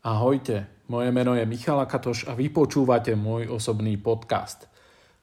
Ahojte, 0.00 0.64
moje 0.88 1.12
meno 1.12 1.36
je 1.36 1.44
Michala 1.44 1.84
Katoš 1.84 2.24
a 2.24 2.32
vy 2.32 2.48
počúvate 2.48 3.12
môj 3.12 3.52
osobný 3.52 4.00
podcast. 4.00 4.64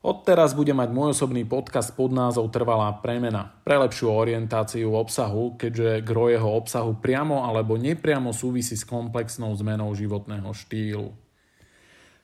Odteraz 0.05 0.53
bude 0.53 0.69
mať 0.69 0.93
môj 0.93 1.17
osobný 1.17 1.49
podcast 1.49 1.97
pod 1.97 2.13
názov 2.13 2.53
Trvalá 2.53 2.93
premena 3.01 3.57
pre 3.65 3.81
lepšiu 3.81 4.13
orientáciu 4.13 4.93
obsahu, 4.93 5.57
keďže 5.57 6.05
gro 6.05 6.29
jeho 6.29 6.45
obsahu 6.53 6.93
priamo 6.93 7.41
alebo 7.41 7.73
nepriamo 7.73 8.29
súvisí 8.29 8.77
s 8.77 8.85
komplexnou 8.85 9.49
zmenou 9.57 9.89
životného 9.97 10.53
štýlu. 10.53 11.09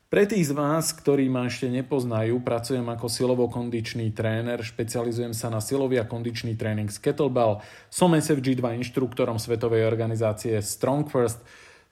Pre 0.06 0.22
tých 0.22 0.46
z 0.46 0.52
vás, 0.54 0.94
ktorí 0.94 1.26
ma 1.26 1.50
ešte 1.50 1.66
nepoznajú, 1.66 2.38
pracujem 2.38 2.86
ako 2.86 3.10
silovo-kondičný 3.10 4.14
tréner, 4.14 4.62
špecializujem 4.62 5.34
sa 5.34 5.50
na 5.50 5.58
silový 5.58 5.98
a 5.98 6.06
kondičný 6.06 6.54
tréning 6.54 6.86
z 6.86 7.02
kettlebell, 7.02 7.66
som 7.90 8.14
SFG2 8.14 8.78
inštruktorom 8.78 9.42
svetovej 9.42 9.90
organizácie 9.90 10.54
Strong 10.62 11.10
First, 11.10 11.42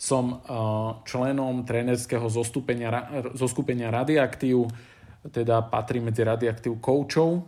som 0.03 0.43
členom 1.07 1.63
trénerského 1.63 2.27
zoskupenia, 2.27 3.23
zoskupenia 3.39 3.87
Radioaktív, 3.95 4.67
teda 5.31 5.63
patrí 5.71 6.03
medzi 6.03 6.27
Radioaktív 6.27 6.83
koučov. 6.83 7.47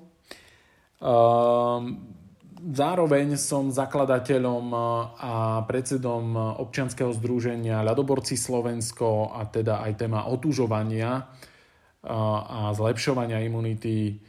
Zároveň 2.65 3.35
som 3.35 3.75
zakladateľom 3.75 4.65
a 5.19 5.67
predsedom 5.67 6.39
občianskeho 6.63 7.11
združenia 7.19 7.83
Ľadoborci 7.83 8.39
Slovensko 8.39 9.35
a 9.35 9.51
teda 9.51 9.83
aj 9.83 10.07
téma 10.07 10.31
otužovania 10.31 11.27
a 12.07 12.61
zlepšovania 12.71 13.43
imunity 13.43 14.23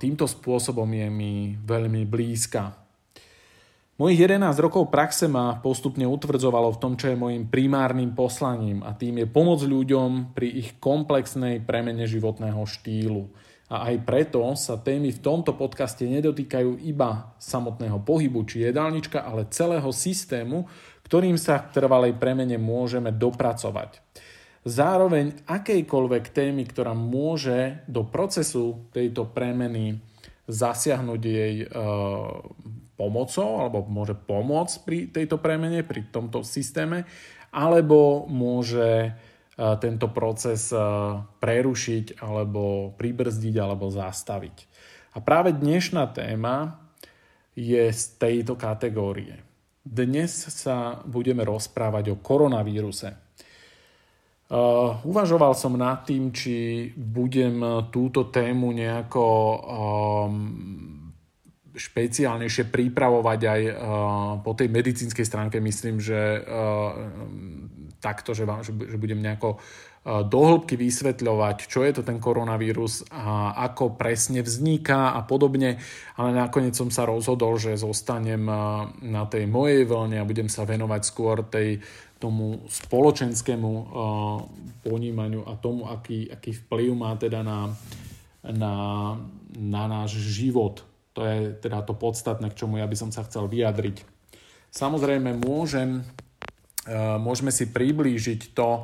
týmto 0.00 0.24
spôsobom 0.24 0.88
je 0.88 1.08
mi 1.12 1.60
veľmi 1.60 2.08
blízka. 2.08 2.83
Mojich 3.94 4.26
11 4.26 4.58
rokov 4.58 4.90
praxe 4.90 5.30
ma 5.30 5.54
postupne 5.62 6.02
utvrdzovalo 6.02 6.74
v 6.74 6.80
tom, 6.82 6.98
čo 6.98 7.14
je 7.14 7.20
môjim 7.20 7.46
primárnym 7.46 8.10
poslaním 8.10 8.82
a 8.82 8.90
tým 8.90 9.22
je 9.22 9.26
pomôcť 9.30 9.70
ľuďom 9.70 10.34
pri 10.34 10.50
ich 10.50 10.82
komplexnej 10.82 11.62
premene 11.62 12.02
životného 12.02 12.58
štýlu. 12.58 13.30
A 13.70 13.94
aj 13.94 14.02
preto 14.02 14.42
sa 14.58 14.82
témy 14.82 15.14
v 15.14 15.22
tomto 15.22 15.54
podcaste 15.54 16.10
nedotýkajú 16.10 16.82
iba 16.82 17.38
samotného 17.38 18.02
pohybu 18.02 18.42
či 18.42 18.66
jedálnička, 18.66 19.22
ale 19.22 19.46
celého 19.54 19.94
systému, 19.94 20.66
ktorým 21.06 21.38
sa 21.38 21.62
k 21.62 21.78
trvalej 21.78 22.18
premene 22.18 22.58
môžeme 22.58 23.14
dopracovať. 23.14 24.02
Zároveň 24.66 25.46
akejkoľvek 25.46 26.34
témy, 26.34 26.66
ktorá 26.66 26.98
môže 26.98 27.86
do 27.86 28.02
procesu 28.02 28.90
tejto 28.90 29.30
premeny 29.30 30.02
zasiahnuť 30.50 31.20
jej 31.22 31.54
e, 31.62 31.66
pomocou 32.94 33.60
alebo 33.60 33.82
môže 33.86 34.14
pomôcť 34.14 34.74
pri 34.86 34.98
tejto 35.10 35.36
premene, 35.38 35.82
pri 35.82 36.06
tomto 36.08 36.46
systéme, 36.46 37.06
alebo 37.50 38.26
môže 38.30 38.88
e, 39.06 39.10
tento 39.82 40.10
proces 40.10 40.70
e, 40.70 40.78
prerušiť 41.38 42.22
alebo 42.22 42.94
pribrzdiť 42.94 43.54
alebo 43.58 43.90
zastaviť. 43.90 44.56
A 45.14 45.22
práve 45.22 45.54
dnešná 45.54 46.10
téma 46.10 46.82
je 47.54 47.86
z 47.94 48.02
tejto 48.18 48.58
kategórie. 48.58 49.38
Dnes 49.84 50.32
sa 50.50 50.98
budeme 51.06 51.46
rozprávať 51.46 52.10
o 52.10 52.16
koronavíruse. 52.18 53.14
Uh, 54.44 55.00
uvažoval 55.08 55.56
som 55.56 55.72
nad 55.72 56.04
tým, 56.04 56.28
či 56.28 56.88
budem 56.92 57.84
túto 57.88 58.28
tému 58.28 58.76
nejako 58.76 59.24
um, 59.24 60.93
špeciálnejšie 61.74 62.70
pripravovať 62.70 63.40
aj 63.42 63.62
uh, 63.66 63.74
po 64.46 64.54
tej 64.54 64.70
medicínskej 64.70 65.26
stránke. 65.26 65.58
Myslím, 65.58 65.98
že 65.98 66.38
uh, 66.38 66.94
takto, 67.98 68.30
že, 68.30 68.46
vám, 68.46 68.62
že, 68.62 68.70
budem 68.94 69.18
nejako 69.18 69.58
uh, 69.58 70.64
vysvetľovať, 70.70 71.56
čo 71.66 71.82
je 71.82 71.92
to 71.98 72.02
ten 72.06 72.22
koronavírus 72.22 73.02
a 73.10 73.58
ako 73.66 73.98
presne 73.98 74.46
vzniká 74.46 75.18
a 75.18 75.26
podobne, 75.26 75.82
ale 76.14 76.30
nakoniec 76.30 76.78
som 76.78 76.94
sa 76.94 77.10
rozhodol, 77.10 77.58
že 77.58 77.74
zostanem 77.74 78.46
na 79.02 79.24
tej 79.26 79.50
mojej 79.50 79.82
vlne 79.82 80.22
a 80.22 80.28
budem 80.28 80.46
sa 80.46 80.62
venovať 80.62 81.02
skôr 81.02 81.42
tej 81.42 81.82
tomu 82.22 82.62
spoločenskému 82.70 83.68
uh, 83.68 83.84
ponímaniu 84.86 85.42
a 85.44 85.58
tomu, 85.58 85.90
aký, 85.90 86.30
aký 86.30 86.54
vplyv 86.64 86.90
má 86.94 87.12
teda 87.18 87.42
na, 87.42 87.68
na, 88.46 88.74
na 89.58 89.82
náš 89.90 90.22
život 90.22 90.93
to 91.14 91.22
je 91.22 91.54
teda 91.62 91.86
to 91.86 91.94
podstatné, 91.94 92.50
k 92.50 92.58
čomu 92.58 92.82
ja 92.82 92.86
by 92.90 92.96
som 92.98 93.10
sa 93.14 93.22
chcel 93.22 93.46
vyjadriť. 93.46 94.02
Samozrejme, 94.74 95.38
môžem, 95.38 96.02
e, 96.82 96.94
môžeme 97.22 97.54
si 97.54 97.70
priblížiť 97.70 98.50
to 98.50 98.68
e, 98.74 98.82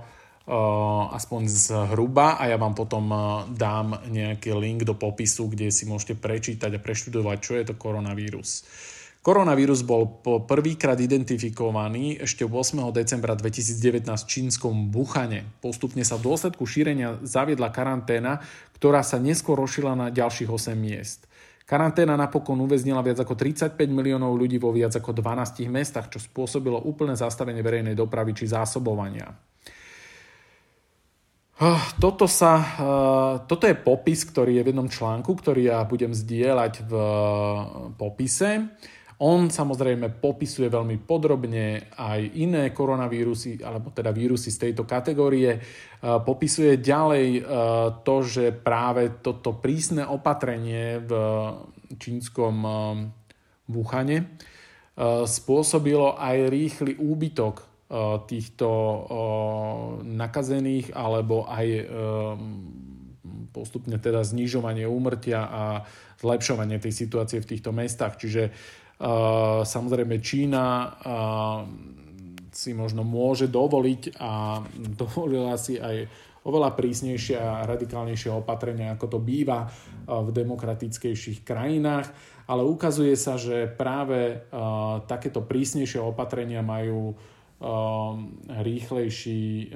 aspoň 1.11 1.51
zhruba 1.51 2.39
a 2.39 2.47
ja 2.47 2.55
vám 2.55 2.79
potom 2.79 3.11
e, 3.11 3.19
dám 3.59 4.07
nejaký 4.07 4.55
link 4.55 4.87
do 4.87 4.95
popisu, 4.95 5.51
kde 5.51 5.75
si 5.75 5.91
môžete 5.91 6.15
prečítať 6.15 6.79
a 6.79 6.83
preštudovať, 6.83 7.37
čo 7.43 7.53
je 7.59 7.65
to 7.67 7.75
koronavírus. 7.75 8.63
Koronavírus 9.21 9.85
bol 9.85 10.09
prvýkrát 10.49 10.97
identifikovaný 10.97 12.25
ešte 12.25 12.41
8. 12.41 12.89
decembra 12.89 13.37
2019 13.37 14.09
v 14.09 14.31
čínskom 14.31 14.89
Buchane. 14.89 15.45
Postupne 15.61 16.01
sa 16.09 16.17
v 16.17 16.33
dôsledku 16.33 16.65
šírenia 16.65 17.21
zaviedla 17.21 17.69
karanténa, 17.69 18.41
ktorá 18.81 19.05
sa 19.05 19.21
neskôr 19.21 19.61
rozšila 19.61 19.93
na 19.93 20.07
ďalších 20.09 20.49
8 20.49 20.73
miest. 20.73 21.29
Karanténa 21.71 22.19
napokon 22.19 22.59
uväznila 22.67 22.99
viac 22.99 23.23
ako 23.23 23.39
35 23.39 23.79
miliónov 23.87 24.35
ľudí 24.35 24.59
vo 24.59 24.75
viac 24.75 24.91
ako 24.99 25.15
12 25.15 25.71
mestách, 25.71 26.11
čo 26.11 26.19
spôsobilo 26.19 26.83
úplné 26.83 27.15
zastavenie 27.15 27.63
verejnej 27.63 27.95
dopravy 27.95 28.35
či 28.35 28.51
zásobovania. 28.51 29.31
Ah, 31.63 31.79
toto, 32.03 32.27
sa, 32.27 32.59
eh, 32.59 33.35
toto 33.47 33.71
je 33.71 33.77
popis, 33.79 34.27
ktorý 34.27 34.59
je 34.59 34.65
v 34.67 34.71
jednom 34.75 34.91
článku, 34.91 35.31
ktorý 35.31 35.71
ja 35.71 35.87
budem 35.87 36.11
zdieľať 36.11 36.91
v 36.91 36.93
eh, 36.99 37.09
popise. 37.95 38.67
On 39.21 39.53
samozrejme 39.53 40.17
popisuje 40.17 40.73
veľmi 40.73 41.05
podrobne 41.05 41.93
aj 41.93 42.41
iné 42.41 42.73
koronavírusy, 42.73 43.61
alebo 43.61 43.93
teda 43.93 44.17
vírusy 44.17 44.49
z 44.49 44.69
tejto 44.69 44.89
kategórie. 44.89 45.51
E, 45.53 45.61
popisuje 46.01 46.81
ďalej 46.81 47.29
e, 47.37 47.43
to, 48.01 48.17
že 48.25 48.57
práve 48.57 49.21
toto 49.21 49.61
prísne 49.61 50.09
opatrenie 50.09 51.05
v 51.05 51.13
čínskom 52.01 52.55
e, 52.65 52.71
Wuhane 53.71 54.19
spôsobilo 55.25 56.19
aj 56.19 56.51
rýchly 56.51 56.99
úbytok 56.99 57.63
týchto 58.27 58.69
nakazených 60.03 60.93
alebo 60.93 61.47
aj 61.47 61.67
postupne 63.55 63.97
teda 63.97 64.27
znižovanie 64.27 64.85
úmrtia 64.85 65.47
a 65.47 65.63
zlepšovanie 66.21 66.83
tej 66.83 66.93
situácie 66.93 67.39
v 67.41 67.49
týchto 67.49 67.71
mestách. 67.73 68.21
Čiže 68.21 68.43
Samozrejme 69.65 70.21
Čína 70.21 70.93
si 72.53 72.77
možno 72.77 73.01
môže 73.01 73.49
dovoliť 73.49 74.21
a 74.21 74.61
dovolila 74.93 75.57
si 75.57 75.81
aj 75.81 76.05
oveľa 76.45 76.73
prísnejšie 76.77 77.37
a 77.37 77.65
radikálnejšie 77.69 78.33
opatrenia, 78.33 78.93
ako 78.97 79.17
to 79.17 79.19
býva 79.21 79.69
v 80.05 80.29
demokratickejších 80.33 81.45
krajinách, 81.45 82.09
ale 82.49 82.65
ukazuje 82.65 83.17
sa, 83.17 83.37
že 83.41 83.69
práve 83.69 84.45
takéto 85.09 85.45
prísnejšie 85.45 86.01
opatrenia 86.01 86.61
majú 86.61 87.17
rýchlejší 88.49 89.73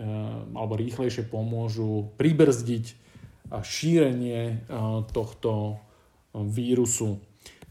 alebo 0.56 0.72
rýchlejšie 0.76 1.28
pomôžu 1.28 2.12
pribrzdiť 2.16 2.84
šírenie 3.60 4.64
tohto 5.12 5.80
vírusu. 6.32 7.20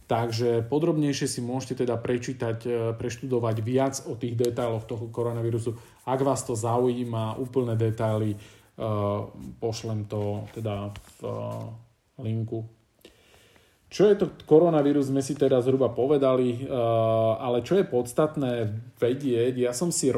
Takže 0.03 0.67
podrobnejšie 0.67 1.27
si 1.31 1.39
môžete 1.39 1.87
teda 1.87 1.95
prečítať, 1.95 2.57
e, 2.67 2.69
preštudovať 2.91 3.55
viac 3.63 3.95
o 4.03 4.19
tých 4.19 4.35
detailoch 4.35 4.83
toho 4.83 5.07
koronavírusu. 5.07 5.79
Ak 6.03 6.19
vás 6.19 6.43
to 6.43 6.59
zaujíma, 6.59 7.39
úplné 7.39 7.79
detaily, 7.79 8.35
e, 8.35 8.37
pošlem 9.63 10.03
to 10.11 10.43
teda 10.51 10.91
v 10.91 11.17
e, 11.23 11.31
linku. 12.19 12.67
Čo 13.93 14.09
je 14.09 14.15
to 14.17 14.25
koronavírus, 14.49 15.07
sme 15.07 15.21
si 15.21 15.37
teda 15.37 15.61
zhruba 15.61 15.93
povedali, 15.93 16.65
ale 17.37 17.61
čo 17.61 17.77
je 17.77 17.85
podstatné 17.85 18.73
vedieť, 18.97 19.53
ja 19.53 19.69
som 19.69 19.93
si 19.93 20.09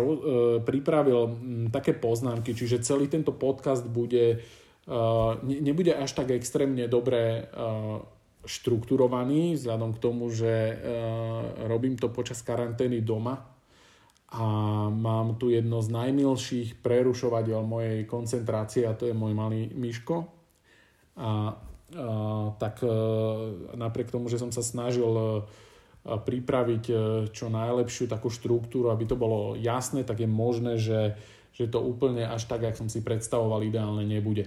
pripravil 0.64 1.20
také 1.76 1.92
poznámky, 1.92 2.56
čiže 2.56 2.80
celý 2.80 3.12
tento 3.12 3.36
podcast 3.36 3.84
bude, 3.84 4.40
nebude 5.44 5.92
až 5.92 6.08
tak 6.16 6.32
extrémne 6.32 6.88
dobre 6.88 7.52
štrukturovaný, 8.46 9.58
vzhľadom 9.58 9.92
k 9.98 10.02
tomu, 10.02 10.30
že 10.30 10.48
e, 10.48 10.76
robím 11.66 11.98
to 11.98 12.14
počas 12.14 12.46
karantény 12.46 13.02
doma 13.02 13.42
a 14.34 14.46
mám 14.90 15.38
tu 15.38 15.50
jedno 15.50 15.82
z 15.82 15.90
najmilších 15.94 16.82
prerušovateľ 16.82 17.60
mojej 17.66 18.00
koncentrácie 18.10 18.86
a 18.86 18.98
to 18.98 19.10
je 19.10 19.16
môj 19.18 19.34
malý 19.34 19.70
Miško. 19.74 20.26
A, 21.18 21.22
a 21.22 21.32
tak 22.62 22.82
e, 22.86 22.90
napriek 23.78 24.14
tomu, 24.14 24.30
že 24.30 24.42
som 24.42 24.54
sa 24.54 24.62
snažil 24.62 25.10
e, 25.10 25.26
pripraviť 26.06 26.84
čo 27.34 27.50
najlepšiu 27.50 28.06
takú 28.06 28.30
štruktúru, 28.30 28.94
aby 28.94 29.10
to 29.10 29.18
bolo 29.18 29.58
jasné, 29.58 30.06
tak 30.06 30.22
je 30.22 30.30
možné, 30.30 30.78
že, 30.78 31.18
že 31.50 31.66
to 31.66 31.82
úplne 31.82 32.22
až 32.30 32.46
tak, 32.46 32.62
jak 32.62 32.78
som 32.78 32.86
si 32.86 33.02
predstavoval, 33.02 33.66
ideálne 33.66 34.06
nebude. 34.06 34.46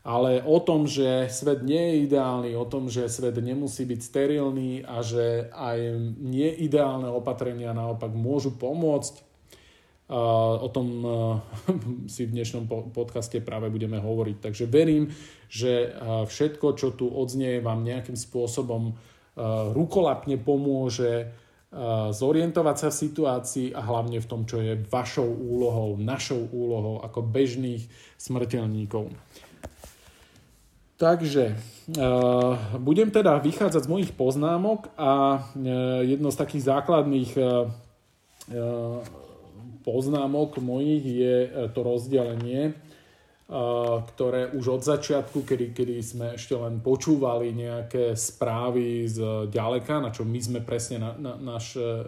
Ale 0.00 0.40
o 0.40 0.56
tom, 0.64 0.88
že 0.88 1.28
svet 1.28 1.60
nie 1.60 1.76
je 1.76 2.08
ideálny, 2.08 2.56
o 2.56 2.64
tom, 2.64 2.88
že 2.88 3.12
svet 3.12 3.36
nemusí 3.36 3.84
byť 3.84 4.00
sterilný 4.00 4.80
a 4.80 5.04
že 5.04 5.52
aj 5.52 5.78
neideálne 6.16 7.12
opatrenia 7.12 7.76
naopak 7.76 8.08
môžu 8.16 8.56
pomôcť, 8.56 9.28
o 10.10 10.68
tom 10.74 10.88
si 12.12 12.26
v 12.26 12.34
dnešnom 12.34 12.66
podcaste 12.90 13.38
práve 13.44 13.70
budeme 13.70 14.02
hovoriť. 14.02 14.36
Takže 14.42 14.64
verím, 14.66 15.14
že 15.46 15.94
všetko, 16.26 16.66
čo 16.74 16.90
tu 16.96 17.06
odznie, 17.06 17.62
vám 17.62 17.86
nejakým 17.86 18.18
spôsobom 18.18 18.98
rukolapne 19.76 20.36
pomôže 20.36 21.30
zorientovať 22.10 22.76
sa 22.82 22.88
v 22.90 23.00
situácii 23.06 23.66
a 23.70 23.80
hlavne 23.86 24.18
v 24.18 24.26
tom, 24.26 24.42
čo 24.42 24.58
je 24.58 24.74
vašou 24.90 25.30
úlohou, 25.30 25.94
našou 25.94 26.50
úlohou 26.50 26.98
ako 27.06 27.22
bežných 27.22 27.86
smrteľníkov. 28.18 29.14
Takže 31.00 31.56
budem 32.76 33.08
teda 33.08 33.40
vychádzať 33.40 33.88
z 33.88 33.92
mojich 33.92 34.12
poznámok 34.12 34.92
a 35.00 35.40
jedno 36.04 36.28
z 36.28 36.36
takých 36.36 36.68
základných 36.68 37.30
poznámok 39.82 40.60
mojich 40.60 41.04
je 41.04 41.36
e, 41.46 41.48
to 41.72 41.80
rozdelenie, 41.82 42.70
e, 42.70 42.72
ktoré 44.14 44.52
už 44.52 44.80
od 44.80 44.82
začiatku, 44.84 45.42
kedy, 45.42 45.72
kedy 45.72 45.94
sme 46.04 46.26
ešte 46.36 46.54
len 46.54 46.84
počúvali 46.84 47.52
nejaké 47.56 48.14
správy 48.14 49.08
z 49.08 49.48
ďaleka, 49.48 49.98
na 49.98 50.10
čo 50.12 50.22
my 50.28 50.40
sme 50.40 50.60
presne 50.60 51.00
na, 51.00 51.10
na, 51.16 51.32
naše, 51.36 52.04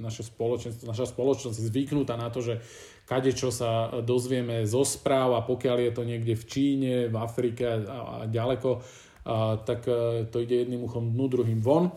naše 0.00 0.24
spoločnosť, 0.26 0.88
naša 0.88 1.06
spoločnosť 1.12 1.56
zvyknutá 1.70 2.16
na 2.16 2.32
to, 2.32 2.40
že 2.42 2.64
kade 3.10 3.34
čo 3.34 3.50
sa 3.50 3.90
dozvieme 4.06 4.62
zo 4.70 4.86
správ 4.86 5.34
a 5.34 5.42
pokiaľ 5.42 5.76
je 5.82 5.92
to 5.98 6.02
niekde 6.06 6.38
v 6.38 6.44
Číne, 6.46 6.94
v 7.10 7.16
Afrike 7.18 7.66
a, 7.66 7.74
a 7.74 8.14
ďaleko, 8.30 8.70
a, 8.78 9.58
tak 9.66 9.90
e, 9.90 10.30
to 10.30 10.38
ide 10.38 10.62
jedným 10.62 10.86
uchom 10.86 11.10
dnu, 11.10 11.26
druhým 11.26 11.58
von. 11.58 11.90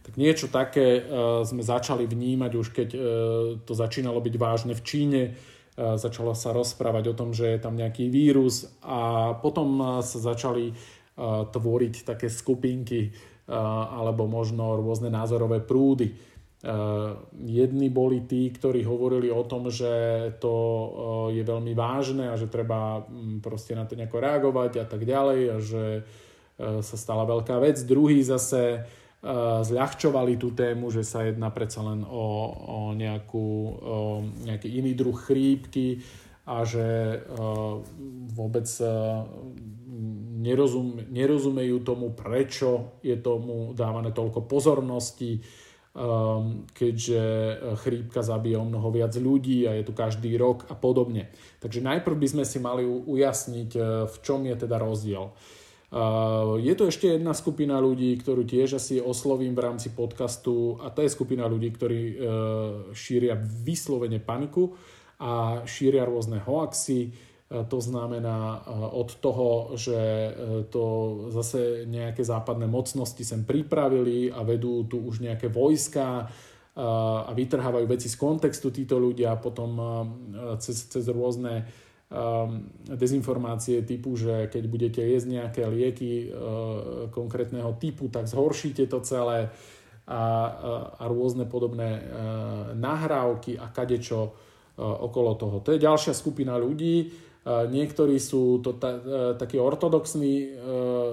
Tak 0.00 0.16
niečo 0.16 0.48
také 0.48 1.04
uh, 1.04 1.44
sme 1.44 1.60
začali 1.60 2.08
vnímať 2.08 2.52
už 2.56 2.72
keď 2.72 2.88
uh, 2.96 3.02
to 3.68 3.76
začínalo 3.76 4.16
byť 4.24 4.34
vážne 4.40 4.72
v 4.72 4.82
Číne. 4.86 5.22
Začalo 5.76 6.36
sa 6.36 6.52
rozprávať 6.52 7.14
o 7.14 7.16
tom, 7.16 7.32
že 7.32 7.56
je 7.56 7.60
tam 7.62 7.72
nejaký 7.72 8.12
vírus 8.12 8.68
a 8.84 9.32
potom 9.38 9.80
sa 10.04 10.18
začali 10.20 10.76
tvoriť 11.48 12.04
také 12.04 12.28
skupinky 12.28 13.16
alebo 13.48 14.28
možno 14.28 14.76
rôzne 14.76 15.08
názorové 15.08 15.64
prúdy. 15.64 16.12
Uh, 16.60 17.16
jedni 17.40 17.88
boli 17.88 18.28
tí, 18.28 18.52
ktorí 18.52 18.84
hovorili 18.84 19.32
o 19.32 19.40
tom, 19.48 19.72
že 19.72 19.88
to 20.44 20.52
uh, 20.52 20.88
je 21.32 21.40
veľmi 21.40 21.72
vážne 21.72 22.28
a 22.28 22.36
že 22.36 22.52
treba 22.52 23.00
um, 23.00 23.40
proste 23.40 23.72
na 23.72 23.88
to 23.88 23.96
nejako 23.96 24.20
reagovať 24.20 24.84
a 24.84 24.84
tak 24.84 25.08
ďalej 25.08 25.40
a 25.48 25.56
že 25.56 25.84
uh, 26.04 26.84
sa 26.84 26.96
stala 27.00 27.24
veľká 27.24 27.56
vec. 27.64 27.80
Druhý 27.80 28.20
zase 28.20 28.84
zľahčovali 29.60 30.40
tú 30.40 30.56
tému, 30.56 30.88
že 30.88 31.04
sa 31.04 31.28
jedná 31.28 31.52
predsa 31.52 31.84
len 31.84 32.08
o, 32.08 32.24
o, 32.56 32.96
nejakú, 32.96 33.48
o 33.68 33.96
nejaký 34.48 34.80
iný 34.80 34.96
druh 34.96 35.12
chrípky 35.12 36.00
a 36.48 36.64
že 36.64 37.20
vôbec 38.32 38.64
nerozum, 40.40 41.04
nerozumejú 41.12 41.84
tomu, 41.84 42.16
prečo 42.16 42.96
je 43.04 43.12
tomu 43.20 43.76
dávané 43.76 44.08
toľko 44.16 44.48
pozornosti, 44.48 45.44
keďže 46.70 47.22
chrípka 47.82 48.22
zabije 48.22 48.62
o 48.62 48.64
mnoho 48.64 48.94
viac 48.94 49.10
ľudí 49.18 49.66
a 49.66 49.74
je 49.74 49.82
tu 49.82 49.92
každý 49.92 50.38
rok 50.38 50.70
a 50.70 50.78
podobne. 50.78 51.34
Takže 51.58 51.82
najprv 51.82 52.14
by 52.14 52.28
sme 52.30 52.44
si 52.46 52.62
mali 52.62 52.86
ujasniť, 52.86 53.70
v 54.06 54.16
čom 54.22 54.46
je 54.46 54.54
teda 54.54 54.78
rozdiel. 54.78 55.34
Je 56.62 56.74
to 56.78 56.86
ešte 56.86 57.18
jedna 57.18 57.34
skupina 57.34 57.82
ľudí, 57.82 58.14
ktorú 58.22 58.46
tiež 58.46 58.78
asi 58.78 59.02
oslovím 59.02 59.58
v 59.58 59.66
rámci 59.66 59.90
podcastu 59.90 60.78
a 60.78 60.94
to 60.94 61.02
je 61.02 61.10
skupina 61.10 61.50
ľudí, 61.50 61.74
ktorí 61.74 62.00
e, 62.06 62.14
šíria 62.94 63.34
vyslovene 63.34 64.22
paniku 64.22 64.70
a 65.18 65.66
šíria 65.66 66.06
rôzne 66.06 66.38
hoaxy. 66.46 67.10
E, 67.50 67.64
to 67.66 67.82
znamená 67.82 68.62
e, 68.62 68.70
od 68.94 69.10
toho, 69.18 69.74
že 69.74 69.98
to 70.70 70.84
zase 71.34 71.90
nejaké 71.90 72.22
západné 72.22 72.70
mocnosti 72.70 73.26
sem 73.26 73.42
pripravili 73.42 74.30
a 74.30 74.46
vedú 74.46 74.86
tu 74.86 75.02
už 75.02 75.26
nejaké 75.26 75.50
vojska 75.50 76.30
a 76.80 77.30
vytrhávajú 77.34 77.82
veci 77.90 78.06
z 78.06 78.14
kontextu 78.14 78.70
títo 78.70 78.96
ľudia 78.96 79.34
potom 79.42 79.74
cez, 80.62 80.86
cez 80.86 81.02
rôzne 81.10 81.66
um, 82.08 82.62
dezinformácie 82.86 83.82
typu, 83.82 84.14
že 84.14 84.46
keď 84.46 84.64
budete 84.70 85.02
jesť 85.02 85.28
nejaké 85.28 85.66
lieky 85.66 86.30
konkrétneho 87.10 87.74
typu, 87.74 88.06
tak 88.08 88.30
zhoršíte 88.30 88.86
to 88.86 89.02
celé 89.02 89.50
a, 90.06 90.22
a 90.94 91.04
rôzne 91.10 91.44
podobné 91.50 92.06
nahrávky 92.78 93.58
a 93.58 93.66
kadečo 93.74 94.30
okolo 94.78 95.34
toho. 95.36 95.56
To 95.66 95.74
je 95.74 95.84
ďalšia 95.84 96.14
skupina 96.14 96.54
ľudí. 96.54 97.10
Niektorí 97.48 98.20
sú 98.20 98.60
to 98.60 98.76
ta, 98.76 99.00
uh, 99.00 99.32
takí 99.32 99.56
ortodoxní 99.56 100.34
uh, 100.44 100.50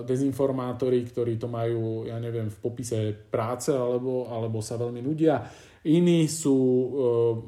dezinformátori, 0.03 1.07
ktorí 1.07 1.39
to 1.39 1.47
majú, 1.47 2.03
ja 2.03 2.19
neviem, 2.19 2.51
v 2.51 2.57
popise 2.59 3.15
práce 3.31 3.71
alebo, 3.71 4.27
alebo 4.27 4.59
sa 4.59 4.75
veľmi 4.75 4.99
nudia. 4.99 5.47
Iní 5.87 6.27
sú 6.27 6.57
e, 6.59 6.87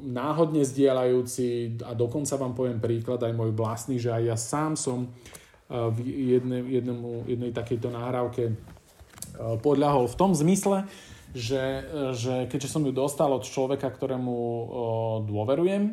náhodne 0.08 0.64
zdieľajúci 0.64 1.76
a 1.84 1.92
dokonca 1.92 2.40
vám 2.40 2.56
poviem 2.56 2.80
príklad 2.80 3.20
aj 3.20 3.36
môj 3.36 3.52
vlastný, 3.52 4.00
že 4.00 4.16
aj 4.16 4.22
ja 4.22 4.36
sám 4.40 4.80
som 4.80 5.04
e, 5.04 5.08
v 5.68 5.98
jednej, 6.40 6.80
jednemu, 6.80 7.28
jednej 7.28 7.52
takejto 7.52 7.92
nahrávke 7.92 8.44
e, 8.48 8.54
podľahol 9.60 10.08
v 10.08 10.16
tom 10.16 10.32
zmysle, 10.32 10.88
že, 11.36 11.84
že 12.16 12.48
keďže 12.48 12.72
som 12.72 12.80
ju 12.80 12.96
dostal 12.96 13.28
od 13.28 13.44
človeka, 13.44 13.92
ktorému 13.92 14.32
e, 14.32 14.64
dôverujem, 15.28 15.82
e, 15.84 15.92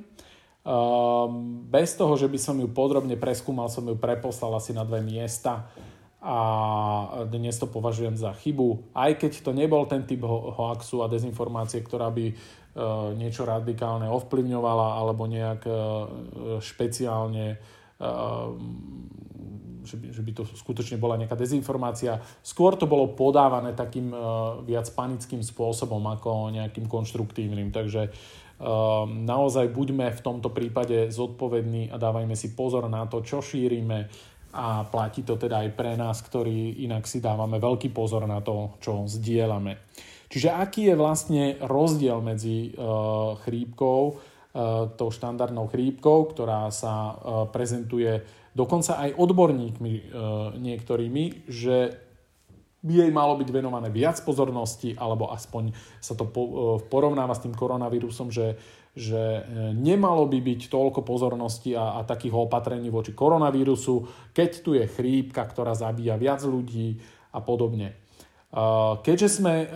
bez 1.72 1.96
toho, 1.96 2.14
že 2.19 2.28
by 2.28 2.40
som 2.40 2.60
ju 2.60 2.68
podrobne 2.68 3.16
preskúmal, 3.16 3.72
som 3.72 3.88
ju 3.88 3.96
preposlal 3.96 4.60
asi 4.60 4.75
na 4.75 4.84
dve 4.84 5.00
miesta 5.00 5.72
a 6.19 6.38
dnes 7.30 7.56
to 7.56 7.72
považujem 7.72 8.19
za 8.19 8.36
chybu. 8.36 8.92
Aj 8.92 9.16
keď 9.16 9.48
to 9.48 9.56
nebol 9.56 9.88
ten 9.88 10.04
typ 10.04 10.28
hoaxu 10.28 11.06
a 11.06 11.08
dezinformácie, 11.08 11.80
ktorá 11.80 12.12
by 12.12 12.25
e, 12.28 12.34
niečo 13.16 13.48
radikálne 13.48 14.12
ovplyvňovala 14.12 14.98
alebo 14.98 15.24
nejak 15.30 15.62
e, 15.64 15.74
špeciálne 16.60 17.46
e, 17.56 17.58
že 19.88 20.19
by, 20.19 20.31
to 20.36 20.44
skutočne 20.44 21.00
bola 21.00 21.16
nejaká 21.16 21.40
dezinformácia. 21.40 22.19
Skôr 22.44 22.76
to 22.76 22.92
bolo 22.92 23.16
podávané 23.16 23.71
takým 23.71 24.12
viac 24.68 24.92
panickým 24.92 25.40
spôsobom 25.40 26.04
ako 26.12 26.52
nejakým 26.52 26.92
konštruktívnym. 26.92 27.71
Takže 27.71 28.12
naozaj 29.07 29.69
buďme 29.69 30.09
v 30.18 30.23
tomto 30.26 30.49
prípade 30.49 31.14
zodpovední 31.14 31.94
a 31.94 32.02
dávajme 32.02 32.33
si 32.33 32.57
pozor 32.57 32.90
na 32.90 33.06
to, 33.06 33.21
čo 33.21 33.42
šírime, 33.42 34.09
a 34.57 34.87
platí 34.90 35.21
to 35.21 35.37
teda 35.37 35.68
aj 35.68 35.69
pre 35.78 35.94
nás, 35.94 36.23
ktorí 36.23 36.81
inak 36.81 37.06
si 37.06 37.21
dávame 37.21 37.61
veľký 37.61 37.94
pozor 37.94 38.26
na 38.26 38.42
to, 38.42 38.80
čo 38.81 39.06
zdieľame. 39.06 39.78
Čiže 40.28 40.49
aký 40.49 40.92
je 40.92 40.95
vlastne 40.97 41.44
rozdiel 41.61 42.19
medzi 42.19 42.73
uh, 42.73 43.37
chrípkou, 43.45 44.02
uh, 44.11 44.18
tou 44.97 45.09
štandardnou 45.14 45.69
chrípkou, 45.69 46.33
ktorá 46.33 46.68
sa 46.73 47.14
uh, 47.14 47.16
prezentuje 47.47 48.23
dokonca 48.57 48.97
aj 48.97 49.21
odborníkmi 49.21 49.94
niektorými, 50.57 51.45
že 51.45 52.06
by 52.81 52.94
jej 53.06 53.12
malo 53.12 53.36
byť 53.38 53.50
venované 53.50 53.90
viac 53.90 54.22
pozornosti, 54.22 54.94
alebo 54.94 55.34
aspoň 55.34 55.74
sa 55.98 56.14
to 56.14 56.30
po, 56.30 56.78
porovnáva 56.88 57.34
s 57.34 57.44
tým 57.44 57.57
koronavírusom, 57.57 58.30
že 58.30 58.57
že 58.98 59.22
e, 59.22 59.42
nemalo 59.78 60.26
by 60.26 60.42
byť 60.42 60.74
toľko 60.74 61.06
pozornosti 61.06 61.78
a, 61.78 62.02
a 62.02 62.04
takých 62.04 62.34
opatrení 62.34 62.90
voči 62.90 63.14
koronavírusu, 63.14 64.10
keď 64.34 64.50
tu 64.66 64.74
je 64.74 64.90
chrípka, 64.90 65.46
ktorá 65.46 65.78
zabíja 65.78 66.18
viac 66.18 66.42
ľudí 66.42 66.98
a 67.30 67.38
podobne. 67.38 67.94
E, 67.94 67.96
keďže 69.06 69.30
sme 69.38 69.54
e, 69.62 69.68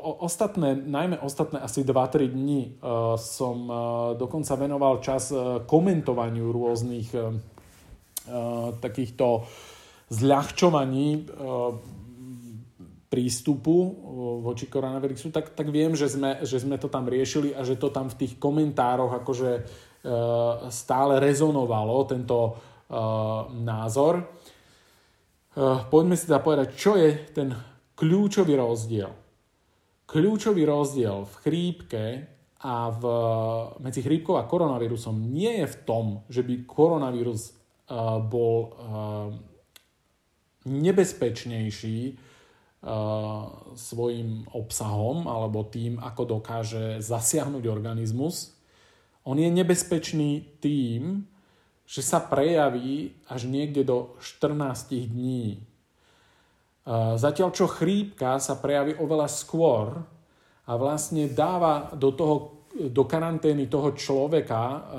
ostatné, 0.00 0.80
najmä 0.80 1.20
ostatné 1.20 1.60
asi 1.60 1.84
2-3 1.84 2.32
dní 2.32 2.80
som 3.20 3.68
dokonca 4.16 4.54
venoval 4.56 5.04
čas 5.04 5.28
komentovaniu 5.68 6.48
rôznych 6.48 7.10
takýchto 8.78 9.44
zľahčovaní 10.08 11.26
prístupu 13.12 13.76
voči 14.40 14.72
koronavírusu, 14.72 15.28
tak, 15.28 15.52
tak 15.52 15.68
viem, 15.68 15.92
že 15.92 16.08
sme, 16.08 16.40
že 16.40 16.64
sme 16.64 16.80
to 16.80 16.88
tam 16.88 17.04
riešili 17.04 17.52
a 17.52 17.60
že 17.60 17.76
to 17.76 17.92
tam 17.92 18.08
v 18.08 18.24
tých 18.24 18.40
komentároch 18.40 19.20
akože 19.20 19.50
e, 19.52 19.62
stále 20.72 21.20
rezonovalo, 21.20 22.08
tento 22.08 22.38
e, 22.48 22.52
názor. 23.60 24.16
E, 24.16 24.24
poďme 25.92 26.16
si 26.16 26.24
teda 26.24 26.40
povedať, 26.40 26.72
čo 26.72 26.96
je 26.96 27.36
ten 27.36 27.52
kľúčový 27.92 28.56
rozdiel. 28.56 29.12
kľúčový 30.08 30.64
rozdiel 30.64 31.28
v 31.28 31.34
chrípke 31.44 32.04
a 32.64 32.88
v, 32.96 33.02
medzi 33.84 34.00
chrípkou 34.00 34.40
a 34.40 34.48
koronavírusom 34.48 35.20
nie 35.20 35.60
je 35.60 35.66
v 35.68 35.76
tom, 35.84 36.04
že 36.32 36.40
by 36.40 36.64
koronavírus 36.64 37.60
bol 38.32 38.72
nebezpečnejší 40.64 42.31
svojim 43.78 44.42
obsahom 44.50 45.30
alebo 45.30 45.62
tým, 45.62 46.02
ako 46.02 46.38
dokáže 46.38 46.98
zasiahnuť 46.98 47.64
organizmus. 47.70 48.58
On 49.22 49.38
je 49.38 49.46
nebezpečný 49.46 50.58
tým, 50.58 51.22
že 51.86 52.02
sa 52.02 52.18
prejaví 52.18 53.14
až 53.30 53.46
niekde 53.46 53.86
do 53.86 54.18
14 54.18 55.14
dní. 55.14 55.62
Zatiaľ 57.14 57.54
čo 57.54 57.70
chrípka 57.70 58.42
sa 58.42 58.58
prejaví 58.58 58.98
oveľa 58.98 59.30
skôr 59.30 60.02
a 60.66 60.72
vlastne 60.74 61.30
dáva 61.30 61.94
do, 61.94 62.10
toho, 62.10 62.66
do 62.90 63.06
karantény 63.06 63.70
toho 63.70 63.94
človeka 63.94 64.90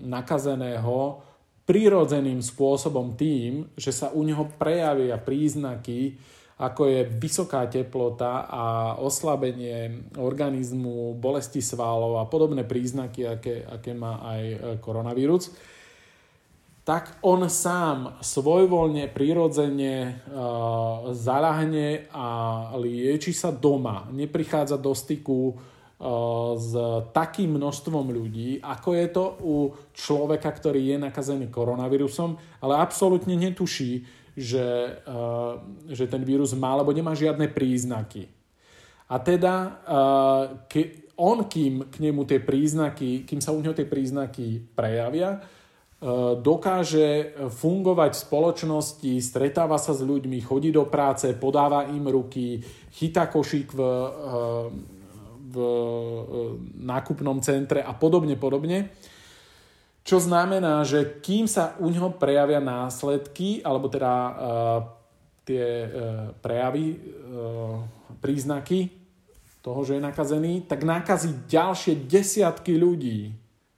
nakazeného 0.00 1.20
prirodzeným 1.68 2.40
spôsobom 2.40 3.12
tým, 3.20 3.68
že 3.76 3.92
sa 3.92 4.08
u 4.16 4.24
neho 4.24 4.48
prejavia 4.56 5.20
príznaky, 5.20 6.16
ako 6.58 6.82
je 6.88 7.00
vysoká 7.08 7.64
teplota 7.66 8.44
a 8.48 8.64
oslabenie 9.00 10.08
organizmu, 10.20 11.16
bolesti 11.16 11.64
svalov 11.64 12.20
a 12.20 12.28
podobné 12.28 12.66
príznaky, 12.66 13.20
aké, 13.26 13.54
aké 13.64 13.92
má 13.96 14.20
aj 14.20 14.42
e, 14.42 14.56
koronavírus 14.78 15.50
tak 16.82 17.22
on 17.22 17.46
sám 17.46 18.18
svojvoľne, 18.18 19.06
prirodzene 19.14 19.94
uh, 20.02 21.14
zalahne 21.14 22.10
a 22.10 22.26
lieči 22.74 23.30
sa 23.30 23.54
doma. 23.54 24.10
Neprichádza 24.10 24.82
do 24.82 24.90
styku 24.90 25.54
uh, 25.54 25.54
s 26.58 26.74
takým 27.14 27.54
množstvom 27.54 28.10
ľudí, 28.10 28.58
ako 28.58 28.88
je 28.98 29.06
to 29.14 29.24
u 29.46 29.54
človeka, 29.94 30.50
ktorý 30.50 30.90
je 30.90 30.96
nakazený 30.98 31.54
koronavírusom, 31.54 32.34
ale 32.58 32.82
absolútne 32.82 33.38
netuší, 33.38 34.02
že, 34.36 34.98
uh, 35.06 35.60
že 35.92 36.08
ten 36.08 36.24
vírus 36.24 36.52
má, 36.56 36.72
alebo 36.72 36.92
nemá 36.92 37.12
žiadne 37.12 37.48
príznaky. 37.52 38.28
A 39.12 39.20
teda 39.20 39.76
ke, 40.72 41.04
on, 41.20 41.44
kým 41.44 41.84
k 41.92 42.00
nemu 42.00 42.24
tie 42.24 42.40
príznaky, 42.40 43.28
kým 43.28 43.44
sa 43.44 43.52
u 43.52 43.60
neho 43.60 43.76
tie 43.76 43.84
príznaky 43.84 44.72
prejavia, 44.72 45.36
E, 46.02 46.34
dokáže 46.42 47.30
fungovať 47.46 48.10
v 48.18 48.22
spoločnosti, 48.26 49.12
stretáva 49.22 49.78
sa 49.78 49.94
s 49.94 50.02
ľuďmi, 50.02 50.42
chodí 50.42 50.74
do 50.74 50.82
práce, 50.90 51.30
podáva 51.38 51.86
im 51.94 52.02
ruky, 52.10 52.58
chytá 52.90 53.30
košík 53.30 53.70
v, 53.70 53.80
v 55.46 55.56
nákupnom 56.82 57.38
centre 57.38 57.86
a 57.86 57.94
podobne, 57.94 58.34
podobne. 58.34 58.90
Čo 60.02 60.18
znamená, 60.18 60.82
že 60.82 61.22
kým 61.22 61.46
sa 61.46 61.78
u 61.78 61.86
neho 61.86 62.10
prejavia 62.18 62.58
následky, 62.58 63.62
alebo 63.62 63.86
teda 63.86 64.12
uh, 64.12 64.34
tie 65.46 65.86
uh, 65.86 65.90
prejavy, 66.42 66.98
uh, 66.98 67.78
príznaky 68.18 68.90
toho, 69.62 69.86
že 69.86 69.98
je 69.98 70.02
nakazený, 70.02 70.66
tak 70.66 70.82
nakazí 70.82 71.46
ďalšie 71.46 72.02
desiatky 72.10 72.74
ľudí. 72.74 73.30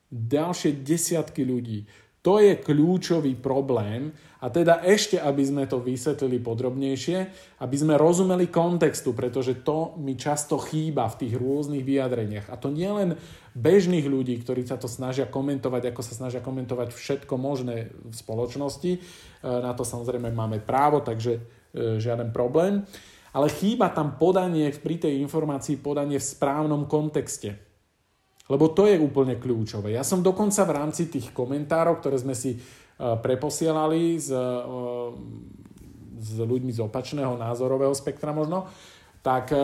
Ďalšie 0.09 0.81
desiatky 0.81 1.45
ľudí. 1.45 1.85
To 2.25 2.41
je 2.41 2.57
kľúčový 2.57 3.37
problém 3.37 4.09
a 4.45 4.53
teda 4.53 4.85
ešte, 4.85 5.17
aby 5.17 5.41
sme 5.41 5.65
to 5.65 5.81
vysvetlili 5.81 6.37
podrobnejšie, 6.37 7.19
aby 7.65 7.77
sme 7.81 7.97
rozumeli 7.97 8.53
kontextu, 8.53 9.17
pretože 9.17 9.65
to 9.65 9.97
mi 9.97 10.21
často 10.21 10.61
chýba 10.61 11.09
v 11.09 11.25
tých 11.25 11.35
rôznych 11.41 11.81
vyjadreniach. 11.81 12.53
A 12.53 12.61
to 12.61 12.69
nie 12.69 12.93
len 12.93 13.17
bežných 13.57 14.05
ľudí, 14.05 14.37
ktorí 14.45 14.69
sa 14.69 14.77
to 14.77 14.85
snažia 14.85 15.25
komentovať, 15.25 15.89
ako 15.89 16.01
sa 16.05 16.13
snažia 16.13 16.45
komentovať 16.45 16.93
všetko 16.93 17.41
možné 17.41 17.89
v 17.89 18.13
spoločnosti. 18.13 18.93
E, 18.93 18.99
na 19.41 19.73
to 19.73 19.81
samozrejme 19.81 20.29
máme 20.29 20.61
právo, 20.61 21.01
takže 21.01 21.41
e, 21.41 21.97
žiaden 21.97 22.29
problém. 22.29 22.85
Ale 23.33 23.49
chýba 23.49 23.89
tam 23.97 24.21
podanie 24.21 24.69
pri 24.77 25.09
tej 25.09 25.25
informácii, 25.25 25.81
podanie 25.81 26.21
v 26.21 26.29
správnom 26.37 26.85
kontexte. 26.85 27.57
Lebo 28.53 28.77
to 28.77 28.85
je 28.85 29.01
úplne 29.01 29.41
kľúčové. 29.41 29.97
Ja 29.97 30.05
som 30.05 30.21
dokonca 30.21 30.69
v 30.69 30.75
rámci 30.77 31.09
tých 31.09 31.33
komentárov, 31.33 31.97
ktoré 32.05 32.21
sme 32.21 32.37
si 32.37 32.61
preposielali 32.99 34.19
s, 34.19 34.31
e, 34.31 34.45
s 36.23 36.31
ľuďmi 36.39 36.71
z 36.71 36.81
opačného 36.87 37.35
názorového 37.35 37.95
spektra 37.95 38.31
možno, 38.31 38.71
tak 39.25 39.57
e, 39.57 39.59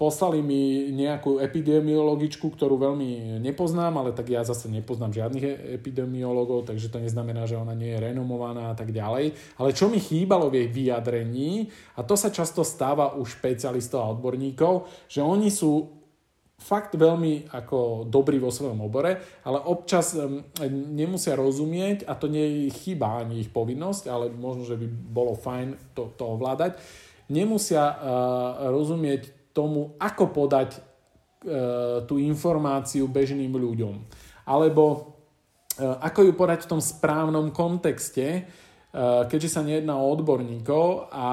poslali 0.00 0.40
mi 0.40 0.88
nejakú 0.96 1.36
epidemiologičku, 1.36 2.48
ktorú 2.48 2.80
veľmi 2.80 3.38
nepoznám, 3.44 4.00
ale 4.00 4.16
tak 4.16 4.32
ja 4.32 4.40
zase 4.40 4.72
nepoznám 4.72 5.12
žiadnych 5.12 5.76
epidemiologov, 5.76 6.64
takže 6.64 6.88
to 6.88 6.96
neznamená, 6.96 7.44
že 7.44 7.60
ona 7.60 7.76
nie 7.76 7.92
je 7.92 8.00
renomovaná 8.00 8.72
a 8.72 8.74
tak 8.74 8.90
ďalej. 8.90 9.36
Ale 9.60 9.76
čo 9.76 9.92
mi 9.92 10.00
chýbalo 10.00 10.48
v 10.48 10.64
jej 10.64 10.68
vyjadrení, 10.72 11.68
a 11.94 12.00
to 12.02 12.16
sa 12.16 12.32
často 12.32 12.64
stáva 12.64 13.20
u 13.20 13.22
špecialistov 13.28 14.00
a 14.00 14.10
odborníkov, 14.16 14.88
že 15.12 15.20
oni 15.20 15.52
sú 15.52 15.99
fakt 16.60 16.92
veľmi 16.92 17.48
ako 17.50 18.04
dobrý 18.06 18.36
vo 18.36 18.52
svojom 18.52 18.84
obore, 18.84 19.16
ale 19.42 19.58
občas 19.64 20.12
nemusia 20.70 21.34
rozumieť, 21.34 22.04
a 22.04 22.12
to 22.14 22.28
nie 22.28 22.68
je 22.68 22.76
chyba 22.84 23.24
ani 23.24 23.40
ich 23.40 23.50
povinnosť, 23.50 24.04
ale 24.06 24.28
možno, 24.28 24.68
že 24.68 24.76
by 24.76 24.86
bolo 24.86 25.32
fajn 25.32 25.96
to, 25.96 26.12
to 26.14 26.24
ovládať, 26.24 26.76
nemusia 27.32 27.80
uh, 27.80 27.96
rozumieť 28.68 29.54
tomu, 29.56 29.96
ako 29.96 30.30
podať 30.30 30.78
uh, 30.78 32.04
tú 32.04 32.20
informáciu 32.20 33.08
bežným 33.08 33.50
ľuďom. 33.50 34.04
Alebo 34.44 34.84
uh, 35.80 35.96
ako 36.04 36.28
ju 36.28 36.32
podať 36.36 36.68
v 36.68 36.70
tom 36.76 36.82
správnom 36.82 37.48
kontexte, 37.54 38.44
keďže 38.90 39.54
sa 39.54 39.62
nejedná 39.62 39.94
o 39.94 40.10
odborníkov 40.10 41.14
a 41.14 41.28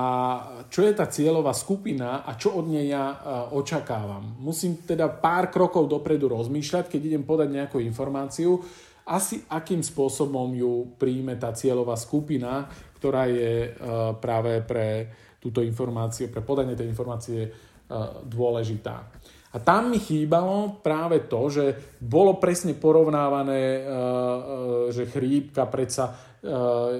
čo 0.69 0.85
je 0.85 0.93
tá 0.93 1.09
cieľová 1.09 1.57
skupina 1.57 2.21
a 2.21 2.37
čo 2.37 2.53
od 2.53 2.69
nej 2.69 2.93
ja 2.93 3.05
eh, 3.09 3.17
očakávam. 3.57 4.37
Musím 4.37 4.85
teda 4.85 5.09
pár 5.09 5.49
krokov 5.49 5.89
dopredu 5.89 6.29
rozmýšľať, 6.29 6.85
keď 6.85 7.01
idem 7.01 7.23
podať 7.25 7.49
nejakú 7.49 7.81
informáciu, 7.81 8.61
asi 9.09 9.41
akým 9.49 9.81
spôsobom 9.81 10.53
ju 10.53 10.93
príjme 11.01 11.39
tá 11.39 11.49
cieľová 11.55 11.97
skupina, 11.97 12.69
ktorá 13.01 13.25
je 13.25 13.53
eh, 13.65 13.75
práve 14.21 14.61
pre 14.61 15.09
túto 15.41 15.65
informáciu, 15.65 16.29
pre 16.29 16.45
podanie 16.45 16.77
tej 16.77 16.89
informácie 16.89 17.41
dôležitá. 18.27 18.99
A 19.55 19.63
tam 19.63 19.95
mi 19.95 19.95
chýbalo 19.95 20.83
práve 20.83 21.23
to, 21.23 21.47
že 21.47 21.95
bolo 22.03 22.35
presne 22.35 22.75
porovnávané, 22.75 23.79
že 24.91 25.07
chrípka 25.07 25.63
predsa 25.71 26.26
Eh, 26.26 26.26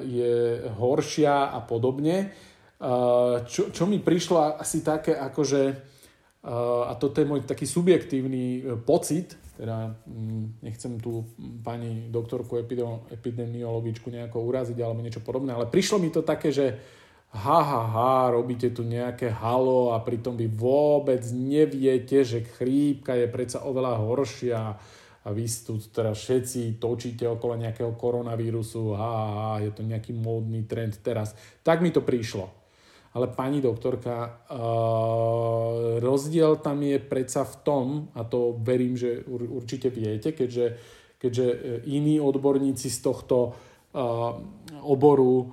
je 0.04 0.66
horšia 0.78 1.54
a 1.54 1.60
podobne. 1.62 2.34
Eh, 2.78 3.36
čo, 3.50 3.74
čo 3.74 3.90
mi 3.90 3.98
prišlo 3.98 4.62
asi 4.62 4.86
také, 4.86 5.18
akože, 5.18 5.62
eh, 5.66 6.84
a 6.86 6.94
toto 6.94 7.18
je 7.18 7.26
môj 7.26 7.42
taký 7.50 7.66
subjektívny 7.66 8.62
pocit, 8.86 9.34
teda 9.58 9.98
mm, 10.06 10.62
nechcem 10.62 11.02
tu 11.02 11.26
pani 11.66 12.14
doktorku 12.14 12.62
epidemiologičku 13.10 14.14
nejako 14.14 14.46
uraziť 14.46 14.78
alebo 14.78 15.02
niečo 15.02 15.26
podobné, 15.26 15.58
ale 15.58 15.66
prišlo 15.66 15.98
mi 15.98 16.14
to 16.14 16.22
také, 16.22 16.54
že 16.54 16.78
ha, 17.34 17.60
ha, 17.66 17.82
ha, 17.90 18.30
robíte 18.30 18.70
tu 18.70 18.86
nejaké 18.86 19.34
halo 19.34 19.98
a 19.98 20.06
pritom 20.06 20.38
vy 20.38 20.46
vôbec 20.46 21.26
neviete, 21.34 22.22
že 22.22 22.46
chrípka 22.46 23.18
je 23.18 23.26
predsa 23.26 23.66
oveľa 23.66 23.98
horšia 23.98 24.78
a 25.28 25.36
vy 25.36 25.44
tu 25.44 25.76
teraz 25.92 26.24
všetci 26.24 26.80
točíte 26.80 27.28
okolo 27.28 27.60
nejakého 27.60 28.00
koronavírusu, 28.00 28.96
a, 28.96 29.04
a 29.04 29.46
je 29.60 29.76
to 29.76 29.84
nejaký 29.84 30.16
módny 30.16 30.64
trend 30.64 31.04
teraz. 31.04 31.36
Tak 31.68 31.84
mi 31.84 31.92
to 31.92 32.00
prišlo. 32.00 32.48
Ale 33.12 33.28
pani 33.36 33.60
doktorka, 33.60 34.48
uh, 34.48 36.00
rozdiel 36.00 36.64
tam 36.64 36.80
je 36.80 36.96
predsa 37.02 37.44
v 37.44 37.56
tom, 37.60 37.86
a 38.16 38.24
to 38.24 38.56
verím, 38.64 38.96
že 38.96 39.28
určite 39.28 39.92
viete, 39.92 40.32
keďže, 40.32 40.66
keďže 41.20 41.46
iní 41.92 42.24
odborníci 42.24 42.88
z 42.88 43.00
tohto 43.04 43.52
uh, 43.52 44.32
oboru 44.86 45.44
uh, 45.44 45.50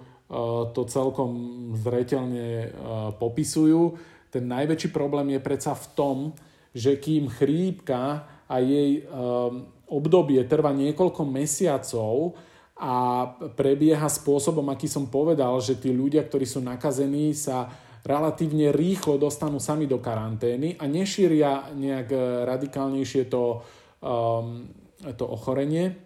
to 0.71 0.87
celkom 0.87 1.33
zreteľne 1.75 2.47
uh, 2.71 2.71
popisujú, 3.19 3.97
ten 4.31 4.45
najväčší 4.47 4.95
problém 4.95 5.35
je 5.35 5.41
predsa 5.43 5.75
v 5.75 5.87
tom, 5.99 6.17
že 6.75 6.99
kým 6.99 7.31
chrípka 7.31 8.34
a 8.49 8.61
jej 8.61 9.05
um, 9.05 9.69
obdobie 9.89 10.45
trvá 10.45 10.73
niekoľko 10.73 11.23
mesiacov 11.25 12.37
a 12.75 13.25
prebieha 13.55 14.09
spôsobom, 14.11 14.67
aký 14.73 14.91
som 14.91 15.07
povedal, 15.07 15.55
že 15.63 15.79
tí 15.79 15.95
ľudia, 15.95 16.27
ktorí 16.27 16.45
sú 16.45 16.59
nakazení, 16.65 17.33
sa 17.33 17.71
relatívne 18.05 18.75
rýchlo 18.75 19.17
dostanú 19.17 19.57
sami 19.57 19.89
do 19.89 19.97
karantény 20.03 20.77
a 20.77 20.85
nešíria 20.85 21.73
nejak 21.73 22.13
radikálnejšie 22.45 23.33
to, 23.33 23.65
um, 24.05 24.69
to 25.17 25.25
ochorenie, 25.25 26.05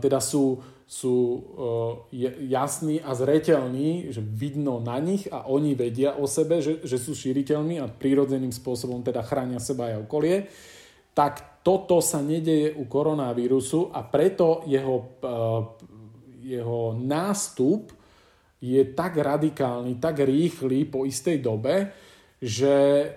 teda 0.00 0.18
sú, 0.24 0.58
sú 0.88 1.16
jasní 2.48 2.98
a 3.04 3.12
zreteľní, 3.12 4.08
že 4.08 4.24
vidno 4.24 4.80
na 4.80 4.96
nich 4.98 5.28
a 5.28 5.44
oni 5.46 5.76
vedia 5.76 6.16
o 6.16 6.24
sebe, 6.24 6.64
že, 6.64 6.80
že 6.82 6.96
sú 6.96 7.12
šíriteľmi 7.12 7.78
a 7.78 7.90
prírodzeným 7.90 8.50
spôsobom 8.50 9.04
teda 9.04 9.20
chránia 9.20 9.60
seba 9.60 9.92
aj 9.92 10.08
okolie, 10.08 10.48
tak 11.14 11.62
toto 11.64 12.04
sa 12.04 12.20
nedeje 12.20 12.76
u 12.76 12.84
koronavírusu 12.84 13.88
a 13.94 14.04
preto 14.04 14.66
jeho, 14.68 15.16
jeho 16.44 16.92
nástup 17.00 17.88
je 18.60 18.82
tak 18.92 19.16
radikálny, 19.16 19.96
tak 19.96 20.20
rýchly 20.20 20.84
po 20.84 21.08
istej 21.08 21.40
dobe, 21.40 21.88
že 22.44 23.08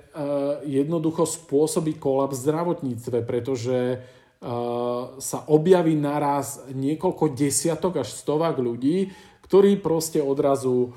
jednoducho 0.64 1.28
spôsobí 1.28 2.00
kolaps 2.00 2.40
v 2.40 2.44
zdravotníctve, 2.48 3.18
pretože 3.28 4.00
sa 5.18 5.40
objaví 5.52 5.98
naraz 5.98 6.64
niekoľko 6.72 7.36
desiatok 7.36 8.06
až 8.06 8.14
stovák 8.16 8.56
ľudí, 8.56 9.12
ktorí 9.44 9.82
proste 9.84 10.24
odrazu 10.24 10.96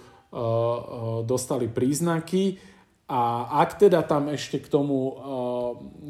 dostali 1.26 1.66
príznaky 1.66 2.69
a 3.10 3.50
ak 3.66 3.82
teda 3.82 4.06
tam 4.06 4.30
ešte 4.30 4.62
k 4.62 4.70
tomu 4.70 5.18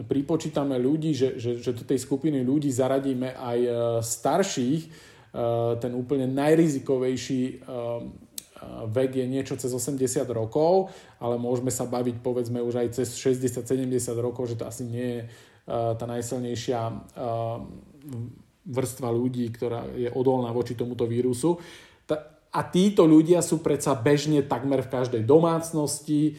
pripočítame 0.04 0.76
ľudí, 0.76 1.16
že, 1.16 1.40
že, 1.40 1.57
že 1.57 1.73
do 1.73 1.80
tej 1.88 1.97
skupiny 1.97 2.45
ľudí 2.45 2.69
zaradíme 2.69 3.33
aj 3.40 3.59
starších, 4.04 4.83
ten 5.80 5.92
úplne 5.97 6.28
najrizikovejší 6.28 7.64
vek 8.92 9.11
je 9.16 9.25
niečo 9.25 9.57
cez 9.57 9.73
80 9.73 9.97
rokov, 10.28 10.92
ale 11.16 11.40
môžeme 11.40 11.73
sa 11.73 11.88
baviť 11.88 12.21
povedzme 12.21 12.61
už 12.61 12.85
aj 12.85 12.88
cez 13.00 13.16
60-70 13.16 13.88
rokov, 14.21 14.52
že 14.52 14.61
to 14.61 14.69
asi 14.69 14.85
nie 14.85 15.09
je 15.09 15.21
tá 15.71 16.04
najsilnejšia 16.04 16.80
vrstva 18.69 19.09
ľudí, 19.09 19.49
ktorá 19.57 19.88
je 19.97 20.12
odolná 20.12 20.52
voči 20.52 20.76
tomuto 20.76 21.09
vírusu. 21.09 21.57
A 22.50 22.61
títo 22.66 23.07
ľudia 23.07 23.47
sú 23.47 23.62
predsa 23.62 23.95
bežne 23.95 24.42
takmer 24.42 24.83
v 24.83 24.92
každej 24.92 25.23
domácnosti, 25.23 26.35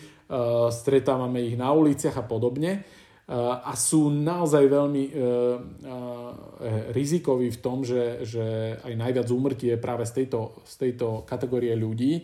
stretávame 0.71 1.43
ich 1.43 1.59
na 1.59 1.75
uliciach 1.75 2.15
a 2.15 2.23
podobne 2.23 2.87
a 3.31 3.71
sú 3.75 4.07
naozaj 4.11 4.63
veľmi 4.67 5.03
rizikoví 6.95 7.51
v 7.51 7.61
tom, 7.61 7.83
že, 7.83 8.23
že 8.23 8.75
aj 8.79 8.93
najviac 8.95 9.27
úmrtí 9.27 9.71
je 9.71 9.77
práve 9.79 10.07
z 10.07 10.23
tejto, 10.23 10.63
z 10.63 10.75
tejto 10.87 11.27
kategórie 11.27 11.75
ľudí 11.75 12.23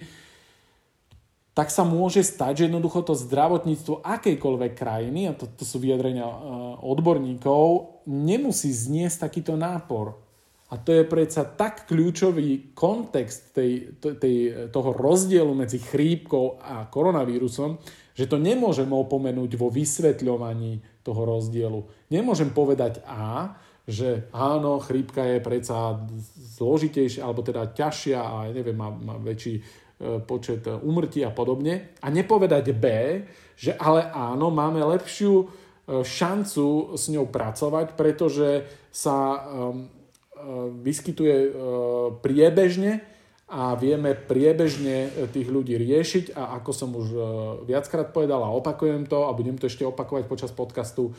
tak 1.58 1.74
sa 1.74 1.82
môže 1.82 2.22
stať, 2.22 2.54
že 2.54 2.66
jednoducho 2.70 3.02
to 3.02 3.18
zdravotníctvo 3.18 4.06
akejkoľvek 4.06 4.78
krajiny, 4.78 5.26
a 5.26 5.34
to, 5.34 5.50
to 5.50 5.66
sú 5.66 5.82
vyjadrenia 5.82 6.30
e, 6.30 6.38
odborníkov, 6.86 7.98
nemusí 8.06 8.70
zniesť 8.70 9.26
takýto 9.26 9.58
nápor. 9.58 10.22
A 10.68 10.76
to 10.76 10.92
je 10.92 11.08
predsa 11.08 11.48
tak 11.48 11.88
kľúčový 11.88 12.76
kontext 12.76 13.56
tej, 13.56 13.96
tej, 14.00 14.68
toho 14.68 14.92
rozdielu 14.92 15.52
medzi 15.56 15.80
chrípkou 15.80 16.60
a 16.60 16.92
koronavírusom, 16.92 17.80
že 18.12 18.28
to 18.28 18.36
nemôžem 18.36 18.92
opomenúť 18.92 19.56
vo 19.56 19.72
vysvetľovaní 19.72 21.04
toho 21.08 21.22
rozdielu. 21.24 21.80
Nemôžem 22.12 22.52
povedať 22.52 23.00
A, 23.08 23.56
že 23.88 24.28
áno, 24.36 24.84
chrípka 24.84 25.24
je 25.24 25.40
predsa 25.40 26.04
zložitejšia, 26.60 27.24
alebo 27.24 27.40
teda 27.40 27.72
ťažšia 27.72 28.20
a 28.20 28.52
neviem, 28.52 28.76
má, 28.76 28.92
má 28.92 29.16
väčší 29.16 29.64
E, 29.98 30.22
počet 30.22 30.62
umrtí 30.70 31.26
a 31.26 31.34
podobne. 31.34 31.98
A 32.06 32.14
nepovedať 32.14 32.70
B, 32.78 32.86
že 33.58 33.74
ale 33.74 34.06
áno, 34.06 34.54
máme 34.54 34.78
lepšiu 34.94 35.34
e, 35.42 35.46
šancu 36.06 36.94
s 36.94 37.10
ňou 37.10 37.26
pracovať, 37.34 37.98
pretože 37.98 38.70
sa 38.94 39.18
e, 39.18 39.40
vyskytuje 40.82 41.54
priebežne 42.22 43.02
a 43.48 43.76
vieme 43.80 44.12
priebežne 44.12 45.30
tých 45.32 45.48
ľudí 45.48 45.80
riešiť 45.80 46.36
a 46.36 46.60
ako 46.60 46.72
som 46.76 46.90
už 46.92 47.08
viackrát 47.64 48.12
povedal 48.12 48.44
a 48.44 48.52
opakujem 48.52 49.08
to 49.08 49.28
a 49.28 49.36
budem 49.36 49.56
to 49.56 49.72
ešte 49.72 49.88
opakovať 49.88 50.28
počas 50.28 50.52
podcastu, 50.52 51.16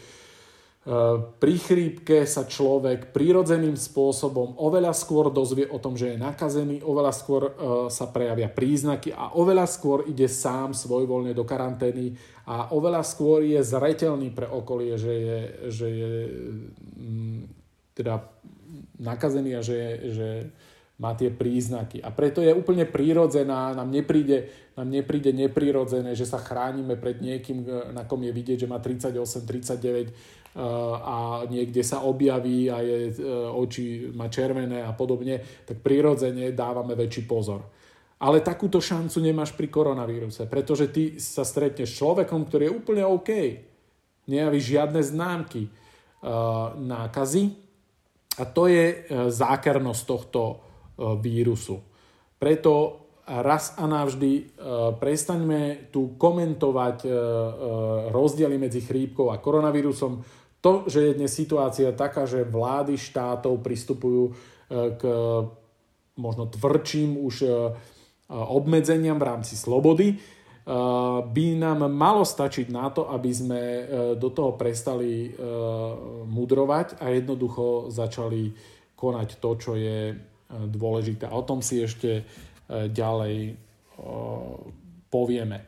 pri 1.37 1.54
chrípke 1.60 2.25
sa 2.25 2.48
človek 2.48 3.12
prírodzeným 3.12 3.76
spôsobom 3.76 4.56
oveľa 4.56 4.96
skôr 4.96 5.28
dozvie 5.28 5.68
o 5.68 5.76
tom, 5.76 6.00
že 6.00 6.16
je 6.16 6.22
nakazený, 6.22 6.80
oveľa 6.80 7.12
skôr 7.12 7.42
e, 7.44 7.52
sa 7.92 8.09
prejavia 8.09 8.48
príznaky 8.48 9.12
a 9.12 9.37
oveľa 9.37 9.68
skôr 9.68 10.09
ide 10.09 10.24
sám 10.33 10.72
svojvoľne 10.72 11.37
do 11.37 11.44
karantény 11.44 12.16
a 12.48 12.72
oveľa 12.72 13.04
skôr 13.04 13.44
je 13.44 13.61
zretelný 13.61 14.33
pre 14.33 14.48
okolie, 14.48 14.96
že 14.96 15.12
je, 15.12 15.40
že 15.68 15.87
je 15.92 16.12
teda 17.92 18.24
nakazený 18.98 19.58
a 19.58 19.62
že, 19.62 19.80
že 20.12 20.28
má 20.98 21.14
tie 21.14 21.30
príznaky. 21.30 22.02
A 22.02 22.11
preto 22.11 22.42
je 22.42 22.50
úplne 22.50 22.82
prírodzená, 22.82 23.70
nám 23.70 23.87
nepríde, 23.87 24.50
nám 24.74 24.90
nepríde 24.90 25.30
neprirodzené, 25.30 26.18
že 26.18 26.26
sa 26.26 26.42
chránime 26.42 26.98
pred 26.98 27.22
niekým, 27.22 27.62
na 27.94 28.02
kom 28.02 28.18
je 28.26 28.34
vidieť, 28.34 28.66
že 28.66 28.70
má 28.70 28.82
38, 28.82 29.14
39 29.46 30.11
a 31.06 31.46
niekde 31.46 31.87
sa 31.87 32.02
objaví 32.02 32.66
a 32.66 32.82
je, 32.82 33.14
e, 33.14 33.30
oči 33.54 34.11
má 34.11 34.26
červené 34.26 34.82
a 34.82 34.90
podobne, 34.90 35.38
tak 35.62 35.78
prirodzene 35.87 36.50
dávame 36.50 36.98
väčší 36.98 37.30
pozor. 37.30 37.62
Ale 38.18 38.42
takúto 38.42 38.82
šancu 38.82 39.22
nemáš 39.22 39.54
pri 39.54 39.70
koronavíruse, 39.70 40.50
pretože 40.50 40.90
ty 40.90 41.22
sa 41.22 41.46
stretneš 41.46 41.94
s 41.94 41.98
človekom, 42.02 42.50
ktorý 42.50 42.66
je 42.66 42.74
úplne 42.74 43.06
OK. 43.06 43.30
Nejaví 44.26 44.58
žiadne 44.58 44.98
známky 44.98 45.70
uh, 45.70 46.74
nákazy 46.74 47.67
a 48.38 48.42
to 48.46 48.70
je 48.70 48.87
uh, 48.94 49.29
zákernosť 49.29 50.03
tohto 50.07 50.42
uh, 50.48 51.18
vírusu. 51.18 51.83
Preto 52.38 53.05
raz 53.29 53.77
a 53.77 53.85
navždy 53.85 54.57
prestaňme 54.96 55.92
tu 55.92 56.16
komentovať 56.16 57.05
rozdiely 58.09 58.57
medzi 58.57 58.81
chrípkou 58.81 59.29
a 59.29 59.37
koronavírusom 59.37 60.24
to, 60.59 60.90
že 60.90 61.01
je 61.01 61.18
dnes 61.22 61.31
situácia 61.31 61.94
taká, 61.94 62.27
že 62.27 62.42
vlády 62.42 62.98
štátov 62.98 63.62
pristupujú 63.62 64.22
e, 64.27 64.33
k 64.98 65.03
možno 66.18 66.51
tvrdším 66.51 67.14
už 67.14 67.35
e, 67.46 67.51
obmedzeniam 68.29 69.22
v 69.22 69.29
rámci 69.31 69.55
slobody, 69.55 70.14
e, 70.14 70.16
by 71.33 71.46
nám 71.57 71.88
malo 71.88 72.28
stačiť 72.28 72.68
na 72.68 72.92
to, 72.92 73.09
aby 73.09 73.31
sme 73.33 73.62
do 74.20 74.28
toho 74.28 74.52
prestali 74.52 75.33
mudrovať 76.28 77.00
a 77.00 77.09
jednoducho 77.09 77.88
začali 77.88 78.52
konať 78.92 79.40
to, 79.40 79.50
čo 79.57 79.72
je 79.81 80.12
dôležité. 80.52 81.24
O 81.33 81.40
tom 81.40 81.64
si 81.64 81.81
ešte 81.81 82.28
ďalej 82.68 83.57
povieme. 85.09 85.64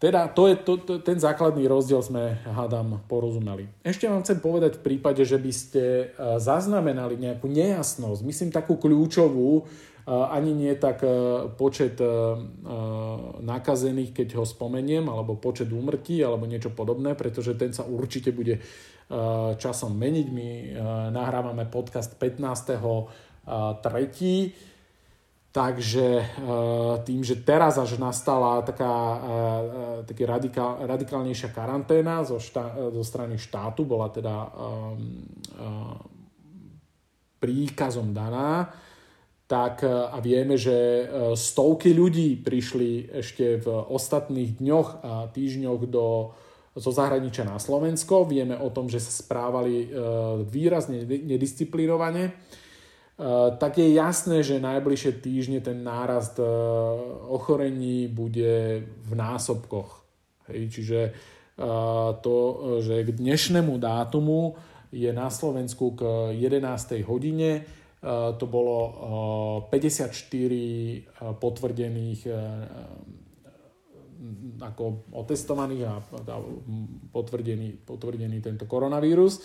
Teda 0.00 0.28
to 0.28 0.48
je, 0.52 0.56
to, 0.60 0.72
to, 0.84 0.92
ten 1.00 1.16
základný 1.16 1.64
rozdiel 1.64 2.00
sme, 2.04 2.36
hádam, 2.44 3.00
porozumeli. 3.08 3.68
Ešte 3.80 4.04
vám 4.04 4.20
chcem 4.20 4.36
povedať 4.36 4.80
v 4.80 4.84
prípade, 4.92 5.24
že 5.24 5.40
by 5.40 5.52
ste 5.52 6.12
zaznamenali 6.40 7.16
nejakú 7.16 7.48
nejasnosť, 7.48 8.20
myslím 8.24 8.50
takú 8.52 8.76
kľúčovú, 8.76 9.64
ani 10.08 10.52
nie 10.52 10.74
tak 10.76 11.00
e, 11.00 11.08
počet 11.56 11.96
nakazených, 13.40 14.12
keď 14.12 14.28
ho 14.40 14.44
spomeniem, 14.44 15.08
alebo 15.08 15.40
počet 15.40 15.72
úmrtí, 15.72 16.20
alebo 16.20 16.44
niečo 16.44 16.72
podobné, 16.72 17.16
pretože 17.16 17.56
ten 17.56 17.72
sa 17.72 17.88
určite 17.88 18.32
bude 18.32 18.60
časom 19.60 19.92
meniť. 20.00 20.26
My 20.32 20.48
nahrávame 21.12 21.68
podcast 21.68 22.16
15. 22.16 23.44
3 23.44 24.72
Takže 25.54 26.06
eh, 26.18 26.26
tým, 27.06 27.22
že 27.22 27.46
teraz 27.46 27.78
až 27.78 27.94
nastala 28.02 28.58
taká, 28.66 28.90
eh, 28.90 29.22
eh, 29.22 29.98
taký 30.02 30.26
radikál, 30.26 30.82
radikálnejšia 30.82 31.54
karanténa 31.54 32.26
zo, 32.26 32.42
štá, 32.42 32.90
zo 32.90 33.02
strany 33.06 33.38
štátu, 33.38 33.86
bola 33.86 34.10
teda 34.10 34.50
príkazom 37.38 38.10
daná, 38.10 38.66
tak 39.44 39.84
a 39.84 40.16
vieme, 40.24 40.56
že 40.56 41.04
stovky 41.36 41.92
ľudí 41.92 42.40
prišli 42.40 43.12
ešte 43.20 43.60
v 43.60 43.66
ostatných 43.68 44.56
dňoch 44.56 44.88
a 45.04 45.12
týždňoch 45.28 45.84
do, 45.84 46.32
zo 46.72 46.90
zahraničia 46.90 47.44
na 47.44 47.60
Slovensko. 47.60 48.24
Vieme 48.24 48.56
o 48.56 48.72
tom, 48.72 48.88
že 48.88 49.04
sa 49.04 49.12
správali 49.12 49.92
výrazne 50.48 51.04
nedisciplinovane 51.04 52.32
tak 53.58 53.78
je 53.78 53.94
jasné, 53.94 54.42
že 54.42 54.58
najbližšie 54.58 55.22
týždne 55.22 55.62
ten 55.62 55.86
nárast 55.86 56.34
ochorení 57.30 58.10
bude 58.10 58.82
v 58.90 59.12
násobkoch. 59.14 60.02
Hej, 60.50 60.74
čiže 60.74 61.00
to, 62.20 62.36
že 62.82 63.06
k 63.06 63.10
dnešnému 63.14 63.78
dátumu 63.78 64.58
je 64.90 65.10
na 65.14 65.30
Slovensku 65.30 65.94
k 65.94 66.34
11. 66.34 67.06
hodine 67.06 67.62
to 68.36 68.44
bolo 68.44 68.76
54 69.72 71.40
potvrdených 71.40 72.20
ako 74.60 75.08
otestovaných 75.12 75.82
a 75.88 75.94
potvrdený, 77.12 77.84
potvrdený 77.84 78.38
tento 78.40 78.64
koronavírus 78.64 79.40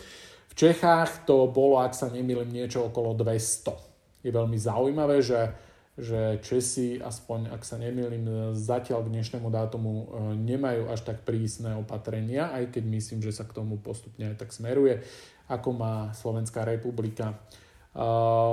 V 0.49 0.53
Čechách 0.55 1.23
to 1.29 1.47
bolo, 1.51 1.79
ak 1.79 1.93
sa 1.95 2.09
nemýlim, 2.11 2.49
niečo 2.49 2.89
okolo 2.89 3.15
200. 3.15 4.25
Je 4.25 4.31
veľmi 4.33 4.57
zaujímavé, 4.59 5.23
že, 5.23 5.55
že 5.95 6.41
Česi, 6.43 6.99
aspoň 6.99 7.53
ak 7.55 7.63
sa 7.63 7.79
nemýlim, 7.79 8.51
zatiaľ 8.57 9.07
k 9.07 9.13
dnešnému 9.13 9.47
dátumu 9.47 10.11
nemajú 10.35 10.91
až 10.91 11.07
tak 11.07 11.23
prísne 11.23 11.79
opatrenia, 11.79 12.51
aj 12.51 12.75
keď 12.75 12.83
myslím, 12.91 13.19
že 13.23 13.31
sa 13.31 13.47
k 13.47 13.55
tomu 13.55 13.79
postupne 13.79 14.27
aj 14.31 14.35
tak 14.41 14.51
smeruje, 14.51 14.99
ako 15.47 15.69
má 15.75 16.11
Slovenská 16.11 16.67
republika. 16.67 17.39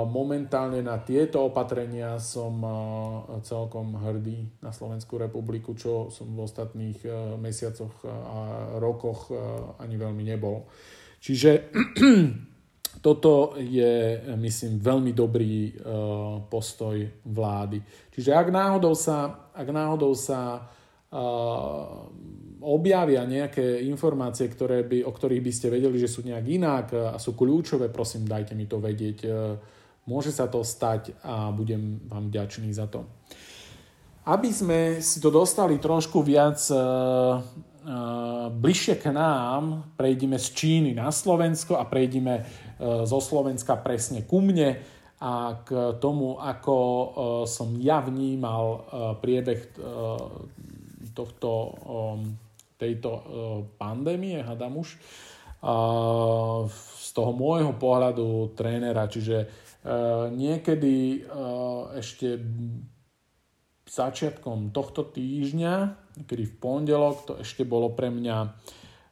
Momentálne 0.09 0.81
na 0.81 0.97
tieto 0.97 1.45
opatrenia 1.45 2.17
som 2.17 2.57
celkom 3.45 3.93
hrdý 4.01 4.49
na 4.65 4.73
Slovenskú 4.73 5.21
republiku, 5.21 5.77
čo 5.77 6.09
som 6.09 6.33
v 6.33 6.41
ostatných 6.41 6.99
e, 7.05 7.37
mesiacoch 7.37 7.93
a 8.01 8.37
rokoch 8.81 9.29
e, 9.29 9.37
ani 9.77 9.93
veľmi 9.93 10.25
nebol. 10.25 10.65
Čiže 11.21 11.69
toto 13.05 13.53
je, 13.61 14.25
myslím, 14.41 14.81
veľmi 14.81 15.13
dobrý 15.13 15.69
e, 15.69 15.71
postoj 16.49 16.97
vlády. 17.29 17.77
Čiže 18.09 18.33
ak 18.33 18.49
náhodou 18.49 18.97
sa, 18.97 19.47
ak 19.53 19.67
náhodou 19.69 20.17
sa 20.17 20.65
objavia 22.61 23.21
nejaké 23.27 23.85
informácie, 23.85 24.49
ktoré 24.49 24.81
by, 24.81 25.05
o 25.05 25.11
ktorých 25.13 25.43
by 25.43 25.51
ste 25.53 25.67
vedeli, 25.69 25.97
že 26.01 26.09
sú 26.09 26.25
nejak 26.25 26.45
inak 26.45 26.85
a 26.93 27.17
sú 27.21 27.37
kľúčové, 27.37 27.93
prosím, 27.93 28.25
dajte 28.25 28.57
mi 28.57 28.65
to 28.65 28.81
vedieť. 28.81 29.17
E, 29.23 29.29
môže 30.09 30.31
sa 30.33 30.47
to 30.47 30.63
stať 30.63 31.13
a 31.21 31.51
budem 31.53 32.01
vám 32.07 32.31
vďačný 32.31 32.71
za 32.73 32.87
to. 32.87 33.05
Aby 34.27 34.51
sme 34.51 34.79
si 34.99 35.23
to 35.23 35.31
dostali 35.31 35.79
trošku 35.79 36.19
viac 36.19 36.59
uh, 36.67 37.39
uh, 37.39 38.51
bližšie 38.51 38.99
k 38.99 39.15
nám, 39.15 39.95
prejdime 39.95 40.35
z 40.35 40.47
Číny 40.51 40.91
na 40.91 41.15
Slovensko 41.15 41.79
a 41.79 41.87
prejdime 41.87 42.43
zo 43.07 43.17
Slovenska 43.17 43.73
presne 43.79 44.27
ku 44.27 44.37
mne 44.37 44.77
a 45.17 45.65
k 45.65 45.97
tomu, 45.97 46.37
ako 46.37 46.75
som 47.49 47.73
ja 47.81 48.05
vnímal 48.05 48.85
priebeh 49.17 49.73
tohto 51.17 51.49
tejto 52.77 53.09
e, 53.09 53.21
pandémie, 53.75 54.39
hadam 54.45 54.79
už, 54.79 54.95
z 56.69 57.07
toho 57.17 57.33
môjho 57.33 57.73
pohľadu 57.81 58.53
trénera, 58.53 59.09
čiže 59.09 59.37
e, 59.41 59.47
niekedy 60.37 60.95
e, 61.17 61.19
ešte 61.97 62.37
začiatkom 63.89 64.69
tohto 64.69 65.01
týždňa, 65.09 65.73
kedy 66.29 66.43
v 66.45 66.55
pondelok, 66.61 67.15
to 67.25 67.33
ešte 67.41 67.65
bolo 67.65 67.89
pre 67.89 68.13
mňa 68.13 68.37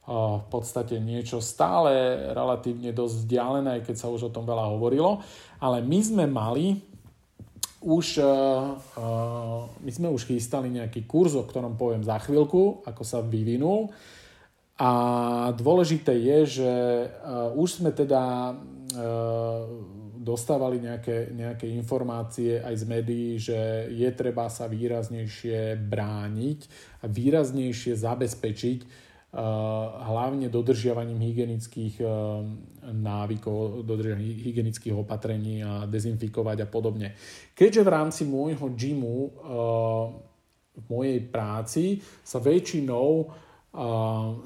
v 0.06 0.46
podstate 0.46 1.02
niečo 1.02 1.42
stále 1.42 2.30
relatívne 2.30 2.94
dosť 2.94 3.26
vzdialené, 3.26 3.82
keď 3.82 3.96
sa 3.98 4.06
už 4.06 4.30
o 4.30 4.34
tom 4.34 4.46
veľa 4.46 4.70
hovorilo, 4.70 5.18
ale 5.58 5.82
my 5.82 5.98
sme 5.98 6.24
mali 6.30 6.78
už, 7.84 8.20
uh, 8.20 8.76
uh, 8.96 9.68
my 9.84 9.90
sme 9.92 10.08
už 10.08 10.24
chystali 10.24 10.72
nejaký 10.72 11.04
kurz, 11.04 11.36
o 11.36 11.44
ktorom 11.44 11.76
poviem 11.76 12.02
za 12.02 12.16
chvíľku, 12.20 12.82
ako 12.88 13.02
sa 13.04 13.20
vyvinul. 13.20 13.92
A 14.76 14.90
dôležité 15.56 16.12
je, 16.16 16.60
že 16.60 16.72
uh, 17.08 17.52
už 17.56 17.80
sme 17.80 17.90
teda 17.92 18.52
uh, 18.52 19.60
dostávali 20.26 20.82
nejaké, 20.82 21.30
nejaké 21.30 21.70
informácie 21.70 22.58
aj 22.58 22.74
z 22.82 22.84
médií, 22.90 23.30
že 23.38 23.86
je 23.94 24.10
treba 24.10 24.50
sa 24.50 24.66
výraznejšie 24.66 25.78
brániť 25.86 26.60
a 27.00 27.06
výraznejšie 27.06 27.94
zabezpečiť 27.94 29.05
hlavne 29.32 30.46
dodržiavaním 30.48 31.20
hygienických 31.20 32.00
návykov, 32.86 33.82
dodržiavaním 33.82 34.38
hygienických 34.38 34.94
opatrení 34.96 35.60
a 35.60 35.84
dezinfikovať 35.84 36.64
a 36.64 36.68
podobne. 36.70 37.12
Keďže 37.52 37.82
v 37.84 37.92
rámci 37.92 38.22
môjho 38.24 38.70
gymu 38.72 39.16
v 40.76 40.84
mojej 40.88 41.20
práci 41.26 42.00
sa 42.20 42.40
väčšinou 42.40 43.28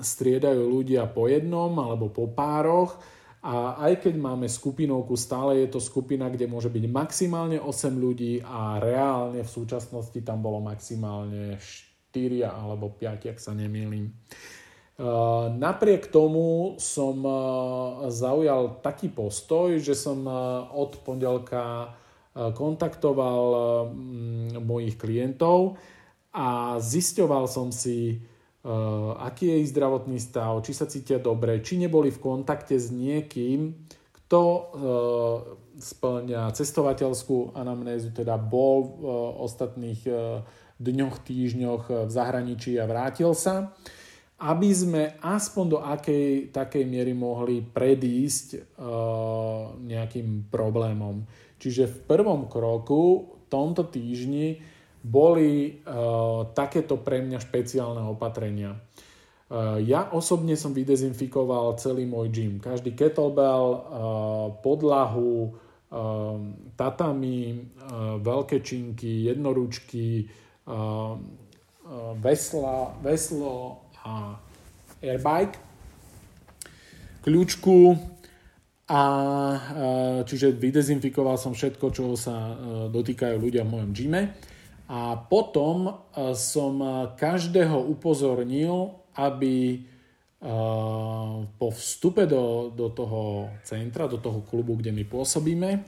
striedajú 0.00 0.62
ľudia 0.66 1.06
po 1.06 1.30
jednom 1.30 1.70
alebo 1.78 2.10
po 2.10 2.30
pároch, 2.30 2.98
a 3.40 3.80
aj 3.88 4.04
keď 4.04 4.20
máme 4.20 4.44
skupinovku, 4.44 5.16
stále 5.16 5.64
je 5.64 5.72
to 5.72 5.80
skupina, 5.80 6.28
kde 6.28 6.44
môže 6.44 6.68
byť 6.68 6.84
maximálne 6.92 7.56
8 7.56 7.96
ľudí 7.96 8.44
a 8.44 8.76
reálne 8.76 9.40
v 9.40 9.48
súčasnosti 9.48 10.20
tam 10.20 10.44
bolo 10.44 10.60
maximálne 10.60 11.56
4 11.56 12.44
alebo 12.44 12.92
5, 12.92 13.32
ak 13.32 13.40
sa 13.40 13.56
nemýlim. 13.56 14.12
Napriek 15.56 16.12
tomu 16.12 16.76
som 16.76 17.24
zaujal 18.12 18.84
taký 18.84 19.08
postoj, 19.08 19.80
že 19.80 19.96
som 19.96 20.28
od 20.76 21.00
pondelka 21.00 21.96
kontaktoval 22.36 23.44
mojich 24.60 25.00
klientov 25.00 25.80
a 26.36 26.76
zisťoval 26.76 27.48
som 27.48 27.72
si, 27.72 28.20
aký 29.24 29.56
je 29.56 29.56
ich 29.64 29.72
zdravotný 29.72 30.20
stav, 30.20 30.60
či 30.60 30.76
sa 30.76 30.84
cítia 30.84 31.16
dobre, 31.16 31.64
či 31.64 31.80
neboli 31.80 32.12
v 32.12 32.20
kontakte 32.20 32.76
s 32.76 32.92
niekým, 32.92 33.72
kto 34.12 34.42
splňa 35.80 36.52
cestovateľskú 36.52 37.56
anamnézu, 37.56 38.12
teda 38.12 38.36
bol 38.36 39.00
v 39.00 39.02
ostatných 39.48 40.04
dňoch, 40.76 41.16
týždňoch 41.24 42.04
v 42.04 42.10
zahraničí 42.12 42.76
a 42.76 42.84
vrátil 42.84 43.32
sa 43.32 43.72
aby 44.40 44.72
sme 44.72 45.02
aspoň 45.20 45.64
do 45.68 45.78
akej 45.84 46.48
takej 46.48 46.88
miery 46.88 47.12
mohli 47.12 47.60
predísť 47.60 48.48
uh, 48.56 49.76
nejakým 49.84 50.48
problémom. 50.48 51.28
Čiže 51.60 51.84
v 51.92 51.96
prvom 52.08 52.48
kroku, 52.48 53.36
tomto 53.52 53.84
týždni, 53.84 54.64
boli 55.04 55.80
uh, 55.84 56.48
takéto 56.56 56.96
pre 56.96 57.20
mňa 57.20 57.36
špeciálne 57.36 58.00
opatrenia. 58.08 58.80
Uh, 59.52 59.76
ja 59.84 60.08
osobne 60.08 60.56
som 60.56 60.72
vydezinfikoval 60.72 61.76
celý 61.76 62.08
môj 62.08 62.32
gym. 62.32 62.52
Každý 62.64 62.96
kettlebell, 62.96 63.68
podlahu, 64.64 65.52
tatami, 66.78 67.66
veľké 68.22 68.62
činky, 68.62 69.26
jednoručky, 69.26 70.30
vesla, 72.22 72.94
veslo, 73.02 73.89
airbike, 75.00 75.56
kľúčku 77.24 77.96
a 78.90 79.02
čiže 80.26 80.58
vydezinfikoval 80.58 81.38
som 81.38 81.54
všetko, 81.54 81.86
čo 81.94 82.18
sa 82.18 82.34
e, 82.34 82.54
dotýkajú 82.90 83.38
ľudia 83.38 83.62
v 83.62 83.72
mojom 83.78 83.90
gyme. 83.94 84.34
A 84.90 85.14
potom 85.14 85.86
e, 85.86 85.92
som 86.34 86.82
každého 87.14 87.78
upozornil, 87.86 88.90
aby 89.14 89.78
e, 89.78 89.78
po 91.54 91.68
vstupe 91.70 92.26
do, 92.26 92.74
do 92.74 92.90
toho 92.90 93.54
centra, 93.62 94.10
do 94.10 94.18
toho 94.18 94.42
klubu, 94.42 94.74
kde 94.74 94.90
my 94.90 95.06
pôsobíme, 95.06 95.86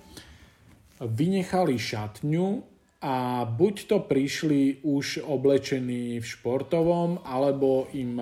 vynechali 1.02 1.74
šatňu 1.74 2.71
a 3.02 3.42
buď 3.42 3.74
to 3.90 3.98
prišli 4.06 4.86
už 4.86 5.26
oblečení 5.26 6.22
v 6.22 6.26
športovom, 6.26 7.26
alebo 7.26 7.90
im 7.98 8.14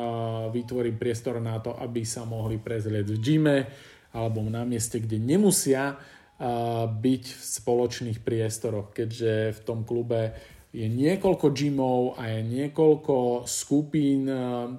vytvorím 0.49 0.97
priestor 0.97 1.37
na 1.37 1.61
to, 1.61 1.77
aby 1.77 2.01
sa 2.01 2.25
mohli 2.25 2.57
prezrieť 2.57 3.12
v 3.12 3.19
gyme 3.21 3.59
alebo 4.16 4.40
na 4.49 4.64
mieste, 4.64 4.97
kde 4.99 5.21
nemusia 5.21 6.01
byť 6.97 7.25
v 7.29 7.43
spoločných 7.45 8.25
priestoroch, 8.25 8.97
keďže 8.97 9.55
v 9.55 9.61
tom 9.69 9.85
klube 9.85 10.33
je 10.73 10.88
niekoľko 10.88 11.53
gymov 11.53 12.16
a 12.16 12.33
je 12.33 12.40
niekoľko 12.47 13.45
skupín 13.45 14.25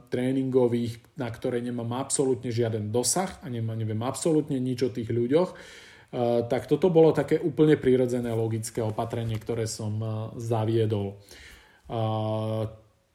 tréningových, 0.09 1.19
na 1.21 1.29
ktoré 1.29 1.61
nemám 1.61 2.01
absolútne 2.01 2.49
žiaden 2.49 2.89
dosah 2.89 3.37
a 3.43 3.47
nemám, 3.53 3.77
neviem 3.77 4.01
absolútne 4.01 4.57
nič 4.57 4.81
o 4.81 4.89
tých 4.89 5.13
ľuďoch 5.13 5.53
tak 6.51 6.67
toto 6.67 6.91
bolo 6.91 7.15
také 7.15 7.39
úplne 7.39 7.79
prirodzené 7.79 8.35
logické 8.35 8.83
opatrenie, 8.83 9.39
ktoré 9.39 9.63
som 9.63 9.95
eh, 10.03 10.11
zaviedol. 10.35 11.15
Eh, 11.87 12.61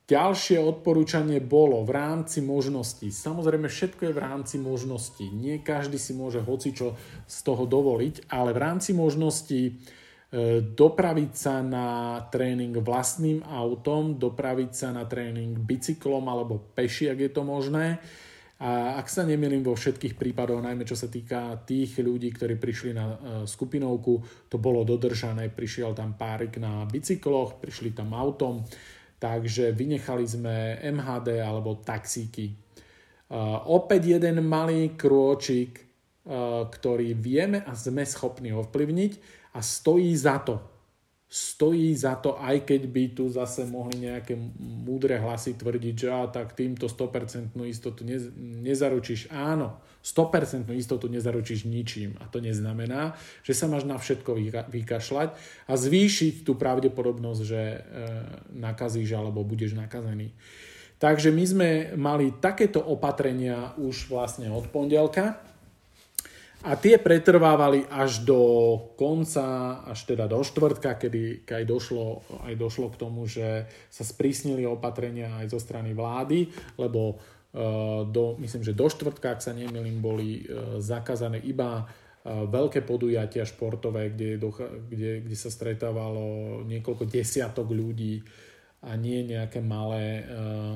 ďalšie 0.08 0.56
odporúčanie 0.56 1.44
bolo 1.44 1.84
v 1.84 1.92
rámci 1.92 2.40
možností. 2.40 3.12
Samozrejme, 3.12 3.68
všetko 3.68 4.08
je 4.08 4.16
v 4.16 4.22
rámci 4.24 4.56
možností. 4.56 5.28
Nie 5.28 5.60
každý 5.60 6.00
si 6.00 6.16
môže 6.16 6.40
hocičo 6.40 6.96
z 7.28 7.36
toho 7.44 7.68
dovoliť, 7.68 8.32
ale 8.32 8.56
v 8.56 8.62
rámci 8.62 8.96
možností 8.96 9.82
dopraviť 10.74 11.32
sa 11.38 11.62
na 11.62 12.18
tréning 12.34 12.74
vlastným 12.82 13.46
autom, 13.46 14.18
dopraviť 14.18 14.70
sa 14.74 14.90
na 14.90 15.06
tréning 15.06 15.54
bicyklom 15.54 16.26
alebo 16.26 16.58
peši, 16.74 17.14
ak 17.14 17.18
je 17.22 17.30
to 17.30 17.42
možné 17.46 18.02
a 18.56 18.96
ak 18.96 19.06
sa 19.12 19.28
nemýlim 19.28 19.60
vo 19.60 19.76
všetkých 19.76 20.16
prípadoch, 20.16 20.64
najmä 20.64 20.88
čo 20.88 20.96
sa 20.96 21.12
týka 21.12 21.60
tých 21.68 22.00
ľudí, 22.00 22.32
ktorí 22.32 22.56
prišli 22.56 22.90
na 22.96 23.04
e, 23.04 23.16
skupinovku, 23.44 24.48
to 24.48 24.56
bolo 24.56 24.80
dodržané, 24.80 25.52
prišiel 25.52 25.92
tam 25.92 26.16
párik 26.16 26.56
na 26.56 26.88
bicykloch, 26.88 27.60
prišli 27.60 27.92
tam 27.92 28.16
autom, 28.16 28.64
takže 29.20 29.76
vynechali 29.76 30.24
sme 30.24 30.80
MHD 30.80 31.40
alebo 31.40 31.80
taxíky. 31.80 32.52
Uh, 33.26 33.58
opäť 33.74 34.14
jeden 34.14 34.38
malý 34.46 34.94
krôčik 34.94 35.86
ktorý 36.70 37.14
vieme 37.14 37.62
a 37.62 37.72
sme 37.78 38.02
schopní 38.02 38.50
ovplyvniť 38.50 39.12
a 39.54 39.62
stojí 39.62 40.10
za 40.18 40.42
to 40.42 40.58
stojí 41.36 41.92
za 41.92 42.16
to, 42.16 42.40
aj 42.40 42.64
keď 42.64 42.82
by 42.88 43.04
tu 43.12 43.28
zase 43.28 43.68
mohli 43.68 44.08
nejaké 44.08 44.32
múdre 44.56 45.20
hlasy 45.20 45.52
tvrdiť, 45.60 45.92
že 45.92 46.08
a, 46.08 46.24
tak 46.32 46.56
týmto 46.56 46.88
100% 46.88 47.52
istotu 47.68 48.08
nez, 48.08 48.32
nezaručíš. 48.40 49.28
Áno, 49.28 49.76
100% 50.00 50.72
istotu 50.72 51.12
nezaručíš 51.12 51.68
ničím. 51.68 52.16
A 52.24 52.32
to 52.32 52.40
neznamená, 52.40 53.20
že 53.44 53.52
sa 53.52 53.68
máš 53.68 53.84
na 53.84 54.00
všetko 54.00 54.32
vykašľať 54.72 55.28
a 55.68 55.72
zvýšiť 55.76 56.40
tú 56.40 56.56
pravdepodobnosť, 56.56 57.40
že 57.44 57.60
e, 57.60 57.78
nakazíš 58.56 59.12
alebo 59.12 59.44
budeš 59.44 59.76
nakazený. 59.76 60.32
Takže 60.96 61.28
my 61.36 61.44
sme 61.44 61.70
mali 62.00 62.32
takéto 62.40 62.80
opatrenia 62.80 63.76
už 63.76 64.08
vlastne 64.08 64.48
od 64.48 64.72
pondelka 64.72 65.36
a 66.66 66.74
tie 66.74 66.98
pretrvávali 66.98 67.86
až 67.86 68.26
do 68.26 68.40
konca, 68.98 69.78
až 69.86 70.02
teda 70.02 70.26
do 70.26 70.42
štvrtka, 70.42 70.98
kedy 70.98 71.46
aj 71.46 71.62
došlo, 71.62 72.26
aj 72.42 72.54
došlo 72.58 72.90
k 72.90 72.98
tomu, 72.98 73.30
že 73.30 73.70
sa 73.86 74.02
sprísnili 74.02 74.66
opatrenia 74.66 75.30
aj 75.38 75.54
zo 75.54 75.62
strany 75.62 75.94
vlády, 75.94 76.50
lebo 76.74 77.14
uh, 77.14 78.02
do, 78.10 78.34
myslím, 78.42 78.66
že 78.66 78.74
do 78.74 78.90
štvrtka, 78.90 79.38
ak 79.38 79.46
sa 79.46 79.54
nemýlim, 79.54 80.02
boli 80.02 80.42
uh, 80.42 80.82
zakázané 80.82 81.38
iba 81.46 81.86
uh, 81.86 82.42
veľké 82.50 82.82
podujatia 82.82 83.46
športové, 83.46 84.10
kde, 84.10 84.42
kde, 84.90 85.22
kde 85.22 85.36
sa 85.38 85.54
stretávalo 85.54 86.66
niekoľko 86.66 87.06
desiatok 87.06 87.70
ľudí 87.70 88.26
a 88.82 88.98
nie 88.98 89.22
nejaké 89.24 89.64
malé 89.64 90.22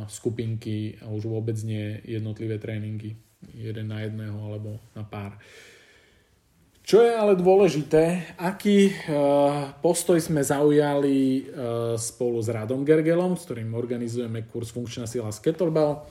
skupinky 0.09 0.99
a 1.05 1.13
už 1.13 1.31
vôbec 1.31 1.55
nie 1.63 2.01
jednotlivé 2.03 2.59
tréningy 2.59 3.15
jeden 3.55 3.87
na 3.89 4.03
jedného 4.03 4.35
alebo 4.41 4.81
na 4.97 5.05
pár. 5.05 5.37
Čo 6.81 7.05
je 7.05 7.13
ale 7.13 7.37
dôležité, 7.37 8.35
aký 8.41 8.89
e, 8.89 8.93
postoj 9.85 10.17
sme 10.17 10.41
zaujali 10.41 11.19
e, 11.21 11.43
spolu 12.01 12.41
s 12.41 12.49
Radom 12.49 12.89
Gergelom, 12.89 13.37
s 13.37 13.45
ktorým 13.45 13.77
organizujeme 13.77 14.49
kurz 14.49 14.73
Funkčná 14.73 15.05
sila 15.05 15.29
Kettlebell. 15.29 16.09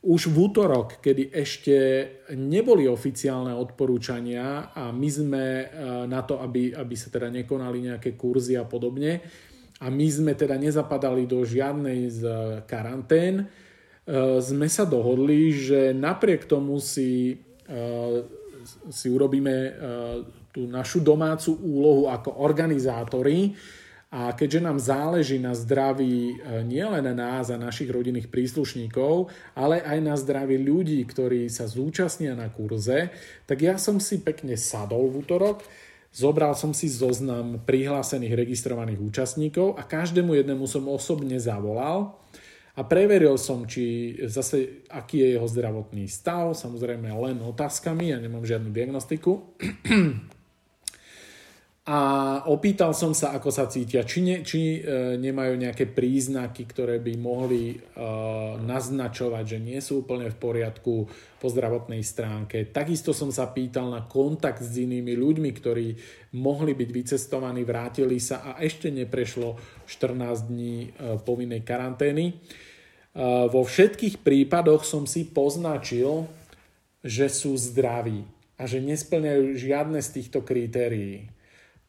Už 0.00 0.32
v 0.32 0.36
útorok, 0.48 1.04
kedy 1.04 1.28
ešte 1.36 1.76
neboli 2.32 2.88
oficiálne 2.88 3.52
odporúčania 3.52 4.72
a 4.72 4.88
my 4.88 5.08
sme 5.12 5.44
e, 5.44 5.64
na 6.08 6.24
to, 6.24 6.40
aby, 6.40 6.72
aby 6.72 6.94
sa 6.96 7.12
teda 7.12 7.28
nekonali 7.28 7.92
nejaké 7.92 8.16
kurzy 8.16 8.56
a 8.56 8.64
podobne, 8.64 9.20
a 9.80 9.88
my 9.88 10.08
sme 10.08 10.32
teda 10.36 10.60
nezapadali 10.60 11.24
do 11.24 11.40
žiadnej 11.40 12.12
z 12.12 12.22
karantén, 12.68 13.48
sme 14.44 14.68
sa 14.68 14.84
dohodli, 14.84 15.56
že 15.56 15.96
napriek 15.96 16.44
tomu 16.44 16.76
si 16.84 17.40
si 18.90 19.06
urobíme 19.08 19.54
e, 19.54 19.70
tú 20.50 20.66
našu 20.68 21.00
domácu 21.00 21.56
úlohu 21.58 22.10
ako 22.10 22.42
organizátori. 22.42 23.54
A 24.10 24.34
keďže 24.34 24.60
nám 24.66 24.78
záleží 24.82 25.38
na 25.38 25.54
zdraví 25.54 26.34
e, 26.34 26.66
nielen 26.66 27.06
nás 27.14 27.48
a 27.48 27.56
našich 27.58 27.86
rodinných 27.86 28.26
príslušníkov, 28.26 29.30
ale 29.54 29.86
aj 29.86 29.98
na 30.02 30.18
zdraví 30.18 30.58
ľudí, 30.58 30.98
ktorí 31.06 31.46
sa 31.46 31.70
zúčastnia 31.70 32.34
na 32.34 32.50
kurze, 32.50 33.14
tak 33.46 33.62
ja 33.62 33.78
som 33.78 34.02
si 34.02 34.18
pekne 34.18 34.58
sadol 34.58 35.14
v 35.14 35.22
útorok, 35.22 35.62
zobral 36.10 36.58
som 36.58 36.74
si 36.74 36.90
zoznam 36.90 37.62
prihlásených 37.62 38.34
registrovaných 38.34 38.98
účastníkov 38.98 39.78
a 39.78 39.86
každému 39.86 40.34
jednému 40.34 40.66
som 40.66 40.90
osobne 40.90 41.38
zavolal 41.38 42.19
a 42.80 42.88
preveril 42.88 43.36
som, 43.36 43.68
či 43.68 44.16
zase, 44.24 44.88
aký 44.88 45.20
je 45.20 45.36
jeho 45.36 45.44
zdravotný 45.44 46.08
stav, 46.08 46.56
samozrejme 46.56 47.12
len 47.12 47.36
otázkami, 47.44 48.08
ja 48.08 48.16
nemám 48.16 48.48
žiadnu 48.48 48.72
diagnostiku. 48.72 49.36
A 51.90 51.98
opýtal 52.46 52.94
som 52.94 53.10
sa, 53.12 53.34
ako 53.34 53.50
sa 53.50 53.66
cítia, 53.66 54.06
či, 54.06 54.22
ne, 54.22 54.46
či 54.46 54.78
e, 54.78 55.18
nemajú 55.18 55.58
nejaké 55.58 55.90
príznaky, 55.90 56.62
ktoré 56.70 57.02
by 57.02 57.18
mohli 57.18 57.74
e, 57.74 57.76
naznačovať, 58.62 59.44
že 59.44 59.58
nie 59.58 59.80
sú 59.82 60.06
úplne 60.06 60.30
v 60.30 60.38
poriadku 60.38 60.94
po 61.40 61.46
zdravotnej 61.50 62.04
stránke. 62.06 62.70
Takisto 62.70 63.10
som 63.10 63.34
sa 63.34 63.50
pýtal 63.50 63.90
na 63.90 64.06
kontakt 64.06 64.62
s 64.62 64.76
inými 64.78 65.18
ľuďmi, 65.18 65.50
ktorí 65.50 65.86
mohli 66.38 66.78
byť 66.78 66.90
vycestovaní, 66.94 67.66
vrátili 67.66 68.22
sa 68.22 68.54
a 68.54 68.62
ešte 68.62 68.92
neprešlo 68.94 69.58
14 69.90 70.46
dní 70.46 70.76
e, 70.86 70.88
povinnej 71.18 71.66
karantény. 71.66 72.38
Vo 73.50 73.62
všetkých 73.66 74.22
prípadoch 74.22 74.86
som 74.86 75.02
si 75.02 75.26
poznačil, 75.26 76.30
že 77.02 77.26
sú 77.26 77.58
zdraví 77.58 78.22
a 78.54 78.70
že 78.70 78.78
nesplňajú 78.78 79.58
žiadne 79.58 79.98
z 79.98 80.08
týchto 80.20 80.46
kritérií. 80.46 81.26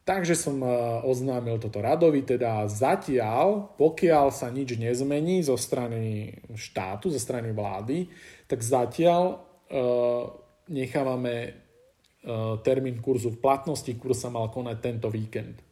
Takže 0.02 0.34
som 0.34 0.58
oznámil 1.06 1.62
toto 1.62 1.78
Radovi, 1.78 2.26
teda 2.26 2.66
zatiaľ, 2.66 3.70
pokiaľ 3.78 4.34
sa 4.34 4.50
nič 4.50 4.74
nezmení 4.74 5.46
zo 5.46 5.54
strany 5.54 6.34
štátu, 6.58 7.06
zo 7.14 7.22
strany 7.22 7.54
vlády, 7.54 8.10
tak 8.50 8.66
zatiaľ 8.66 9.38
uh, 9.38 10.26
nechávame 10.66 11.54
uh, 11.54 12.58
termín 12.66 12.98
kurzu 12.98 13.30
v 13.30 13.46
platnosti, 13.46 13.94
kurz 13.94 14.26
sa 14.26 14.34
mal 14.34 14.50
konať 14.50 14.76
tento 14.82 15.06
víkend. 15.06 15.62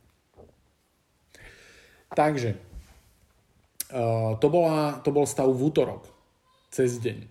Takže 2.14 2.69
to, 4.38 4.46
bola, 4.46 5.02
to 5.02 5.10
bol 5.10 5.26
stav 5.26 5.50
v 5.50 5.60
útorok, 5.60 6.06
cez 6.70 7.02
deň. 7.02 7.26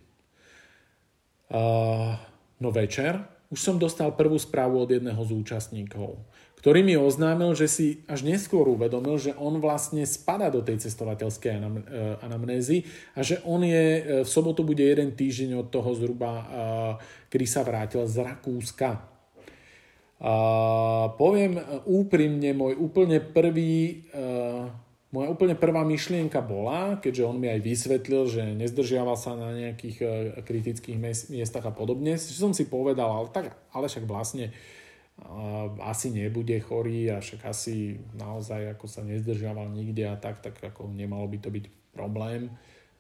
Uh, 1.50 2.14
no 2.62 2.70
večer 2.70 3.18
už 3.50 3.58
som 3.58 3.82
dostal 3.82 4.14
prvú 4.14 4.38
správu 4.38 4.86
od 4.86 4.94
jedného 4.94 5.18
z 5.18 5.32
účastníkov, 5.34 6.22
ktorý 6.62 6.86
mi 6.86 6.94
oznámil, 6.94 7.58
že 7.58 7.66
si 7.66 7.88
až 8.06 8.22
neskôr 8.22 8.70
uvedomil, 8.70 9.18
že 9.18 9.34
on 9.34 9.58
vlastne 9.58 10.06
spada 10.06 10.54
do 10.54 10.62
tej 10.62 10.86
cestovateľskej 10.86 11.50
uh, 11.58 11.66
anamnézy 12.22 12.86
a 13.18 13.26
že 13.26 13.42
on 13.48 13.66
je, 13.66 14.22
v 14.22 14.30
sobotu 14.30 14.62
bude 14.62 14.86
jeden 14.86 15.18
týždeň 15.18 15.66
od 15.66 15.68
toho 15.74 15.90
zhruba, 15.98 16.32
kedy 17.34 17.46
sa 17.50 17.66
vrátil 17.66 18.06
z 18.06 18.22
Rakúska. 18.22 19.10
Poviem 21.16 21.64
úprimne, 21.88 22.52
môj 22.52 22.76
úplne 22.76 23.24
prvý 23.24 24.04
moja 25.10 25.28
úplne 25.34 25.58
prvá 25.58 25.82
myšlienka 25.82 26.38
bola, 26.46 27.02
keďže 27.02 27.26
on 27.26 27.42
mi 27.42 27.50
aj 27.50 27.66
vysvetlil, 27.66 28.30
že 28.30 28.44
nezdržiaval 28.54 29.18
sa 29.18 29.34
na 29.34 29.50
nejakých 29.58 29.98
e, 30.06 30.08
kritických 30.46 30.98
miestach 31.34 31.66
a 31.66 31.74
podobne, 31.74 32.14
že 32.14 32.38
som 32.38 32.54
si 32.54 32.70
povedal, 32.70 33.10
ale, 33.10 33.28
tak, 33.34 33.58
ale 33.74 33.90
však 33.90 34.06
vlastne 34.06 34.54
uh, 35.26 35.74
asi 35.82 36.14
nebude 36.14 36.54
chorý 36.62 37.10
a 37.10 37.26
však 37.26 37.42
asi 37.42 37.98
naozaj 38.14 38.78
ako 38.78 38.86
sa 38.86 39.02
nezdržiaval 39.02 39.74
nikde 39.74 40.06
a 40.06 40.14
tak, 40.14 40.46
tak 40.46 40.62
ako 40.62 40.94
nemalo 40.94 41.26
by 41.26 41.38
to 41.42 41.50
byť 41.50 41.66
problém. 41.90 42.54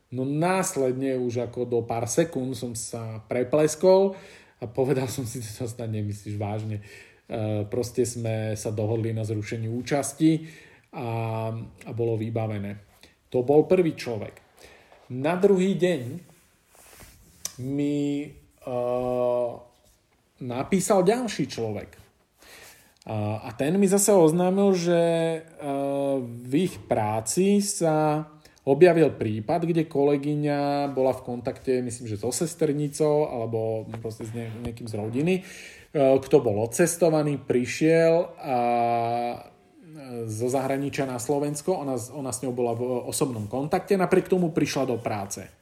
No 0.09 0.25
následne 0.25 1.13
už 1.21 1.45
ako 1.45 1.69
do 1.69 1.79
pár 1.85 2.09
sekúnd 2.09 2.57
som 2.57 2.73
sa 2.73 3.21
prepleskol 3.29 4.17
a 4.57 4.65
povedal 4.65 5.05
som 5.13 5.29
si, 5.29 5.45
že 5.45 5.61
to 5.61 5.69
snad 5.69 5.93
nemyslíš 5.93 6.41
vážne. 6.41 6.81
Uh, 7.29 7.69
proste 7.69 8.01
sme 8.01 8.57
sa 8.57 8.73
dohodli 8.73 9.13
na 9.13 9.21
zrušení 9.21 9.69
účasti 9.69 10.65
a, 10.93 11.07
a 11.53 11.91
bolo 11.93 12.17
vybavené. 12.17 12.77
To 13.29 13.45
bol 13.45 13.69
prvý 13.69 13.93
človek. 13.93 14.41
Na 15.13 15.37
druhý 15.37 15.77
deň 15.77 16.01
mi 17.65 18.25
uh, 18.25 19.51
napísal 20.41 21.05
ďalší 21.05 21.45
človek. 21.49 21.89
Uh, 23.09 23.41
a 23.45 23.49
ten 23.57 23.77
mi 23.77 23.89
zase 23.89 24.13
oznámil, 24.13 24.73
že 24.77 25.01
uh, 25.41 26.21
v 26.21 26.53
ich 26.69 26.77
práci 26.85 27.61
sa 27.61 28.25
objavil 28.69 29.09
prípad, 29.17 29.65
kde 29.65 29.89
kolegyňa 29.89 30.93
bola 30.93 31.13
v 31.17 31.25
kontakte, 31.25 31.81
myslím, 31.81 32.05
že 32.05 32.21
so 32.21 32.29
sesternicou 32.29 33.25
alebo 33.33 33.89
proste 33.97 34.29
s 34.29 34.31
niekým 34.35 34.85
z 34.85 34.93
rodiny, 34.93 35.41
kto 35.89 36.37
bol 36.37 36.61
odcestovaný, 36.61 37.41
prišiel 37.41 38.29
a 38.37 38.57
zo 40.25 40.47
zahraničia 40.49 41.05
na 41.05 41.21
Slovensko, 41.21 41.77
ona, 41.85 41.95
ona 42.13 42.31
s 42.33 42.41
ňou 42.41 42.53
bola 42.53 42.73
v 42.73 43.09
osobnom 43.09 43.45
kontakte, 43.45 43.93
napriek 43.97 44.29
tomu 44.29 44.49
prišla 44.49 44.89
do 44.89 44.97
práce. 44.97 45.59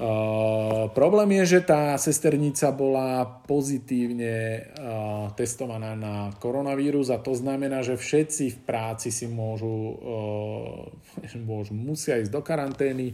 Uh, 0.00 0.88
problém 0.96 1.44
je, 1.44 1.60
že 1.60 1.60
tá 1.60 1.92
sesternica 2.00 2.72
bola 2.72 3.20
pozitívne 3.44 4.64
uh, 4.72 5.28
testovaná 5.36 5.92
na 5.92 6.32
koronavírus 6.40 7.12
a 7.12 7.20
to 7.20 7.36
znamená, 7.36 7.84
že 7.84 8.00
všetci 8.00 8.44
v 8.48 8.58
práci 8.64 9.12
si 9.12 9.28
môžu, 9.28 9.68
uh, 10.00 11.36
môžu 11.50 11.76
musia 11.76 12.16
ísť 12.16 12.32
do 12.32 12.40
karantény 12.40 13.12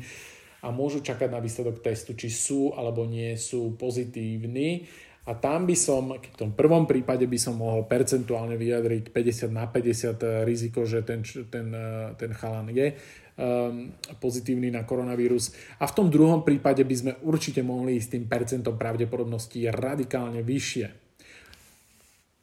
a 0.62 0.70
môžu 0.70 1.02
čakať 1.02 1.26
na 1.26 1.42
výsledok 1.42 1.82
testu, 1.82 2.14
či 2.14 2.30
sú 2.30 2.70
alebo 2.78 3.02
nie 3.02 3.34
sú 3.34 3.74
pozitívni 3.74 4.86
A 5.26 5.34
tam 5.34 5.66
by 5.66 5.74
som, 5.74 6.14
v 6.14 6.36
tom 6.38 6.54
prvom 6.54 6.86
prípade 6.86 7.26
by 7.26 7.34
som 7.34 7.58
mohol 7.58 7.82
percentuálne 7.90 8.54
vyjadriť 8.54 9.10
50 9.10 9.50
na 9.50 9.66
50 9.66 10.46
riziko, 10.46 10.86
že 10.86 11.02
ten, 11.02 11.26
ten, 11.50 11.74
ten 12.14 12.30
chalan 12.30 12.70
je 12.70 12.94
um, 12.94 13.90
pozitívny 14.22 14.70
na 14.70 14.86
koronavírus. 14.86 15.50
A 15.82 15.90
v 15.90 15.96
tom 15.98 16.06
druhom 16.06 16.46
prípade 16.46 16.86
by 16.86 16.94
sme 16.94 17.12
určite 17.26 17.66
mohli 17.66 17.98
ísť 17.98 18.14
tým 18.14 18.24
percentom 18.30 18.78
pravdepodobnosti 18.78 19.58
radikálne 19.66 20.46
vyššie. 20.46 20.86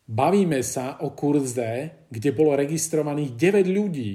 Bavíme 0.03 0.59
sa 0.59 0.99
o 1.07 1.15
kurze, 1.15 2.03
kde 2.11 2.29
bolo 2.35 2.59
registrovaných 2.59 3.63
9 3.63 3.63
ľudí. 3.71 4.13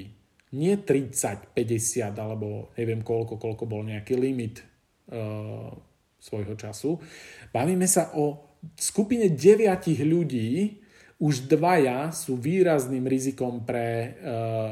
Nie 0.60 0.80
30, 0.80 1.56
50 1.56 2.12
alebo 2.12 2.72
neviem 2.76 3.00
koľko, 3.00 3.40
koľko 3.40 3.64
bol 3.64 3.80
nejaký 3.84 4.16
limit 4.16 4.60
uh, 5.08 5.72
svojho 6.20 6.52
času. 6.52 7.00
Bavíme 7.48 7.88
sa 7.88 8.12
o 8.16 8.47
skupine 8.78 9.30
deviatich 9.30 10.02
ľudí 10.02 10.82
už 11.18 11.50
dvaja 11.50 12.14
sú 12.14 12.38
výrazným 12.38 13.02
rizikom 13.02 13.66
pre 13.66 13.86
e, 13.86 14.08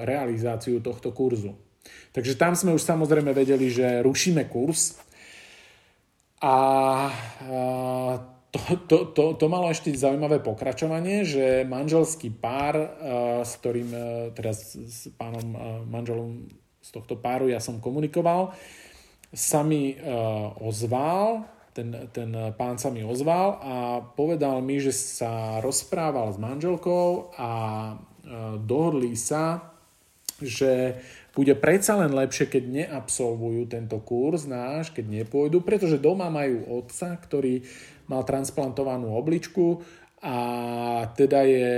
realizáciu 0.07 0.79
tohto 0.79 1.11
kurzu. 1.11 1.59
Takže 2.15 2.39
tam 2.39 2.55
sme 2.55 2.75
už 2.75 2.87
samozrejme 2.87 3.35
vedeli, 3.35 3.67
že 3.67 4.03
rušíme 4.07 4.47
kurz 4.47 5.03
a 6.39 6.57
e, 7.11 7.53
to, 8.55 8.61
to, 8.87 8.97
to, 9.11 9.25
to 9.43 9.47
malo 9.51 9.69
ešte 9.75 9.91
zaujímavé 9.91 10.39
pokračovanie, 10.39 11.27
že 11.27 11.67
manželský 11.67 12.31
pár, 12.31 12.79
e, 12.79 12.89
s 13.43 13.59
ktorým 13.59 13.91
teraz 14.39 14.79
s 14.79 15.11
pánom 15.19 15.43
manželom 15.91 16.47
z 16.79 16.95
tohto 16.95 17.19
páru 17.19 17.51
ja 17.51 17.59
som 17.59 17.83
komunikoval, 17.83 18.55
sa 19.35 19.67
mi 19.67 19.99
ozval 20.63 21.56
ten, 21.77 21.93
ten 22.09 22.33
pán 22.57 22.81
sa 22.81 22.89
mi 22.89 23.05
ozval 23.05 23.61
a 23.61 23.75
povedal 24.01 24.65
mi, 24.65 24.81
že 24.81 24.97
sa 24.97 25.61
rozprával 25.61 26.33
s 26.33 26.41
manželkou 26.41 27.37
a 27.37 27.51
e, 27.93 27.95
dohodli 28.65 29.13
sa, 29.13 29.77
že 30.41 30.97
bude 31.37 31.53
predsa 31.53 32.01
len 32.01 32.17
lepšie, 32.17 32.49
keď 32.49 32.65
neabsolvujú 32.65 33.69
tento 33.69 34.01
kurz 34.01 34.49
náš, 34.49 34.89
keď 34.89 35.21
nepôjdu, 35.21 35.61
pretože 35.61 36.01
doma 36.01 36.33
majú 36.33 36.65
otca, 36.81 37.13
ktorý 37.13 37.61
mal 38.09 38.25
transplantovanú 38.25 39.13
obličku 39.13 39.85
a 40.25 40.39
teda 41.13 41.45
je, 41.45 41.77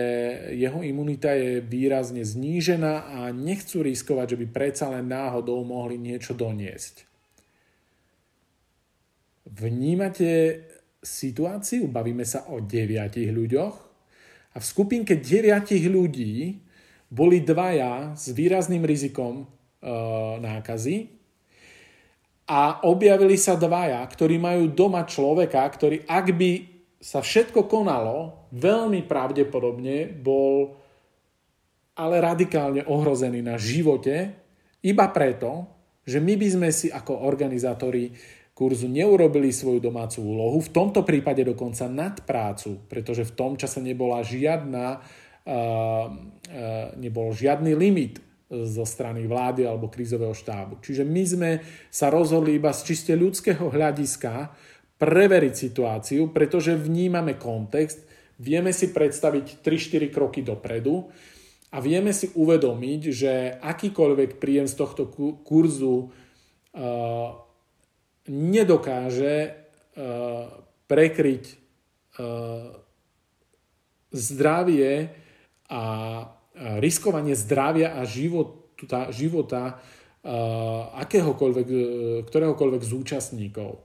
jeho 0.62 0.78
imunita 0.86 1.34
je 1.34 1.58
výrazne 1.58 2.22
znížená 2.22 3.18
a 3.18 3.18
nechcú 3.34 3.82
riskovať, 3.82 4.38
že 4.38 4.40
by 4.40 4.46
predsa 4.46 4.86
len 4.94 5.10
náhodou 5.10 5.66
mohli 5.66 5.98
niečo 5.98 6.38
doniesť. 6.38 7.07
Vnímate 9.48 10.64
situáciu? 11.00 11.88
Bavíme 11.88 12.28
sa 12.28 12.52
o 12.52 12.60
deviatich 12.60 13.32
ľuďoch 13.32 13.74
a 14.52 14.56
v 14.60 14.64
skupinke 14.64 15.16
deviatich 15.16 15.88
ľudí 15.88 16.60
boli 17.08 17.40
dvaja 17.40 18.12
s 18.12 18.36
výrazným 18.36 18.84
rizikom 18.84 19.40
e, 19.40 19.44
nákazy 20.44 20.96
a 22.48 22.84
objavili 22.84 23.40
sa 23.40 23.56
dvaja, 23.56 24.04
ktorí 24.04 24.36
majú 24.36 24.68
doma 24.72 25.08
človeka, 25.08 25.64
ktorý 25.64 26.04
ak 26.04 26.26
by 26.36 26.50
sa 27.00 27.24
všetko 27.24 27.64
konalo, 27.70 28.48
veľmi 28.52 29.06
pravdepodobne 29.06 30.12
bol 30.12 30.76
ale 31.98 32.16
radikálne 32.22 32.86
ohrozený 32.86 33.42
na 33.42 33.58
živote, 33.58 34.32
iba 34.86 35.06
preto, 35.10 35.66
že 36.06 36.22
my 36.22 36.34
by 36.38 36.48
sme 36.48 36.68
si 36.70 36.88
ako 36.88 37.26
organizátori 37.26 38.08
kurzu 38.58 38.90
neurobili 38.90 39.54
svoju 39.54 39.78
domácu 39.78 40.18
úlohu, 40.18 40.58
v 40.58 40.74
tomto 40.74 41.06
prípade 41.06 41.46
dokonca 41.46 41.86
nad 41.86 42.18
prácu, 42.26 42.82
pretože 42.90 43.22
v 43.22 43.34
tom 43.38 43.54
čase 43.54 43.78
nebola 43.78 44.26
žiadna, 44.26 44.98
uh, 44.98 44.98
uh, 45.46 46.10
nebol 46.98 47.30
žiadny 47.30 47.78
limit 47.78 48.18
zo 48.50 48.82
strany 48.82 49.30
vlády 49.30 49.62
alebo 49.62 49.86
krízového 49.86 50.34
štábu. 50.34 50.82
Čiže 50.82 51.06
my 51.06 51.22
sme 51.22 51.50
sa 51.92 52.10
rozhodli 52.10 52.58
iba 52.58 52.74
z 52.74 52.80
čiste 52.90 53.14
ľudského 53.14 53.70
hľadiska 53.70 54.50
preveriť 54.98 55.54
situáciu, 55.54 56.34
pretože 56.34 56.74
vnímame 56.74 57.38
kontext, 57.38 58.02
vieme 58.42 58.74
si 58.74 58.90
predstaviť 58.90 59.62
3-4 59.62 60.10
kroky 60.10 60.42
dopredu 60.42 61.06
a 61.70 61.78
vieme 61.78 62.10
si 62.10 62.32
uvedomiť, 62.34 63.00
že 63.06 63.32
akýkoľvek 63.62 64.42
príjem 64.42 64.66
z 64.66 64.74
tohto 64.74 65.06
kurzu 65.46 66.08
uh, 66.08 67.47
nedokáže 68.28 69.52
uh, 69.96 70.52
prekryť 70.86 71.44
uh, 71.48 72.72
zdravie 74.12 75.12
a 75.68 75.82
riskovanie 76.80 77.36
zdravia 77.36 78.00
a 78.00 78.08
života, 78.08 79.12
života 79.12 79.78
akéhokoľvek, 80.98 81.68
ktoréhokoľvek 82.26 82.82
z 82.82 82.92
účastníkov. 82.92 83.80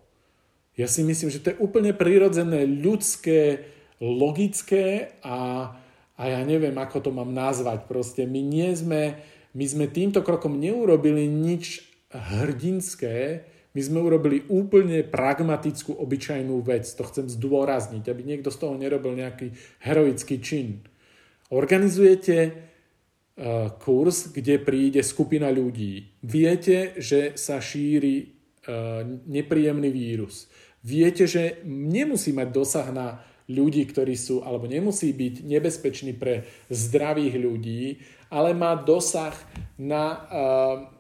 Ja 0.74 0.90
si 0.90 1.06
myslím, 1.06 1.30
že 1.30 1.40
to 1.44 1.54
je 1.54 1.62
úplne 1.62 1.94
prirodzené, 1.94 2.66
ľudské, 2.66 3.70
logické 4.02 5.14
a, 5.22 5.70
a 6.18 6.24
ja 6.26 6.42
neviem, 6.42 6.74
ako 6.74 6.98
to 7.06 7.12
mám 7.14 7.30
nazvať. 7.30 7.86
Proste 7.86 8.26
my 8.26 8.42
nie 8.42 8.74
sme, 8.74 9.22
my 9.54 9.66
sme 9.70 9.86
týmto 9.86 10.26
krokom 10.26 10.58
neurobili 10.58 11.30
nič 11.30 11.86
hrdinské, 12.10 13.46
my 13.74 13.82
sme 13.82 14.00
urobili 14.06 14.46
úplne 14.54 15.02
pragmatickú, 15.02 15.98
obyčajnú 15.98 16.62
vec. 16.62 16.86
To 16.94 17.04
chcem 17.10 17.26
zdôrazniť, 17.26 18.06
aby 18.06 18.22
niekto 18.22 18.54
z 18.54 18.58
toho 18.62 18.78
nerobil 18.78 19.18
nejaký 19.18 19.50
heroický 19.82 20.38
čin. 20.38 20.86
Organizujete 21.50 22.38
uh, 22.54 23.74
kurz, 23.82 24.30
kde 24.30 24.62
príde 24.62 25.02
skupina 25.02 25.50
ľudí. 25.50 26.22
Viete, 26.22 26.94
že 27.02 27.34
sa 27.34 27.58
šíri 27.58 28.30
uh, 28.30 29.02
nepríjemný 29.26 29.90
vírus. 29.90 30.46
Viete, 30.86 31.26
že 31.26 31.66
nemusí 31.66 32.30
mať 32.30 32.48
dosah 32.54 32.88
na 32.94 33.26
ľudí, 33.50 33.90
ktorí 33.90 34.14
sú, 34.14 34.46
alebo 34.46 34.70
nemusí 34.70 35.10
byť 35.12 35.50
nebezpečný 35.50 36.14
pre 36.14 36.46
zdravých 36.70 37.36
ľudí, 37.42 37.84
ale 38.30 38.54
má 38.54 38.78
dosah 38.78 39.34
na 39.82 40.06
uh, 40.14 40.93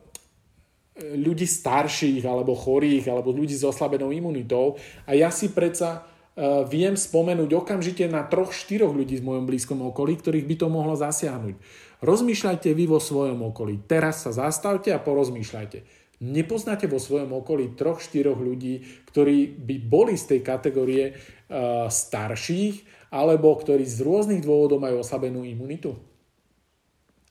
ľudí 0.97 1.49
starších 1.49 2.21
alebo 2.21 2.53
chorých 2.53 3.09
alebo 3.09 3.33
ľudí 3.33 3.57
s 3.57 3.65
oslabenou 3.65 4.13
imunitou 4.13 4.77
a 5.09 5.17
ja 5.17 5.33
si 5.33 5.49
predsa 5.49 6.05
uh, 6.05 6.61
viem 6.69 6.93
spomenúť 6.93 7.49
okamžite 7.49 8.05
na 8.05 8.21
troch, 8.29 8.53
štyroch 8.53 8.93
ľudí 8.93 9.17
v 9.17 9.25
mojom 9.25 9.49
blízkom 9.49 9.81
okolí, 9.89 10.21
ktorých 10.21 10.45
by 10.45 10.55
to 10.61 10.67
mohlo 10.69 10.93
zasiahnuť. 10.93 11.55
Rozmýšľajte 12.03 12.69
vy 12.77 12.85
vo 12.85 13.01
svojom 13.01 13.41
okolí. 13.41 13.81
Teraz 13.89 14.21
sa 14.27 14.35
zastavte 14.35 14.93
a 14.93 15.01
porozmýšľajte. 15.01 16.05
Nepoznáte 16.23 16.85
vo 16.85 17.01
svojom 17.01 17.41
okolí 17.41 17.73
troch, 17.73 17.97
štyroch 17.97 18.37
ľudí, 18.37 18.85
ktorí 19.09 19.49
by 19.49 19.75
boli 19.81 20.13
z 20.13 20.37
tej 20.37 20.39
kategórie 20.45 21.17
uh, 21.17 21.89
starších 21.89 23.09
alebo 23.09 23.49
ktorí 23.57 23.81
z 23.85 23.97
rôznych 24.05 24.45
dôvodov 24.45 24.77
majú 24.77 25.01
oslabenú 25.01 25.41
imunitu? 25.41 25.97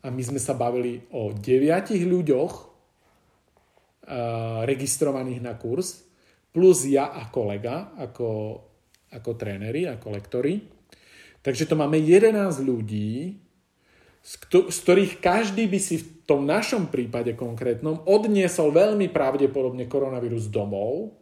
A 0.02 0.10
my 0.10 0.18
sme 0.18 0.42
sa 0.42 0.58
bavili 0.58 1.06
o 1.14 1.30
deviatich 1.30 2.02
ľuďoch, 2.02 2.71
registrovaných 4.66 5.40
na 5.40 5.54
kurz, 5.54 6.02
plus 6.50 6.84
ja 6.84 7.14
a 7.14 7.30
kolega 7.30 7.94
ako, 7.96 8.60
ako 9.14 9.30
tréneri, 9.38 9.86
ako 9.86 10.06
lektori. 10.12 10.58
Takže 11.42 11.66
to 11.66 11.74
máme 11.74 11.98
11 11.98 12.62
ľudí, 12.62 13.34
z, 14.22 14.78
ktorých 14.86 15.18
každý 15.18 15.66
by 15.66 15.78
si 15.82 15.98
v 15.98 16.06
tom 16.22 16.46
našom 16.46 16.86
prípade 16.86 17.34
konkrétnom 17.34 18.06
odniesol 18.06 18.70
veľmi 18.70 19.10
pravdepodobne 19.10 19.90
koronavírus 19.90 20.46
domov. 20.46 21.18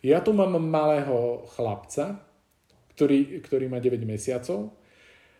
Ja 0.00 0.24
tu 0.24 0.32
mám 0.32 0.56
malého 0.56 1.44
chlapca, 1.52 2.24
ktorý, 2.96 3.44
ktorý 3.44 3.68
má 3.68 3.76
9 3.76 4.00
mesiacov. 4.08 4.72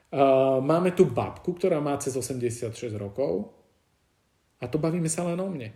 Uh, 0.08 0.60
máme 0.60 0.92
tu 0.92 1.08
babku, 1.08 1.56
ktorá 1.56 1.80
má 1.80 1.96
cez 1.96 2.12
86 2.12 2.72
rokov. 3.00 3.56
A 4.60 4.68
to 4.68 4.76
bavíme 4.76 5.08
sa 5.08 5.24
len 5.24 5.40
o 5.40 5.48
mne. 5.48 5.72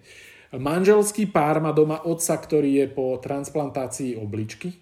Manželský 0.52 1.32
pár 1.32 1.64
má 1.64 1.72
doma 1.72 2.04
otca, 2.04 2.36
ktorý 2.36 2.84
je 2.84 2.86
po 2.92 3.16
transplantácii 3.16 4.20
obličky. 4.20 4.76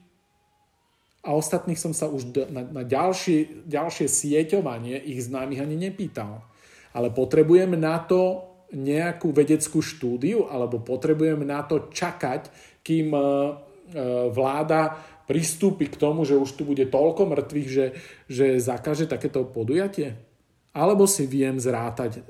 A 1.22 1.37
ostatných 1.37 1.78
som 1.78 1.94
sa 1.94 2.11
už 2.11 2.33
na, 2.50 2.66
na 2.66 2.83
ďalšie, 2.83 3.68
ďalšie 3.70 4.09
sieťovanie 4.11 4.98
ich 4.98 5.22
známych 5.22 5.62
ani 5.62 5.76
nepýtal. 5.78 6.42
Ale 6.90 7.14
potrebujem 7.14 7.78
na 7.78 8.02
to 8.02 8.50
nejakú 8.74 9.30
vedeckú 9.30 9.78
štúdiu 9.78 10.50
alebo 10.50 10.83
potrebujem 10.83 11.42
na 11.46 11.62
to 11.62 11.90
čakať, 11.90 12.50
kým 12.83 13.14
e, 13.14 13.18
e, 13.18 13.24
vláda 14.31 14.98
pristúpi 15.31 15.87
k 15.87 15.94
tomu, 15.94 16.27
že 16.27 16.35
už 16.35 16.58
tu 16.58 16.66
bude 16.66 16.83
toľko 16.90 17.31
mŕtvych, 17.31 17.68
že, 17.71 17.87
že 18.27 18.46
zakaže 18.58 19.06
takéto 19.06 19.46
podujatie? 19.46 20.18
Alebo 20.75 21.06
si 21.06 21.31
viem 21.31 21.58
zrátať 21.62 22.27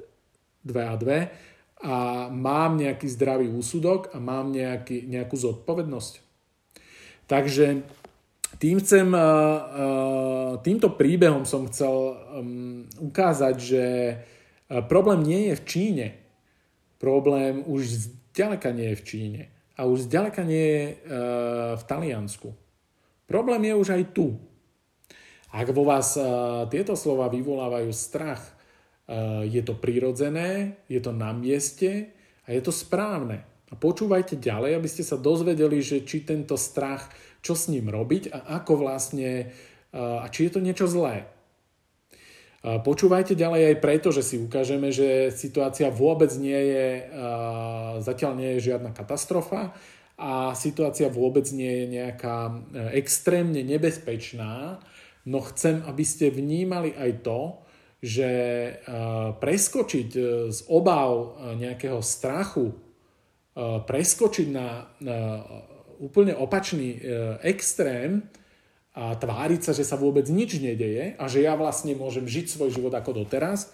dve 0.61 0.84
a 0.84 0.95
dve 0.97 1.32
a 1.81 2.28
mám 2.28 2.76
nejaký 2.76 3.09
zdravý 3.09 3.49
úsudok 3.49 4.12
a 4.12 4.20
mám 4.20 4.53
nejaký, 4.53 5.09
nejakú 5.09 5.37
zodpovednosť. 5.37 6.14
Takže 7.24 7.66
Tým 8.61 8.76
chcem, 8.83 9.09
týmto 10.61 10.89
príbehom 10.93 11.49
som 11.49 11.64
chcel 11.70 12.12
ukázať, 12.99 13.57
že 13.57 13.85
problém 14.91 15.24
nie 15.24 15.41
je 15.49 15.55
v 15.57 15.62
Číne. 15.64 16.07
Problém 17.01 17.64
už 17.64 18.11
zďaleka 18.11 18.74
nie 18.74 18.93
je 18.93 19.01
v 19.01 19.07
Číne. 19.09 19.43
A 19.81 19.89
už 19.89 20.11
zďaleka 20.11 20.45
nie 20.45 20.66
je 20.66 20.85
v 21.72 21.83
Taliansku. 21.89 22.53
Problém 23.24 23.70
je 23.70 23.74
už 23.81 23.89
aj 23.97 24.03
tu. 24.12 24.37
Ak 25.55 25.72
vo 25.72 25.87
vás 25.89 26.18
tieto 26.68 26.93
slova 26.99 27.33
vyvolávajú 27.33 27.89
strach, 27.97 28.45
je 29.50 29.62
to 29.66 29.74
prirodzené, 29.74 30.78
je 30.86 31.02
to 31.02 31.11
na 31.11 31.34
mieste 31.34 32.14
a 32.46 32.54
je 32.54 32.62
to 32.62 32.70
správne. 32.70 33.42
A 33.70 33.78
počúvajte 33.78 34.38
ďalej, 34.38 34.78
aby 34.78 34.88
ste 34.90 35.02
sa 35.02 35.18
dozvedeli, 35.18 35.82
že 35.82 36.06
či 36.06 36.22
tento 36.22 36.54
strach, 36.54 37.11
čo 37.42 37.58
s 37.58 37.70
ním 37.70 37.90
robiť 37.90 38.30
a 38.30 38.62
ako 38.62 38.86
vlastne, 38.86 39.50
a 39.94 40.26
či 40.30 40.46
je 40.46 40.52
to 40.54 40.61
niečo 40.62 40.86
zlé. 40.90 41.26
Počúvajte 42.61 43.38
ďalej 43.38 43.72
aj 43.72 43.76
preto, 43.80 44.12
že 44.12 44.20
si 44.20 44.36
ukážeme, 44.36 44.92
že 44.92 45.32
situácia 45.32 45.88
vôbec 45.88 46.28
nie 46.36 46.61
je, 46.61 46.88
zatiaľ 48.04 48.32
nie 48.36 48.50
je 48.58 48.74
žiadna 48.74 48.92
katastrofa 48.92 49.72
a 50.20 50.52
situácia 50.52 51.08
vôbec 51.08 51.48
nie 51.56 51.72
je 51.72 51.86
nejaká 51.88 52.52
extrémne 52.92 53.64
nebezpečná, 53.64 54.76
no 55.24 55.40
chcem, 55.40 55.80
aby 55.88 56.04
ste 56.04 56.28
vnímali 56.28 56.92
aj 56.92 57.24
to, 57.24 57.64
že 58.01 58.32
preskočiť 59.36 60.09
e, 60.16 60.20
z 60.48 60.59
obav 60.72 61.36
nejakého 61.61 62.01
strachu 62.01 62.72
E, 63.51 63.82
preskočiť 63.82 64.48
na, 64.55 64.86
úplne 65.98 66.38
opačný 66.38 66.96
e, 66.96 66.98
extrém 67.44 68.24
a 68.94 69.18
tváriť 69.18 69.61
sa, 69.61 69.72
že 69.74 69.82
sa 69.82 69.98
vôbec 69.98 70.26
nič 70.30 70.62
nedeje 70.62 71.18
a 71.18 71.24
že 71.26 71.42
ja 71.42 71.59
vlastne 71.59 71.98
môžem 71.98 72.26
žiť 72.26 72.46
svoj 72.46 72.70
život 72.70 72.94
ako 72.94 73.26
doteraz, 73.26 73.70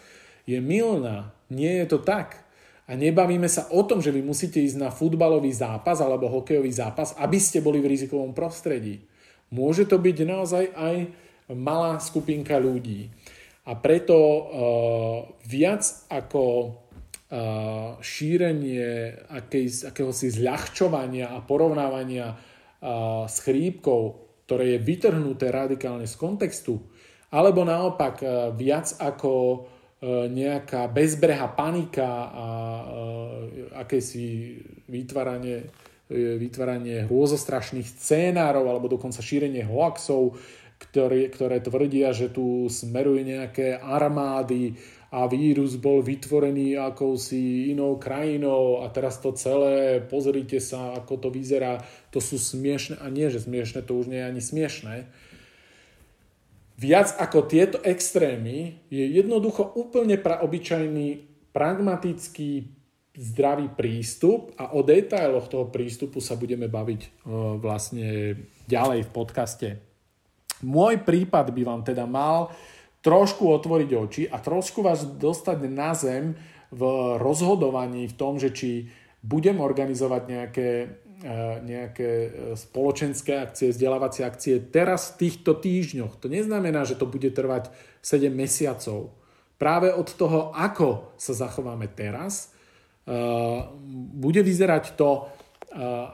je 0.49 0.57
milná. 0.61 1.33
Nie 1.53 1.85
je 1.85 1.97
to 1.97 1.99
tak. 2.01 2.47
A 2.87 2.95
nebavíme 2.95 3.51
sa 3.51 3.67
o 3.75 3.83
tom, 3.83 3.99
že 3.99 4.15
vy 4.15 4.23
musíte 4.23 4.63
ísť 4.63 4.79
na 4.79 4.95
futbalový 4.95 5.51
zápas 5.51 5.99
alebo 5.99 6.31
hokejový 6.31 6.71
zápas, 6.71 7.19
aby 7.19 7.39
ste 7.43 7.59
boli 7.59 7.83
v 7.83 7.91
rizikovom 7.91 8.31
prostredí. 8.31 9.03
Môže 9.51 9.91
to 9.91 9.99
byť 9.99 10.17
naozaj 10.23 10.65
aj 10.71 10.97
malá 11.51 11.99
skupinka 11.99 12.55
ľudí. 12.63 13.11
A 13.67 13.73
preto 13.75 14.17
uh, 14.17 14.43
viac 15.45 15.83
ako 16.09 16.45
šírenie 18.07 18.87
akej, 19.35 19.91
akéhosi 19.91 20.31
zľahčovania 20.31 21.35
a 21.35 21.43
porovnávania 21.43 22.39
s 23.27 23.43
chrípkou, 23.43 24.03
ktoré 24.47 24.79
je 24.79 24.87
vytrhnuté 24.87 25.51
radikálne 25.51 26.07
z 26.07 26.15
kontextu, 26.15 26.79
alebo 27.35 27.67
naopak 27.67 28.23
viac 28.55 28.95
ako 29.03 29.67
nejaká 30.07 30.87
bezbreha 30.87 31.51
panika 31.51 32.31
a 32.31 32.49
akési 33.83 34.63
vytváranie, 34.87 35.67
vytváranie 36.15 37.11
hrôzostrašných 37.11 37.91
scénárov 37.91 38.71
alebo 38.71 38.87
dokonca 38.87 39.19
šírenie 39.19 39.67
hoaxov, 39.67 40.39
ktoré, 40.77 41.33
ktoré 41.33 41.65
tvrdia, 41.65 42.13
že 42.13 42.29
tu 42.29 42.69
smerujú 42.69 43.25
nejaké 43.25 43.81
armády 43.81 44.77
a 45.09 45.25
vírus 45.31 45.81
bol 45.81 46.05
vytvorený 46.05 46.77
akousi 46.77 47.73
inou 47.73 47.97
krajinou 47.97 48.85
a 48.85 48.93
teraz 48.93 49.17
to 49.23 49.33
celé, 49.33 50.05
pozrite 50.05 50.61
sa, 50.61 50.99
ako 50.99 51.17
to 51.17 51.29
vyzerá, 51.33 51.81
to 52.13 52.21
sú 52.21 52.37
smiešne, 52.37 53.01
a 53.01 53.09
nie, 53.09 53.31
že 53.33 53.47
smiešne, 53.47 53.81
to 53.87 53.97
už 53.97 54.13
nie 54.13 54.21
je 54.21 54.29
ani 54.29 54.43
smiešne. 54.43 54.95
Viac 56.77 57.17
ako 57.17 57.49
tieto 57.49 57.81
extrémy 57.81 58.85
je 58.93 59.05
jednoducho 59.09 59.65
úplne 59.81 60.21
pra 60.21 60.45
obyčajný, 60.45 61.25
pragmatický, 61.57 62.69
zdravý 63.17 63.73
prístup 63.73 64.53
a 64.61 64.77
o 64.77 64.85
detailoch 64.85 65.49
toho 65.49 65.73
prístupu 65.73 66.21
sa 66.21 66.37
budeme 66.37 66.69
baviť 66.69 67.25
vlastne 67.65 68.37
ďalej 68.69 69.09
v 69.09 69.11
podcaste. 69.17 69.69
Môj 70.65 71.05
prípad 71.05 71.53
by 71.53 71.63
vám 71.67 71.83
teda 71.85 72.09
mal 72.09 72.49
trošku 73.05 73.47
otvoriť 73.53 73.91
oči 73.93 74.23
a 74.27 74.41
trošku 74.41 74.81
vás 74.81 75.05
dostať 75.05 75.59
na 75.69 75.93
zem 75.93 76.35
v 76.73 76.83
rozhodovaní 77.21 78.09
v 78.11 78.19
tom, 78.19 78.41
že 78.41 78.51
či 78.51 78.91
budem 79.23 79.63
organizovať 79.63 80.23
nejaké, 80.27 80.71
e, 81.23 81.37
nejaké 81.63 82.11
e, 82.11 82.29
spoločenské 82.59 83.39
akcie, 83.43 83.71
vzdelávacie 83.71 84.23
akcie 84.27 84.59
teraz 84.59 85.15
v 85.15 85.29
týchto 85.29 85.55
týždňoch. 85.55 86.19
To 86.19 86.27
neznamená, 86.27 86.83
že 86.83 86.99
to 86.99 87.07
bude 87.07 87.31
trvať 87.31 87.71
7 88.03 88.31
mesiacov. 88.31 89.15
Práve 89.57 89.89
od 89.95 90.09
toho, 90.15 90.53
ako 90.53 91.17
sa 91.17 91.33
zachováme 91.35 91.91
teraz, 91.95 92.51
e, 93.07 93.17
bude 94.19 94.43
vyzerať 94.43 94.99
to, 94.99 95.31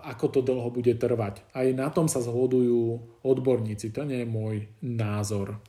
ako 0.02 0.26
to 0.28 0.40
dlho 0.42 0.74
bude 0.74 0.98
trvať. 0.98 1.46
Aj 1.54 1.66
na 1.70 1.86
tom 1.94 2.10
sa 2.10 2.18
zhodujú 2.18 2.98
odborníci. 3.22 3.94
To 3.94 4.02
nie 4.02 4.26
je 4.26 4.28
môj 4.28 4.56
názor. 4.82 5.62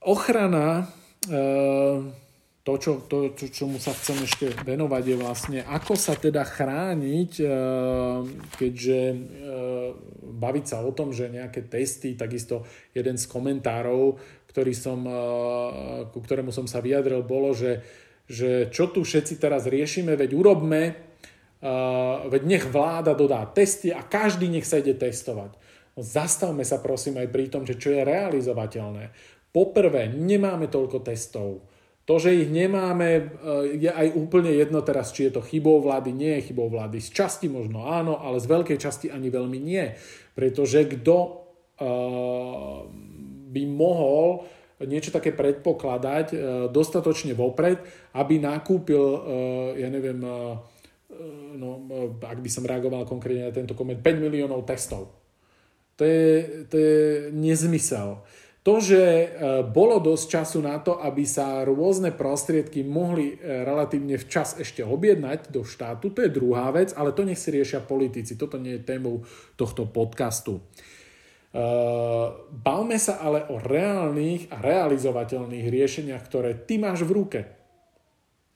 Ochrana, 0.00 0.88
eh, 1.28 1.96
to, 2.64 2.72
čo, 2.80 3.04
to, 3.04 3.36
čo, 3.36 3.52
čomu 3.52 3.76
sa 3.76 3.92
chcem 3.92 4.16
ešte 4.24 4.48
venovať, 4.64 5.02
je 5.04 5.16
vlastne, 5.16 5.58
ako 5.60 5.92
sa 5.92 6.16
teda 6.16 6.40
chrániť, 6.40 7.32
eh, 7.36 7.52
keďže 8.56 9.00
eh, 9.12 9.16
baviť 10.40 10.64
sa 10.64 10.80
o 10.80 10.92
tom, 10.96 11.12
že 11.12 11.28
nejaké 11.28 11.68
testy, 11.68 12.16
takisto 12.16 12.64
jeden 12.96 13.20
z 13.20 13.28
komentárov, 13.28 14.16
ktorý 14.50 14.74
som, 14.74 15.06
ku 16.10 16.18
ktorému 16.18 16.50
som 16.50 16.66
sa 16.66 16.82
vyjadril, 16.82 17.22
bolo, 17.22 17.54
že, 17.54 17.86
že 18.26 18.66
čo 18.74 18.90
tu 18.90 19.06
všetci 19.06 19.38
teraz 19.38 19.70
riešime, 19.70 20.18
veď 20.18 20.34
urobme, 20.34 21.09
veď 22.30 22.42
nech 22.48 22.64
vláda 22.72 23.12
dodá 23.12 23.44
testy 23.44 23.92
a 23.92 24.00
každý 24.00 24.48
nech 24.48 24.64
sa 24.64 24.80
ide 24.80 24.96
testovať. 24.96 25.52
No, 25.96 26.00
zastavme 26.00 26.64
sa 26.64 26.80
prosím 26.80 27.20
aj 27.20 27.28
pri 27.28 27.52
tom, 27.52 27.68
že 27.68 27.76
čo 27.76 27.92
je 27.92 28.00
realizovateľné. 28.00 29.12
Poprvé, 29.50 30.08
nemáme 30.08 30.70
toľko 30.70 31.02
testov. 31.02 31.66
To, 32.08 32.18
že 32.18 32.42
ich 32.42 32.50
nemáme, 32.50 33.08
e, 33.10 33.22
je 33.76 33.90
aj 33.90 34.18
úplne 34.18 34.50
jedno 34.50 34.82
teraz, 34.82 35.14
či 35.14 35.30
je 35.30 35.38
to 35.38 35.46
chybou 35.46 35.78
vlády, 35.82 36.10
nie 36.10 36.38
je 36.38 36.50
chybou 36.50 36.70
vlády. 36.70 36.98
Z 36.98 37.14
časti 37.14 37.46
možno 37.46 37.86
áno, 37.86 38.18
ale 38.18 38.42
z 38.42 38.50
veľkej 38.50 38.78
časti 38.78 39.06
ani 39.12 39.30
veľmi 39.30 39.58
nie. 39.60 39.94
Pretože 40.34 40.86
kto 40.88 41.16
uh, 41.20 42.86
by 43.50 43.62
mohol 43.68 44.46
niečo 44.80 45.12
také 45.12 45.36
predpokladať 45.36 46.26
uh, 46.32 46.38
dostatočne 46.72 47.36
vopred, 47.36 47.82
aby 48.16 48.40
nakúpil, 48.40 49.04
uh, 49.04 49.20
ja 49.76 49.90
neviem, 49.92 50.22
uh, 50.22 50.56
no, 51.56 51.86
ak 52.20 52.38
by 52.40 52.50
som 52.50 52.66
reagoval 52.66 53.04
konkrétne 53.04 53.48
na 53.48 53.54
tento 53.54 53.76
koment, 53.76 54.00
5 54.00 54.24
miliónov 54.24 54.64
testov. 54.64 55.12
To 56.00 56.02
je, 56.08 56.64
to 56.72 56.74
je 56.80 56.98
nezmysel. 57.36 58.24
To, 58.60 58.76
že 58.76 59.00
e, 59.00 59.28
bolo 59.64 59.96
dosť 60.04 60.24
času 60.28 60.58
na 60.60 60.76
to, 60.84 61.00
aby 61.00 61.24
sa 61.24 61.64
rôzne 61.64 62.12
prostriedky 62.12 62.84
mohli 62.84 63.32
e, 63.32 63.64
relatívne 63.64 64.20
včas 64.20 64.60
ešte 64.60 64.84
objednať 64.84 65.48
do 65.48 65.64
štátu, 65.64 66.12
to 66.12 66.20
je 66.20 66.28
druhá 66.28 66.68
vec, 66.68 66.92
ale 66.92 67.16
to 67.16 67.24
nech 67.24 67.40
si 67.40 67.48
riešia 67.48 67.80
politici. 67.80 68.36
Toto 68.36 68.60
nie 68.60 68.76
je 68.76 68.84
témou 68.84 69.24
tohto 69.56 69.88
podcastu. 69.88 70.60
E, 70.60 70.62
bavme 72.52 73.00
sa 73.00 73.24
ale 73.24 73.48
o 73.48 73.56
reálnych 73.56 74.52
a 74.52 74.60
realizovateľných 74.60 75.66
riešeniach, 75.72 76.22
ktoré 76.28 76.52
ty 76.60 76.76
máš 76.76 77.08
v 77.08 77.16
ruke. 77.16 77.59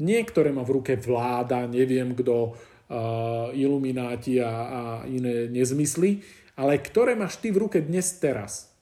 Niektoré 0.03 0.51
má 0.51 0.67
v 0.67 0.83
ruke 0.83 0.99
vláda, 0.99 1.71
neviem 1.71 2.15
kto, 2.19 2.59
ilumináti 3.55 4.43
a, 4.43 4.51
a 4.51 4.81
iné 5.07 5.47
nezmysly, 5.49 6.21
ale 6.59 6.79
ktoré 6.79 7.15
máš 7.15 7.39
ty 7.39 7.55
v 7.55 7.67
ruke 7.67 7.79
dnes 7.83 8.11
teraz. 8.19 8.75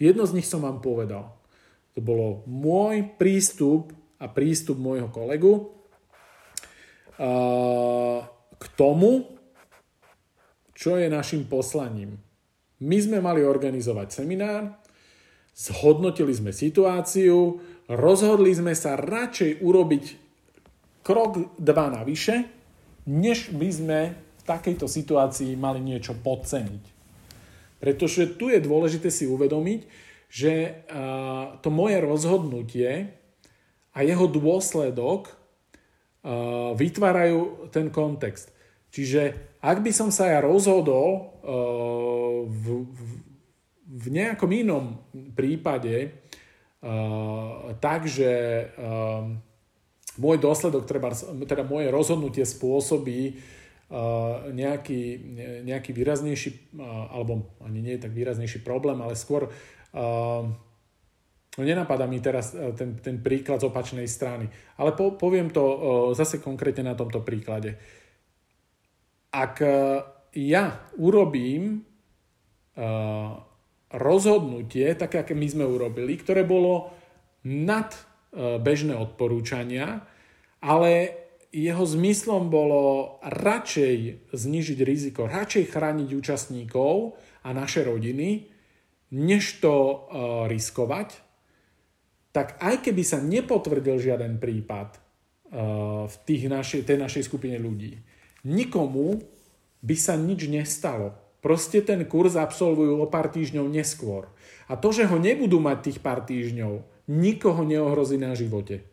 Jedno 0.00 0.24
z 0.24 0.40
nich 0.40 0.48
som 0.48 0.62
vám 0.62 0.78
povedal. 0.78 1.36
To 1.94 2.00
bolo 2.00 2.46
môj 2.46 3.18
prístup 3.18 3.92
a 4.22 4.30
prístup 4.30 4.78
môjho 4.78 5.10
kolegu 5.10 5.74
k 8.56 8.64
tomu, 8.78 9.26
čo 10.72 10.96
je 10.96 11.12
našim 11.12 11.44
poslaním. 11.44 12.16
My 12.80 12.96
sme 12.96 13.20
mali 13.20 13.44
organizovať 13.44 14.08
seminár, 14.24 14.80
zhodnotili 15.52 16.32
sme 16.32 16.56
situáciu, 16.56 17.60
rozhodli 17.92 18.56
sme 18.56 18.72
sa 18.72 18.96
radšej 18.96 19.60
urobiť 19.60 20.04
krok 21.00 21.56
dva 21.56 21.92
navyše, 21.92 22.44
než 23.08 23.50
by 23.56 23.68
sme 23.72 24.00
v 24.14 24.42
takejto 24.44 24.86
situácii 24.88 25.56
mali 25.56 25.80
niečo 25.80 26.12
podceniť. 26.16 26.84
Pretože 27.80 28.36
tu 28.36 28.52
je 28.52 28.60
dôležité 28.60 29.08
si 29.08 29.24
uvedomiť, 29.24 29.80
že 30.30 30.84
to 31.64 31.68
moje 31.72 31.98
rozhodnutie 31.98 33.16
a 33.90 33.98
jeho 34.04 34.28
dôsledok 34.30 35.32
vytvárajú 36.76 37.72
ten 37.72 37.88
kontext. 37.88 38.52
Čiže 38.92 39.54
ak 39.64 39.80
by 39.80 39.92
som 39.96 40.12
sa 40.12 40.28
ja 40.28 40.44
rozhodol 40.44 41.40
v, 42.46 42.64
v, 42.84 43.00
v 43.88 44.06
nejakom 44.12 44.50
inom 44.52 45.00
prípade 45.32 46.12
tak, 47.80 48.00
že 48.04 48.30
môj 50.20 50.36
dôsledok, 50.36 50.84
treba, 50.84 51.16
teda 51.48 51.64
moje 51.64 51.88
rozhodnutie 51.88 52.44
spôsobí 52.44 53.40
nejaký, 54.52 55.02
nejaký 55.66 55.90
výraznejší, 55.96 56.78
alebo 57.10 57.56
ani 57.64 57.80
nie 57.80 57.96
je 57.98 58.04
tak 58.06 58.12
výraznejší 58.14 58.60
problém, 58.62 59.00
ale 59.00 59.16
skôr 59.16 59.48
No 61.58 61.66
nenapadá 61.66 62.06
mi 62.06 62.22
teraz 62.22 62.54
ten, 62.54 62.94
ten 63.02 63.18
príklad 63.18 63.58
z 63.58 63.66
opačnej 63.66 64.06
strany, 64.06 64.46
ale 64.78 64.94
po, 64.94 65.18
poviem 65.18 65.50
to 65.50 66.14
zase 66.14 66.38
konkrétne 66.38 66.86
na 66.86 66.94
tomto 66.94 67.26
príklade. 67.26 67.74
Ak 69.34 69.58
ja 70.30 70.64
urobím 70.94 71.82
rozhodnutie, 73.90 74.94
také, 74.94 75.26
aké 75.26 75.34
my 75.34 75.46
sme 75.50 75.66
urobili, 75.66 76.14
ktoré 76.14 76.46
bolo 76.46 76.94
nad 77.42 77.98
bežné 78.62 78.94
odporúčania, 78.94 80.06
ale 80.60 81.16
jeho 81.50 81.82
zmyslom 81.82 82.46
bolo 82.46 83.18
radšej 83.26 84.30
znižiť 84.30 84.78
riziko, 84.86 85.26
radšej 85.26 85.74
chrániť 85.74 86.08
účastníkov 86.14 87.18
a 87.42 87.50
naše 87.50 87.82
rodiny, 87.82 88.46
než 89.10 89.58
to 89.58 90.06
riskovať, 90.46 91.18
tak 92.30 92.62
aj 92.62 92.86
keby 92.86 93.02
sa 93.02 93.18
nepotvrdil 93.18 93.98
žiaden 93.98 94.38
prípad 94.38 94.94
uh, 94.94 96.06
v 96.06 96.16
tých 96.22 96.46
našej, 96.46 96.86
tej 96.86 96.98
našej 97.02 97.26
skupine 97.26 97.58
ľudí, 97.58 97.98
nikomu 98.46 99.18
by 99.82 99.96
sa 99.98 100.14
nič 100.14 100.46
nestalo. 100.46 101.18
Proste 101.40 101.80
ten 101.80 102.04
kurz 102.04 102.36
absolvujú 102.36 103.00
o 103.00 103.08
pár 103.08 103.32
týždňov 103.32 103.66
neskôr. 103.66 104.28
A 104.68 104.76
to, 104.76 104.92
že 104.92 105.08
ho 105.08 105.16
nebudú 105.16 105.58
mať 105.58 105.90
tých 105.90 105.98
pár 106.04 106.22
týždňov, 106.22 106.84
nikoho 107.10 107.64
neohrozí 107.64 108.20
na 108.20 108.36
živote. 108.36 108.86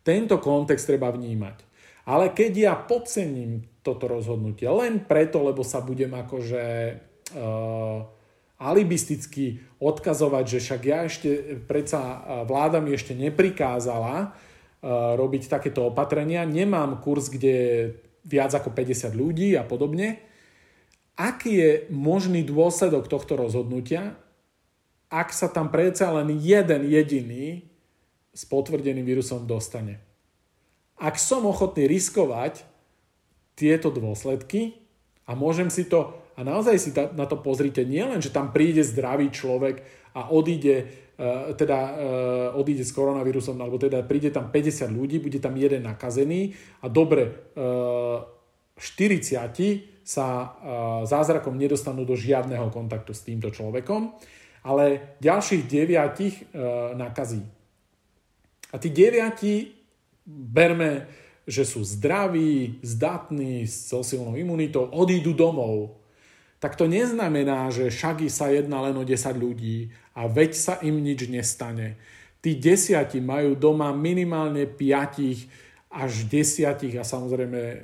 Tento 0.00 0.36
kontext 0.40 0.88
treba 0.88 1.12
vnímať. 1.12 1.66
Ale 2.08 2.32
keď 2.32 2.52
ja 2.56 2.74
podcením 2.74 3.64
toto 3.84 4.08
rozhodnutie 4.08 4.66
len 4.68 5.04
preto, 5.04 5.44
lebo 5.44 5.60
sa 5.60 5.80
budem 5.84 6.10
akože 6.16 6.64
uh, 7.36 7.98
alibisticky 8.60 9.64
odkazovať, 9.80 10.44
že 10.44 10.58
však 10.60 10.80
ja 10.84 10.98
ešte, 11.08 11.30
predsa 11.64 12.20
vláda 12.44 12.84
mi 12.84 12.92
ešte 12.92 13.16
neprikázala 13.16 14.36
robiť 15.16 15.48
takéto 15.48 15.88
opatrenia, 15.88 16.44
nemám 16.48 17.00
kurz, 17.00 17.32
kde 17.32 17.52
je 17.52 17.76
viac 18.24 18.52
ako 18.52 18.72
50 18.72 19.12
ľudí 19.16 19.56
a 19.56 19.64
podobne. 19.64 20.20
Aký 21.16 21.52
je 21.56 21.70
možný 21.92 22.44
dôsledok 22.44 23.08
tohto 23.08 23.36
rozhodnutia, 23.36 24.16
ak 25.12 25.36
sa 25.36 25.52
tam 25.52 25.68
predsa 25.68 26.08
len 26.16 26.32
jeden 26.40 26.88
jediný 26.88 27.69
s 28.30 28.42
potvrdeným 28.46 29.04
vírusom 29.06 29.46
dostane? 29.46 29.98
Ak 31.00 31.16
som 31.16 31.48
ochotný 31.48 31.88
riskovať 31.88 32.62
tieto 33.56 33.88
dôsledky 33.88 34.76
a 35.24 35.32
môžem 35.32 35.72
si 35.72 35.88
to 35.88 36.20
a 36.36 36.44
naozaj 36.44 36.76
si 36.80 36.90
na 36.96 37.28
to 37.28 37.36
pozrite, 37.36 37.84
nie 37.84 38.00
len, 38.00 38.24
že 38.24 38.32
tam 38.32 38.48
príde 38.48 38.80
zdravý 38.80 39.28
človek 39.28 39.84
a 40.16 40.32
odíde, 40.32 40.76
e, 41.20 41.52
teda 41.52 41.78
e, 41.78 41.92
odíde 42.56 42.80
s 42.80 42.96
koronavírusom, 42.96 43.60
alebo 43.60 43.76
teda 43.76 44.00
príde 44.08 44.32
tam 44.32 44.48
50 44.48 44.88
ľudí, 44.88 45.20
bude 45.20 45.36
tam 45.36 45.52
jeden 45.60 45.84
nakazený 45.84 46.56
a 46.80 46.88
dobre, 46.88 47.52
40 47.52 48.80
e, 48.80 49.84
sa 50.00 50.56
zázrakom 51.04 51.54
nedostanú 51.54 52.08
do 52.08 52.16
žiadneho 52.16 52.72
kontaktu 52.72 53.12
s 53.14 53.22
týmto 53.22 53.52
človekom, 53.52 54.16
ale 54.64 55.14
ďalších 55.22 55.62
9 55.70 56.98
nakazí. 56.98 57.44
A 58.70 58.78
tí 58.78 58.88
9 58.90 59.74
berme, 60.26 61.10
že 61.46 61.66
sú 61.66 61.82
zdraví, 61.82 62.78
zdatní, 62.82 63.66
so 63.66 64.06
silnou 64.06 64.38
imunitou, 64.38 64.86
odídu 64.94 65.34
domov, 65.34 65.98
tak 66.60 66.76
to 66.76 66.84
neznamená, 66.84 67.72
že 67.72 67.88
však 67.88 68.28
sa 68.28 68.52
jedná 68.52 68.84
len 68.84 68.94
o 69.00 69.04
10 69.04 69.16
ľudí 69.34 69.90
a 70.12 70.28
veď 70.28 70.50
sa 70.52 70.74
im 70.84 71.00
nič 71.00 71.24
nestane. 71.26 71.96
Tí 72.44 72.56
desiati 72.56 73.20
majú 73.20 73.56
doma 73.56 73.92
minimálne 73.96 74.68
5 74.68 75.90
až 75.90 76.12
10 76.28 77.00
a 77.00 77.04
samozrejme 77.04 77.60
e, 77.60 77.76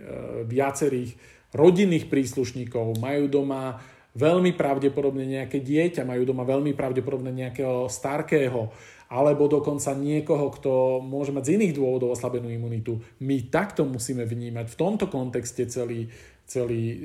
viacerých 0.44 1.16
rodinných 1.56 2.12
príslušníkov. 2.12 3.00
Majú 3.00 3.32
doma 3.32 3.80
veľmi 4.12 4.52
pravdepodobne 4.56 5.24
nejaké 5.24 5.60
dieťa, 5.60 6.08
majú 6.08 6.28
doma 6.28 6.44
veľmi 6.44 6.72
pravdepodobne 6.72 7.32
nejakého 7.32 7.88
starkého, 7.88 8.72
alebo 9.06 9.46
dokonca 9.46 9.94
niekoho, 9.94 10.50
kto 10.50 10.98
môže 10.98 11.30
mať 11.30 11.44
z 11.46 11.52
iných 11.60 11.76
dôvodov 11.78 12.18
oslabenú 12.18 12.50
imunitu. 12.50 12.98
My 13.22 13.46
takto 13.46 13.86
musíme 13.86 14.26
vnímať 14.26 14.66
v 14.66 14.78
tomto 14.78 15.06
kontexte 15.06 15.66
celý, 15.70 16.10
celý 16.42 16.82
e, 16.90 16.98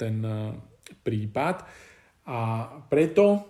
ten 0.00 0.24
prípad 1.04 1.56
a 2.24 2.38
preto, 2.88 3.44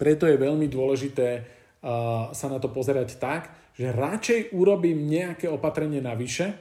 preto 0.00 0.24
je 0.24 0.40
veľmi 0.40 0.64
dôležité 0.68 1.28
uh, 1.36 2.32
sa 2.32 2.46
na 2.48 2.56
to 2.56 2.72
pozerať 2.72 3.20
tak, 3.20 3.52
že 3.76 3.92
radšej 3.92 4.56
urobím 4.56 5.04
nejaké 5.04 5.52
opatrenie 5.52 6.00
navyše, 6.00 6.56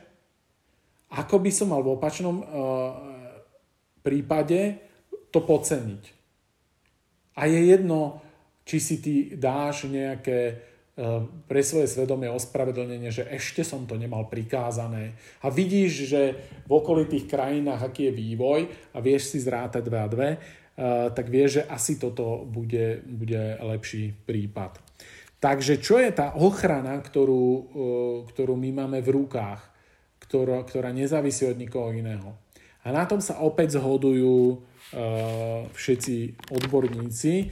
ako 1.15 1.39
by 1.39 1.51
som 1.55 1.71
mal 1.71 1.79
v 1.79 1.95
opačnom 1.95 2.43
prípade 4.03 4.83
to 5.31 5.39
podceniť. 5.41 6.03
A 7.39 7.47
je 7.47 7.59
jedno, 7.71 8.19
či 8.65 8.77
si 8.81 8.97
ty 8.97 9.37
dáš 9.37 9.85
nejaké 9.85 10.73
pre 11.51 11.59
svoje 11.59 11.91
svedomie 11.91 12.31
ospravedlnenie, 12.31 13.11
že 13.11 13.27
ešte 13.27 13.67
som 13.67 13.83
to 13.83 13.99
nemal 13.99 14.31
prikázané. 14.31 15.11
A 15.43 15.51
vidíš, 15.51 16.07
že 16.07 16.21
v 16.63 16.71
okolitých 16.71 17.27
krajinách, 17.27 17.83
aký 17.83 18.07
je 18.09 18.13
vývoj 18.15 18.59
a 18.95 18.97
vieš 19.03 19.35
si 19.35 19.43
zrátať 19.43 19.83
2 19.83 19.91
a 19.91 20.07
2, 20.07 21.11
tak 21.11 21.27
vieš, 21.27 21.59
že 21.59 21.63
asi 21.67 21.99
toto 21.99 22.47
bude, 22.47 23.03
bude 23.03 23.59
lepší 23.59 24.15
prípad. 24.23 24.79
Takže 25.43 25.83
čo 25.83 25.99
je 25.99 26.15
tá 26.15 26.31
ochrana, 26.39 26.97
ktorú, 27.03 27.45
e, 27.45 27.61
ktorú 28.33 28.55
my 28.55 28.71
máme 28.81 28.99
v 29.03 29.13
rukách, 29.19 29.61
ktorá, 30.23 30.63
ktorá 30.63 30.89
nezávisí 30.95 31.45
od 31.45 31.59
nikoho 31.59 31.91
iného? 31.91 32.33
A 32.87 32.95
na 32.95 33.03
tom 33.05 33.19
sa 33.19 33.43
opäť 33.43 33.77
zhodujú 33.77 34.63
všetci 35.73 36.45
odborníci 36.53 37.49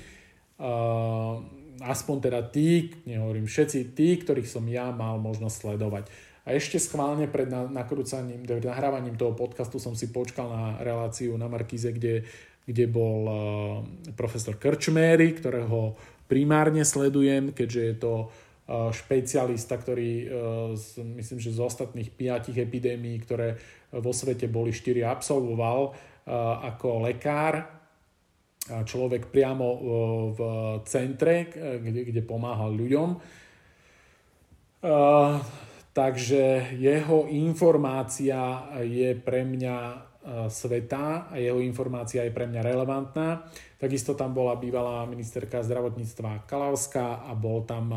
aspoň 1.84 2.18
teda 2.24 2.40
tí, 2.48 2.96
nehovorím 3.04 3.44
všetci, 3.44 3.92
tí, 3.92 4.16
ktorých 4.24 4.48
som 4.48 4.64
ja 4.72 4.96
mal 4.96 5.20
možnosť 5.20 5.56
sledovať. 5.60 6.08
A 6.44 6.56
ešte 6.56 6.80
schválne 6.80 7.28
pred 7.28 7.48
nakrúcaním, 7.52 8.44
nahrávaním 8.48 9.16
toho 9.16 9.32
podcastu 9.32 9.80
som 9.80 9.96
si 9.96 10.12
počkal 10.12 10.48
na 10.52 10.66
reláciu 10.84 11.36
na 11.40 11.48
Markíze, 11.48 11.92
kde, 11.96 12.28
kde 12.68 12.86
bol 12.88 13.28
profesor 14.16 14.60
Krčméry, 14.60 15.36
ktorého 15.40 15.96
primárne 16.28 16.84
sledujem, 16.84 17.56
keďže 17.56 17.82
je 17.84 17.96
to 17.96 18.14
špecialista, 18.96 19.76
ktorý 19.76 20.32
myslím, 21.20 21.40
že 21.40 21.52
z 21.52 21.60
ostatných 21.60 22.12
piatich 22.16 22.56
epidémií, 22.60 23.20
ktoré 23.24 23.60
vo 23.92 24.16
svete 24.16 24.48
boli 24.48 24.72
štyri 24.72 25.04
absolvoval 25.04 25.92
ako 26.64 27.08
lekár, 27.08 27.83
človek 28.64 29.28
priamo 29.28 29.68
e, 29.68 29.80
v 30.32 30.40
centre, 30.88 31.52
kde, 31.84 32.08
kde 32.08 32.22
pomáhal 32.24 32.72
ľuďom. 32.72 33.10
E, 33.12 33.18
takže 35.92 36.74
jeho 36.80 37.28
informácia 37.28 38.72
je 38.80 39.12
pre 39.20 39.44
mňa 39.44 39.78
e, 39.92 39.96
sveta 40.48 41.28
a 41.28 41.36
jeho 41.36 41.60
informácia 41.60 42.24
je 42.24 42.32
pre 42.32 42.48
mňa 42.48 42.62
relevantná. 42.64 43.44
Takisto 43.76 44.16
tam 44.16 44.32
bola 44.32 44.56
bývalá 44.56 45.04
ministerka 45.12 45.60
zdravotníctva 45.60 46.48
Kalavská 46.48 47.28
a 47.28 47.36
bol 47.36 47.68
tam 47.68 47.92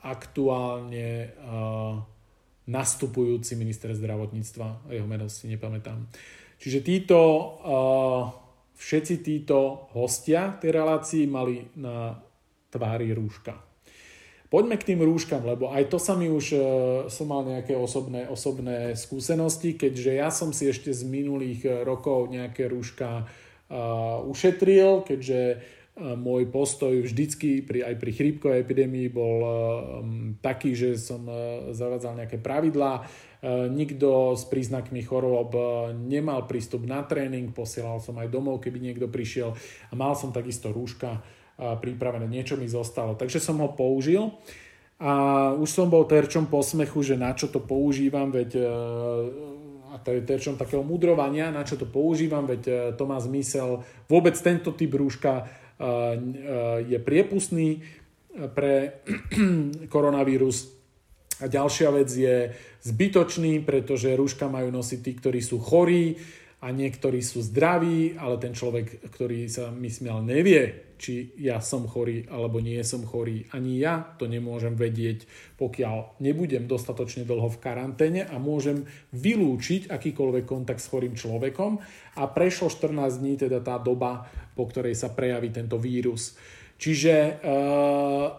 aktuálne 0.00 1.36
nastupujúci 2.66 3.54
minister 3.54 3.92
zdravotníctva, 3.94 4.90
jeho 4.90 5.04
meno 5.04 5.28
si 5.28 5.46
nepamätám. 5.52 6.08
Čiže 6.56 6.80
títo 6.80 7.20
všetci 8.76 9.14
títo 9.24 9.88
hostia 9.96 10.54
tej 10.60 10.70
relácii 10.76 11.24
mali 11.26 11.64
na 11.80 12.16
tvári 12.70 13.16
rúška. 13.16 13.66
Poďme 14.46 14.78
k 14.78 14.94
tým 14.94 15.02
rúškam, 15.02 15.42
lebo 15.42 15.74
aj 15.74 15.90
to 15.90 15.98
sa 15.98 16.14
mi 16.14 16.30
už, 16.30 16.46
uh, 16.54 16.62
som 17.10 17.26
mal 17.26 17.42
nejaké 17.42 17.74
osobné, 17.74 18.30
osobné 18.30 18.94
skúsenosti, 18.94 19.74
keďže 19.74 20.12
ja 20.14 20.30
som 20.30 20.54
si 20.54 20.70
ešte 20.70 20.94
z 20.94 21.02
minulých 21.02 21.66
e, 21.66 21.70
rokov 21.82 22.30
nejaké 22.30 22.70
rúška 22.70 23.26
uh, 23.26 24.22
ušetril, 24.22 25.02
keďže 25.02 25.40
môj 25.96 26.52
postoj 26.52 26.92
vždycky 26.92 27.64
pri, 27.64 27.80
aj 27.80 27.96
pri 27.96 28.10
chrípkovej 28.12 28.60
epidémii 28.60 29.08
bol 29.08 29.36
taký, 30.44 30.76
že 30.76 31.00
som 31.00 31.24
zavádzal 31.72 32.20
nejaké 32.20 32.36
pravidlá. 32.36 33.08
Nikto 33.72 34.36
s 34.36 34.44
príznakmi 34.44 35.00
chorób 35.00 35.56
nemal 35.96 36.44
prístup 36.44 36.84
na 36.84 37.00
tréning, 37.00 37.48
posielal 37.56 38.04
som 38.04 38.12
aj 38.20 38.28
domov, 38.28 38.60
keby 38.60 38.76
niekto 38.76 39.08
prišiel 39.08 39.56
a 39.88 39.92
mal 39.96 40.12
som 40.12 40.36
takisto 40.36 40.68
rúška 40.68 41.24
pripravené, 41.56 42.28
niečo 42.28 42.60
mi 42.60 42.68
zostalo. 42.68 43.16
Takže 43.16 43.40
som 43.40 43.56
ho 43.64 43.72
použil 43.72 44.36
a 45.00 45.52
už 45.56 45.68
som 45.72 45.88
bol 45.88 46.04
terčom 46.04 46.52
posmechu, 46.52 47.00
že 47.00 47.16
na 47.16 47.32
čo 47.32 47.48
to 47.48 47.64
používam, 47.64 48.28
veď 48.28 48.60
a 49.96 50.02
to 50.04 50.12
je 50.12 50.28
terčom 50.28 50.60
takého 50.60 50.84
mudrovania, 50.84 51.48
na 51.48 51.64
čo 51.64 51.80
to 51.80 51.88
používam, 51.88 52.44
veď 52.44 52.92
to 53.00 53.04
má 53.08 53.16
zmysel. 53.16 53.80
Vôbec 54.12 54.36
tento 54.36 54.76
typ 54.76 54.92
rúška 54.92 55.48
je 56.86 56.98
priepustný 57.00 57.84
pre 58.52 59.04
koronavírus. 59.92 60.72
A 61.36 61.52
ďalšia 61.52 61.92
vec 61.92 62.08
je 62.08 62.56
zbytočný, 62.80 63.60
pretože 63.60 64.16
rúška 64.16 64.48
majú 64.48 64.72
nosiť 64.72 65.00
tí, 65.04 65.12
ktorí 65.20 65.40
sú 65.44 65.60
chorí 65.60 66.16
a 66.64 66.72
niektorí 66.72 67.20
sú 67.20 67.44
zdraví, 67.44 68.16
ale 68.16 68.40
ten 68.40 68.56
človek, 68.56 69.12
ktorý 69.12 69.44
sa 69.44 69.68
mi 69.68 69.92
smial, 69.92 70.24
nevie, 70.24 70.86
či 70.96 71.36
ja 71.36 71.60
som 71.60 71.84
chorý 71.84 72.24
alebo 72.32 72.56
nie 72.64 72.80
som 72.80 73.04
chorý. 73.04 73.44
Ani 73.52 73.76
ja 73.76 74.00
to 74.16 74.24
nemôžem 74.24 74.72
vedieť, 74.72 75.28
pokiaľ 75.60 76.24
nebudem 76.24 76.64
dostatočne 76.64 77.28
dlho 77.28 77.52
v 77.52 77.60
karanténe 77.60 78.24
a 78.24 78.40
môžem 78.40 78.88
vylúčiť 79.12 79.92
akýkoľvek 79.92 80.44
kontakt 80.48 80.80
s 80.80 80.88
chorým 80.88 81.12
človekom. 81.12 81.78
A 82.16 82.22
prešlo 82.32 82.72
14 82.72 83.20
dní, 83.20 83.36
teda 83.36 83.60
tá 83.60 83.76
doba, 83.76 84.24
po 84.56 84.64
ktorej 84.64 84.96
sa 84.96 85.12
prejaví 85.12 85.52
tento 85.52 85.76
vírus. 85.76 86.32
Čiže 86.80 87.44
uh, 87.44 88.32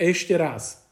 ešte 0.00 0.34
raz, 0.40 0.82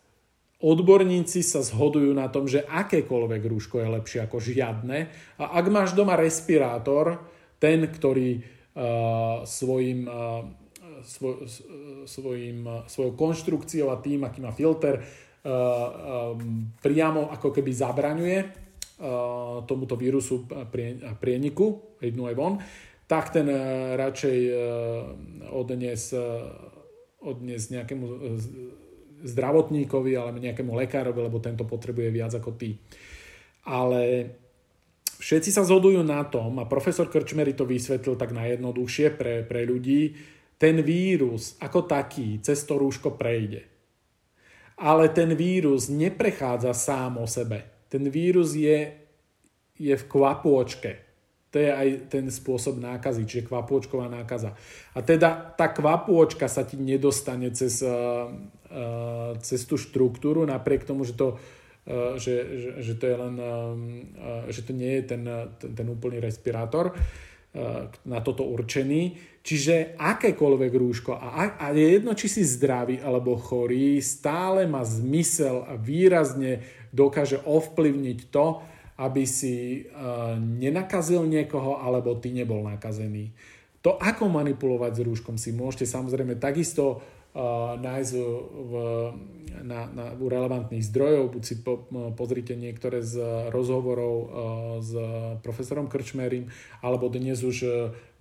odborníci 0.61 1.41
sa 1.41 1.65
zhodujú 1.65 2.13
na 2.13 2.29
tom, 2.29 2.45
že 2.45 2.69
akékoľvek 2.69 3.43
rúško 3.49 3.81
je 3.81 3.89
lepšie 3.99 4.21
ako 4.29 4.37
žiadne. 4.39 5.09
A 5.41 5.45
ak 5.57 5.67
máš 5.73 5.97
doma 5.97 6.15
respirátor, 6.15 7.25
ten, 7.57 7.89
ktorý 7.89 8.39
uh, 8.39 9.43
svojim, 9.49 10.05
uh, 10.05 10.45
svoj, 11.03 11.49
svojim, 12.07 12.69
svojou 12.87 13.13
konštrukciou 13.19 13.91
a 13.91 13.99
tým, 13.99 14.23
aký 14.23 14.39
má 14.39 14.55
filter, 14.55 15.03
priamo 16.79 17.27
ako 17.35 17.51
keby 17.51 17.71
zabraňuje 17.75 18.39
tomuto 19.67 19.99
vírusu 19.99 20.47
prie, 20.71 21.03
prieniku, 21.19 21.99
jednu 21.99 22.31
aj 22.31 22.35
von, 22.39 22.55
tak 23.07 23.35
ten 23.35 23.47
eh, 23.49 23.59
radšej 23.99 24.39
eh, 24.49 24.59
odnes, 25.53 26.03
eh, 26.15 26.21
odnes 27.23 27.63
nejakému 27.71 28.05
zdravotníkovi 29.23 30.19
alebo 30.19 30.43
nejakému 30.43 30.73
lekárovi, 30.75 31.21
lebo 31.23 31.39
tento 31.39 31.63
potrebuje 31.63 32.09
viac 32.11 32.33
ako 32.35 32.59
ty. 32.59 32.75
Ale 33.63 34.35
všetci 35.23 35.55
sa 35.55 35.63
zhodujú 35.63 36.03
na 36.03 36.27
tom, 36.27 36.59
a 36.59 36.67
profesor 36.67 37.07
Krčmery 37.07 37.55
to 37.55 37.63
vysvetlil 37.63 38.19
tak 38.19 38.35
najjednoduchšie 38.35 39.15
pre, 39.15 39.47
pre 39.47 39.63
ľudí, 39.63 40.19
ten 40.59 40.83
vírus 40.83 41.55
ako 41.63 41.87
taký 41.87 42.43
cez 42.43 42.67
to 42.67 42.75
rúško 42.79 43.15
prejde. 43.15 43.63
Ale 44.83 45.15
ten 45.15 45.39
vírus 45.39 45.87
neprechádza 45.87 46.75
sám 46.75 47.23
o 47.23 47.27
sebe. 47.31 47.87
Ten 47.87 48.11
vírus 48.11 48.59
je, 48.59 48.91
je 49.79 49.95
v 49.95 50.05
kvapôčke 50.11 51.12
to 51.53 51.61
je 51.61 51.69
aj 51.69 51.89
ten 52.09 52.33
spôsob 52.33 52.81
nákazy, 52.81 53.29
čiže 53.29 53.53
kvapôčková 53.53 54.09
nákaza. 54.09 54.57
A 54.97 55.05
teda 55.05 55.53
tá 55.53 55.69
kvapôčka 55.69 56.49
sa 56.49 56.65
ti 56.65 56.81
nedostane 56.81 57.53
cez, 57.53 57.85
uh, 57.85 58.33
uh, 58.73 59.37
cez 59.45 59.69
tú 59.69 59.77
štruktúru, 59.77 60.49
napriek 60.49 60.89
tomu, 60.89 61.05
že 61.05 61.13
to, 61.13 61.37
uh, 61.37 62.17
že, 62.17 62.35
že, 62.57 62.71
že 62.81 62.93
to 62.97 63.05
je 63.05 63.17
len, 63.21 63.35
že 64.49 64.65
to 64.65 64.73
nie 64.73 64.97
je 64.99 65.03
ten, 65.13 65.23
ten, 65.61 65.71
ten 65.77 65.87
úplný 65.93 66.25
respirátor 66.25 66.97
na 68.09 68.19
toto 68.25 68.49
určený. 68.49 69.13
Čiže 69.45 69.99
akékoľvek 70.01 70.73
rúško, 70.73 71.13
a, 71.19 71.61
a 71.61 71.67
je 71.77 72.01
jedno, 72.01 72.17
či 72.17 72.33
si 72.33 72.43
zdravý 72.47 73.03
alebo 73.03 73.37
chorý, 73.37 74.01
stále 74.01 74.65
má 74.65 74.87
zmysel 74.87 75.69
a 75.69 75.77
výrazne 75.77 76.65
dokáže 76.95 77.43
ovplyvniť 77.45 78.19
to, 78.33 78.47
aby 79.01 79.25
si 79.25 79.89
uh, 79.89 80.37
nenakazil 80.37 81.25
niekoho, 81.25 81.81
alebo 81.81 82.17
ty 82.21 82.29
nebol 82.33 82.61
nakazený. 82.65 83.33
To, 83.83 83.99
ako 83.99 84.31
manipulovať 84.31 84.93
s 84.95 85.01
rúškom, 85.03 85.37
si 85.41 85.51
môžete 85.51 85.91
samozrejme 85.91 86.39
takisto 86.39 87.01
uh, 87.35 87.75
nájsť 87.81 88.13
v, 88.53 88.73
na, 89.65 89.91
na, 89.91 90.05
u 90.15 90.31
relevantných 90.31 90.87
zdrojov. 90.87 91.35
Buď 91.35 91.43
si 91.43 91.55
po, 91.65 91.89
pozrite 92.15 92.55
niektoré 92.55 93.03
z 93.03 93.19
rozhovorov 93.51 94.15
uh, 94.15 94.29
s 94.79 94.93
profesorom 95.43 95.91
Krčmerim, 95.91 96.53
alebo 96.79 97.11
dnes 97.11 97.43
už 97.43 97.67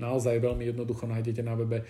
naozaj 0.01 0.41
veľmi 0.41 0.73
jednoducho 0.73 1.05
nájdete 1.05 1.45
na 1.45 1.53
webe 1.53 1.85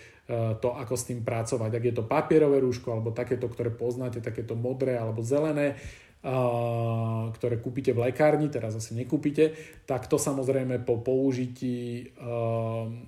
to, 0.60 0.76
ako 0.76 0.96
s 0.96 1.08
tým 1.08 1.24
pracovať. 1.24 1.72
Ak 1.76 1.84
je 1.84 1.96
to 1.96 2.04
papierové 2.04 2.60
rúško, 2.60 2.92
alebo 2.92 3.16
takéto, 3.16 3.48
ktoré 3.48 3.72
poznáte, 3.72 4.20
takéto 4.20 4.56
modré 4.56 5.00
alebo 5.00 5.24
zelené, 5.24 5.80
ktoré 6.22 7.58
kúpite 7.58 7.98
v 7.98 8.06
lekárni, 8.06 8.46
teraz 8.54 8.78
asi 8.78 8.94
nekúpite, 8.94 9.58
tak 9.90 10.06
to 10.06 10.22
samozrejme 10.22 10.78
po 10.86 11.02
použití, 11.02 12.14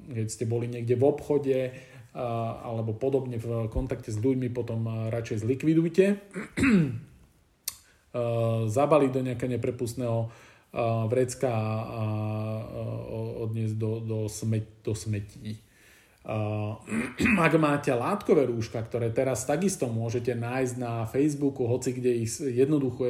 keď 0.09 0.27
ste 0.29 0.49
boli 0.49 0.65
niekde 0.65 0.97
v 0.97 1.05
obchode 1.05 1.59
alebo 2.13 2.97
podobne 2.97 3.37
v 3.37 3.69
kontakte 3.69 4.09
s 4.09 4.17
ľuďmi, 4.17 4.49
potom 4.49 5.09
radšej 5.13 5.45
zlikvidujte. 5.45 6.05
Zabaliť 8.69 9.11
do 9.13 9.21
nejakého 9.25 9.49
neprepustného 9.49 10.29
vrecka 11.09 11.53
a 11.53 12.05
odniesť 13.45 13.77
do, 13.77 14.01
do, 14.01 14.19
smet, 14.25 14.81
do 14.81 14.97
smetí. 14.97 15.57
Uh, 16.23 16.79
ak 17.45 17.59
máte 17.59 17.91
látkové 17.91 18.47
rúška, 18.47 18.79
ktoré 18.79 19.11
teraz 19.11 19.43
takisto 19.43 19.91
môžete 19.91 20.31
nájsť 20.31 20.75
na 20.79 21.03
Facebooku, 21.03 21.67
hoci 21.67 21.91
kde 21.91 22.23
ich 22.23 22.31
jednoduchú, 22.39 23.03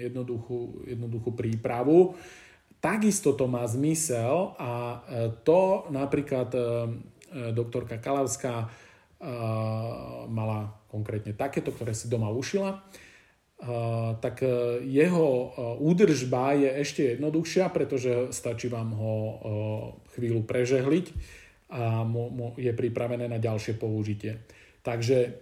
jednoduchú, 0.00 0.88
jednoduchú 0.88 1.30
prípravu, 1.36 2.16
takisto 2.84 3.32
to 3.32 3.48
má 3.48 3.64
zmysel 3.64 4.52
a 4.60 4.72
e, 4.76 4.96
to 5.40 5.88
napríklad 5.88 6.52
e, 6.52 6.60
e, 6.60 6.64
doktorka 7.56 7.96
Kalavská 7.96 8.68
mala 10.28 10.84
konkrétne 10.92 11.32
takéto, 11.32 11.72
ktoré 11.72 11.96
si 11.96 12.12
doma 12.12 12.28
ušila, 12.28 12.84
tak 14.20 14.44
jeho 14.84 15.28
údržba 15.80 16.52
je 16.52 16.68
ešte 16.84 17.16
jednoduchšia, 17.16 17.72
pretože 17.72 18.36
stačí 18.36 18.68
vám 18.68 18.92
ho 18.92 19.14
chvíľu 20.12 20.44
prežehliť 20.44 21.06
a 21.74 22.06
je 22.54 22.70
pripravené 22.70 23.26
na 23.26 23.42
ďalšie 23.42 23.74
použitie. 23.74 24.46
Takže 24.86 25.34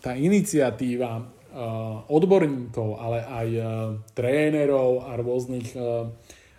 tá 0.00 0.14
iniciatíva 0.14 1.18
uh, 1.18 1.24
odborníkov, 2.08 2.96
ale 2.96 3.18
aj 3.26 3.48
uh, 3.52 3.64
trénerov 4.14 5.04
a 5.04 5.18
rôznych, 5.18 5.74
uh, 5.74 6.08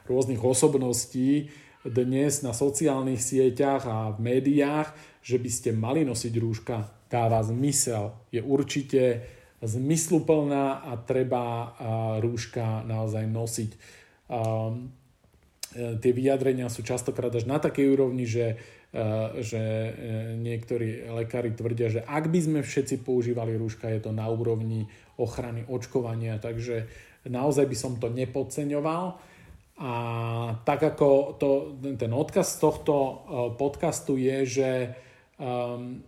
rôznych 0.05 0.41
osobností 0.43 1.49
dnes 1.81 2.45
na 2.45 2.53
sociálnych 2.53 3.23
sieťach 3.23 3.83
a 3.89 3.97
v 4.13 4.19
médiách, 4.21 4.93
že 5.25 5.41
by 5.41 5.49
ste 5.49 5.69
mali 5.73 6.05
nosiť 6.05 6.33
rúška, 6.37 7.09
dáva 7.09 7.41
zmysel. 7.41 8.13
Je 8.29 8.43
určite 8.43 9.25
zmysluplná 9.61 10.85
a 10.85 10.97
treba 11.01 11.73
rúška 12.21 12.85
naozaj 12.85 13.25
nosiť. 13.29 13.71
E, 15.71 15.95
tie 16.03 16.11
vyjadrenia 16.11 16.67
sú 16.67 16.83
častokrát 16.83 17.31
až 17.31 17.47
na 17.47 17.55
takej 17.55 17.87
úrovni, 17.95 18.27
že, 18.27 18.59
e, 18.91 19.05
že 19.39 19.61
e, 19.61 19.91
niektorí 20.35 21.07
lekári 21.07 21.55
tvrdia, 21.55 21.87
že 21.87 22.01
ak 22.03 22.27
by 22.27 22.39
sme 22.43 22.59
všetci 22.59 23.07
používali 23.07 23.55
rúška, 23.55 23.87
je 23.87 24.03
to 24.03 24.11
na 24.11 24.27
úrovni 24.27 24.91
ochrany 25.15 25.63
očkovania, 25.71 26.43
takže 26.43 26.91
naozaj 27.23 27.65
by 27.71 27.77
som 27.77 27.95
to 27.95 28.11
nepodceňoval. 28.11 29.15
A 29.81 29.93
tak 30.61 30.83
ako 30.83 31.39
to, 31.39 31.49
ten 31.97 32.11
odkaz 32.13 32.53
z 32.53 32.57
tohto 32.61 33.25
podcastu 33.57 34.13
je, 34.13 34.37
že 34.45 34.69
um, 35.41 36.05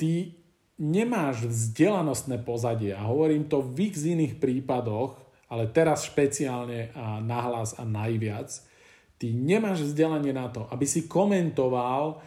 ty 0.00 0.32
nemáš 0.80 1.44
vzdelanostné 1.44 2.40
pozadie 2.40 2.96
a 2.96 3.04
hovorím 3.04 3.44
to 3.44 3.60
v 3.60 3.92
x 3.92 4.08
iných 4.08 4.40
prípadoch, 4.40 5.23
ale 5.54 5.70
teraz 5.70 6.02
špeciálne 6.10 6.90
a 6.98 7.22
nahlas 7.22 7.78
a 7.78 7.86
najviac, 7.86 8.50
ty 9.22 9.30
nemáš 9.30 9.86
vzdelanie 9.86 10.34
na 10.34 10.50
to, 10.50 10.66
aby 10.74 10.82
si 10.82 11.06
komentoval 11.06 12.18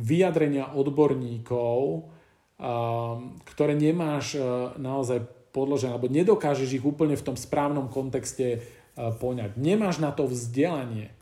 vyjadrenia 0.00 0.72
odborníkov, 0.72 2.08
um, 2.08 3.36
ktoré 3.44 3.76
nemáš 3.76 4.40
uh, 4.40 4.72
naozaj 4.80 5.20
podložené, 5.52 5.92
alebo 5.92 6.08
nedokážeš 6.08 6.80
ich 6.80 6.84
úplne 6.88 7.12
v 7.12 7.26
tom 7.28 7.36
správnom 7.36 7.92
kontexte 7.92 8.64
uh, 8.64 9.12
poňať. 9.12 9.60
Nemáš 9.60 10.00
na 10.00 10.08
to 10.08 10.24
vzdelanie. 10.24 11.12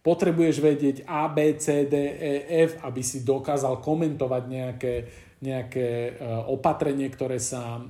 potrebuješ 0.00 0.56
vedieť 0.64 0.96
A, 1.04 1.28
B, 1.28 1.56
C, 1.60 1.84
D, 1.84 1.94
E, 1.94 2.32
F, 2.66 2.80
aby 2.80 3.04
si 3.04 3.20
dokázal 3.20 3.84
komentovať 3.84 4.42
nejaké, 4.48 4.94
nejaké 5.44 5.86
e, 5.86 6.10
opatrenie, 6.48 7.08
ktoré 7.12 7.36
sa 7.36 7.76
e, 7.76 7.82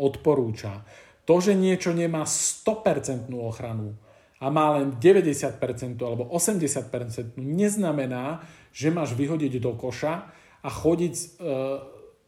odporúča. 0.00 0.80
To, 1.24 1.34
že 1.40 1.56
niečo 1.56 1.96
nemá 1.96 2.28
100% 2.28 3.32
ochranu 3.32 3.96
a 4.42 4.52
má 4.52 4.76
len 4.76 4.92
90% 5.00 5.60
alebo 6.04 6.28
80%, 6.28 7.40
neznamená, 7.40 8.44
že 8.76 8.92
máš 8.92 9.16
vyhodiť 9.16 9.56
do 9.56 9.72
koša 9.72 10.28
a 10.60 10.68
chodiť 10.68 11.14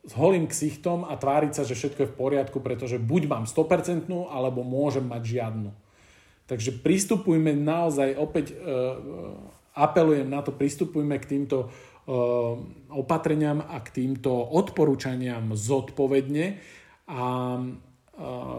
s 0.07 0.13
holým 0.15 0.47
ksichtom 0.47 1.03
a 1.03 1.19
tváriť 1.19 1.53
sa, 1.53 1.63
že 1.67 1.75
všetko 1.75 2.01
je 2.07 2.11
v 2.15 2.19
poriadku, 2.19 2.63
pretože 2.63 3.03
buď 3.03 3.23
mám 3.27 3.45
100% 3.45 4.07
alebo 4.31 4.63
môžem 4.63 5.03
mať 5.03 5.23
žiadnu. 5.27 5.71
Takže 6.47 6.79
pristupujme 6.79 7.59
naozaj, 7.59 8.15
opäť 8.15 8.55
uh, 8.55 8.95
apelujem 9.75 10.31
na 10.31 10.47
to, 10.47 10.55
pristupujme 10.55 11.19
k 11.19 11.27
týmto 11.27 11.67
uh, 11.67 12.55
opatreniam 12.95 13.59
a 13.59 13.83
k 13.83 14.07
týmto 14.07 14.31
odporúčaniam 14.31 15.51
zodpovedne 15.59 16.63
a 17.11 17.23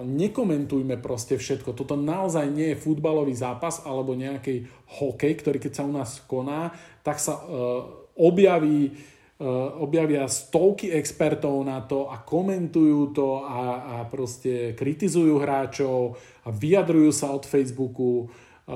nekomentujme 0.06 1.02
proste 1.02 1.34
všetko. 1.34 1.74
Toto 1.74 1.98
naozaj 1.98 2.46
nie 2.54 2.74
je 2.74 2.82
futbalový 2.82 3.34
zápas 3.34 3.82
alebo 3.82 4.14
nejaký 4.14 4.70
hokej, 5.02 5.34
ktorý 5.42 5.58
keď 5.58 5.74
sa 5.74 5.88
u 5.88 5.94
nás 5.94 6.22
koná, 6.30 6.70
tak 7.02 7.18
sa 7.18 7.42
uh, 7.42 7.82
objaví 8.14 8.94
Eh, 9.38 9.46
objavia 9.78 10.26
stovky 10.26 10.90
expertov 10.90 11.62
na 11.62 11.86
to 11.86 12.10
a 12.10 12.18
komentujú 12.18 13.14
to 13.14 13.46
a, 13.46 13.62
a 13.86 13.96
proste 14.10 14.74
kritizujú 14.74 15.38
hráčov 15.38 16.18
a 16.42 16.50
vyjadrujú 16.50 17.14
sa 17.14 17.30
od 17.38 17.46
Facebooku 17.46 18.26
eh, 18.26 18.74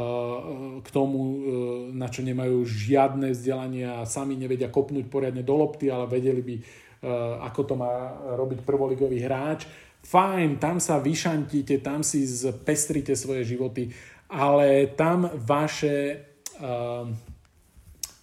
k 0.85 0.87
tomu, 0.93 1.17
na 1.97 2.05
čo 2.13 2.21
nemajú 2.21 2.61
žiadne 2.61 3.33
vzdelanie 3.33 3.89
a 3.89 4.05
sami 4.05 4.37
nevedia 4.37 4.69
kopnúť 4.69 5.09
poriadne 5.09 5.41
do 5.41 5.57
lopty, 5.57 5.89
ale 5.89 6.05
vedeli 6.05 6.45
by, 6.45 6.55
ako 7.41 7.61
to 7.65 7.73
má 7.73 8.13
robiť 8.37 8.61
prvoligový 8.61 9.17
hráč. 9.25 9.65
Fajn, 10.01 10.57
tam 10.57 10.81
sa 10.81 10.97
vyšantíte, 10.97 11.77
tam 11.79 12.01
si 12.01 12.25
zpestrite 12.25 13.13
svoje 13.13 13.45
životy, 13.45 13.93
ale 14.31 14.89
tam 14.97 15.29
vaše 15.39 16.25
uh, 16.57 17.05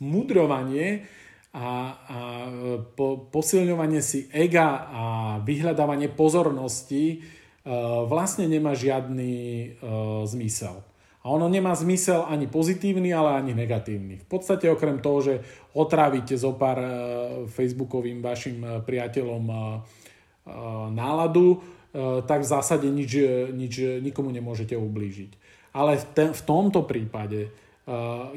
mudrovanie 0.02 1.06
a, 1.54 1.58
a 1.58 1.68
po, 2.92 3.30
posilňovanie 3.30 4.02
si 4.02 4.26
ega 4.34 4.90
a 4.90 5.04
vyhľadávanie 5.40 6.10
pozornosti 6.12 7.22
uh, 7.22 8.04
vlastne 8.04 8.50
nemá 8.50 8.74
žiadny 8.74 9.32
uh, 9.78 10.26
zmysel. 10.26 10.82
A 11.22 11.34
ono 11.34 11.46
nemá 11.46 11.76
zmysel 11.76 12.24
ani 12.26 12.48
pozitívny, 12.50 13.12
ale 13.12 13.38
ani 13.38 13.52
negatívny. 13.54 14.22
V 14.22 14.26
podstate 14.26 14.70
okrem 14.70 14.98
toho, 14.98 15.18
že 15.20 15.34
otrávite 15.78 16.34
zo 16.34 16.58
pár 16.58 16.78
uh, 16.82 16.90
facebookovým 17.46 18.18
vašim 18.18 18.82
priateľom 18.82 19.44
náladu, 20.92 21.62
tak 22.24 22.44
v 22.44 22.50
zásade 22.50 22.88
nič, 22.88 23.12
nič 23.52 23.74
nikomu 24.00 24.32
nemôžete 24.32 24.76
ublížiť. 24.76 25.30
Ale 25.76 26.00
v, 26.00 26.04
te, 26.12 26.24
v 26.32 26.42
tomto 26.44 26.84
prípade 26.84 27.52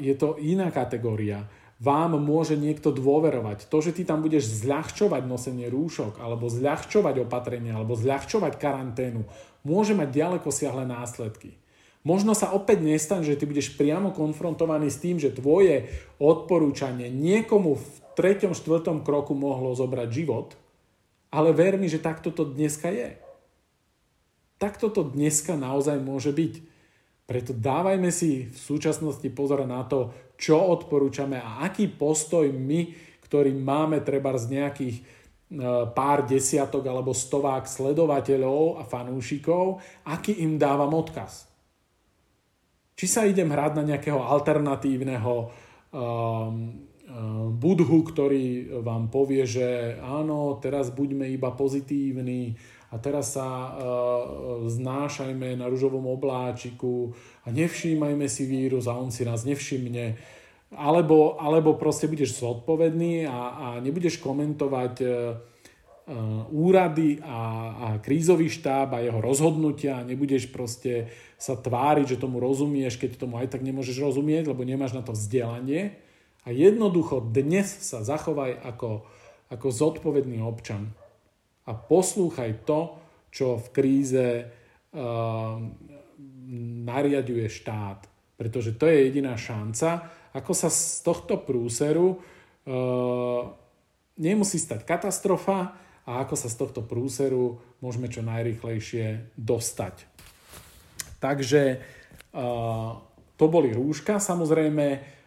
je 0.00 0.14
to 0.16 0.36
iná 0.40 0.72
kategória 0.72 1.44
vám 1.82 2.14
môže 2.14 2.54
niekto 2.54 2.94
dôverovať. 2.94 3.66
To, 3.66 3.82
že 3.82 3.90
ty 3.90 4.06
tam 4.06 4.22
budeš 4.22 4.62
zľahčovať 4.62 5.26
nosenie 5.26 5.66
rúšok, 5.66 6.22
alebo 6.22 6.46
zľahčovať 6.46 7.26
opatrenia, 7.26 7.74
alebo 7.74 7.98
zľahčovať 7.98 8.54
karanténu, 8.54 9.26
môže 9.66 9.90
mať 9.98 10.14
ďaleko 10.14 10.48
siahle 10.54 10.86
následky. 10.86 11.58
Možno 12.06 12.38
sa 12.38 12.54
opäť 12.54 12.86
nestane, 12.86 13.26
že 13.26 13.34
ty 13.34 13.50
budeš 13.50 13.74
priamo 13.74 14.14
konfrontovaný 14.14 14.94
s 14.94 15.02
tým, 15.02 15.18
že 15.18 15.34
tvoje 15.34 15.90
odporúčanie 16.22 17.10
niekomu 17.10 17.78
v 17.78 17.86
treťom, 18.14 18.54
štvrtom 18.54 19.02
kroku 19.02 19.34
mohlo 19.34 19.74
zobrať 19.74 20.08
život, 20.10 20.54
ale 21.32 21.50
ver 21.56 21.80
mi, 21.80 21.88
že 21.88 22.04
takto 22.04 22.28
to 22.28 22.44
dneska 22.44 22.92
je. 22.92 23.16
Takto 24.60 24.92
to 24.92 25.08
dneska 25.08 25.56
naozaj 25.56 25.96
môže 25.98 26.30
byť. 26.30 26.54
Preto 27.24 27.56
dávajme 27.56 28.12
si 28.12 28.52
v 28.52 28.58
súčasnosti 28.58 29.24
pozor 29.32 29.64
na 29.64 29.82
to, 29.88 30.12
čo 30.36 30.60
odporúčame 30.60 31.40
a 31.40 31.64
aký 31.64 31.88
postoj 31.88 32.44
my, 32.52 32.92
ktorý 33.24 33.56
máme 33.56 34.04
treba 34.04 34.36
z 34.36 34.60
nejakých 34.60 34.96
e, 35.00 35.02
pár 35.96 36.28
desiatok 36.28 36.84
alebo 36.84 37.16
stovák 37.16 37.64
sledovateľov 37.64 38.76
a 38.76 38.82
fanúšikov, 38.84 39.80
aký 40.04 40.44
im 40.44 40.60
dávam 40.60 40.92
odkaz. 40.92 41.48
Či 42.92 43.06
sa 43.08 43.24
idem 43.24 43.48
hrať 43.48 43.72
na 43.80 43.84
nejakého 43.88 44.20
alternatívneho 44.20 45.48
um, 45.90 46.91
budhu, 47.52 48.00
ktorý 48.08 48.80
vám 48.80 49.12
povie, 49.12 49.44
že 49.44 50.00
áno, 50.00 50.56
teraz 50.62 50.88
buďme 50.88 51.28
iba 51.28 51.52
pozitívni, 51.52 52.56
a 52.92 53.00
teraz 53.00 53.32
sa 53.32 53.48
uh, 53.48 53.72
znášajme 54.68 55.56
na 55.56 55.64
ružovom 55.72 56.12
obláčiku 56.12 57.16
a 57.40 57.48
nevšímajme 57.48 58.28
si 58.28 58.44
vírus 58.44 58.84
a 58.84 59.00
on 59.00 59.08
si 59.08 59.24
nás 59.24 59.48
nevšimne. 59.48 60.20
Alebo, 60.76 61.40
alebo 61.40 61.76
proste 61.76 62.04
budeš 62.04 62.36
zodpovedný 62.36 63.24
a, 63.24 63.40
a 63.56 63.66
nebudeš 63.80 64.20
komentovať 64.20 64.94
uh, 65.08 65.08
úrady 66.52 67.24
a, 67.24 67.40
a 67.72 67.86
krízový 68.04 68.52
štáb 68.52 68.92
a 68.92 69.00
jeho 69.00 69.24
rozhodnutia 69.24 69.96
a 69.96 70.04
nebudeš 70.04 70.52
proste 70.52 71.08
sa 71.40 71.56
tváriť, 71.56 72.16
že 72.16 72.20
tomu 72.20 72.44
rozumieš, 72.44 73.00
keď 73.00 73.24
tomu 73.24 73.40
aj 73.40 73.56
tak 73.56 73.64
nemôžeš 73.64 74.04
rozumieť, 74.04 74.52
lebo 74.52 74.68
nemáš 74.68 74.92
na 74.92 75.00
to 75.00 75.16
vzdelanie. 75.16 75.96
A 76.42 76.50
jednoducho 76.50 77.22
dnes 77.22 77.70
sa 77.70 78.02
zachovaj 78.02 78.58
ako, 78.66 79.06
ako 79.46 79.66
zodpovedný 79.70 80.42
občan 80.42 80.90
a 81.62 81.70
poslúchaj 81.70 82.66
to, 82.66 82.98
čo 83.30 83.62
v 83.62 83.66
kríze 83.70 84.26
uh, 84.26 85.56
nariaduje 86.82 87.46
štát. 87.46 88.10
Pretože 88.34 88.74
to 88.74 88.90
je 88.90 89.06
jediná 89.06 89.38
šanca, 89.38 90.10
ako 90.34 90.50
sa 90.50 90.66
z 90.66 91.06
tohto 91.06 91.38
prúseru 91.38 92.18
uh, 92.18 93.42
nemusí 94.18 94.58
stať 94.58 94.82
katastrofa 94.82 95.78
a 96.02 96.26
ako 96.26 96.34
sa 96.34 96.50
z 96.50 96.58
tohto 96.58 96.82
prúseru 96.82 97.62
môžeme 97.78 98.10
čo 98.10 98.26
najrychlejšie 98.26 99.38
dostať. 99.38 100.10
Takže 101.22 101.78
uh, 102.34 102.98
to 103.38 103.44
boli 103.46 103.70
rúška. 103.70 104.18
Samozrejme 104.18 105.21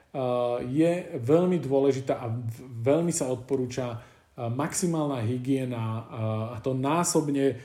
je 0.71 0.91
veľmi 1.19 1.59
dôležitá 1.59 2.15
a 2.23 2.31
veľmi 2.63 3.11
sa 3.11 3.27
odporúča 3.27 3.99
maximálna 4.35 5.19
hygiena 5.23 6.07
a 6.51 6.57
to 6.63 6.71
násobne 6.71 7.55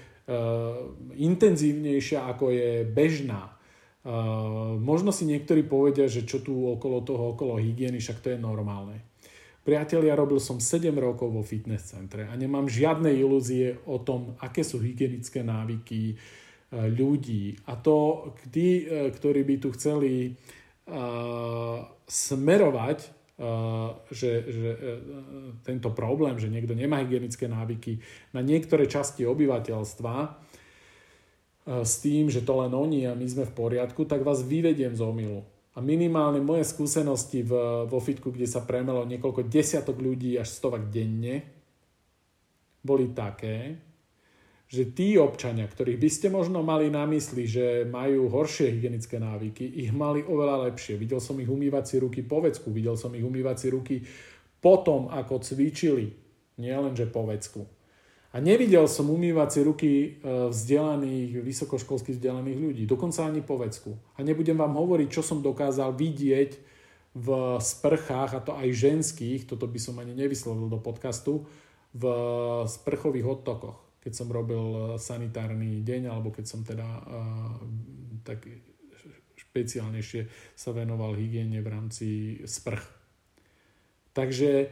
intenzívnejšia 1.15 2.27
ako 2.27 2.51
je 2.51 2.71
bežná. 2.87 3.55
Možno 4.81 5.11
si 5.15 5.27
niektorí 5.27 5.67
povedia, 5.67 6.11
že 6.11 6.27
čo 6.27 6.43
tu 6.43 6.55
okolo 6.71 7.03
toho, 7.03 7.39
okolo 7.39 7.59
hygieny, 7.59 8.03
však 8.03 8.19
to 8.23 8.29
je 8.35 8.39
normálne. 8.39 9.03
Priatelia, 9.61 10.17
robil 10.17 10.41
som 10.41 10.57
7 10.57 10.89
rokov 10.97 11.29
vo 11.31 11.45
fitness 11.45 11.93
centre 11.93 12.25
a 12.25 12.33
nemám 12.33 12.65
žiadne 12.65 13.13
ilúzie 13.13 13.77
o 13.85 14.01
tom, 14.01 14.35
aké 14.41 14.65
sú 14.65 14.81
hygienické 14.81 15.45
návyky 15.45 16.17
ľudí. 16.71 17.61
A 17.69 17.77
to 17.77 18.31
tí, 18.49 18.89
ktorí 18.89 19.45
by 19.45 19.55
tu 19.61 19.69
chceli 19.77 20.33
smerovať 22.11 23.21
že, 24.13 24.31
že 24.53 24.69
e, 24.69 24.79
tento 25.65 25.89
problém, 25.97 26.37
že 26.37 26.53
niekto 26.53 26.77
nemá 26.77 27.01
hygienické 27.01 27.49
návyky 27.49 28.05
na 28.37 28.45
niektoré 28.45 28.85
časti 28.85 29.25
obyvateľstva 29.25 30.37
s 31.81 31.95
tým, 32.05 32.29
že 32.29 32.45
to 32.45 32.61
len 32.61 32.73
oni 32.73 33.09
a 33.09 33.17
my 33.17 33.25
sme 33.25 33.45
v 33.49 33.57
poriadku, 33.57 34.05
tak 34.05 34.25
vás 34.27 34.45
vyvediem 34.45 34.97
z 34.97 35.01
omilu. 35.05 35.41
A 35.73 35.79
minimálne 35.79 36.43
moje 36.43 36.67
skúsenosti 36.67 37.47
v, 37.47 37.87
vo 37.87 38.01
fitku, 38.03 38.35
kde 38.35 38.49
sa 38.49 38.65
premelo 38.65 39.07
niekoľko 39.07 39.47
desiatok 39.47 40.03
ľudí 40.03 40.35
až 40.35 40.51
stovak 40.51 40.91
denne, 40.91 41.47
boli 42.81 43.13
také, 43.13 43.79
že 44.71 44.87
tí 44.95 45.19
občania, 45.19 45.67
ktorých 45.67 45.99
by 45.99 46.11
ste 46.15 46.29
možno 46.31 46.63
mali 46.63 46.95
na 46.95 47.03
mysli, 47.11 47.43
že 47.43 47.83
majú 47.91 48.31
horšie 48.31 48.71
hygienické 48.71 49.19
návyky, 49.19 49.67
ich 49.67 49.91
mali 49.91 50.23
oveľa 50.23 50.71
lepšie. 50.71 50.95
Videl 50.95 51.19
som 51.19 51.35
ich 51.43 51.51
umývať 51.51 51.91
si 51.91 51.97
ruky 51.99 52.23
po 52.23 52.39
vecku, 52.39 52.71
videl 52.71 52.95
som 52.95 53.11
ich 53.19 53.27
umývať 53.27 53.57
si 53.59 53.69
ruky 53.75 53.97
potom, 54.63 55.11
ako 55.11 55.43
cvičili, 55.43 56.15
nielen 56.63 56.95
že 56.95 57.11
po 57.11 57.27
vecku. 57.27 57.67
A 58.31 58.39
nevidel 58.39 58.87
som 58.87 59.11
umývať 59.11 59.49
si 59.51 59.61
ruky 59.67 59.91
e, 59.91 60.09
vzdelaných, 60.55 61.43
vysokoškolských 61.43 62.23
vzdelaných 62.23 62.59
ľudí, 62.63 62.83
dokonca 62.87 63.27
ani 63.27 63.43
po 63.43 63.59
vecku. 63.59 63.99
A 64.15 64.23
nebudem 64.23 64.55
vám 64.55 64.79
hovoriť, 64.79 65.09
čo 65.11 65.27
som 65.27 65.43
dokázal 65.43 65.99
vidieť 65.99 66.51
v 67.19 67.29
sprchách, 67.59 68.39
a 68.39 68.45
to 68.47 68.55
aj 68.55 68.71
ženských, 68.71 69.51
toto 69.51 69.67
by 69.67 69.83
som 69.83 69.99
ani 69.99 70.15
nevyslovil 70.15 70.71
do 70.71 70.79
podcastu, 70.79 71.43
v 71.91 72.07
sprchových 72.71 73.27
odtokoch 73.27 73.90
keď 74.01 74.13
som 74.17 74.29
robil 74.33 74.61
eh, 74.61 74.83
sanitárny 74.97 75.85
deň, 75.85 76.11
alebo 76.11 76.33
keď 76.33 76.45
som 76.49 76.65
teda 76.65 76.85
uh, 76.85 77.61
tak 78.25 78.45
špeciálnejšie 79.37 80.55
sa 80.55 80.71
venoval 80.71 81.17
hygiene 81.17 81.59
v 81.65 81.69
rámci 81.69 82.09
sprch. 82.45 82.85
Takže 84.13 84.71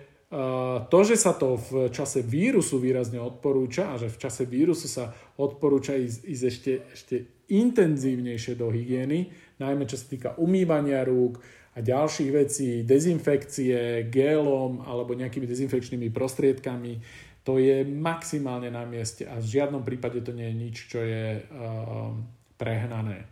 to, 0.92 0.98
že 1.08 1.16
sa 1.16 1.32
to 1.32 1.56
v 1.56 1.88
čase 1.88 2.20
vírusu 2.20 2.76
výrazne 2.76 3.16
odporúča 3.16 3.96
a 3.96 3.98
že 3.98 4.12
v 4.12 4.20
čase 4.20 4.44
vírusu 4.44 4.84
sa 4.84 5.16
odporúča 5.40 5.96
ísť, 5.96 6.20
ísť 6.28 6.44
ešte, 6.44 6.72
ešte 6.92 7.16
intenzívnejšie 7.48 8.60
do 8.60 8.68
hygieny, 8.68 9.32
najmä 9.56 9.88
čo 9.88 9.96
sa 9.96 10.04
týka 10.04 10.30
umývania 10.36 11.00
rúk 11.08 11.40
a 11.72 11.80
ďalších 11.80 12.30
vecí, 12.34 12.84
dezinfekcie, 12.84 14.04
gélom 14.12 14.84
alebo 14.84 15.16
nejakými 15.16 15.48
dezinfekčnými 15.48 16.12
prostriedkami, 16.12 17.00
to 17.48 17.56
je 17.56 17.80
maximálne 17.88 18.68
na 18.68 18.84
mieste 18.84 19.24
a 19.24 19.40
v 19.40 19.48
žiadnom 19.56 19.80
prípade 19.80 20.20
to 20.20 20.36
nie 20.36 20.52
je 20.52 20.60
nič, 20.68 20.76
čo 20.92 21.00
je 21.00 21.40
uh, 21.40 22.12
prehnané. 22.60 23.24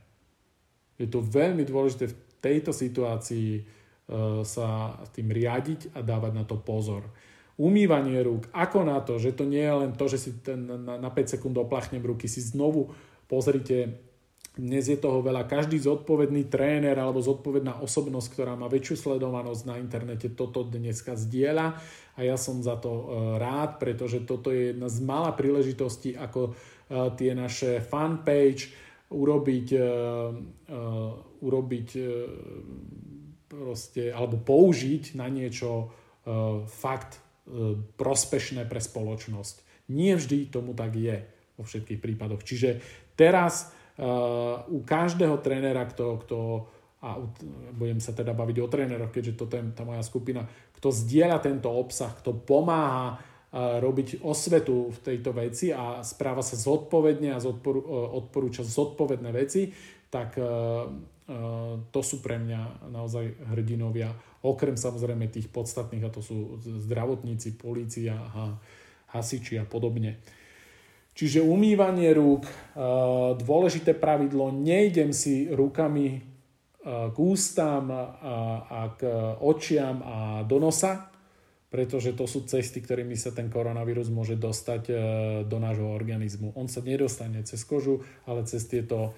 Je 0.97 1.05
to 1.05 1.21
veľmi 1.21 1.69
dôležité 1.69 2.09
v 2.09 2.17
tejto 2.41 2.73
situácii 2.73 3.77
E, 4.07 4.47
sa 4.47 4.95
tým 5.11 5.35
riadiť 5.35 5.99
a 5.99 6.01
dávať 6.03 6.33
na 6.35 6.47
to 6.47 6.63
pozor. 6.63 7.11
Umývanie 7.59 8.23
rúk, 8.23 8.47
ako 8.55 8.87
na 8.87 9.03
to, 9.03 9.19
že 9.19 9.35
to 9.35 9.43
nie 9.43 9.67
je 9.67 9.75
len 9.75 9.93
to, 9.99 10.07
že 10.07 10.19
si 10.23 10.31
ten, 10.47 10.63
na, 10.63 10.95
na 10.95 11.11
5 11.11 11.35
sekúnd 11.35 11.59
oplachnem 11.59 12.05
ruky, 12.07 12.31
si 12.31 12.39
znovu 12.39 12.95
pozrite, 13.27 13.99
dnes 14.57 14.89
je 14.89 14.97
toho 14.97 15.21
veľa, 15.21 15.45
každý 15.45 15.77
zodpovedný 15.77 16.49
tréner 16.49 16.97
alebo 16.97 17.21
zodpovedná 17.21 17.85
osobnosť, 17.85 18.29
ktorá 18.33 18.57
má 18.57 18.73
väčšiu 18.73 18.97
sledovanosť 18.97 19.63
na 19.69 19.77
internete, 19.77 20.33
toto 20.33 20.65
dneska 20.65 21.13
zdieľa 21.13 21.77
a 22.17 22.21
ja 22.25 22.41
som 22.41 22.65
za 22.65 22.81
to 22.81 22.89
e, 22.89 23.05
rád, 23.37 23.77
pretože 23.77 24.25
toto 24.25 24.49
je 24.49 24.73
jedna 24.73 24.89
z 24.89 24.99
malá 25.05 25.37
príležitostí, 25.37 26.17
ako 26.17 26.51
e, 26.51 26.53
tie 27.21 27.37
naše 27.37 27.85
fanpage 27.85 28.73
urobiť, 29.07 29.69
urobiť 31.39 31.89
proste, 33.47 34.11
alebo 34.11 34.35
použiť 34.43 35.15
na 35.15 35.31
niečo 35.31 35.95
fakt 36.67 37.23
prospešné 37.95 38.67
pre 38.67 38.83
spoločnosť. 38.83 39.87
Nie 39.95 40.19
vždy 40.19 40.51
tomu 40.51 40.75
tak 40.75 40.99
je 40.99 41.23
vo 41.55 41.63
všetkých 41.63 42.03
prípadoch. 42.03 42.43
Čiže 42.43 42.83
teraz 43.15 43.71
u 44.69 44.79
každého 44.85 45.41
trénera, 45.41 45.89
kto, 45.89 46.05
kto 46.25 46.39
a 47.07 47.21
budem 47.77 48.01
sa 48.01 48.17
teda 48.17 48.33
baviť 48.33 48.57
o 48.61 48.67
tréneroch, 48.67 49.13
keďže 49.13 49.39
toto 49.39 49.55
je 49.55 49.63
tá 49.77 49.85
moja 49.85 50.01
skupina, 50.03 50.49
kto 50.75 50.89
zdieľa 50.91 51.39
tento 51.45 51.69
obsah, 51.71 52.11
kto 52.19 52.35
pomáha 52.35 53.21
robiť 53.57 54.27
osvetu 54.27 54.91
v 54.91 54.99
tejto 55.01 55.31
veci 55.33 55.71
a 55.71 56.03
správa 56.03 56.43
sa 56.43 56.59
zodpovedne 56.59 57.37
a 57.37 57.41
odporúča 57.41 58.67
zodpovedné 58.67 59.31
veci, 59.31 59.71
tak 60.11 60.35
to 61.93 62.01
sú 62.03 62.17
pre 62.25 62.37
mňa 62.43 62.91
naozaj 62.91 63.55
hrdinovia, 63.55 64.11
okrem 64.43 64.75
samozrejme 64.75 65.31
tých 65.31 65.49
podstatných, 65.53 66.05
a 66.05 66.15
to 66.15 66.21
sú 66.25 66.59
zdravotníci, 66.65 67.55
polícia, 67.55 68.19
hasiči 69.15 69.63
a 69.63 69.65
podobne. 69.69 70.21
Čiže 71.17 71.41
umývanie 71.41 72.13
rúk, 72.13 72.45
dôležité 73.41 73.97
pravidlo, 73.97 74.53
nejdem 74.53 75.17
si 75.17 75.49
rukami 75.49 76.21
k 76.85 77.17
ústam 77.17 77.89
a 77.89 78.93
k 79.01 79.09
očiam 79.41 80.05
a 80.05 80.45
do 80.45 80.61
nosa, 80.61 81.09
pretože 81.73 82.13
to 82.13 82.29
sú 82.29 82.45
cesty, 82.45 82.85
ktorými 82.85 83.17
sa 83.17 83.33
ten 83.33 83.49
koronavírus 83.49 84.13
môže 84.13 84.37
dostať 84.37 84.83
do 85.49 85.57
nášho 85.57 85.89
organizmu. 85.89 86.53
On 86.53 86.69
sa 86.69 86.85
nedostane 86.85 87.41
cez 87.49 87.65
kožu, 87.65 88.05
ale 88.29 88.45
cez 88.45 88.69
tieto 88.69 89.17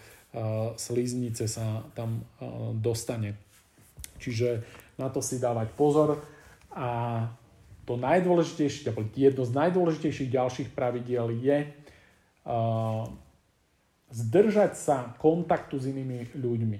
sliznice 0.78 1.50
sa 1.50 1.82
tam 1.98 2.22
dostane. 2.78 3.34
Čiže 4.22 4.62
na 5.02 5.10
to 5.10 5.18
si 5.18 5.42
dávať 5.42 5.74
pozor 5.74 6.22
a 6.78 7.26
to 7.88 7.98
najdôležitejšie, 7.98 8.94
jedno 9.16 9.42
z 9.42 9.52
najdôležitejších 9.56 10.30
ďalších 10.30 10.68
pravidiel 10.76 11.34
je 11.42 11.74
zdržať 14.08 14.72
sa 14.72 15.12
kontaktu 15.20 15.76
s 15.76 15.92
inými 15.92 16.32
ľuďmi. 16.32 16.78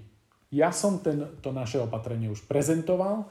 Ja 0.49 0.73
som 0.73 1.05
ten, 1.05 1.37
to 1.45 1.53
naše 1.53 1.77
opatrenie 1.77 2.33
už 2.33 2.49
prezentoval. 2.49 3.29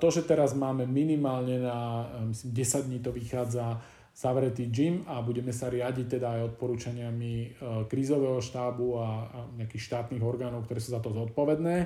To, 0.00 0.08
že 0.08 0.24
teraz 0.24 0.56
máme 0.56 0.88
minimálne 0.88 1.60
na 1.60 2.08
myslím, 2.32 2.56
10 2.56 2.88
dní 2.88 2.98
to 3.04 3.12
vychádza 3.12 3.80
zavretý 4.16 4.72
gym 4.72 5.04
a 5.04 5.20
budeme 5.20 5.52
sa 5.52 5.68
riadiť 5.68 6.16
teda 6.16 6.40
aj 6.40 6.56
odporúčaniami 6.56 7.60
krízového 7.84 8.40
štábu 8.40 8.96
a, 8.96 9.28
nejakých 9.60 9.92
štátnych 9.92 10.24
orgánov, 10.24 10.64
ktoré 10.64 10.80
sú 10.80 10.96
za 10.96 11.04
to 11.04 11.12
zodpovedné. 11.12 11.84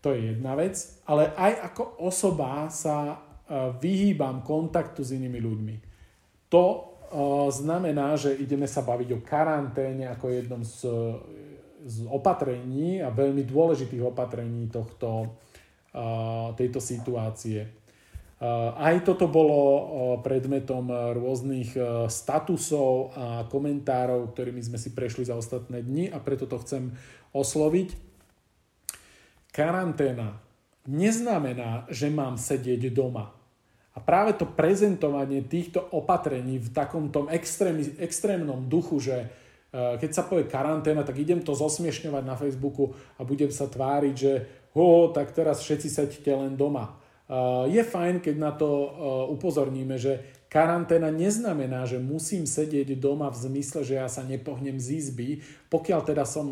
To 0.00 0.16
je 0.16 0.32
jedna 0.32 0.56
vec. 0.56 0.80
Ale 1.04 1.36
aj 1.36 1.72
ako 1.72 2.00
osoba 2.00 2.72
sa 2.72 3.20
vyhýbam 3.76 4.40
kontaktu 4.40 5.04
s 5.04 5.12
inými 5.12 5.36
ľuďmi. 5.36 5.74
To 6.48 6.89
znamená, 7.50 8.14
že 8.14 8.38
ideme 8.38 8.70
sa 8.70 8.86
baviť 8.86 9.08
o 9.18 9.24
karanténe 9.24 10.06
ako 10.14 10.26
jednom 10.30 10.62
z, 10.62 10.86
z 11.82 12.06
opatrení 12.06 13.02
a 13.02 13.10
veľmi 13.10 13.42
dôležitých 13.42 14.02
opatrení 14.06 14.70
tohto, 14.70 15.34
tejto 16.54 16.78
situácie. 16.78 17.66
Aj 18.76 18.96
toto 19.04 19.28
bolo 19.28 19.58
predmetom 20.24 20.88
rôznych 21.12 21.76
statusov 22.08 23.12
a 23.12 23.26
komentárov, 23.50 24.32
ktorými 24.32 24.64
sme 24.64 24.78
si 24.80 24.96
prešli 24.96 25.28
za 25.28 25.36
ostatné 25.36 25.84
dni 25.84 26.08
a 26.08 26.22
preto 26.24 26.48
to 26.48 26.56
chcem 26.64 26.94
osloviť. 27.36 27.92
Karanténa 29.52 30.40
neznamená, 30.88 31.90
že 31.92 32.08
mám 32.08 32.40
sedieť 32.40 32.88
doma. 32.94 33.39
A 33.90 33.98
práve 33.98 34.38
to 34.38 34.46
prezentovanie 34.46 35.42
týchto 35.42 35.82
opatrení 35.90 36.62
v 36.62 36.70
takom 36.70 37.10
tom 37.10 37.26
extrémnom 37.98 38.70
duchu, 38.70 39.02
že 39.02 39.16
keď 39.74 40.10
sa 40.10 40.26
povie 40.26 40.50
karanténa, 40.50 41.06
tak 41.06 41.18
idem 41.18 41.42
to 41.42 41.54
zosmiešňovať 41.54 42.22
na 42.26 42.34
Facebooku 42.34 42.90
a 43.18 43.26
budem 43.26 43.50
sa 43.54 43.70
tváriť, 43.70 44.14
že 44.14 44.32
ho, 44.74 45.10
tak 45.14 45.30
teraz 45.34 45.62
všetci 45.62 45.88
sedíte 45.90 46.30
len 46.34 46.54
doma. 46.58 46.98
Je 47.70 47.82
fajn, 47.82 48.18
keď 48.18 48.34
na 48.34 48.50
to 48.50 48.66
upozorníme, 49.30 49.94
že 49.94 50.39
karanténa 50.50 51.14
neznamená, 51.14 51.86
že 51.86 52.02
musím 52.02 52.42
sedieť 52.42 52.98
doma 52.98 53.30
v 53.30 53.38
zmysle, 53.38 53.86
že 53.86 53.94
ja 54.02 54.10
sa 54.10 54.26
nepohnem 54.26 54.82
z 54.82 54.98
izby, 54.98 55.40
pokiaľ 55.70 56.00
teda 56.02 56.26
som, 56.26 56.50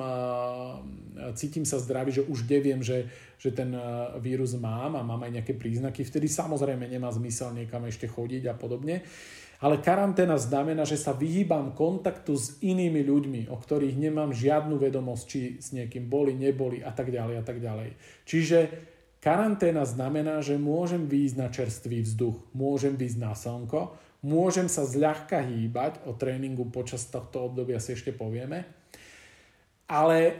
cítim 1.35 1.67
sa 1.67 1.83
zdravý, 1.83 2.15
že 2.15 2.23
už 2.23 2.47
neviem, 2.47 2.79
že, 2.79 3.11
že 3.43 3.51
ten 3.51 3.75
vírus 4.23 4.55
mám 4.55 4.95
a 4.95 5.03
mám 5.03 5.27
aj 5.27 5.43
nejaké 5.43 5.59
príznaky, 5.59 6.07
vtedy 6.07 6.31
samozrejme 6.31 6.87
nemá 6.87 7.11
zmysel 7.11 7.51
niekam 7.51 7.83
ešte 7.91 8.07
chodiť 8.07 8.47
a 8.47 8.55
podobne. 8.55 9.03
Ale 9.59 9.83
karanténa 9.83 10.39
znamená, 10.39 10.87
že 10.87 10.95
sa 10.95 11.11
vyhýbam 11.11 11.75
kontaktu 11.75 12.39
s 12.39 12.63
inými 12.63 13.03
ľuďmi, 13.03 13.41
o 13.51 13.59
ktorých 13.59 13.99
nemám 13.99 14.31
žiadnu 14.31 14.79
vedomosť, 14.79 15.25
či 15.27 15.59
s 15.59 15.75
niekým 15.75 16.07
boli, 16.07 16.39
neboli 16.39 16.79
a 16.79 16.95
tak 16.95 17.11
ďalej 17.11 17.43
a 17.43 17.45
tak 17.45 17.59
ďalej. 17.59 17.99
Čiže 18.23 18.59
Karanténa 19.19 19.83
znamená, 19.83 20.39
že 20.39 20.55
môžem 20.55 21.11
výjsť 21.11 21.37
na 21.37 21.49
čerstvý 21.51 22.07
vzduch, 22.07 22.39
môžem 22.55 22.95
výjsť 22.95 23.19
na 23.19 23.35
slnko, 23.35 23.99
môžem 24.23 24.71
sa 24.71 24.87
zľahka 24.87 25.43
hýbať, 25.43 26.07
o 26.07 26.15
tréningu 26.15 26.71
počas 26.71 27.03
tohto 27.11 27.51
obdobia 27.51 27.83
si 27.83 27.99
ešte 27.99 28.15
povieme, 28.15 28.63
ale, 29.91 30.39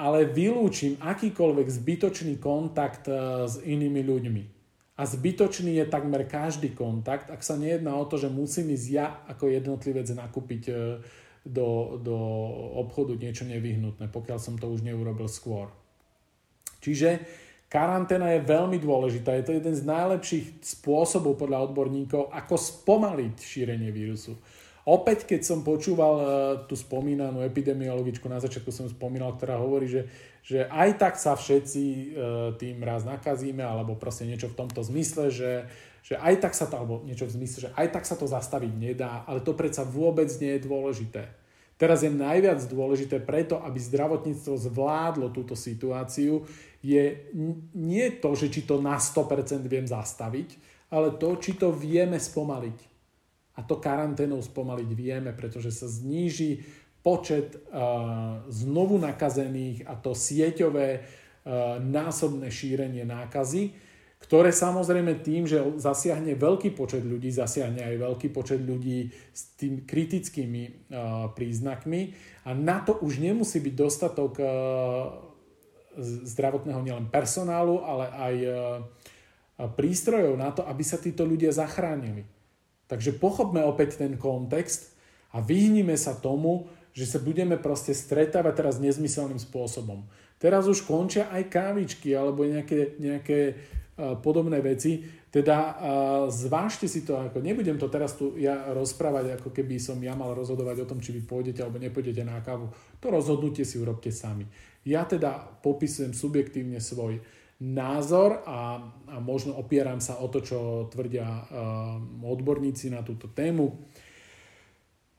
ale 0.00 0.24
vylúčim 0.24 0.96
akýkoľvek 1.04 1.68
zbytočný 1.68 2.40
kontakt 2.40 3.12
e, 3.12 3.44
s 3.44 3.60
inými 3.60 4.00
ľuďmi. 4.08 4.44
A 4.96 5.04
zbytočný 5.04 5.76
je 5.76 5.92
takmer 5.92 6.24
každý 6.24 6.72
kontakt, 6.72 7.28
ak 7.28 7.44
sa 7.44 7.60
nejedná 7.60 7.92
o 7.92 8.08
to, 8.08 8.16
že 8.16 8.32
musím 8.32 8.72
ísť 8.72 8.86
ja 8.88 9.20
ako 9.28 9.52
jednotlivec 9.52 10.08
nakúpiť 10.16 10.62
e, 10.72 10.74
do, 11.44 12.00
do 12.00 12.16
obchodu 12.80 13.20
niečo 13.20 13.44
nevyhnutné, 13.44 14.08
pokiaľ 14.08 14.38
som 14.40 14.56
to 14.56 14.72
už 14.72 14.80
neurobil 14.80 15.28
skôr. 15.28 15.68
Čiže 16.80 17.22
Karanténa 17.76 18.32
je 18.32 18.48
veľmi 18.48 18.80
dôležitá. 18.80 19.36
Je 19.36 19.44
to 19.44 19.52
jeden 19.52 19.76
z 19.76 19.84
najlepších 19.84 20.64
spôsobov 20.64 21.36
podľa 21.36 21.68
odborníkov, 21.68 22.32
ako 22.32 22.56
spomaliť 22.56 23.36
šírenie 23.36 23.92
vírusu. 23.92 24.32
Opäť, 24.88 25.28
keď 25.28 25.44
som 25.44 25.60
počúval 25.60 26.14
uh, 26.16 26.26
tú 26.64 26.72
spomínanú 26.72 27.44
epidemiologičku, 27.44 28.24
na 28.32 28.40
začiatku 28.40 28.72
som 28.72 28.88
spomínal, 28.88 29.36
ktorá 29.36 29.60
hovorí, 29.60 29.92
že, 29.92 30.08
že 30.40 30.64
aj 30.72 30.90
tak 30.96 31.14
sa 31.20 31.36
všetci 31.36 31.84
uh, 31.84 32.04
tým 32.56 32.80
raz 32.80 33.04
nakazíme, 33.04 33.60
alebo 33.60 33.92
proste 33.92 34.24
niečo 34.24 34.48
v 34.48 34.56
tomto 34.56 34.80
zmysle, 34.80 35.28
že, 35.28 35.68
že 36.00 36.16
aj 36.16 36.48
tak 36.48 36.56
sa 36.56 36.72
to, 36.72 36.80
alebo 36.80 37.04
niečo 37.04 37.28
v 37.28 37.44
zmysle, 37.44 37.68
že 37.68 37.70
aj 37.76 37.92
tak 37.92 38.08
sa 38.08 38.16
to 38.16 38.24
zastaviť 38.24 38.72
nedá, 38.72 39.20
ale 39.28 39.44
to 39.44 39.52
predsa 39.52 39.84
vôbec 39.84 40.32
nie 40.40 40.56
je 40.56 40.64
dôležité. 40.64 41.28
Teraz 41.76 42.00
je 42.00 42.08
najviac 42.08 42.64
dôležité 42.72 43.20
preto, 43.20 43.60
aby 43.60 43.76
zdravotníctvo 43.76 44.56
zvládlo 44.56 45.28
túto 45.28 45.52
situáciu, 45.52 46.48
je 46.80 47.28
nie 47.76 48.06
to, 48.16 48.32
že 48.32 48.48
či 48.48 48.64
to 48.64 48.80
na 48.80 48.96
100% 48.96 49.60
viem 49.68 49.84
zastaviť, 49.84 50.56
ale 50.88 51.20
to, 51.20 51.36
či 51.36 51.60
to 51.60 51.76
vieme 51.76 52.16
spomaliť. 52.16 52.78
A 53.56 53.64
to 53.64 53.76
karanténou 53.76 54.40
spomaliť 54.40 54.90
vieme, 54.96 55.32
pretože 55.36 55.72
sa 55.72 55.88
zníži 55.88 56.64
počet 57.04 57.60
znovu 58.48 58.96
nakazených 58.96 59.84
a 59.84 59.96
to 60.00 60.16
sieťové 60.16 61.04
násobné 61.84 62.50
šírenie 62.50 63.04
nákazy, 63.04 63.70
ktoré 64.16 64.48
samozrejme 64.48 65.20
tým, 65.20 65.44
že 65.44 65.60
zasiahne 65.76 66.34
veľký 66.34 66.72
počet 66.72 67.04
ľudí, 67.04 67.28
zasiahne 67.28 67.84
aj 67.84 67.96
veľký 68.00 68.28
počet 68.32 68.64
ľudí 68.64 69.12
s 69.12 69.54
tým 69.60 69.84
kritickými 69.84 70.88
príznakmi 71.36 72.16
a 72.48 72.56
na 72.56 72.80
to 72.80 72.96
už 73.04 73.20
nemusí 73.20 73.60
byť 73.60 73.74
dostatok 73.76 74.40
zdravotného 76.32 76.80
nielen 76.80 77.06
personálu, 77.12 77.84
ale 77.84 78.04
aj 78.08 78.34
prístrojov 79.76 80.34
na 80.40 80.50
to, 80.52 80.64
aby 80.64 80.82
sa 80.84 80.96
títo 80.96 81.24
ľudia 81.24 81.52
zachránili. 81.52 82.24
Takže 82.88 83.16
pochopme 83.20 83.62
opäť 83.68 84.00
ten 84.00 84.16
kontext 84.16 84.96
a 85.32 85.44
vyhnime 85.44 85.96
sa 85.96 86.16
tomu, 86.16 86.72
že 86.96 87.04
sa 87.04 87.20
budeme 87.20 87.60
proste 87.60 87.92
stretávať 87.92 88.64
teraz 88.64 88.80
nezmyselným 88.80 89.36
spôsobom. 89.36 90.08
Teraz 90.40 90.64
už 90.68 90.84
končia 90.84 91.28
aj 91.32 91.48
kávičky 91.48 92.12
alebo 92.12 92.44
nejaké, 92.44 92.96
nejaké 93.00 93.40
uh, 93.52 93.75
podobné 93.96 94.60
veci. 94.60 95.00
Teda 95.32 95.56
uh, 95.56 95.74
zvážte 96.28 96.84
si 96.84 97.04
to, 97.04 97.16
ako 97.16 97.40
nebudem 97.40 97.80
to 97.80 97.88
teraz 97.88 98.16
tu 98.16 98.36
ja 98.36 98.72
rozprávať, 98.72 99.40
ako 99.40 99.52
keby 99.52 99.80
som 99.80 99.96
ja 100.00 100.12
mal 100.12 100.36
rozhodovať 100.36 100.84
o 100.84 100.88
tom, 100.88 101.00
či 101.00 101.16
vy 101.16 101.24
pôjdete 101.24 101.64
alebo 101.64 101.80
nepôjdete 101.80 102.20
na 102.24 102.40
kávu. 102.44 102.68
To 103.00 103.06
rozhodnutie 103.08 103.64
si 103.64 103.80
urobte 103.80 104.12
sami. 104.12 104.44
Ja 104.84 105.08
teda 105.08 105.60
popisujem 105.64 106.12
subjektívne 106.12 106.80
svoj 106.80 107.20
názor 107.56 108.44
a, 108.44 108.84
a 109.08 109.16
možno 109.16 109.56
opieram 109.56 110.00
sa 110.00 110.20
o 110.20 110.28
to, 110.28 110.44
čo 110.44 110.58
tvrdia 110.92 111.24
uh, 111.24 111.96
odborníci 112.20 112.92
na 112.92 113.00
túto 113.00 113.32
tému. 113.32 113.80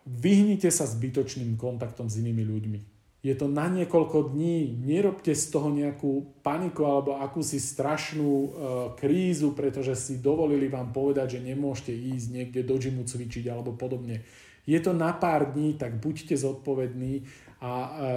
Vyhnite 0.05 0.69
sa 0.69 0.85
zbytočným 0.85 1.57
kontaktom 1.57 2.07
s 2.07 2.21
inými 2.21 2.45
ľuďmi. 2.45 2.96
Je 3.27 3.35
to 3.35 3.51
na 3.51 3.67
niekoľko 3.67 4.31
dní, 4.31 4.79
nerobte 4.87 5.35
z 5.35 5.51
toho 5.51 5.67
nejakú 5.67 6.39
paniku 6.39 6.87
alebo 6.87 7.19
akúsi 7.19 7.59
strašnú 7.59 8.31
uh, 8.31 8.49
krízu, 8.95 9.51
pretože 9.51 9.99
si 9.99 10.23
dovolili 10.23 10.71
vám 10.71 10.95
povedať, 10.95 11.35
že 11.35 11.43
nemôžete 11.43 11.91
ísť 11.91 12.27
niekde 12.31 12.63
do 12.63 12.79
gymu 12.79 13.03
cvičiť 13.03 13.51
alebo 13.51 13.75
podobne. 13.75 14.23
Je 14.63 14.79
to 14.79 14.95
na 14.95 15.11
pár 15.11 15.51
dní, 15.51 15.75
tak 15.75 15.99
buďte 15.99 16.39
zodpovední 16.39 17.27
a 17.63 17.71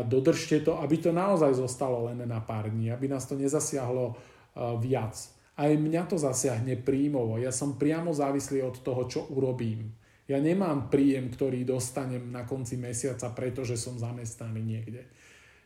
dodržte 0.04 0.66
to, 0.66 0.82
aby 0.82 0.98
to 0.98 1.14
naozaj 1.14 1.54
zostalo 1.54 2.10
len 2.10 2.26
na 2.26 2.42
pár 2.42 2.68
dní, 2.68 2.90
aby 2.90 3.06
nás 3.06 3.24
to 3.24 3.38
nezasiahlo 3.38 4.18
viac. 4.82 5.14
Aj 5.54 5.70
mňa 5.70 6.02
to 6.10 6.18
zasiahne 6.18 6.74
príjmovo. 6.74 7.38
Ja 7.38 7.54
som 7.54 7.78
priamo 7.78 8.10
závislý 8.10 8.66
od 8.66 8.82
toho, 8.82 9.06
čo 9.06 9.30
urobím. 9.30 9.94
Ja 10.30 10.38
nemám 10.38 10.86
príjem, 10.94 11.26
ktorý 11.26 11.66
dostanem 11.66 12.30
na 12.30 12.46
konci 12.46 12.78
mesiaca, 12.78 13.34
pretože 13.34 13.74
som 13.74 13.98
zamestnaný 13.98 14.62
niekde. 14.62 15.02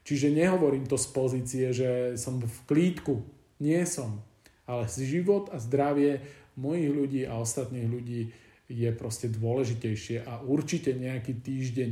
Čiže 0.09 0.33
nehovorím 0.33 0.89
to 0.89 0.97
z 0.97 1.07
pozície, 1.13 1.67
že 1.77 2.17
som 2.17 2.41
v 2.41 2.59
klídku. 2.65 3.29
Nie 3.61 3.85
som. 3.85 4.25
Ale 4.65 4.89
život 4.89 5.53
a 5.53 5.61
zdravie 5.61 6.25
mojich 6.57 6.89
ľudí 6.89 7.23
a 7.29 7.37
ostatných 7.37 7.89
ľudí 7.93 8.33
je 8.73 8.89
proste 8.97 9.29
dôležitejšie 9.29 10.25
a 10.25 10.41
určite 10.41 10.97
nejaký 10.97 11.45
týždeň 11.45 11.91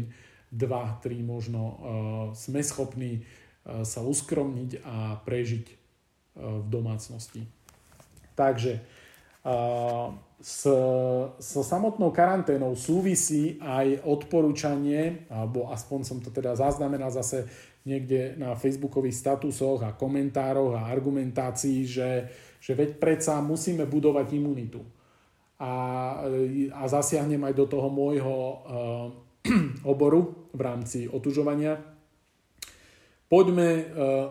dva, 0.49 0.97
tri 1.05 1.21
možno 1.21 1.61
uh, 1.61 1.77
sme 2.33 2.65
schopní 2.65 3.21
uh, 3.21 3.85
sa 3.85 4.01
uskromniť 4.01 4.81
a 4.81 5.21
prežiť 5.21 5.65
uh, 5.69 5.77
v 6.65 6.67
domácnosti. 6.73 7.45
Takže 8.33 8.81
s, 10.43 10.63
so 11.39 11.63
samotnou 11.63 12.15
karanténou 12.15 12.79
súvisí 12.79 13.59
aj 13.59 14.07
odporúčanie, 14.07 15.27
alebo 15.31 15.71
aspoň 15.71 16.01
som 16.07 16.19
to 16.23 16.31
teda 16.31 16.55
zaznamenal 16.55 17.11
zase 17.11 17.47
niekde 17.83 18.39
na 18.39 18.55
facebookových 18.55 19.19
statusoch 19.19 19.83
a 19.83 19.99
komentároch 19.99 20.79
a 20.79 20.91
argumentácii, 20.91 21.83
že, 21.83 22.11
že 22.63 22.73
veď 22.79 23.03
predsa 23.03 23.43
musíme 23.43 23.87
budovať 23.87 24.27
imunitu. 24.39 24.83
A, 25.63 25.73
a 26.75 26.83
zasiahnem 26.91 27.43
aj 27.43 27.55
do 27.55 27.67
toho 27.67 27.91
môjho 27.91 28.35
oboru 29.93 30.51
v 30.55 30.61
rámci 30.63 31.11
otužovania. 31.11 31.79
Poďme 33.27 33.69
uh, 33.71 33.85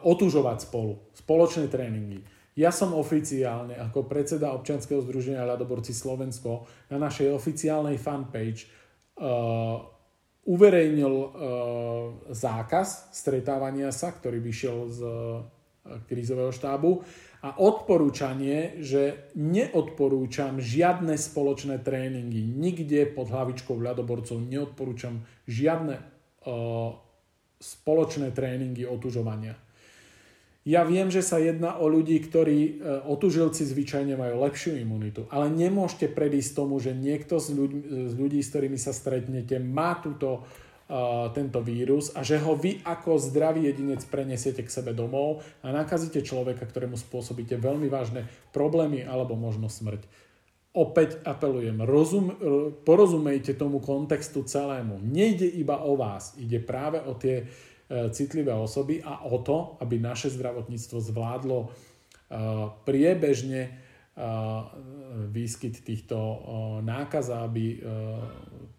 otužovať 0.05 0.70
spolu, 0.70 0.93
spoločné 1.18 1.68
tréningy. 1.68 2.22
Ja 2.60 2.68
som 2.76 2.91
oficiálne 2.91 3.80
ako 3.80 4.12
predseda 4.12 4.52
občianskeho 4.52 4.99
združenia 4.99 5.47
Ľadoborci 5.47 5.95
Slovensko 5.95 6.68
na 6.91 6.99
našej 6.99 7.32
oficiálnej 7.32 7.95
fanpage 7.95 8.68
uh, 9.16 9.80
uverejnil 10.43 11.16
uh, 11.16 11.32
zákaz 12.28 13.16
stretávania 13.16 13.95
sa, 13.95 14.12
ktorý 14.12 14.43
vyšiel 14.43 14.78
z 14.91 14.99
uh, 14.99 15.16
krízového 16.12 16.52
štábu 16.52 16.99
a 17.41 17.56
odporúčanie, 17.56 18.84
že 18.84 19.32
neodporúčam 19.39 20.60
žiadne 20.60 21.16
spoločné 21.16 21.80
tréningy. 21.82 22.45
Nikde 22.52 23.16
pod 23.16 23.32
hlavičkou 23.32 23.80
ľadoborcov 23.80 24.43
neodporúčam 24.43 25.24
žiadne 25.47 25.97
uh, 25.97 26.99
spoločné 27.64 28.36
tréningy 28.36 28.84
otužovania. 28.84 29.56
Ja 30.62 30.86
viem, 30.86 31.09
že 31.09 31.26
sa 31.26 31.41
jedná 31.41 31.82
o 31.82 31.89
ľudí, 31.89 32.22
ktorí 32.22 32.59
uh, 32.78 33.09
otužilci 33.09 33.66
zvyčajne 33.66 34.14
majú 34.14 34.45
lepšiu 34.45 34.78
imunitu, 34.78 35.26
ale 35.34 35.49
nemôžete 35.49 36.14
predísť 36.14 36.51
tomu, 36.53 36.78
že 36.78 36.93
niekto 36.93 37.41
z 37.41 37.47
ľudí, 37.57 37.80
z 38.09 38.14
ľudí, 38.14 38.39
s 38.45 38.49
ktorými 38.53 38.78
sa 38.78 38.93
stretnete, 38.93 39.57
má 39.57 39.97
túto 39.97 40.45
tento 41.32 41.64
vírus 41.64 42.12
a 42.12 42.20
že 42.20 42.36
ho 42.43 42.51
vy 42.51 42.84
ako 42.84 43.16
zdravý 43.16 43.72
jedinec 43.72 44.03
prenesiete 44.12 44.59
k 44.59 44.74
sebe 44.74 44.91
domov 44.91 45.39
a 45.64 45.72
nakazíte 45.72 46.20
človeka, 46.20 46.68
ktorému 46.68 46.99
spôsobíte 46.99 47.55
veľmi 47.55 47.88
vážne 47.88 48.28
problémy 48.51 49.07
alebo 49.07 49.39
možno 49.39 49.72
smrť. 49.72 50.03
Opäť 50.72 51.20
apelujem, 51.28 51.84
rozum, 51.84 52.32
porozumejte 52.88 53.55
tomu 53.55 53.84
kontextu 53.84 54.43
celému. 54.43 55.03
Nejde 55.03 55.47
iba 55.47 55.84
o 55.84 55.99
vás, 55.99 56.36
ide 56.39 56.64
práve 56.64 56.99
o 57.03 57.12
tie 57.16 57.43
e, 57.43 57.45
citlivé 58.15 58.55
osoby 58.55 59.03
a 59.03 59.27
o 59.27 59.41
to, 59.43 59.75
aby 59.83 59.99
naše 59.99 60.31
zdravotníctvo 60.31 60.97
zvládlo 61.01 61.59
e, 61.63 61.67
priebežne 62.87 63.91
výskyt 65.31 65.87
týchto 65.87 66.17
nákaz, 66.83 67.31
aby 67.31 67.79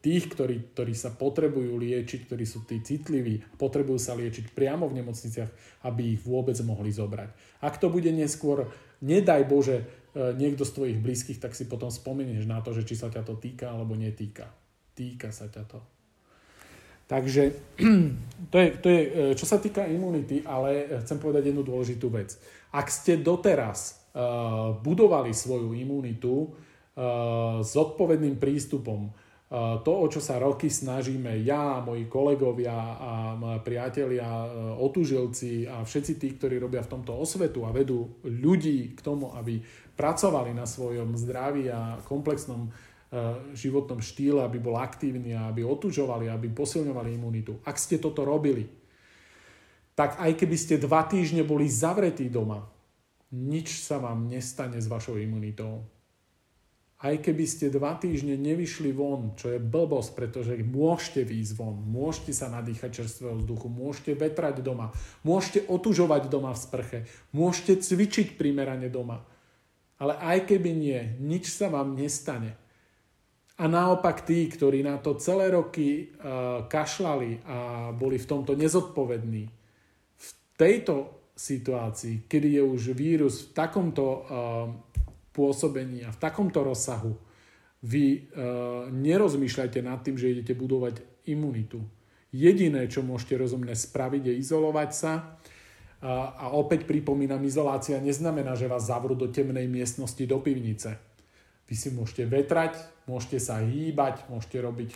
tých, 0.03 0.25
ktorí, 0.29 0.77
ktorí 0.77 0.93
sa 0.93 1.15
potrebujú 1.15 1.79
liečiť, 1.79 2.27
ktorí 2.27 2.45
sú 2.45 2.67
tí 2.67 2.83
citliví, 2.85 3.41
potrebujú 3.55 3.97
sa 3.97 4.19
liečiť 4.19 4.51
priamo 4.51 4.91
v 4.91 5.01
nemocniciach, 5.01 5.51
aby 5.89 6.19
ich 6.19 6.21
vôbec 6.27 6.59
mohli 6.67 6.91
zobrať. 6.91 7.63
Ak 7.63 7.79
to 7.79 7.89
bude 7.89 8.11
neskôr, 8.11 8.67
nedaj 9.01 9.47
Bože, 9.47 9.79
e, 9.79 9.85
niekto 10.35 10.67
z 10.67 10.75
tvojich 10.75 10.99
blízkych, 10.99 11.39
tak 11.39 11.55
si 11.55 11.71
potom 11.71 11.89
spomenieš 11.89 12.45
na 12.51 12.59
to, 12.61 12.75
že 12.75 12.83
či 12.83 12.99
sa 12.99 13.09
ťa 13.09 13.23
to 13.23 13.39
týka 13.39 13.71
alebo 13.71 13.95
netýka. 13.95 14.51
Týka 14.93 15.31
sa 15.31 15.47
ťa 15.47 15.63
to. 15.71 15.79
Takže 17.07 17.43
to 18.53 18.57
je, 18.59 18.69
to 18.81 18.89
je, 18.89 19.01
e, 19.03 19.11
čo 19.37 19.47
sa 19.47 19.59
týka 19.59 19.85
imunity, 19.85 20.43
ale 20.47 21.01
chcem 21.03 21.19
povedať 21.19 21.53
jednu 21.53 21.63
dôležitú 21.67 22.09
vec. 22.09 22.37
Ak 22.73 22.89
ste 22.89 23.21
doteraz 23.21 24.09
uh, 24.17 24.73
budovali 24.81 25.37
svoju 25.37 25.77
imunitu 25.77 26.49
uh, 26.49 27.61
s 27.61 27.77
odpovedným 27.77 28.41
prístupom, 28.41 29.13
uh, 29.13 29.77
to, 29.85 29.93
o 29.93 30.09
čo 30.09 30.25
sa 30.25 30.41
roky 30.41 30.73
snažíme 30.73 31.45
ja, 31.45 31.85
moji 31.85 32.09
kolegovia 32.09 32.73
a 32.97 33.13
priatelia, 33.61 34.25
otužilci 34.81 35.69
a 35.69 35.85
všetci 35.85 36.13
tí, 36.17 36.33
ktorí 36.41 36.57
robia 36.57 36.81
v 36.81 36.97
tomto 36.97 37.13
osvetu 37.13 37.69
a 37.69 37.77
vedú 37.77 38.09
ľudí 38.25 38.97
k 38.97 39.01
tomu, 39.05 39.37
aby 39.37 39.61
pracovali 39.93 40.57
na 40.57 40.65
svojom 40.65 41.13
zdraví 41.21 41.69
a 41.69 42.01
komplexnom 42.09 42.73
životnom 43.53 44.01
štýle, 44.01 44.41
aby 44.41 44.57
bol 44.57 44.81
aktívny 44.81 45.37
aby 45.37 45.61
otužovali, 45.69 46.33
aby 46.33 46.49
posilňovali 46.49 47.13
imunitu. 47.13 47.61
Ak 47.69 47.77
ste 47.77 48.01
toto 48.01 48.25
robili, 48.25 48.65
tak 49.93 50.17
aj 50.17 50.33
keby 50.33 50.57
ste 50.57 50.81
dva 50.81 51.05
týždne 51.05 51.45
boli 51.45 51.69
zavretí 51.69 52.33
doma, 52.33 52.65
nič 53.33 53.85
sa 53.85 54.01
vám 54.01 54.29
nestane 54.29 54.81
s 54.81 54.89
vašou 54.89 55.21
imunitou. 55.21 55.85
Aj 57.03 57.19
keby 57.19 57.45
ste 57.51 57.67
dva 57.67 57.99
týždne 57.99 58.39
nevyšli 58.39 58.95
von, 58.95 59.35
čo 59.35 59.51
je 59.51 59.59
blbosť, 59.59 60.11
pretože 60.15 60.55
môžete 60.63 61.27
výjsť 61.27 61.53
von, 61.59 61.75
môžete 61.75 62.31
sa 62.31 62.47
nadýchať 62.47 63.03
čerstvého 63.03 63.43
vzduchu, 63.43 63.67
môžete 63.67 64.15
vetrať 64.15 64.63
doma, 64.63 64.95
môžete 65.27 65.67
otužovať 65.67 66.31
doma 66.31 66.55
v 66.55 66.63
sprche, 66.63 66.99
môžete 67.35 67.83
cvičiť 67.83 68.39
primerane 68.39 68.87
doma. 68.87 69.27
Ale 69.99 70.15
aj 70.15 70.55
keby 70.55 70.71
nie, 70.71 71.01
nič 71.19 71.51
sa 71.51 71.67
vám 71.67 71.99
nestane. 71.99 72.62
A 73.63 73.71
naopak 73.71 74.27
tí, 74.27 74.51
ktorí 74.51 74.83
na 74.83 74.99
to 74.99 75.15
celé 75.23 75.55
roky 75.55 76.11
uh, 76.11 76.67
kašľali 76.67 77.47
a 77.47 77.59
boli 77.95 78.19
v 78.19 78.27
tomto 78.27 78.59
nezodpovední, 78.59 79.45
v 80.19 80.29
tejto 80.59 81.31
situácii, 81.39 82.27
kedy 82.27 82.59
je 82.59 82.63
už 82.67 82.83
vírus 82.91 83.47
v 83.47 83.49
takomto 83.55 84.07
uh, 84.07 84.21
pôsobení 85.31 86.03
a 86.03 86.11
v 86.11 86.19
takomto 86.19 86.67
rozsahu, 86.67 87.15
vy 87.87 88.27
uh, 88.35 88.91
nerozmýšľajte 88.91 89.79
nad 89.79 90.03
tým, 90.03 90.19
že 90.19 90.35
idete 90.35 90.59
budovať 90.59 90.99
imunitu. 91.31 91.87
Jediné, 92.35 92.91
čo 92.91 93.07
môžete 93.07 93.39
rozumne 93.39 93.77
spraviť, 93.77 94.33
je 94.33 94.35
izolovať 94.41 94.91
sa. 94.91 95.37
A 96.03 96.51
opäť 96.51 96.83
pripomínam, 96.89 97.39
izolácia 97.47 98.01
neznamená, 98.03 98.59
že 98.59 98.67
vás 98.67 98.89
zavrú 98.89 99.15
do 99.15 99.31
temnej 99.31 99.71
miestnosti 99.71 100.25
do 100.27 100.41
pivnice. 100.43 100.99
Vy 101.73 101.81
si 101.81 101.89
môžete 101.89 102.29
vetrať, 102.29 102.77
môžete 103.09 103.41
sa 103.41 103.65
hýbať, 103.65 104.29
môžete 104.29 104.61
robiť 104.61 104.93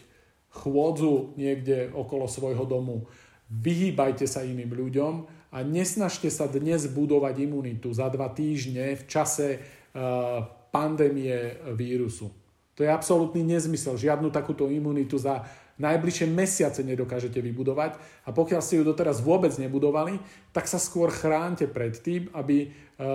chôdzu 0.52 1.32
niekde 1.40 1.88
okolo 1.88 2.28
svojho 2.28 2.68
domu. 2.68 3.08
Vyhýbajte 3.48 4.28
sa 4.28 4.44
iným 4.44 4.76
ľuďom 4.76 5.24
a 5.56 5.64
nesnažte 5.64 6.28
sa 6.28 6.44
dnes 6.44 6.84
budovať 6.92 7.48
imunitu 7.48 7.96
za 7.96 8.12
dva 8.12 8.28
týždne 8.28 8.92
v 8.92 9.02
čase 9.08 9.56
uh, 9.56 10.44
pandémie 10.68 11.56
vírusu. 11.72 12.28
To 12.76 12.84
je 12.84 12.92
absolútny 12.92 13.40
nezmysel. 13.40 13.96
Žiadnu 13.96 14.28
takúto 14.28 14.68
imunitu 14.68 15.16
za 15.16 15.48
najbližšie 15.80 16.28
mesiace 16.28 16.84
nedokážete 16.84 17.40
vybudovať 17.40 17.96
a 18.24 18.36
pokiaľ 18.36 18.60
ste 18.60 18.80
ju 18.80 18.84
doteraz 18.84 19.24
vôbec 19.24 19.56
nebudovali, 19.56 20.20
tak 20.52 20.68
sa 20.68 20.76
skôr 20.76 21.08
chránte 21.08 21.68
pred 21.68 21.96
tým, 22.00 22.28
aby 22.32 22.56
e, 22.64 22.68
e, 22.68 23.08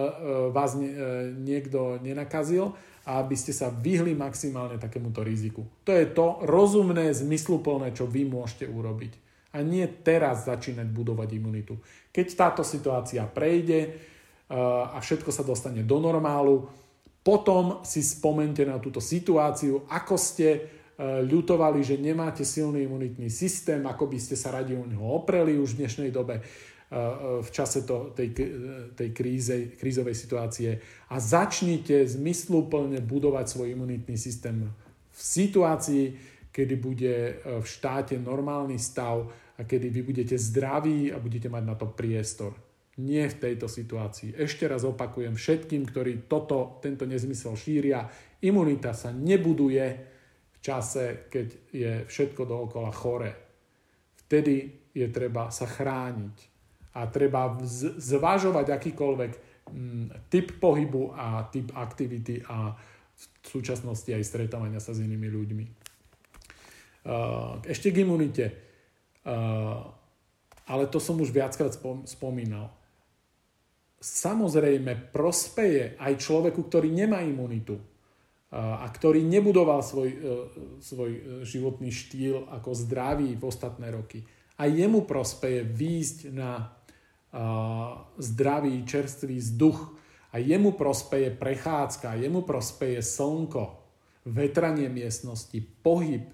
vás 0.49 0.77
niekto 1.41 2.01
nenakazil 2.01 2.73
a 3.05 3.21
aby 3.21 3.33
ste 3.33 3.51
sa 3.51 3.73
vyhli 3.73 4.13
maximálne 4.13 4.77
takémuto 4.77 5.25
riziku. 5.25 5.65
To 5.85 5.91
je 5.91 6.05
to 6.11 6.45
rozumné, 6.45 7.09
zmysluplné, 7.11 7.93
čo 7.97 8.05
vy 8.05 8.29
môžete 8.29 8.69
urobiť. 8.69 9.13
A 9.51 9.65
nie 9.65 9.83
teraz 10.05 10.47
začínať 10.47 10.87
budovať 10.87 11.29
imunitu. 11.35 11.75
Keď 12.13 12.27
táto 12.37 12.63
situácia 12.63 13.25
prejde 13.27 13.99
a 14.51 14.95
všetko 14.99 15.31
sa 15.33 15.43
dostane 15.43 15.83
do 15.83 15.99
normálu, 15.99 16.69
potom 17.21 17.83
si 17.83 18.01
spomente 18.01 18.63
na 18.63 18.79
túto 18.79 19.03
situáciu, 19.03 19.85
ako 19.91 20.15
ste 20.15 20.47
E, 21.01 21.25
ľutovali, 21.25 21.81
že 21.81 21.97
nemáte 21.97 22.45
silný 22.45 22.85
imunitný 22.85 23.25
systém, 23.33 23.81
ako 23.89 24.05
by 24.05 24.17
ste 24.21 24.37
sa 24.37 24.53
radi 24.53 24.77
o 24.77 24.85
neho 24.85 25.01
opreli 25.01 25.57
už 25.57 25.73
v 25.73 25.85
dnešnej 25.85 26.13
dobe 26.13 26.45
v 27.41 27.49
čase 27.55 27.87
to, 27.87 28.11
tej, 28.11 28.35
tej 28.99 29.09
kríze, 29.15 29.79
krízovej 29.79 30.11
situácie 30.11 30.75
a 31.07 31.23
začnite 31.23 32.03
zmysluplne 32.03 32.99
budovať 32.99 33.45
svoj 33.47 33.67
imunitný 33.79 34.19
systém 34.19 34.67
v 35.11 35.21
situácii, 35.21 36.05
kedy 36.51 36.75
bude 36.75 37.15
v 37.63 37.65
štáte 37.65 38.19
normálny 38.19 38.75
stav 38.75 39.23
a 39.55 39.63
kedy 39.63 39.87
vy 39.87 40.01
budete 40.03 40.35
zdraví 40.35 41.15
a 41.15 41.19
budete 41.19 41.47
mať 41.47 41.63
na 41.63 41.75
to 41.79 41.87
priestor. 41.87 42.51
Nie 42.99 43.31
v 43.31 43.39
tejto 43.39 43.71
situácii. 43.71 44.35
Ešte 44.35 44.67
raz 44.67 44.83
opakujem 44.83 45.39
všetkým, 45.39 45.87
ktorí 45.87 46.27
toto, 46.27 46.83
tento 46.83 47.07
nezmysel 47.07 47.55
šíria, 47.55 48.03
imunita 48.43 48.91
sa 48.91 49.15
nebuduje, 49.15 50.11
čase, 50.61 51.25
keď 51.31 51.47
je 51.71 51.91
všetko 52.05 52.45
dookola 52.45 52.91
chore. 52.93 53.31
Vtedy 54.27 54.69
je 54.91 55.07
treba 55.07 55.49
sa 55.49 55.65
chrániť 55.65 56.50
a 56.91 57.07
treba 57.07 57.55
zvažovať 57.97 58.67
akýkoľvek 58.67 59.31
mm, 59.71 60.05
typ 60.27 60.47
pohybu 60.59 61.15
a 61.15 61.47
typ 61.47 61.71
aktivity 61.75 62.43
a 62.43 62.75
v 63.21 63.45
súčasnosti 63.45 64.09
aj 64.09 64.25
stretávania 64.25 64.81
sa 64.81 64.97
s 64.97 65.01
inými 65.01 65.29
ľuďmi. 65.29 65.65
Ešte 67.65 67.89
k 67.89 68.01
imunite. 68.01 68.45
Ale 70.65 70.83
to 70.89 70.97
som 71.01 71.17
už 71.21 71.33
viackrát 71.33 71.73
spomínal. 72.05 72.69
Samozrejme, 74.01 75.13
prospeje 75.13 75.93
aj 76.01 76.17
človeku, 76.17 76.65
ktorý 76.65 76.89
nemá 76.89 77.21
imunitu 77.21 77.77
a 78.51 78.83
ktorý 78.89 79.21
nebudoval 79.21 79.85
svoj, 79.85 80.09
svoj 80.81 81.11
životný 81.45 81.93
štýl 81.93 82.49
ako 82.49 82.73
zdravý 82.73 83.37
v 83.37 83.43
ostatné 83.45 83.93
roky. 83.93 84.25
A 84.57 84.69
jemu 84.69 85.05
prospeje 85.05 85.65
výjsť 85.65 86.33
na 86.33 86.69
zdravý, 88.19 88.83
čerstvý 88.83 89.39
vzduch 89.39 89.95
a 90.31 90.37
jemu 90.37 90.75
prospeje 90.75 91.31
prechádzka, 91.31 92.19
jemu 92.19 92.43
prospeje 92.43 92.99
slnko, 92.99 93.79
vetranie 94.27 94.91
miestnosti, 94.91 95.55
pohyb. 95.83 96.27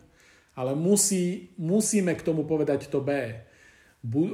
Ale 0.58 0.74
musí, 0.74 1.54
musíme 1.62 2.18
k 2.18 2.26
tomu 2.26 2.42
povedať 2.50 2.90
to 2.90 2.98
B. 2.98 3.14
Bu, 4.02 4.26
e, 4.26 4.32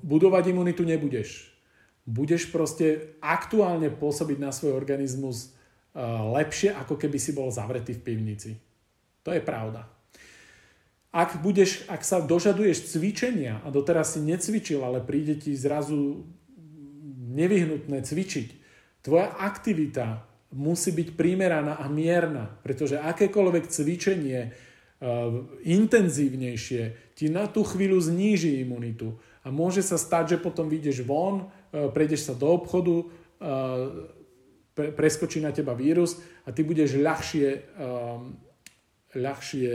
budovať 0.00 0.56
imunitu 0.56 0.88
nebudeš. 0.88 1.52
Budeš 2.08 2.48
proste 2.48 3.16
aktuálne 3.20 3.92
pôsobiť 3.92 4.40
na 4.40 4.48
svoj 4.48 4.72
organizmus 4.72 5.54
Eh, 5.94 6.02
lepšie, 6.34 6.74
ako 6.74 6.98
keby 6.98 7.22
si 7.22 7.30
bol 7.30 7.54
zavretý 7.54 7.94
v 7.94 8.02
pivnici. 8.02 8.58
To 9.22 9.30
je 9.30 9.38
pravda. 9.38 9.86
Ak, 11.14 11.38
budeš, 11.38 11.86
ak 11.86 12.02
sa 12.02 12.18
dožaduješ 12.18 12.90
cvičenia 12.90 13.62
a 13.62 13.70
doteraz 13.70 14.18
si 14.18 14.20
necvičil, 14.26 14.82
ale 14.82 14.98
príde 14.98 15.38
ti 15.38 15.54
zrazu 15.54 16.26
nevyhnutné 17.30 18.02
cvičiť, 18.02 18.48
tvoja 19.06 19.30
aktivita 19.30 20.26
musí 20.50 20.90
byť 20.90 21.14
primeraná 21.14 21.78
a 21.78 21.86
mierna, 21.86 22.58
pretože 22.66 22.98
akékoľvek 22.98 23.70
cvičenie 23.70 24.50
uh, 24.50 25.46
intenzívnejšie 25.62 27.14
ti 27.14 27.26
na 27.30 27.46
tú 27.46 27.62
chvíľu 27.62 28.02
zníži 28.02 28.58
imunitu. 28.66 29.14
A 29.46 29.54
môže 29.54 29.86
sa 29.86 29.94
stať, 29.94 30.34
že 30.34 30.42
potom 30.42 30.66
vyjdeš 30.66 31.06
von, 31.06 31.46
uh, 31.46 31.94
prejdeš 31.94 32.26
sa 32.26 32.34
do 32.34 32.50
obchodu, 32.50 33.06
pre, 34.74 34.90
preskočí 34.94 35.38
na 35.38 35.52
teba 35.52 35.76
vírus 35.76 36.18
a 36.46 36.50
ty 36.50 36.64
budeš 36.64 36.98
ľahšie, 36.98 37.48
um, 37.78 38.34
ľahšie 39.14 39.70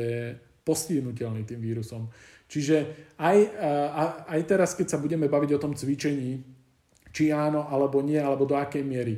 postihnutelný 0.70 1.50
tým 1.50 1.58
vírusom. 1.58 2.06
Čiže 2.46 3.10
aj, 3.18 3.38
aj 4.30 4.42
teraz, 4.46 4.78
keď 4.78 4.94
sa 4.94 5.02
budeme 5.02 5.26
baviť 5.26 5.58
o 5.58 5.62
tom 5.62 5.74
cvičení, 5.74 6.46
či 7.10 7.34
áno 7.34 7.66
alebo 7.66 8.06
nie, 8.06 8.22
alebo 8.22 8.46
do 8.46 8.54
akej 8.54 8.86
miery, 8.86 9.18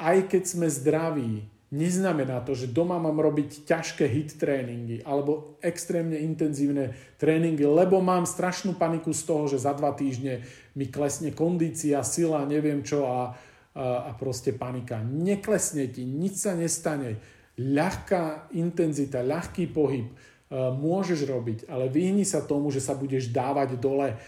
aj 0.00 0.32
keď 0.32 0.42
sme 0.48 0.68
zdraví, 0.68 1.44
neznamená 1.72 2.44
to, 2.44 2.52
že 2.52 2.68
doma 2.68 3.00
mám 3.00 3.16
robiť 3.16 3.64
ťažké 3.64 4.04
hit 4.04 4.36
tréningy 4.36 5.00
alebo 5.08 5.56
extrémne 5.64 6.20
intenzívne 6.20 6.92
tréningy, 7.16 7.64
lebo 7.64 8.04
mám 8.04 8.28
strašnú 8.28 8.76
paniku 8.76 9.16
z 9.16 9.22
toho, 9.24 9.48
že 9.48 9.64
za 9.64 9.72
dva 9.72 9.96
týždne 9.96 10.44
mi 10.76 10.92
klesne 10.92 11.32
kondícia, 11.32 12.04
sila, 12.04 12.44
neviem 12.44 12.84
čo 12.84 13.08
a, 13.08 13.32
a 13.76 14.10
proste 14.20 14.52
panika. 14.52 15.00
Neklesne 15.00 15.88
ti, 15.88 16.04
nič 16.04 16.44
sa 16.44 16.52
nestane. 16.52 17.16
Ľahká 17.56 18.52
intenzita, 18.56 19.24
ľahký 19.24 19.72
pohyb 19.72 20.12
môžeš 20.52 21.24
robiť, 21.24 21.58
ale 21.72 21.88
vyhni 21.88 22.28
sa 22.28 22.44
tomu, 22.44 22.68
že 22.68 22.84
sa 22.84 22.92
budeš 22.92 23.32
dávať 23.32 23.80
dole 23.80 24.20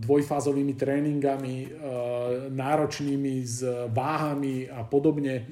dvojfázovými 0.00 0.80
tréningami, 0.80 1.68
náročnými 2.56 3.34
s 3.44 3.60
váhami 3.92 4.64
a 4.64 4.80
podobne, 4.88 5.44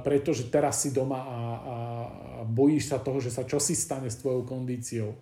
pretože 0.00 0.48
teraz 0.48 0.80
si 0.80 0.88
doma 0.88 1.20
a, 1.20 1.28
a 1.28 1.76
bojíš 2.48 2.88
sa 2.88 2.98
toho, 3.04 3.20
že 3.20 3.28
sa 3.28 3.44
čosi 3.44 3.76
stane 3.76 4.08
s 4.08 4.16
tvojou 4.24 4.48
kondíciou. 4.48 5.12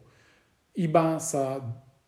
Iba 0.78 1.18
sa 1.18 1.58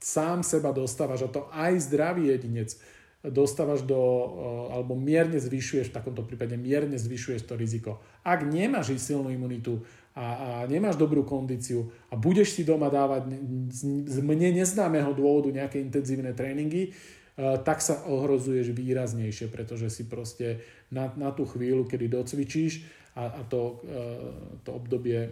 sám 0.01 0.46
seba 0.46 0.72
dostávaš, 0.72 1.26
a 1.26 1.34
to 1.34 1.51
aj 1.53 1.90
zdravý 1.90 2.32
jedinec, 2.32 2.72
dostávaš 3.20 3.84
do, 3.84 4.01
eh, 4.01 4.74
alebo 4.80 4.96
mierne 4.96 5.36
zvyšuješ, 5.36 5.92
v 5.92 5.96
takomto 6.01 6.24
prípade 6.24 6.57
mierne 6.57 6.96
zvyšuješ 6.96 7.44
to 7.44 7.55
riziko. 7.61 8.01
Ak 8.24 8.48
nemáš 8.48 8.96
silnú 8.96 9.28
imunitu 9.28 9.84
a, 10.14 10.26
a 10.26 10.48
nemáš 10.66 10.98
dobrú 10.98 11.22
kondíciu 11.22 11.86
a 12.11 12.18
budeš 12.18 12.58
si 12.58 12.62
doma 12.66 12.90
dávať 12.90 13.30
z 14.11 14.18
mne 14.20 14.58
neznámeho 14.58 15.14
dôvodu 15.14 15.54
nejaké 15.54 15.78
intenzívne 15.78 16.34
tréningy, 16.34 16.90
eh, 16.90 17.56
tak 17.62 17.78
sa 17.78 18.02
ohrozuješ 18.11 18.74
výraznejšie, 18.74 19.46
pretože 19.48 19.88
si 19.88 20.11
proste 20.11 20.61
na, 20.90 21.14
na 21.14 21.30
tú 21.30 21.46
chvíľu, 21.46 21.86
kedy 21.86 22.11
docvičíš 22.11 22.72
a, 23.14 23.38
a 23.38 23.40
to, 23.46 23.82
eh, 23.86 24.62
to 24.66 24.70
obdobie 24.74 25.30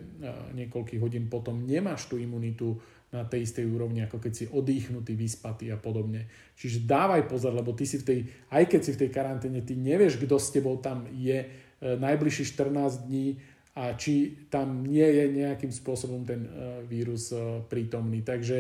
niekoľkých 0.54 1.02
hodín 1.02 1.26
potom 1.26 1.66
nemáš 1.66 2.06
tú 2.06 2.14
imunitu 2.16 2.78
na 3.08 3.24
tej 3.24 3.48
istej 3.48 3.64
úrovni, 3.64 4.04
ako 4.04 4.20
keď 4.20 4.32
si 4.36 4.44
odýchnutý, 4.52 5.16
vyspatý 5.16 5.72
a 5.72 5.80
podobne. 5.80 6.28
Čiže 6.60 6.84
dávaj 6.84 7.24
pozor, 7.24 7.56
lebo 7.56 7.72
ty 7.72 7.88
si 7.88 7.96
v 7.96 8.04
tej, 8.04 8.18
aj 8.52 8.68
keď 8.68 8.80
si 8.84 8.90
v 8.92 9.00
tej 9.00 9.10
karanténe, 9.10 9.64
ty 9.64 9.72
nevieš, 9.80 10.20
kto 10.20 10.36
s 10.36 10.52
tebou 10.52 10.76
tam 10.76 11.08
je 11.16 11.40
e, 11.40 11.46
najbližších 11.80 12.52
14 12.52 13.08
dní 13.08 13.40
a 13.78 13.94
či 13.94 14.46
tam 14.50 14.82
nie 14.82 15.06
je 15.06 15.24
nejakým 15.38 15.70
spôsobom 15.70 16.26
ten 16.26 16.42
e, 16.42 16.50
vírus 16.90 17.30
e, 17.30 17.62
prítomný. 17.62 18.26
Takže 18.26 18.56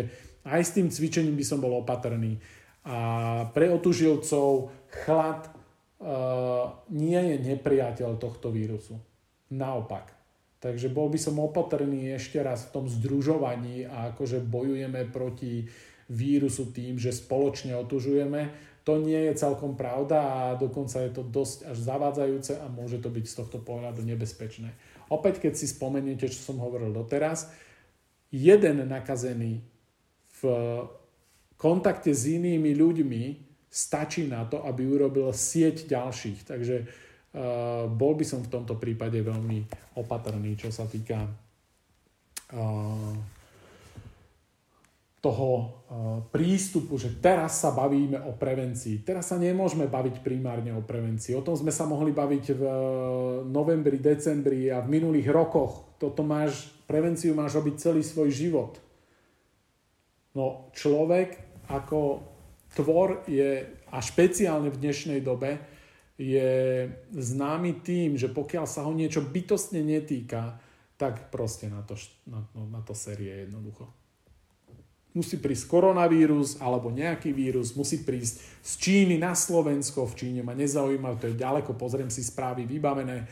aj 0.46 0.62
s 0.62 0.74
tým 0.78 0.86
cvičením 0.86 1.34
by 1.34 1.44
som 1.44 1.58
bol 1.58 1.74
opatrný. 1.82 2.38
A 2.86 2.98
pre 3.50 3.68
otužilcov 3.68 4.70
chlad 5.04 5.50
nie 6.94 7.18
je 7.18 7.36
nepriateľ 7.42 8.22
tohto 8.22 8.54
vírusu. 8.54 8.96
Naopak 9.50 10.18
Takže 10.58 10.90
bol 10.90 11.06
by 11.06 11.18
som 11.22 11.38
opatrný 11.38 12.10
ešte 12.18 12.42
raz 12.42 12.66
v 12.66 12.74
tom 12.74 12.84
združovaní 12.90 13.86
a 13.86 14.10
akože 14.10 14.42
bojujeme 14.42 15.06
proti 15.06 15.70
vírusu 16.10 16.74
tým, 16.74 16.98
že 16.98 17.14
spoločne 17.14 17.78
otužujeme. 17.78 18.50
To 18.82 18.98
nie 18.98 19.30
je 19.30 19.38
celkom 19.38 19.78
pravda 19.78 20.18
a 20.18 20.38
dokonca 20.58 20.98
je 21.04 21.10
to 21.14 21.22
dosť 21.22 21.70
až 21.70 21.76
zavádzajúce 21.78 22.52
a 22.58 22.66
môže 22.72 22.98
to 22.98 23.12
byť 23.12 23.24
z 23.28 23.34
tohto 23.38 23.58
pohľadu 23.62 24.02
nebezpečné. 24.02 24.74
Opäť, 25.08 25.40
keď 25.40 25.52
si 25.56 25.66
spomeniete, 25.68 26.28
čo 26.28 26.52
som 26.52 26.60
hovoril 26.60 26.92
doteraz, 26.92 27.48
jeden 28.28 28.84
nakazený 28.84 29.64
v 30.38 30.42
kontakte 31.58 32.14
s 32.14 32.30
inými 32.30 32.76
ľuďmi 32.76 33.22
stačí 33.68 34.28
na 34.28 34.46
to, 34.46 34.62
aby 34.64 34.86
urobil 34.86 35.34
sieť 35.34 35.90
ďalších. 35.90 36.46
Takže 36.46 36.76
uh, 36.84 37.84
bol 37.90 38.14
by 38.14 38.24
som 38.24 38.40
v 38.40 38.52
tomto 38.52 38.78
prípade 38.78 39.18
veľmi 39.20 39.64
opatrný, 39.98 40.54
čo 40.56 40.70
sa 40.72 40.86
týka 40.86 41.24
uh, 41.24 43.12
toho 45.18 45.50
uh, 45.50 45.66
prístupu, 46.30 46.94
že 46.94 47.18
teraz 47.18 47.58
sa 47.58 47.74
bavíme 47.74 48.22
o 48.22 48.38
prevencii. 48.38 49.02
Teraz 49.02 49.34
sa 49.34 49.36
nemôžeme 49.36 49.90
baviť 49.90 50.22
primárne 50.22 50.70
o 50.70 50.82
prevencii. 50.86 51.34
O 51.34 51.42
tom 51.42 51.58
sme 51.58 51.74
sa 51.74 51.90
mohli 51.90 52.14
baviť 52.14 52.44
v 52.54 52.62
novembri, 53.50 53.98
decembri 53.98 54.70
a 54.70 54.78
v 54.78 54.94
minulých 54.94 55.26
rokoch. 55.34 55.98
Toto 55.98 56.22
máš, 56.22 56.70
prevenciu 56.86 57.34
máš 57.34 57.58
robiť 57.58 57.74
celý 57.82 58.06
svoj 58.06 58.30
život. 58.30 58.78
No 60.38 60.70
človek 60.70 61.34
ako 61.66 62.22
tvor 62.78 63.26
je, 63.26 63.66
a 63.90 63.98
špeciálne 63.98 64.70
v 64.70 64.80
dnešnej 64.80 65.18
dobe, 65.18 65.58
je 66.18 66.50
známy 67.14 67.82
tým, 67.82 68.18
že 68.18 68.30
pokiaľ 68.30 68.66
sa 68.66 68.82
ho 68.86 68.90
niečo 68.94 69.22
bytostne 69.22 69.82
netýka, 69.82 70.58
tak 70.98 71.30
proste 71.30 71.70
na 71.70 71.82
to, 71.86 71.94
na, 72.26 72.42
no, 72.54 72.66
na 72.70 72.82
to 72.82 72.90
série 72.94 73.46
jednoducho. 73.46 73.97
Musí 75.18 75.42
prísť 75.42 75.66
koronavírus 75.66 76.62
alebo 76.62 76.94
nejaký 76.94 77.34
vírus, 77.34 77.74
musí 77.74 78.06
prísť 78.06 78.38
z 78.62 78.72
Číny 78.78 79.18
na 79.18 79.34
Slovensko, 79.34 80.06
v 80.06 80.14
Číne 80.14 80.40
ma 80.46 80.54
nezaujíma, 80.54 81.18
to 81.18 81.34
je 81.34 81.42
ďaleko, 81.42 81.74
pozriem 81.74 82.06
si 82.06 82.22
správy 82.22 82.70
vybavené. 82.70 83.26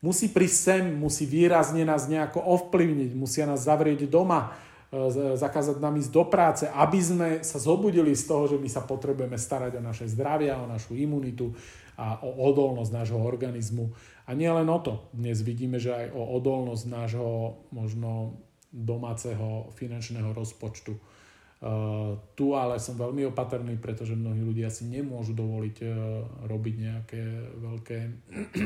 Musí 0.00 0.32
prísť 0.32 0.56
sem, 0.56 0.84
musí 0.96 1.28
výrazne 1.28 1.84
nás 1.84 2.08
nejako 2.08 2.40
ovplyvniť, 2.40 3.12
musia 3.12 3.44
nás 3.44 3.68
zavrieť 3.68 4.08
doma, 4.08 4.56
E, 4.86 5.10
zakázať 5.34 5.82
nám 5.82 5.98
ísť 5.98 6.12
do 6.14 6.24
práce, 6.30 6.64
aby 6.70 7.00
sme 7.02 7.28
sa 7.42 7.58
zobudili 7.58 8.14
z 8.14 8.24
toho, 8.30 8.46
že 8.46 8.56
my 8.56 8.70
sa 8.70 8.86
potrebujeme 8.86 9.34
starať 9.34 9.76
o 9.76 9.82
naše 9.82 10.06
zdravie, 10.06 10.54
o 10.54 10.70
našu 10.70 10.94
imunitu 10.94 11.50
a 11.98 12.22
o 12.22 12.46
odolnosť 12.46 12.92
nášho 12.94 13.18
organizmu. 13.18 13.90
A 14.30 14.38
nie 14.38 14.46
len 14.46 14.66
o 14.70 14.78
to. 14.78 15.10
Dnes 15.10 15.42
vidíme, 15.42 15.82
že 15.82 15.90
aj 15.90 16.06
o 16.14 16.22
odolnosť 16.38 16.84
nášho 16.86 17.58
možno 17.74 18.38
domáceho 18.70 19.74
finančného 19.74 20.30
rozpočtu. 20.30 20.94
Uh, 21.56 22.20
tu 22.36 22.52
ale 22.52 22.76
som 22.76 23.00
veľmi 23.00 23.32
opatrný, 23.32 23.80
pretože 23.80 24.12
mnohí 24.12 24.44
ľudia 24.44 24.68
si 24.68 24.84
nemôžu 24.84 25.32
dovoliť 25.32 25.76
uh, 25.82 25.90
robiť 26.44 26.74
nejaké 26.76 27.22
veľké 27.64 27.98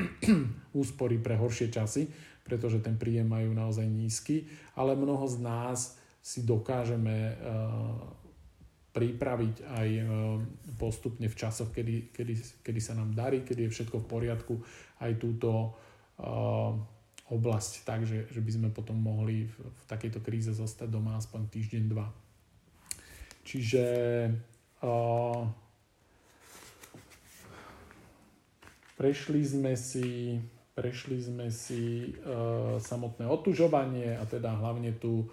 úspory 0.81 1.23
pre 1.23 1.39
horšie 1.39 1.71
časy, 1.71 2.11
pretože 2.43 2.83
ten 2.83 2.99
príjem 2.99 3.31
majú 3.31 3.55
naozaj 3.55 3.87
nízky, 3.87 4.51
ale 4.75 4.99
mnoho 4.99 5.23
z 5.31 5.39
nás 5.39 6.01
si 6.21 6.45
dokážeme 6.45 7.17
eh, 7.17 7.35
pripraviť 8.93 9.57
aj 9.65 9.89
eh, 9.89 10.07
postupne 10.77 11.27
v 11.31 11.39
časoch, 11.39 11.73
kedy, 11.73 12.13
kedy, 12.13 12.35
kedy 12.61 12.81
sa 12.81 12.99
nám 12.99 13.17
darí, 13.17 13.41
kedy 13.47 13.67
je 13.67 13.75
všetko 13.75 14.05
v 14.05 14.11
poriadku, 14.11 14.55
aj 15.01 15.17
túto 15.17 15.79
eh, 16.21 16.73
oblasť 17.31 17.87
tak, 17.87 18.03
že, 18.05 18.27
že 18.29 18.43
by 18.43 18.51
sme 18.51 18.69
potom 18.75 18.99
mohli 18.99 19.47
v, 19.47 19.55
v 19.63 19.83
takejto 19.87 20.21
kríze 20.21 20.51
zostať 20.51 20.91
doma 20.91 21.17
aspoň 21.17 21.47
týždeň, 21.49 21.83
dva. 21.87 22.11
Čiže 23.43 23.85
uh, 24.85 25.43
prešli 29.01 29.43
sme 29.43 29.73
si, 29.75 30.39
prešli 30.77 31.19
sme 31.19 31.49
si 31.49 32.15
uh, 32.21 32.77
samotné 32.79 33.27
otužovanie 33.27 34.17
a 34.17 34.25
teda 34.29 34.57
hlavne 34.61 34.95
tú 34.97 35.29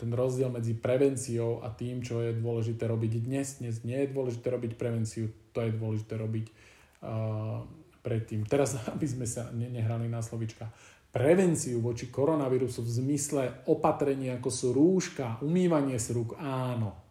ten 0.00 0.08
rozdiel 0.08 0.48
medzi 0.48 0.72
prevenciou 0.72 1.60
a 1.60 1.68
tým, 1.68 2.00
čo 2.00 2.24
je 2.24 2.32
dôležité 2.32 2.88
robiť 2.88 3.28
dnes. 3.28 3.60
Dnes 3.60 3.76
nie 3.84 4.00
je 4.00 4.12
dôležité 4.12 4.48
robiť 4.48 4.72
prevenciu, 4.80 5.28
to 5.52 5.60
je 5.60 5.76
dôležité 5.76 6.16
robiť 6.16 6.46
uh, 6.48 7.60
predtým. 8.00 8.48
Teraz, 8.48 8.80
aby 8.94 9.04
sme 9.04 9.28
sa 9.28 9.52
nehrali 9.52 10.08
na 10.08 10.24
slovička, 10.24 10.72
prevenciu 11.12 11.78
voči 11.84 12.08
koronavírusu 12.08 12.82
v 12.82 12.90
zmysle 13.04 13.42
opatrenia, 13.68 14.40
ako 14.40 14.50
sú 14.50 14.66
rúška, 14.72 15.38
umývanie 15.44 16.00
z 16.00 16.16
rúk, 16.16 16.40
áno. 16.40 17.03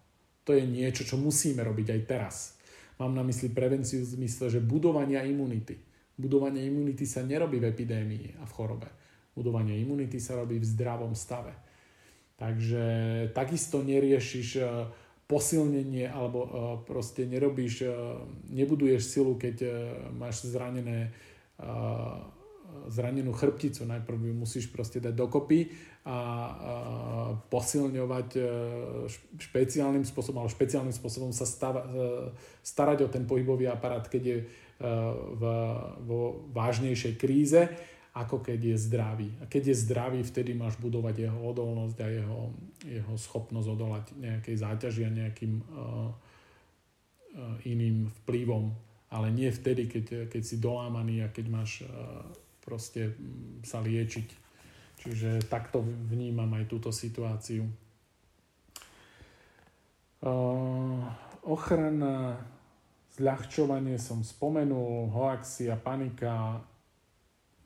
To 0.44 0.52
je 0.52 0.64
niečo, 0.68 1.08
čo 1.08 1.16
musíme 1.16 1.64
robiť 1.64 1.88
aj 1.96 2.02
teraz. 2.04 2.36
Mám 3.00 3.16
na 3.16 3.24
mysli 3.24 3.50
prevenciu 3.50 4.04
v 4.04 4.12
zmysle, 4.20 4.52
že 4.52 4.60
budovania 4.60 5.24
imunity. 5.24 5.80
Budovanie 6.14 6.68
imunity 6.68 7.10
sa 7.10 7.26
nerobí 7.26 7.58
v 7.58 7.74
epidémii 7.74 8.38
a 8.38 8.44
v 8.46 8.52
chorobe. 8.54 8.90
Budovanie 9.34 9.82
imunity 9.82 10.22
sa 10.22 10.38
robí 10.38 10.62
v 10.62 10.70
zdravom 10.70 11.18
stave. 11.18 11.58
Takže 12.38 12.84
takisto 13.34 13.82
neriešiš 13.82 14.48
e, 14.58 14.64
posilnenie 15.26 16.06
alebo 16.06 16.40
e, 16.44 16.50
proste 16.86 17.26
nerobíš, 17.26 17.86
e, 17.86 17.90
nebuduješ 18.54 19.02
silu, 19.10 19.40
keď 19.40 19.66
máš 20.14 20.46
zranené 20.50 21.14
zranenú 22.90 23.34
chrbticu. 23.34 23.86
Najprv 23.86 24.20
ju 24.30 24.34
musíš 24.36 24.66
proste 24.70 25.00
dať 25.00 25.14
dokopy 25.14 25.72
a 26.04 26.18
posilňovať 27.48 28.30
špeciálnym 29.40 30.04
spôsobom, 30.04 30.44
ale 30.44 30.52
špeciálnym 30.52 30.92
spôsobom 30.92 31.32
sa 31.32 31.48
starať 32.60 32.98
o 33.06 33.12
ten 33.12 33.24
pohybový 33.24 33.72
aparát, 33.72 34.04
keď 34.04 34.24
je 34.24 34.38
v, 35.40 35.44
vo 36.04 36.44
vážnejšej 36.52 37.14
kríze 37.16 37.62
ako 38.14 38.46
keď 38.46 38.60
je 38.62 38.78
zdravý. 38.78 39.30
A 39.42 39.50
keď 39.50 39.74
je 39.74 39.82
zdravý, 39.90 40.22
vtedy 40.22 40.54
máš 40.54 40.78
budovať 40.78 41.26
jeho 41.26 41.40
odolnosť 41.50 41.98
a 41.98 42.08
jeho, 42.14 42.54
jeho 42.86 43.14
schopnosť 43.18 43.68
odolať 43.74 44.06
nejakej 44.22 44.56
záťaži 44.62 45.02
a 45.10 45.18
nejakým 45.18 45.54
iným 47.66 48.14
vplyvom. 48.22 48.70
Ale 49.10 49.34
nie 49.34 49.50
vtedy, 49.50 49.90
keď, 49.90 50.30
keď 50.30 50.42
si 50.46 50.62
dolámaný 50.62 51.26
a 51.26 51.34
keď 51.34 51.46
máš 51.50 51.72
proste 52.64 53.14
sa 53.68 53.84
liečiť. 53.84 54.28
Čiže 55.04 55.52
takto 55.52 55.84
vnímam 55.84 56.48
aj 56.56 56.66
túto 56.72 56.90
situáciu. 56.96 57.68
Uh, 60.24 61.04
ochrana, 61.44 62.40
zľahčovanie 63.20 64.00
som 64.00 64.24
spomenul, 64.24 65.12
hoaxi 65.12 65.68
a 65.68 65.76
panika, 65.76 66.64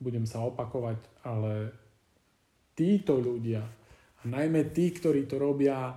budem 0.02 0.26
sa 0.26 0.42
opakovať, 0.42 0.98
ale 1.22 1.70
títo 2.74 3.22
ľudia, 3.22 3.62
a 4.18 4.22
najmä 4.26 4.74
tí, 4.74 4.90
ktorí 4.90 5.30
to 5.30 5.38
robia 5.38 5.94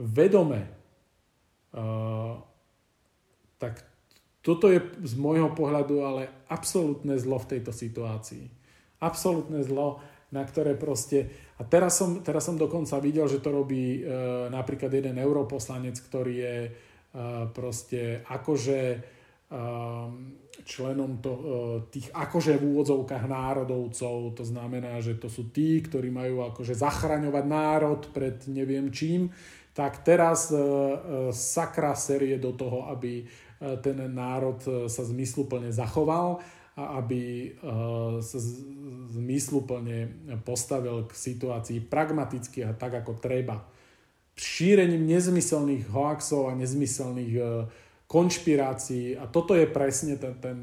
vedome, 0.00 0.64
uh, 1.76 2.40
tak 3.60 3.87
toto 4.48 4.72
je 4.72 4.80
z 5.04 5.14
môjho 5.20 5.52
pohľadu 5.52 6.00
ale 6.00 6.22
absolútne 6.48 7.20
zlo 7.20 7.36
v 7.36 7.50
tejto 7.52 7.76
situácii. 7.76 8.48
Absolútne 9.04 9.60
zlo, 9.60 10.00
na 10.32 10.40
ktoré 10.48 10.72
proste... 10.72 11.52
A 11.60 11.68
teraz 11.68 12.00
som, 12.00 12.24
teraz 12.24 12.48
som 12.48 12.56
dokonca 12.56 12.96
videl, 13.04 13.28
že 13.28 13.44
to 13.44 13.52
robí 13.52 14.00
uh, 14.00 14.48
napríklad 14.48 14.88
jeden 14.88 15.20
europoslanec, 15.20 16.00
ktorý 16.00 16.34
je 16.40 16.56
uh, 16.64 17.52
proste 17.52 18.24
akože 18.24 18.80
uh, 19.52 20.08
členom 20.64 21.22
to, 21.22 21.32
e, 21.32 21.42
tých 21.92 22.08
akože 22.10 22.58
v 22.58 22.66
úvodzovkách 22.74 23.24
národovcov, 23.24 24.34
to 24.34 24.44
znamená, 24.44 24.98
že 24.98 25.16
to 25.16 25.30
sú 25.30 25.48
tí, 25.54 25.78
ktorí 25.80 26.10
majú 26.10 26.42
akože 26.50 26.74
zachraňovať 26.74 27.44
národ 27.46 28.00
pred 28.10 28.42
neviem 28.50 28.90
čím, 28.90 29.30
tak 29.72 30.02
teraz 30.02 30.50
e, 30.50 30.58
e, 30.58 30.62
sakra 31.30 31.94
série 31.94 32.36
do 32.36 32.52
toho, 32.52 32.90
aby 32.90 33.22
ten 33.58 33.98
národ 34.14 34.62
sa 34.86 35.02
zmysluplne 35.02 35.74
zachoval 35.74 36.38
a 36.78 37.02
aby 37.02 37.54
sa 38.22 38.38
zmysluplne 39.10 40.14
postavil 40.46 41.10
k 41.10 41.12
situácii 41.12 41.82
pragmaticky 41.82 42.62
a 42.62 42.70
tak, 42.70 43.02
ako 43.02 43.18
treba. 43.18 43.66
Šírením 44.38 45.10
nezmyselných 45.10 45.90
hoaxov 45.90 46.46
a 46.46 46.54
nezmyselných 46.54 47.34
konšpirácií 48.06 49.18
a 49.18 49.26
toto 49.26 49.58
je 49.58 49.66
presne 49.66 50.14
ten, 50.22 50.38
ten, 50.38 50.62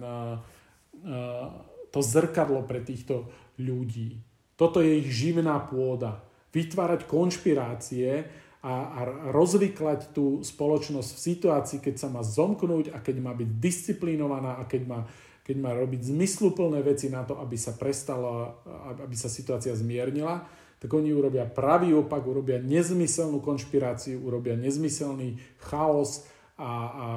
to 1.92 2.00
zrkadlo 2.00 2.64
pre 2.64 2.80
týchto 2.80 3.28
ľudí. 3.60 4.24
Toto 4.56 4.80
je 4.80 5.04
ich 5.04 5.12
živná 5.12 5.60
pôda. 5.68 6.24
Vytvárať 6.56 7.04
konšpirácie 7.12 8.24
a, 8.66 8.74
a 8.98 9.02
rozvyklať 9.30 10.10
tú 10.18 10.42
spoločnosť 10.42 11.10
v 11.14 11.22
situácii, 11.22 11.78
keď 11.86 11.96
sa 12.02 12.10
má 12.10 12.26
zomknúť 12.26 12.90
a 12.90 12.98
keď 12.98 13.22
má 13.22 13.38
byť 13.38 13.50
disciplinovaná 13.62 14.58
a 14.58 14.66
keď 14.66 14.82
má, 14.90 15.00
keď 15.46 15.56
má 15.62 15.72
robiť 15.78 16.10
zmysluplné 16.10 16.82
veci 16.82 17.14
na 17.14 17.22
to, 17.22 17.38
aby 17.38 17.54
sa 17.62 17.78
prestala, 17.78 18.58
aby 18.98 19.14
sa 19.14 19.30
situácia 19.30 19.78
zmiernila, 19.78 20.50
tak 20.82 20.90
oni 20.90 21.14
urobia 21.14 21.46
pravý 21.46 21.94
opak, 21.94 22.26
urobia 22.26 22.58
nezmyselnú 22.58 23.38
konšpiráciu, 23.46 24.26
urobia 24.26 24.58
nezmyselný 24.58 25.38
chaos, 25.62 26.26
a, 26.56 26.64
a, 26.64 26.72
a 26.72 27.08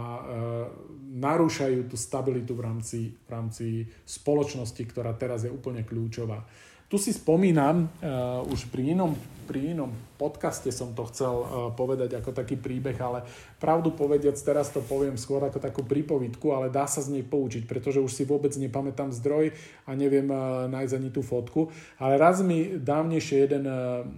narúšajú 1.14 1.86
tú 1.86 1.94
stabilitu 1.94 2.58
v 2.58 2.62
rámci, 2.66 3.00
v 3.14 3.28
rámci 3.30 3.66
spoločnosti, 4.02 4.82
ktorá 4.82 5.14
teraz 5.14 5.46
je 5.46 5.50
úplne 5.54 5.86
kľúčová. 5.86 6.42
Tu 6.88 6.96
si 6.96 7.12
spomínam, 7.12 7.84
uh, 8.00 8.40
už 8.48 8.72
pri 8.72 8.96
inom, 8.96 9.12
pri 9.44 9.76
inom 9.76 9.92
podcaste 10.16 10.72
som 10.72 10.96
to 10.96 11.04
chcel 11.12 11.34
uh, 11.44 11.48
povedať 11.76 12.16
ako 12.16 12.32
taký 12.32 12.56
príbeh, 12.56 12.96
ale 12.96 13.28
pravdu 13.60 13.92
povediac, 13.92 14.32
teraz 14.40 14.72
to 14.72 14.80
poviem 14.80 15.20
skôr 15.20 15.44
ako 15.44 15.60
takú 15.60 15.84
prípovitku, 15.84 16.48
ale 16.48 16.72
dá 16.72 16.88
sa 16.88 17.04
z 17.04 17.12
nej 17.12 17.24
poučiť, 17.28 17.68
pretože 17.68 18.00
už 18.00 18.08
si 18.08 18.24
vôbec 18.24 18.56
nepamätám 18.56 19.12
zdroj 19.12 19.52
a 19.84 19.92
neviem 19.92 20.32
uh, 20.32 20.64
nájsť 20.72 20.96
ani 20.96 21.12
tú 21.12 21.20
fotku. 21.20 21.68
Ale 22.00 22.16
raz 22.16 22.40
mi 22.40 22.80
dávnejšie 22.80 23.36
jeden, 23.44 23.68
uh, 23.68 24.08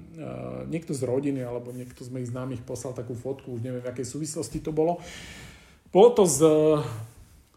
niekto 0.70 0.94
z 0.94 1.02
rodiny 1.02 1.42
alebo 1.42 1.74
niekto 1.74 2.06
z 2.06 2.14
mojich 2.14 2.30
známych 2.30 2.62
poslal 2.62 2.94
takú 2.94 3.18
fotku, 3.18 3.58
už 3.58 3.66
neviem 3.66 3.82
v 3.82 3.90
akej 3.90 4.06
súvislosti 4.06 4.62
to 4.62 4.70
bolo. 4.70 5.02
Bolo 5.90 6.14
to 6.14 6.22
z, 6.22 6.38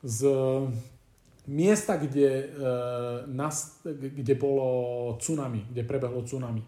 z 0.01 0.25
miesta, 1.47 1.99
kde, 1.99 2.29
e, 2.29 2.47
nas, 3.27 3.83
kde 3.87 4.33
bolo 4.35 4.67
tsunami, 5.19 5.67
kde 5.71 5.83
prebehlo 5.83 6.23
tsunami. 6.23 6.63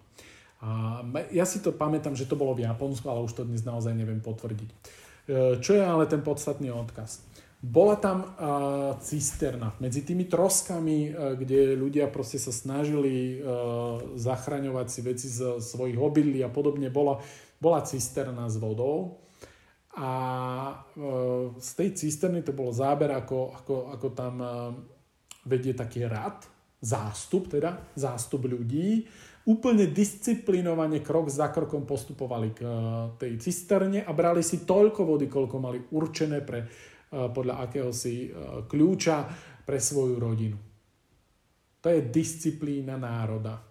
A 0.65 0.99
ja 1.31 1.45
si 1.45 1.61
to 1.61 1.76
pamätám, 1.76 2.15
že 2.18 2.26
to 2.26 2.39
bolo 2.39 2.57
v 2.57 2.65
Japonsku, 2.65 3.06
ale 3.06 3.23
už 3.23 3.38
to 3.38 3.43
dnes 3.47 3.61
naozaj 3.64 3.93
neviem 3.93 4.19
potvrdiť. 4.19 4.69
E, 4.72 4.76
čo 5.64 5.72
je 5.76 5.84
ale 5.84 6.07
ten 6.11 6.19
podstatný 6.19 6.72
odkaz? 6.76 7.23
Bola 7.65 7.95
tam 7.95 8.23
e, 8.23 8.27
cisterna 8.99 9.73
medzi 9.80 10.03
tými 10.03 10.27
troskami, 10.27 11.15
kde 11.39 11.80
ľudia 11.80 12.11
proste 12.11 12.38
sa 12.38 12.52
snažili 12.52 13.39
zachraňovať 14.19 14.88
si 14.91 14.99
veci 15.02 15.27
z 15.31 15.64
svojich 15.64 15.95
obydlí 15.95 16.43
a 16.43 16.52
podobne. 16.52 16.91
Bola, 16.91 17.23
bola 17.64 17.80
cisterna 17.81 18.52
s 18.52 18.60
vodou 18.60 19.24
a 19.95 20.11
e, 20.72 20.76
z 21.55 21.69
tej 21.72 21.89
cisterny 21.95 22.43
to 22.43 22.51
bol 22.51 22.76
záber, 22.76 23.15
ako, 23.15 23.55
ako, 23.55 23.76
ako 23.95 24.07
tam 24.11 24.35
e, 24.43 24.47
vedie 25.47 25.72
taký 25.72 26.03
rad, 26.03 26.43
zástup 26.84 27.47
teda, 27.47 27.95
zástup 27.95 28.43
ľudí. 28.43 29.07
Úplne 29.45 29.93
disciplinovane 29.93 30.99
krok 30.99 31.31
za 31.31 31.47
krokom 31.47 31.88
postupovali 31.88 32.51
k 32.51 32.59
e, 32.59 32.72
tej 33.15 33.39
cisterne 33.39 34.03
a 34.03 34.11
brali 34.11 34.43
si 34.43 34.67
toľko 34.67 35.01
vody, 35.07 35.31
koľko 35.31 35.57
mali 35.63 35.80
určené 35.80 36.43
pre, 36.43 36.67
podľa 37.15 37.63
akéhosi 37.69 38.27
kľúča 38.67 39.17
pre 39.63 39.80
svoju 39.80 40.19
rodinu. 40.19 40.57
To 41.80 41.88
je 41.88 42.01
disciplína 42.03 42.99
národa. 42.99 43.63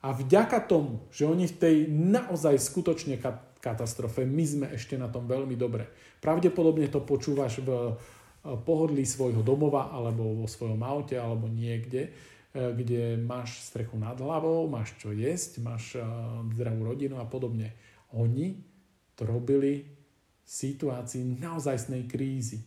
A 0.00 0.08
vďaka 0.14 0.64
tomu, 0.64 1.04
že 1.12 1.28
oni 1.28 1.50
v 1.50 1.58
tej 1.58 1.76
naozaj 1.92 2.56
skutočne 2.56 3.20
katastrofe. 3.64 4.28
My 4.28 4.44
sme 4.44 4.66
ešte 4.76 5.00
na 5.00 5.08
tom 5.08 5.24
veľmi 5.24 5.56
dobre. 5.56 5.88
Pravdepodobne 6.20 6.92
to 6.92 7.00
počúvaš 7.00 7.64
v 7.64 7.72
eh, 7.72 7.96
pohodlí 8.44 9.08
svojho 9.08 9.40
domova 9.40 9.88
alebo 9.88 10.44
vo 10.44 10.48
svojom 10.48 10.84
aute 10.84 11.16
alebo 11.16 11.48
niekde, 11.48 12.12
eh, 12.12 12.70
kde 12.76 13.16
máš 13.16 13.64
strechu 13.72 13.96
nad 13.96 14.20
hlavou, 14.20 14.68
máš 14.68 14.92
čo 15.00 15.16
jesť, 15.16 15.64
máš 15.64 15.96
eh, 15.96 16.04
zdravú 16.52 16.92
rodinu 16.92 17.16
a 17.16 17.24
podobne. 17.24 17.72
Oni 18.12 18.60
to 19.16 19.24
robili 19.24 19.88
v 20.44 20.48
situácii 20.48 21.40
naozajstnej 21.40 22.04
krízy. 22.04 22.60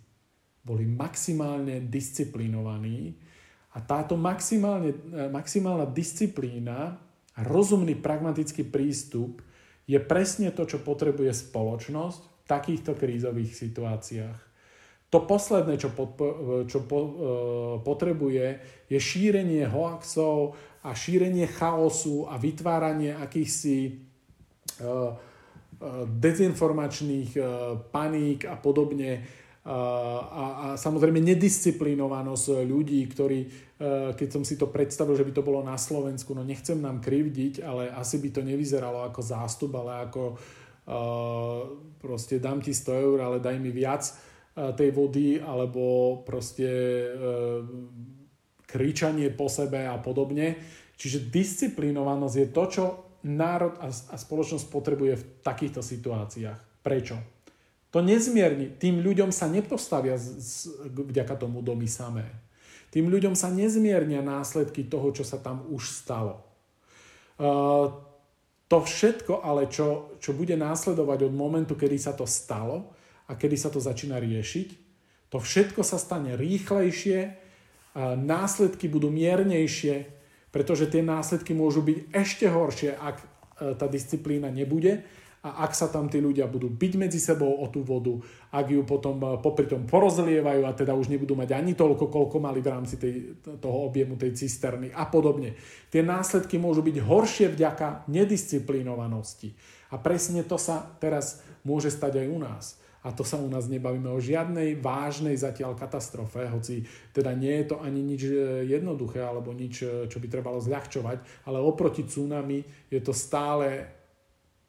Boli 0.65 0.89
maximálne 0.89 1.85
disciplinovaní 1.85 3.15
a 3.77 3.79
táto 3.79 4.17
maximálne, 4.19 4.91
maximálna 5.31 5.87
disciplína 5.87 6.97
a 7.37 7.39
rozumný 7.45 7.95
pragmatický 7.95 8.67
prístup 8.67 9.39
je 9.87 9.99
presne 10.03 10.51
to, 10.51 10.67
čo 10.67 10.83
potrebuje 10.83 11.31
spoločnosť 11.31 12.21
v 12.21 12.45
takýchto 12.45 12.91
krízových 12.93 13.55
situáciách. 13.55 14.39
To 15.07 15.23
posledné, 15.23 15.79
čo, 15.79 15.95
podpo- 15.95 16.67
čo 16.67 16.83
po, 16.83 16.99
e, 16.99 17.11
potrebuje, 17.79 18.45
je 18.91 18.99
šírenie 18.99 19.63
hoaxov 19.71 20.59
a 20.83 20.91
šírenie 20.91 21.47
chaosu 21.47 22.27
a 22.27 22.35
vytváranie 22.35 23.15
akýchsi 23.15 23.77
e, 23.87 23.91
e, 24.83 24.91
dezinformačných 26.11 27.31
e, 27.39 27.41
paník 27.87 28.51
a 28.51 28.59
podobne, 28.59 29.23
a, 29.67 30.47
a 30.63 30.67
samozrejme 30.79 31.19
nedisciplinovanosť 31.19 32.63
ľudí, 32.63 33.03
ktorí, 33.11 33.39
e, 33.43 33.47
keď 34.15 34.29
som 34.31 34.43
si 34.47 34.55
to 34.55 34.71
predstavil, 34.71 35.11
že 35.19 35.27
by 35.27 35.35
to 35.35 35.43
bolo 35.43 35.59
na 35.59 35.75
Slovensku, 35.75 36.31
no 36.31 36.47
nechcem 36.47 36.79
nám 36.79 37.03
krivdiť, 37.03 37.67
ale 37.67 37.91
asi 37.91 38.23
by 38.23 38.31
to 38.31 38.41
nevyzeralo 38.47 39.03
ako 39.11 39.19
zástup, 39.19 39.75
ale 39.75 40.07
ako 40.07 40.39
uh, 40.39 41.59
proste 41.99 42.39
dám 42.39 42.63
ti 42.63 42.71
100 42.71 42.95
eur, 42.95 43.17
ale 43.19 43.43
daj 43.43 43.59
mi 43.59 43.75
viac 43.75 44.07
uh, 44.07 44.71
tej 44.71 44.95
vody, 44.95 45.35
alebo 45.43 46.23
proste 46.23 46.67
kričanie 48.63 49.27
po 49.35 49.51
sebe 49.51 49.83
a 49.83 49.99
podobne. 49.99 50.55
Čiže 50.95 51.27
disciplinovanosť 51.27 52.35
je 52.39 52.47
to, 52.55 52.63
čo 52.71 52.85
národ 53.27 53.75
a 53.83 54.15
spoločnosť 54.15 54.65
potrebuje 54.71 55.13
v 55.19 55.27
takýchto 55.43 55.83
situáciách. 55.83 56.83
Prečo? 56.83 57.36
To 57.97 58.05
nezmierni. 58.05 58.77
Tým 58.77 59.01
ľuďom 59.01 59.33
sa 59.33 59.49
nepostavia 59.49 60.21
z, 60.21 60.37
z, 60.37 60.53
vďaka 60.85 61.33
tomu 61.33 61.65
domy 61.65 61.89
samé. 61.89 62.29
Tým 62.93 63.09
ľuďom 63.09 63.33
sa 63.33 63.49
nezmiernia 63.49 64.21
následky 64.21 64.85
toho, 64.85 65.09
čo 65.17 65.25
sa 65.25 65.41
tam 65.41 65.65
už 65.73 65.89
stalo. 65.89 66.45
Uh, 67.41 67.89
to 68.69 68.85
všetko 68.85 69.41
ale, 69.41 69.65
čo, 69.65 70.13
čo 70.21 70.37
bude 70.37 70.53
následovať 70.53 71.25
od 71.25 71.33
momentu, 71.33 71.73
kedy 71.73 71.97
sa 71.97 72.13
to 72.13 72.29
stalo 72.29 72.93
a 73.25 73.33
kedy 73.33 73.57
sa 73.57 73.73
to 73.73 73.81
začína 73.81 74.21
riešiť, 74.21 74.69
to 75.33 75.41
všetko 75.41 75.81
sa 75.81 75.97
stane 75.97 76.37
rýchlejšie, 76.37 77.33
uh, 77.33 78.13
následky 78.13 78.85
budú 78.93 79.09
miernejšie, 79.09 80.05
pretože 80.53 80.85
tie 80.85 81.01
následky 81.01 81.57
môžu 81.57 81.81
byť 81.81 82.13
ešte 82.13 82.45
horšie, 82.45 82.93
ak 82.93 83.17
uh, 83.17 83.73
tá 83.73 83.89
disciplína 83.89 84.53
nebude 84.53 85.01
a 85.45 85.69
ak 85.69 85.71
sa 85.77 85.87
tam 85.87 86.09
tí 86.09 86.17
ľudia 86.17 86.49
budú 86.49 86.67
byť 86.67 86.93
medzi 86.97 87.21
sebou 87.21 87.61
o 87.61 87.65
tú 87.69 87.85
vodu, 87.85 88.17
ak 88.49 88.73
ju 88.73 88.81
potom 88.81 89.21
eh, 89.21 89.37
popri 89.37 89.69
tom 89.69 89.85
porozlievajú 89.85 90.65
a 90.65 90.73
teda 90.73 90.97
už 90.97 91.13
nebudú 91.13 91.37
mať 91.37 91.53
ani 91.53 91.77
toľko, 91.77 92.09
koľko 92.09 92.37
mali 92.41 92.59
v 92.59 92.71
rámci 92.73 92.97
tej, 92.97 93.37
toho 93.61 93.85
objemu 93.85 94.17
tej 94.17 94.33
cisterny 94.33 94.89
a 94.89 95.05
podobne. 95.05 95.53
Tie 95.93 96.01
následky 96.01 96.57
môžu 96.57 96.81
byť 96.81 96.97
horšie 97.05 97.47
vďaka 97.53 98.09
nedisciplinovanosti. 98.09 99.53
A 99.93 100.01
presne 100.01 100.41
to 100.41 100.57
sa 100.57 100.83
teraz 100.97 101.39
môže 101.63 101.93
stať 101.93 102.25
aj 102.25 102.27
u 102.27 102.39
nás. 102.41 102.65
A 103.05 103.13
to 103.15 103.23
sa 103.23 103.39
u 103.39 103.47
nás 103.47 103.71
nebavíme 103.71 104.09
o 104.11 104.19
žiadnej 104.19 104.83
vážnej 104.83 105.37
zatiaľ 105.37 105.79
katastrofe, 105.79 106.43
hoci 106.49 106.83
teda 107.15 107.31
nie 107.37 107.63
je 107.63 107.71
to 107.71 107.77
ani 107.77 108.01
nič 108.01 108.21
eh, 108.25 108.65
jednoduché 108.65 109.21
alebo 109.21 109.53
nič, 109.53 109.85
eh, 109.85 110.09
čo 110.09 110.17
by 110.17 110.27
trebalo 110.33 110.57
zľahčovať, 110.57 111.45
ale 111.45 111.61
oproti 111.61 112.09
tsunami 112.09 112.89
je 112.89 112.99
to 113.05 113.13
stále 113.13 113.85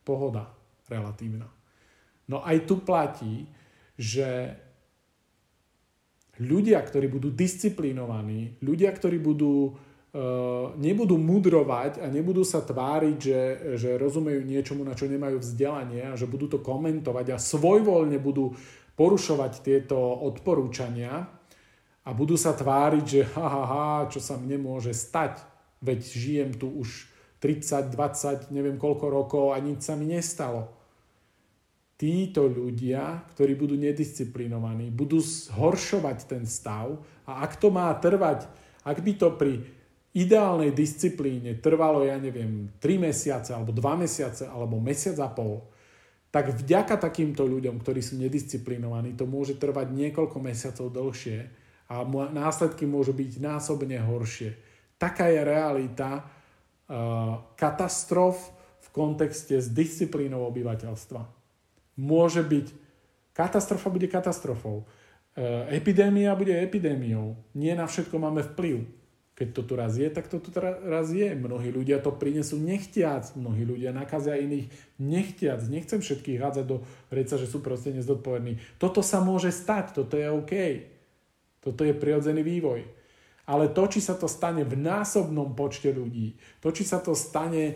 pohoda 0.05 0.58
relatívna. 0.89 1.49
No 2.29 2.45
aj 2.45 2.69
tu 2.69 2.81
platí, 2.85 3.49
že 3.97 4.53
ľudia, 6.39 6.79
ktorí 6.85 7.09
budú 7.11 7.33
disciplinovaní, 7.33 8.61
ľudia, 8.63 8.93
ktorí 8.95 9.19
budú, 9.19 9.75
uh, 9.75 10.77
nebudú 10.79 11.19
mudrovať 11.19 12.05
a 12.05 12.07
nebudú 12.13 12.45
sa 12.47 12.63
tváriť, 12.63 13.17
že, 13.17 13.41
že 13.81 13.91
rozumejú 13.99 14.45
niečomu, 14.45 14.87
na 14.87 14.95
čo 14.95 15.11
nemajú 15.11 15.43
vzdelanie 15.43 16.15
a 16.15 16.19
že 16.21 16.31
budú 16.31 16.47
to 16.47 16.61
komentovať 16.63 17.35
a 17.35 17.43
svojvoľne 17.43 18.21
budú 18.21 18.55
porušovať 18.95 19.53
tieto 19.65 19.99
odporúčania 19.99 21.27
a 22.05 22.11
budú 22.15 22.39
sa 22.39 22.55
tváriť, 22.55 23.05
že 23.05 23.21
ha, 23.35 23.47
ha, 23.47 23.65
ha, 23.67 23.89
čo 24.13 24.23
sa 24.23 24.39
mne 24.39 24.63
môže 24.63 24.95
stať, 24.95 25.43
veď 25.83 26.01
žijem 26.03 26.51
tu 26.55 26.71
už 26.71 27.11
30, 27.43 27.95
20, 27.95 28.51
neviem 28.55 28.79
koľko 28.79 29.07
rokov 29.11 29.45
a 29.55 29.63
nič 29.63 29.87
sa 29.87 29.95
mi 29.95 30.11
nestalo 30.11 30.78
títo 31.99 32.47
ľudia, 32.47 33.27
ktorí 33.35 33.59
budú 33.59 33.75
nedisciplinovaní, 33.75 34.95
budú 34.95 35.19
zhoršovať 35.19 36.19
ten 36.31 36.47
stav 36.47 36.95
a 37.27 37.43
ak 37.43 37.59
to 37.59 37.75
má 37.75 37.91
trvať, 37.99 38.47
ak 38.87 39.03
by 39.03 39.13
to 39.19 39.35
pri 39.35 39.67
ideálnej 40.15 40.71
disciplíne 40.71 41.59
trvalo, 41.59 42.07
ja 42.07 42.15
neviem, 42.17 42.71
3 42.79 43.03
mesiace 43.03 43.51
alebo 43.51 43.75
2 43.75 43.83
mesiace 44.07 44.47
alebo 44.47 44.79
mesiac 44.79 45.19
a 45.27 45.29
pol, 45.29 45.67
tak 46.31 46.55
vďaka 46.55 47.03
takýmto 47.03 47.43
ľuďom, 47.43 47.83
ktorí 47.83 47.99
sú 47.99 48.15
nedisciplinovaní, 48.23 49.19
to 49.19 49.27
môže 49.27 49.59
trvať 49.59 49.91
niekoľko 49.91 50.39
mesiacov 50.39 50.95
dlhšie 50.95 51.39
a 51.91 52.07
následky 52.31 52.87
môžu 52.87 53.11
byť 53.11 53.43
násobne 53.43 53.99
horšie. 53.99 54.55
Taká 55.01 55.35
je 55.35 55.41
realita 55.43 56.23
uh, 56.23 57.43
katastrof 57.59 58.39
v 58.87 58.89
kontexte 58.93 59.59
s 59.59 59.73
disciplínou 59.73 60.47
obyvateľstva 60.47 61.38
môže 61.99 62.47
byť, 62.47 62.71
katastrofa 63.35 63.91
bude 63.91 64.07
katastrofou, 64.07 64.87
e, 65.35 65.75
epidémia 65.75 66.39
bude 66.39 66.55
epidémiou. 66.55 67.35
Nie 67.59 67.75
na 67.75 67.91
všetko 67.91 68.17
máme 68.23 68.47
vplyv. 68.55 68.87
Keď 69.39 69.55
to 69.55 69.63
tu 69.63 69.73
raz 69.79 69.95
je, 69.95 70.11
tak 70.11 70.27
to 70.27 70.43
tu 70.43 70.51
raz 70.59 71.15
je. 71.15 71.31
Mnohí 71.39 71.71
ľudia 71.71 72.03
to 72.03 72.11
prinesú 72.11 72.59
nechtiac, 72.59 73.39
mnohí 73.39 73.63
ľudia 73.63 73.95
nakazia 73.95 74.35
iných 74.35 74.67
nechtiac. 74.99 75.63
Nechcem 75.71 76.03
všetkých 76.03 76.43
hádzať 76.43 76.67
do 76.67 76.83
reca, 77.07 77.39
že 77.39 77.47
sú 77.47 77.63
proste 77.63 77.95
nezodpovední. 77.95 78.59
Toto 78.83 78.99
sa 78.99 79.23
môže 79.23 79.55
stať, 79.55 79.95
toto 79.95 80.19
je 80.19 80.27
OK. 80.27 80.55
Toto 81.63 81.87
je 81.87 81.95
prirodzený 81.95 82.43
vývoj. 82.43 82.83
Ale 83.47 83.71
to, 83.71 83.87
či 83.87 84.03
sa 84.03 84.19
to 84.19 84.27
stane 84.27 84.67
v 84.67 84.75
násobnom 84.75 85.55
počte 85.55 85.95
ľudí, 85.95 86.35
to, 86.59 86.75
či 86.75 86.83
sa 86.83 86.99
to 86.99 87.15
stane 87.15 87.65
e, 87.65 87.75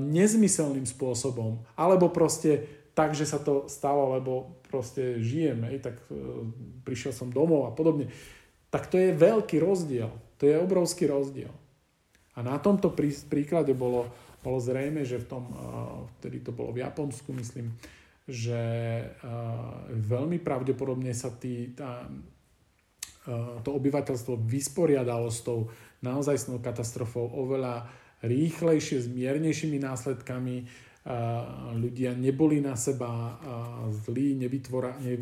nezmyselným 0.00 0.88
spôsobom, 0.88 1.60
alebo 1.76 2.08
proste 2.08 2.64
tak, 2.96 3.12
že 3.12 3.28
sa 3.28 3.36
to 3.36 3.68
stalo, 3.68 4.16
lebo 4.16 4.56
proste 4.72 5.20
žijeme, 5.20 5.68
tak 5.84 6.00
e, 6.08 6.16
prišiel 6.80 7.12
som 7.12 7.28
domov 7.28 7.68
a 7.68 7.72
podobne, 7.76 8.08
tak 8.72 8.88
to 8.88 8.96
je 8.96 9.12
veľký 9.12 9.60
rozdiel. 9.60 10.08
To 10.40 10.48
je 10.48 10.56
obrovský 10.56 11.04
rozdiel. 11.04 11.52
A 12.32 12.40
na 12.40 12.56
tomto 12.56 12.88
prí, 12.88 13.12
príklade 13.28 13.76
bolo, 13.76 14.08
bolo 14.40 14.56
zrejme, 14.56 15.04
že 15.04 15.20
v 15.20 15.28
tom, 15.28 15.44
e, 15.44 15.54
vtedy 16.18 16.40
to 16.40 16.56
bolo 16.56 16.72
v 16.72 16.80
Japonsku, 16.80 17.36
myslím, 17.36 17.76
že 18.26 18.58
veľmi 19.86 20.42
pravdepodobne 20.42 21.14
sa 21.14 21.30
tí, 21.30 21.70
tá, 21.78 22.10
to 23.62 23.70
obyvateľstvo 23.70 24.34
vysporiadalo 24.42 25.30
s 25.30 25.46
tou 25.46 25.70
naozajstnou 26.02 26.58
katastrofou 26.58 27.30
oveľa 27.30 27.86
rýchlejšie, 28.26 28.98
s 29.04 29.06
miernejšími 29.06 29.78
následkami. 29.78 30.66
Ľudia 31.76 32.18
neboli 32.18 32.58
na 32.58 32.74
seba 32.74 33.38
zlí, 33.94 34.34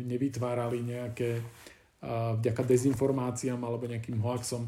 nevytvárali 0.01 0.81
nejaké 0.81 1.45
vďaka 2.41 2.61
dezinformáciám 2.65 3.61
alebo 3.61 3.85
nejakým 3.85 4.17
hoaxom 4.17 4.65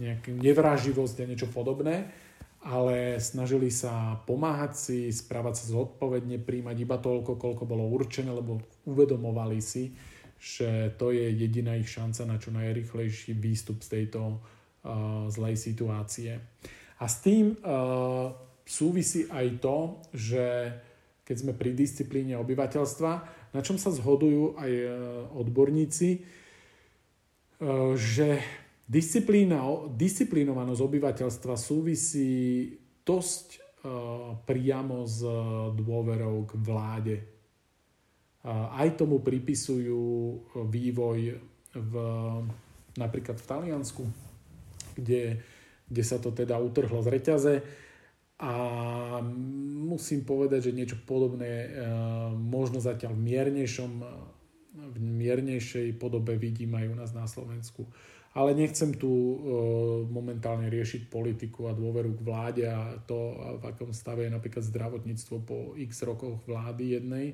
nejakú 0.00 0.32
nevraživosť 0.32 1.16
a 1.20 1.28
niečo 1.28 1.48
podobné, 1.52 2.08
ale 2.64 3.20
snažili 3.20 3.68
sa 3.68 4.16
pomáhať 4.24 4.72
si, 4.76 4.98
správať 5.12 5.60
sa 5.60 5.64
zodpovedne, 5.76 6.40
príjmať 6.40 6.76
iba 6.80 6.96
toľko, 6.96 7.36
koľko 7.36 7.64
bolo 7.68 7.84
určené, 7.88 8.32
lebo 8.32 8.64
uvedomovali 8.88 9.60
si, 9.60 9.92
že 10.40 10.96
to 10.96 11.12
je 11.12 11.36
jediná 11.36 11.76
ich 11.76 11.88
šanca 11.88 12.24
na 12.24 12.36
čo 12.40 12.48
najrychlejší 12.52 13.36
výstup 13.36 13.84
z 13.84 14.00
tejto 14.00 14.40
uh, 14.40 15.28
zlej 15.28 15.56
situácie. 15.60 16.40
A 17.00 17.04
s 17.04 17.20
tým 17.20 17.56
uh, 17.60 18.32
súvisí 18.66 19.26
aj 19.30 19.46
to, 19.60 19.78
že 20.12 20.44
keď 21.26 21.36
sme 21.36 21.52
pri 21.54 21.76
disciplíne 21.76 22.34
obyvateľstva, 22.42 23.12
na 23.54 23.60
čom 23.62 23.78
sa 23.78 23.94
zhodujú 23.94 24.58
aj 24.58 24.72
uh, 24.72 24.90
odborníci, 25.38 26.22
uh, 26.22 27.94
že 27.94 28.42
disciplína, 28.90 29.62
disciplinovanosť 29.94 30.80
obyvateľstva 30.82 31.54
súvisí 31.54 32.74
dosť 33.06 33.46
uh, 33.54 34.34
priamo 34.42 35.06
s 35.06 35.22
dôverou 35.78 36.46
k 36.46 36.52
vláde. 36.58 37.16
Aj 38.40 38.88
tomu 38.96 39.20
pripisujú 39.20 40.00
vývoj 40.64 41.36
v, 41.76 41.94
napríklad 42.96 43.36
v 43.36 43.44
Taliansku, 43.44 44.08
kde, 44.96 45.44
kde 45.84 46.02
sa 46.02 46.16
to 46.16 46.32
teda 46.32 46.56
utrhlo 46.56 47.04
z 47.04 47.08
reťaze 47.20 47.54
a 48.40 48.52
musím 49.84 50.24
povedať, 50.24 50.72
že 50.72 50.76
niečo 50.76 50.96
podobné 51.04 51.68
e, 51.68 51.68
možno 52.34 52.80
zatiaľ 52.80 53.12
v 53.12 53.24
miernejšom 53.28 53.92
v 54.70 54.96
miernejšej 54.98 55.98
podobe 55.98 56.38
vidím 56.38 56.78
aj 56.78 56.86
u 56.88 56.94
nás 56.94 57.10
na 57.10 57.26
Slovensku. 57.26 57.90
Ale 58.30 58.54
nechcem 58.54 58.94
tu 58.94 59.10
e, 59.10 59.36
momentálne 60.06 60.70
riešiť 60.70 61.10
politiku 61.10 61.66
a 61.66 61.74
dôveru 61.74 62.14
k 62.14 62.22
vláde 62.22 62.64
a 62.70 62.94
to, 63.02 63.34
v 63.58 63.64
akom 63.66 63.90
stave 63.90 64.30
je 64.30 64.30
napríklad 64.30 64.62
zdravotníctvo 64.62 65.36
po 65.42 65.74
x 65.74 66.06
rokoch 66.06 66.38
vlády 66.46 66.98
jednej. 66.98 67.26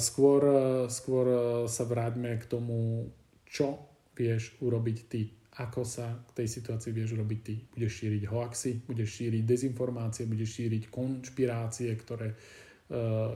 Skôr, 0.00 0.42
skôr 0.90 1.26
sa 1.70 1.84
vráťme 1.86 2.34
k 2.40 2.44
tomu, 2.50 3.08
čo 3.46 3.84
vieš 4.16 4.58
urobiť 4.58 4.98
ty. 5.06 5.41
Ako 5.52 5.84
sa 5.84 6.16
k 6.32 6.40
tej 6.40 6.48
situácii 6.48 6.96
vieš 6.96 7.12
urobiť 7.12 7.40
ty. 7.44 7.60
Budeš 7.76 7.92
šíriť 8.00 8.22
hoaxy, 8.24 8.72
budeš 8.88 9.20
šíriť 9.20 9.42
dezinformácie, 9.44 10.24
budeš 10.24 10.56
šíriť 10.56 10.88
konšpirácie, 10.88 11.92
ktoré, 11.92 12.32
e, 12.32 12.36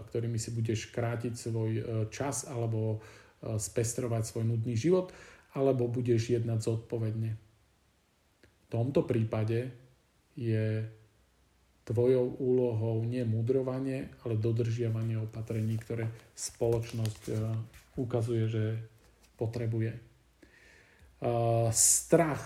ktorými 0.00 0.40
si 0.40 0.56
budeš 0.56 0.88
krátiť 0.96 1.36
svoj 1.36 1.70
e, 1.76 1.82
čas 2.08 2.48
alebo 2.48 2.96
e, 2.96 3.60
spestrovať 3.60 4.32
svoj 4.32 4.48
nudný 4.48 4.80
život, 4.80 5.12
alebo 5.52 5.92
budeš 5.92 6.32
jednať 6.40 6.64
zodpovedne. 6.64 7.36
V 8.40 8.66
tomto 8.72 9.04
prípade 9.04 9.76
je 10.40 10.88
tvojou 11.84 12.32
úlohou 12.40 13.04
nie 13.04 13.28
mudrovanie, 13.28 14.08
ale 14.24 14.40
dodržiavanie 14.40 15.20
opatrení, 15.20 15.76
ktoré 15.76 16.08
spoločnosť 16.32 17.22
ukazuje, 17.94 18.44
že 18.50 18.64
potrebuje. 19.38 20.05
Strach. 21.72 22.44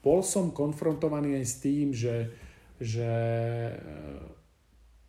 Bol 0.00 0.22
som 0.22 0.54
konfrontovaný 0.54 1.42
aj 1.42 1.46
s 1.46 1.56
tým, 1.58 1.90
že, 1.90 2.30
že 2.78 3.10
e, 3.68 3.76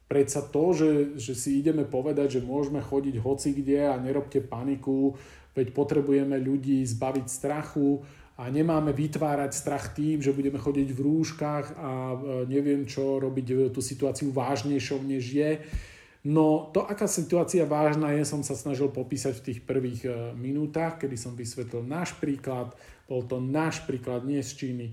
predsa 0.09 0.41
to, 0.41 0.73
že, 0.73 0.91
že 1.21 1.37
si 1.37 1.61
ideme 1.61 1.85
povedať, 1.85 2.41
že 2.41 2.47
môžeme 2.47 2.81
chodiť 2.81 3.15
hoci 3.21 3.53
kde 3.53 3.93
a 3.93 4.01
nerobte 4.01 4.41
paniku, 4.41 5.13
veď 5.53 5.69
potrebujeme 5.71 6.41
ľudí 6.41 6.81
zbaviť 6.81 7.25
strachu, 7.29 8.01
a 8.37 8.53
nemáme 8.53 8.93
vytvárať 8.93 9.51
strach 9.53 9.97
tým, 9.97 10.21
že 10.21 10.29
budeme 10.29 10.61
chodiť 10.61 10.93
v 10.93 10.99
rúškach 11.01 11.65
a 11.73 11.91
e, 12.13 12.17
neviem 12.45 12.85
čo, 12.85 13.17
robiť 13.17 13.47
e, 13.49 13.55
tú 13.73 13.81
situáciu 13.81 14.29
vážnejšou, 14.29 15.01
než 15.01 15.25
je. 15.33 15.51
No 16.27 16.67
to, 16.75 16.83
aká 16.83 17.07
situácia 17.07 17.63
vážna 17.63 18.11
je, 18.11 18.27
som 18.27 18.43
sa 18.43 18.51
snažil 18.51 18.91
popísať 18.91 19.39
v 19.39 19.45
tých 19.47 19.59
prvých 19.63 20.01
e, 20.03 20.11
minútach, 20.35 20.99
kedy 20.99 21.15
som 21.15 21.39
vysvetlil 21.39 21.87
náš 21.87 22.19
príklad. 22.19 22.75
Bol 23.07 23.23
to 23.23 23.39
náš 23.39 23.79
príklad, 23.87 24.27
nie 24.27 24.43
z 24.43 24.51
Číny. 24.59 24.87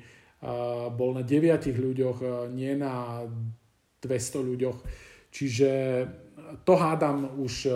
Bol 0.94 1.16
na 1.16 1.24
deviatich 1.24 1.74
ľuďoch, 1.74 2.46
nie 2.52 2.76
na 2.76 3.24
200 4.04 4.44
ľuďoch. 4.44 4.78
Čiže 5.32 5.70
to 6.68 6.76
hádam 6.76 7.40
už 7.40 7.72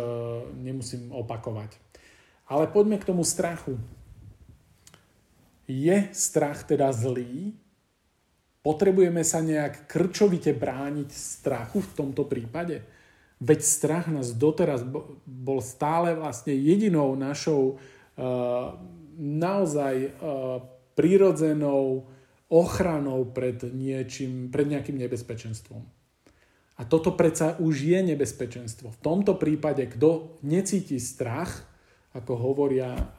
nemusím 0.52 1.08
opakovať. 1.08 1.80
Ale 2.52 2.68
poďme 2.68 3.00
k 3.00 3.08
tomu 3.08 3.24
strachu. 3.24 3.80
Je 5.68 6.12
strach 6.12 6.64
teda 6.64 6.92
zlý? 6.92 7.56
Potrebujeme 8.60 9.24
sa 9.24 9.40
nejak 9.40 9.88
krčovite 9.88 10.52
brániť 10.52 11.08
strachu 11.08 11.80
v 11.80 11.92
tomto 11.96 12.28
prípade? 12.28 12.97
Veď 13.38 13.60
strach 13.62 14.06
nás 14.10 14.34
doteraz 14.34 14.82
bol 15.26 15.62
stále 15.62 16.18
vlastne 16.18 16.54
jedinou 16.58 17.14
našou 17.14 17.78
uh, 17.78 18.74
naozaj 19.18 19.94
uh, 20.18 20.62
prírodzenou 20.98 22.10
ochranou 22.50 23.28
pred, 23.28 23.60
niečím, 23.70 24.50
pred 24.50 24.66
nejakým 24.66 24.98
nebezpečenstvom. 24.98 25.86
A 26.78 26.86
toto 26.86 27.14
predsa 27.14 27.58
už 27.58 27.86
je 27.86 27.98
nebezpečenstvo. 28.02 28.94
V 28.94 29.02
tomto 29.02 29.34
prípade, 29.34 29.82
kto 29.86 30.38
necíti 30.46 30.98
strach, 31.02 31.66
ako 32.14 32.32
hovoria 32.38 33.14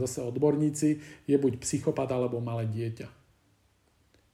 zase 0.00 0.24
odborníci, 0.24 0.88
je 1.28 1.36
buď 1.36 1.60
psychopat 1.60 2.08
alebo 2.08 2.40
malé 2.40 2.66
dieťa. 2.68 3.08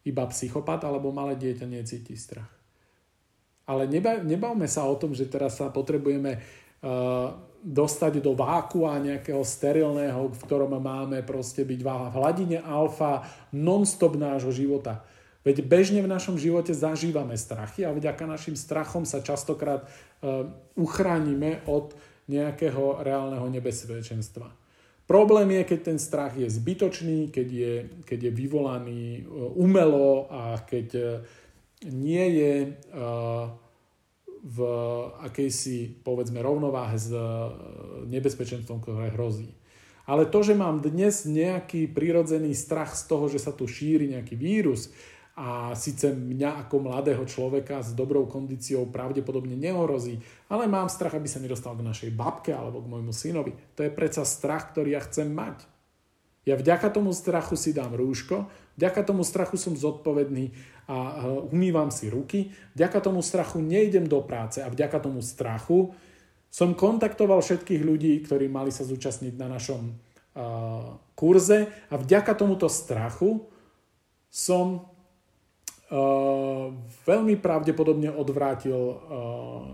Iba 0.07 0.25
psychopat 0.31 0.87
alebo 0.87 1.11
malé 1.11 1.35
dieťa 1.37 1.67
necíti 1.67 2.15
strach. 2.15 2.58
Ale 3.69 3.85
nebavme 4.25 4.65
sa 4.65 4.89
o 4.89 4.97
tom, 4.97 5.13
že 5.13 5.29
teraz 5.29 5.61
sa 5.61 5.69
potrebujeme 5.69 6.41
dostať 7.59 8.23
do 8.23 8.33
vákua 8.39 9.03
nejakého 9.03 9.43
sterilného, 9.43 10.31
v 10.31 10.41
ktorom 10.47 10.73
máme 10.79 11.21
proste 11.27 11.67
byť 11.67 11.81
v 11.83 11.89
hladine 12.15 12.59
alfa 12.63 13.27
non-stop 13.53 14.15
nášho 14.15 14.55
života. 14.55 15.03
Veď 15.43 15.67
bežne 15.67 16.01
v 16.03 16.11
našom 16.11 16.39
živote 16.39 16.71
zažívame 16.71 17.35
strachy 17.35 17.83
a 17.83 17.95
vďaka 17.95 18.25
našim 18.27 18.55
strachom 18.55 19.03
sa 19.03 19.23
častokrát 19.25 19.87
uh, 19.87 20.47
uchránime 20.79 21.63
od 21.67 21.95
nejakého 22.29 23.03
reálneho 23.03 23.49
nebezpečenstva. 23.49 24.53
Problém 25.09 25.49
je, 25.57 25.63
keď 25.65 25.81
ten 25.81 25.99
strach 25.99 26.37
je 26.37 26.45
zbytočný, 26.45 27.33
keď 27.33 27.49
je, 27.49 27.75
keď 28.05 28.29
je 28.29 28.33
vyvolaný 28.37 29.05
e, 29.17 29.21
umelo 29.57 30.29
a 30.29 30.61
keď 30.61 30.89
e, 30.93 31.05
nie 31.87 32.27
je 32.35 32.53
e, 32.65 32.69
v 34.43 34.59
akejsi, 35.23 36.03
povedzme, 36.03 36.43
rovnováhe 36.43 36.99
s 36.99 37.11
nebezpečenstvom, 38.07 38.83
ktoré 38.83 39.15
hrozí. 39.15 39.55
Ale 40.09 40.25
to, 40.25 40.41
že 40.41 40.57
mám 40.57 40.81
dnes 40.81 41.29
nejaký 41.29 41.91
prirodzený 41.93 42.57
strach 42.57 42.97
z 42.97 43.05
toho, 43.05 43.29
že 43.29 43.43
sa 43.43 43.53
tu 43.53 43.69
šíri 43.69 44.09
nejaký 44.09 44.41
vírus, 44.41 44.89
a 45.39 45.71
síce 45.79 46.11
mňa 46.11 46.67
ako 46.67 46.83
mladého 46.83 47.23
človeka 47.23 47.79
s 47.79 47.95
dobrou 47.95 48.27
kondíciou 48.27 48.91
pravdepodobne 48.91 49.55
neohrozí, 49.55 50.19
ale 50.51 50.67
mám 50.67 50.91
strach, 50.91 51.15
aby 51.15 51.31
sa 51.31 51.39
nedostal 51.39 51.79
k 51.79 51.87
našej 51.87 52.11
babke 52.11 52.51
alebo 52.51 52.83
k 52.83 52.91
môjmu 52.91 53.15
synovi. 53.15 53.55
To 53.79 53.87
je 53.87 53.95
predsa 53.95 54.27
strach, 54.27 54.75
ktorý 54.75 54.99
ja 54.99 55.01
chcem 55.07 55.31
mať. 55.31 55.63
Ja 56.43 56.59
vďaka 56.59 56.91
tomu 56.91 57.15
strachu 57.15 57.55
si 57.55 57.71
dám 57.71 57.95
rúško, 57.95 58.51
vďaka 58.75 59.07
tomu 59.07 59.23
strachu 59.23 59.55
som 59.55 59.79
zodpovedný 59.79 60.59
a 60.89 61.29
umývam 61.53 61.93
si 61.93 62.09
ruky, 62.09 62.49
vďaka 62.73 63.05
tomu 63.05 63.21
strachu 63.21 63.61
nejdem 63.61 64.09
do 64.09 64.25
práce 64.25 64.65
a 64.65 64.73
vďaka 64.73 65.05
tomu 65.05 65.21
strachu 65.21 65.93
som 66.49 66.73
kontaktoval 66.73 67.45
všetkých 67.45 67.85
ľudí, 67.85 68.17
ktorí 68.25 68.49
mali 68.49 68.73
sa 68.73 68.89
zúčastniť 68.89 69.37
na 69.37 69.53
našom 69.53 69.93
uh, 69.93 70.97
kurze 71.13 71.69
a 71.93 71.95
vďaka 72.01 72.33
tomuto 72.33 72.73
strachu 72.73 73.45
som 74.33 74.89
uh, 75.93 76.73
veľmi 77.05 77.37
pravdepodobne 77.37 78.09
odvrátil 78.09 78.81
uh, 78.81 78.97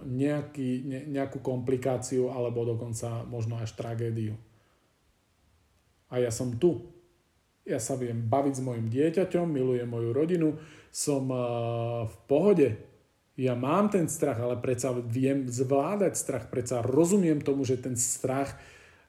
nejaký, 0.03 0.71
ne, 0.83 1.01
nejakú 1.15 1.39
komplikáciu 1.39 2.35
alebo 2.35 2.67
dokonca 2.67 3.23
možno 3.23 3.55
až 3.63 3.71
tragédiu. 3.79 4.35
A 6.11 6.19
ja 6.19 6.35
som 6.35 6.59
tu. 6.59 6.91
Ja 7.65 7.81
sa 7.81 7.97
viem 7.97 8.19
baviť 8.19 8.61
s 8.61 8.63
mojim 8.63 8.93
dieťaťom, 8.93 9.49
milujem 9.49 9.89
moju 9.89 10.11
rodinu, 10.13 10.61
som 10.95 11.27
uh, 11.27 12.07
v 12.07 12.17
pohode. 12.31 12.69
Ja 13.35 13.59
mám 13.59 13.91
ten 13.91 14.07
strach, 14.07 14.39
ale 14.39 14.55
predsa 14.63 14.95
viem 14.95 15.51
zvládať 15.51 16.15
strach, 16.15 16.45
predsa 16.47 16.87
rozumiem 16.87 17.43
tomu, 17.43 17.67
že 17.67 17.83
ten 17.83 17.99
strach 17.99 18.55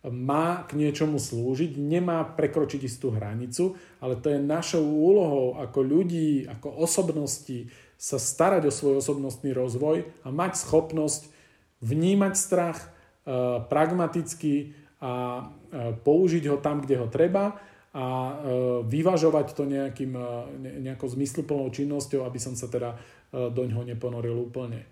má 0.02 0.66
k 0.66 0.78
niečomu 0.78 1.22
slúžiť, 1.22 1.78
nemá 1.78 2.26
prekročiť 2.26 2.82
istú 2.86 3.14
hranicu, 3.14 3.78
ale 4.02 4.18
to 4.18 4.34
je 4.34 4.42
našou 4.42 4.82
úlohou 4.82 5.58
ako 5.62 5.80
ľudí, 5.82 6.46
ako 6.50 6.74
osobnosti 6.74 7.70
sa 7.98 8.22
starať 8.22 8.70
o 8.70 8.74
svoj 8.74 9.02
osobnostný 9.02 9.54
rozvoj 9.54 10.06
a 10.26 10.28
mať 10.30 10.62
schopnosť 10.62 11.30
vnímať 11.82 12.34
strach 12.38 12.78
e, 12.82 12.88
pragmaticky 13.66 14.78
a 15.02 15.48
použiť 16.06 16.44
ho 16.50 16.58
tam, 16.58 16.82
kde 16.82 16.96
ho 16.98 17.08
treba 17.12 17.60
a 17.96 18.06
e, 18.12 18.34
vyvažovať 18.84 19.56
to 19.56 19.64
nejakým, 19.64 20.20
nejakou 20.84 21.08
zmysluplnou 21.08 21.72
činnosťou, 21.72 22.28
aby 22.28 22.40
som 22.44 22.52
sa 22.52 22.68
teda 22.68 23.00
do 23.32 23.64
ňoho 23.68 23.88
neponoril 23.88 24.36
úplne. 24.36 24.84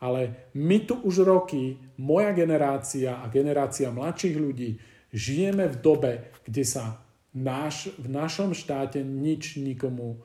Ale 0.00 0.50
my 0.54 0.86
tu 0.86 0.98
už 1.02 1.22
roky, 1.22 1.78
moja 1.98 2.34
generácia 2.34 3.20
a 3.20 3.30
generácia 3.30 3.92
mladších 3.94 4.36
ľudí, 4.38 4.80
žijeme 5.12 5.68
v 5.68 5.76
dobe, 5.82 6.12
kde 6.46 6.62
sa 6.62 7.02
náš, 7.36 7.92
v 7.98 8.06
našom 8.08 8.56
štáte 8.56 9.02
nič 9.02 9.58
nikomu, 9.60 10.22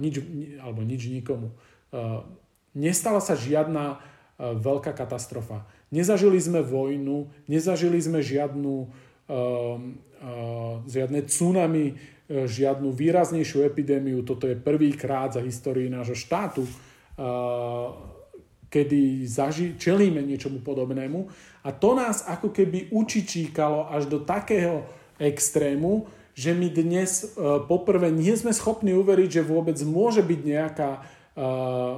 nič, 0.00 0.22
alebo 0.62 0.80
nič 0.86 1.12
nikomu, 1.12 1.52
nestala 2.72 3.20
sa 3.20 3.36
žiadna 3.36 4.00
veľká 4.38 4.96
katastrofa. 4.96 5.68
Nezažili 5.92 6.40
sme 6.40 6.64
vojnu, 6.64 7.30
nezažili 7.46 8.00
sme 8.00 8.20
žiadnu, 8.20 8.74
uh, 8.84 9.80
žiadne 10.86 11.20
tsunami, 11.26 11.84
uh, 11.92 11.98
žiadnu 12.26 12.90
výraznejšiu 12.90 13.62
epidémiu. 13.62 14.26
Toto 14.26 14.50
je 14.50 14.58
prvýkrát 14.58 15.30
za 15.30 15.40
histórii 15.46 15.86
nášho 15.86 16.18
štátu. 16.18 16.66
Kedy 18.66 19.24
zaži- 19.30 19.78
čelíme 19.78 20.20
niečomu 20.26 20.58
podobnému 20.58 21.30
a 21.62 21.70
to 21.70 21.94
nás 21.94 22.26
ako 22.26 22.50
keby 22.50 22.90
učičíkalo 22.90 23.94
až 23.94 24.10
do 24.10 24.18
takého 24.20 24.84
extrému, 25.22 26.10
že 26.36 26.52
my 26.52 26.68
dnes 26.68 27.32
uh, 27.38 27.62
poprvé 27.64 28.12
nie 28.12 28.34
sme 28.36 28.52
schopní 28.52 28.92
uveriť, 28.92 29.40
že 29.40 29.48
vôbec 29.48 29.78
môže 29.86 30.20
byť 30.20 30.40
nejaká, 30.44 30.90
uh, 31.38 31.96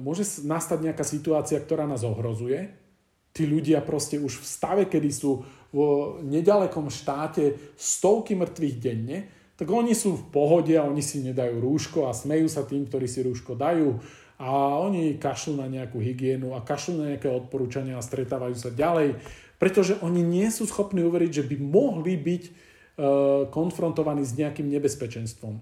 môže 0.00 0.24
nastať 0.46 0.78
nejaká 0.88 1.04
situácia, 1.04 1.60
ktorá 1.60 1.84
nás 1.84 2.00
ohrozuje. 2.00 2.72
Tí 3.36 3.44
ľudia 3.44 3.84
proste 3.84 4.16
už 4.16 4.40
v 4.40 4.46
stave, 4.46 4.82
kedy 4.88 5.10
sú 5.12 5.44
v 5.70 5.78
nedalekom 6.26 6.90
štáte 6.90 7.74
stovky 7.78 8.34
mŕtvych 8.34 8.76
denne, 8.82 9.18
tak 9.54 9.68
oni 9.68 9.92
sú 9.92 10.16
v 10.16 10.24
pohode 10.32 10.72
a 10.72 10.88
oni 10.88 11.04
si 11.04 11.20
nedajú 11.20 11.60
rúško 11.60 12.08
a 12.08 12.16
smejú 12.16 12.48
sa 12.48 12.64
tým, 12.64 12.88
ktorí 12.88 13.04
si 13.04 13.20
rúško 13.20 13.54
dajú 13.54 14.00
a 14.40 14.80
oni 14.80 15.20
kašľú 15.20 15.60
na 15.60 15.68
nejakú 15.68 16.00
hygienu 16.00 16.56
a 16.56 16.64
kašľú 16.64 16.94
na 16.96 17.06
nejaké 17.12 17.28
odporúčania 17.28 18.00
a 18.00 18.02
stretávajú 18.02 18.56
sa 18.56 18.72
ďalej, 18.72 19.20
pretože 19.60 20.00
oni 20.00 20.24
nie 20.24 20.48
sú 20.48 20.64
schopní 20.64 21.04
uveriť, 21.04 21.44
že 21.44 21.44
by 21.44 21.56
mohli 21.60 22.16
byť 22.16 22.42
e, 22.48 22.50
konfrontovaní 23.52 24.24
s 24.24 24.32
nejakým 24.32 24.64
nebezpečenstvom. 24.64 25.60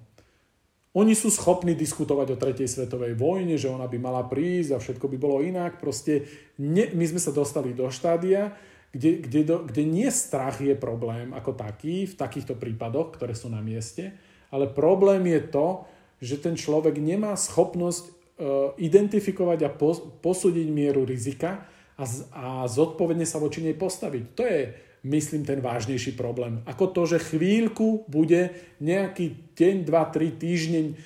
Oni 0.94 1.14
sú 1.18 1.28
schopní 1.34 1.74
diskutovať 1.74 2.26
o 2.32 2.40
tretej 2.40 2.70
svetovej 2.70 3.18
vojne, 3.18 3.58
že 3.58 3.66
ona 3.66 3.90
by 3.90 3.98
mala 3.98 4.22
prísť 4.30 4.70
a 4.72 4.82
všetko 4.82 5.10
by 5.10 5.16
bolo 5.18 5.42
inak. 5.42 5.82
Proste 5.82 6.24
ne, 6.62 6.86
my 6.94 7.04
sme 7.04 7.18
sa 7.18 7.34
dostali 7.34 7.74
do 7.74 7.90
štádia, 7.90 8.54
kde, 8.92 9.20
kde, 9.20 9.40
do, 9.44 9.56
kde 9.68 9.82
nie 9.84 10.08
strach 10.08 10.60
je 10.64 10.72
problém 10.72 11.36
ako 11.36 11.52
taký 11.52 12.08
v 12.08 12.14
takýchto 12.16 12.56
prípadoch, 12.56 13.14
ktoré 13.14 13.36
sú 13.36 13.52
na 13.52 13.60
mieste, 13.60 14.16
ale 14.48 14.70
problém 14.70 15.28
je 15.28 15.42
to, 15.48 15.68
že 16.18 16.40
ten 16.40 16.56
človek 16.56 16.98
nemá 16.98 17.36
schopnosť 17.36 18.18
Eh, 18.38 18.86
identifikovať 18.86 19.66
a 19.66 19.74
posúdiť 20.22 20.70
mieru 20.70 21.02
rizika 21.02 21.66
a, 21.98 22.06
a 22.30 22.46
zodpovedne 22.70 23.26
sa 23.26 23.42
voči 23.42 23.66
nej 23.66 23.74
postaviť. 23.74 24.24
To 24.38 24.46
je, 24.46 24.60
myslím, 25.10 25.42
ten 25.42 25.58
vážnejší 25.58 26.14
problém. 26.14 26.62
Ako 26.62 26.94
to, 26.94 27.02
že 27.02 27.34
chvíľku 27.34 28.06
bude 28.06 28.54
nejaký 28.78 29.58
deň, 29.58 29.76
dva, 29.82 30.06
tri 30.14 30.30
týždeň 30.30 30.86
eh, 30.86 30.98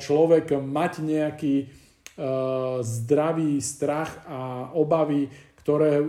človek 0.00 0.56
mať 0.64 0.92
nejaký 1.04 1.54
eh, 1.60 1.68
zdravý 2.80 3.60
strach 3.60 4.24
a 4.24 4.72
obavy, 4.72 5.28
ktoré 5.60 6.00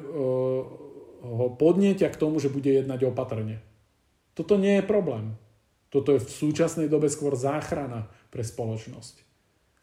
ho 1.23 1.47
podnietia 1.55 2.11
k 2.11 2.19
tomu, 2.19 2.43
že 2.43 2.51
bude 2.51 2.67
jednať 2.67 3.07
opatrne. 3.07 3.63
Toto 4.35 4.59
nie 4.59 4.77
je 4.77 4.85
problém. 4.85 5.39
Toto 5.87 6.11
je 6.11 6.19
v 6.19 6.27
súčasnej 6.27 6.91
dobe 6.91 7.07
skôr 7.07 7.37
záchrana 7.39 8.11
pre 8.33 8.43
spoločnosť. 8.43 9.23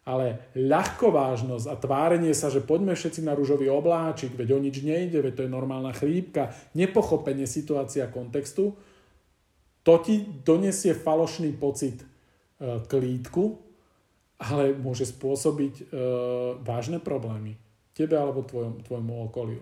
Ale 0.05 0.53
ľahkovážnosť 0.57 1.65
a 1.71 1.75
tvárenie 1.77 2.33
sa, 2.33 2.49
že 2.49 2.61
poďme 2.61 2.97
všetci 2.97 3.21
na 3.21 3.37
rúžový 3.37 3.69
obláčik, 3.69 4.33
veď 4.33 4.57
o 4.57 4.59
nič 4.59 4.81
nejde, 4.81 5.21
veď 5.21 5.33
to 5.33 5.43
je 5.45 5.55
normálna 5.55 5.93
chrípka, 5.93 6.51
nepochopenie 6.73 7.45
situácia 7.45 8.09
kontextu, 8.09 8.75
to 9.81 9.93
ti 10.05 10.21
donesie 10.45 10.93
falošný 10.93 11.57
pocit 11.57 12.01
e, 12.01 12.05
klídku, 12.85 13.57
ale 14.41 14.73
môže 14.73 15.09
spôsobiť 15.09 15.73
e, 15.79 15.83
vážne 16.61 16.97
problémy 17.01 17.57
tebe 17.93 18.17
alebo 18.17 18.45
tvojom, 18.45 18.81
tvojmu 18.85 19.13
okoliu. 19.29 19.61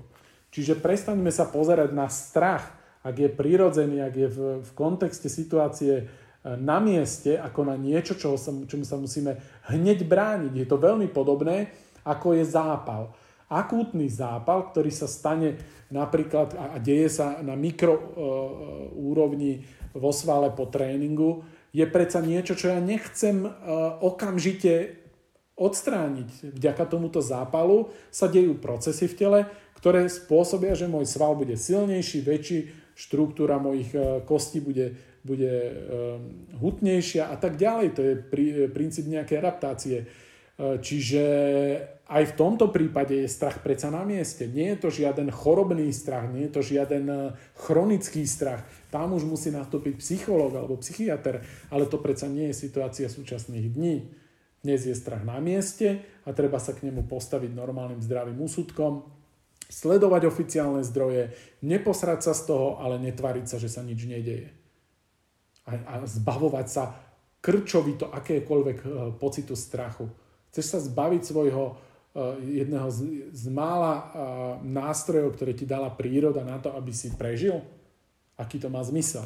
Čiže 0.49 0.81
prestaňme 0.81 1.29
sa 1.29 1.45
pozerať 1.45 1.93
na 1.93 2.09
strach, 2.09 2.73
ak 3.05 3.15
je 3.15 3.29
prirodzený, 3.31 4.01
ak 4.03 4.15
je 4.17 4.27
v, 4.27 4.39
v 4.65 4.71
kontexte 4.75 5.29
situácie 5.29 6.09
na 6.43 6.79
mieste 6.79 7.35
ako 7.35 7.67
na 7.67 7.75
niečo, 7.75 8.15
čo 8.15 8.39
sa, 8.39 8.51
čomu 8.65 8.87
sa 8.87 8.95
musíme 8.95 9.37
hneď 9.67 10.07
brániť. 10.07 10.53
Je 10.55 10.67
to 10.67 10.79
veľmi 10.79 11.11
podobné, 11.11 11.67
ako 12.07 12.33
je 12.39 12.45
zápal. 12.47 13.11
Akútny 13.49 14.07
zápal, 14.07 14.69
ktorý 14.71 14.93
sa 14.93 15.09
stane 15.09 15.57
napríklad 15.89 16.53
a 16.53 16.77
deje 16.77 17.09
sa 17.09 17.41
na 17.41 17.57
mikroúrovni 17.57 19.51
uh, 19.57 19.63
vo 19.97 20.13
svale 20.13 20.53
po 20.53 20.69
tréningu, 20.69 21.41
je 21.73 21.85
predsa 21.85 22.21
niečo, 22.21 22.53
čo 22.57 22.69
ja 22.69 22.79
nechcem 22.81 23.45
uh, 23.45 23.51
okamžite 24.01 24.95
odstrániť. 25.59 26.55
Vďaka 26.55 26.87
tomuto 26.87 27.19
zápalu 27.19 27.91
sa 28.13 28.31
dejú 28.31 28.55
procesy 28.55 29.11
v 29.11 29.17
tele, 29.17 29.39
ktoré 29.79 30.11
spôsobia, 30.11 30.75
že 30.75 30.91
môj 30.91 31.07
sval 31.07 31.33
bude 31.39 31.55
silnejší, 31.55 32.21
väčší, 32.21 32.59
štruktúra 32.99 33.57
mojich 33.57 33.95
uh, 33.95 34.19
kostí 34.27 34.59
bude 34.59 35.09
bude 35.19 35.51
ehm, 35.51 36.47
hutnejšia 36.63 37.27
a 37.27 37.35
tak 37.35 37.59
ďalej. 37.59 37.87
To 37.95 38.01
je 38.01 38.13
princíp 38.71 39.05
nejakej 39.11 39.37
adaptácie. 39.43 39.97
Čiže 40.59 41.23
aj 42.11 42.35
v 42.35 42.35
tomto 42.35 42.67
prípade 42.67 43.15
je 43.15 43.31
strach 43.31 43.63
predsa 43.63 43.87
na 43.87 44.03
mieste. 44.03 44.43
Nie 44.43 44.75
je 44.75 44.83
to 44.83 44.89
žiaden 44.91 45.31
chorobný 45.31 45.87
strach, 45.95 46.27
nie 46.27 46.51
je 46.51 46.53
to 46.59 46.61
žiaden 46.65 47.05
e, 47.07 47.17
chronický 47.55 48.27
strach. 48.27 48.67
Tam 48.91 49.15
už 49.15 49.23
musí 49.23 49.55
nastúpiť 49.55 50.03
psychológ 50.03 50.59
alebo 50.59 50.75
psychiatr, 50.83 51.39
ale 51.71 51.87
to 51.87 51.95
predsa 52.01 52.27
nie 52.27 52.51
je 52.51 52.59
situácia 52.65 53.07
súčasných 53.07 53.71
dní. 53.71 54.11
Dnes 54.59 54.83
je 54.83 54.91
strach 54.91 55.23
na 55.23 55.39
mieste 55.39 56.03
a 56.27 56.35
treba 56.35 56.59
sa 56.59 56.75
k 56.75 56.91
nemu 56.91 57.07
postaviť 57.07 57.55
normálnym 57.55 58.03
zdravým 58.03 58.35
úsudkom, 58.43 59.07
sledovať 59.69 60.25
oficiálne 60.25 60.81
zdroje, 60.81 61.31
neposrať 61.61 62.25
sa 62.25 62.33
z 62.33 62.41
toho, 62.49 62.81
ale 62.81 62.97
netvariť 62.97 63.45
sa, 63.45 63.61
že 63.61 63.69
sa 63.69 63.85
nič 63.85 64.03
nedeje 64.09 64.59
a, 65.69 65.71
a 65.85 65.93
zbavovať 66.09 66.67
sa 66.67 66.83
krčovito 67.39 68.09
akékoľvek 68.09 68.77
uh, 68.83 68.89
pocitu 69.15 69.53
strachu. 69.53 70.09
Chceš 70.49 70.65
sa 70.65 70.79
zbaviť 70.81 71.21
svojho 71.23 71.63
uh, 71.71 72.35
jedného 72.41 72.89
z, 72.89 73.29
z 73.31 73.45
mála 73.53 73.93
uh, 73.95 74.03
nástrojov, 74.65 75.37
ktoré 75.37 75.53
ti 75.53 75.69
dala 75.69 75.93
príroda 75.93 76.41
na 76.41 76.57
to, 76.57 76.73
aby 76.73 76.89
si 76.91 77.13
prežil? 77.13 77.61
Aký 78.35 78.57
to 78.57 78.67
má 78.67 78.81
zmysel? 78.81 79.23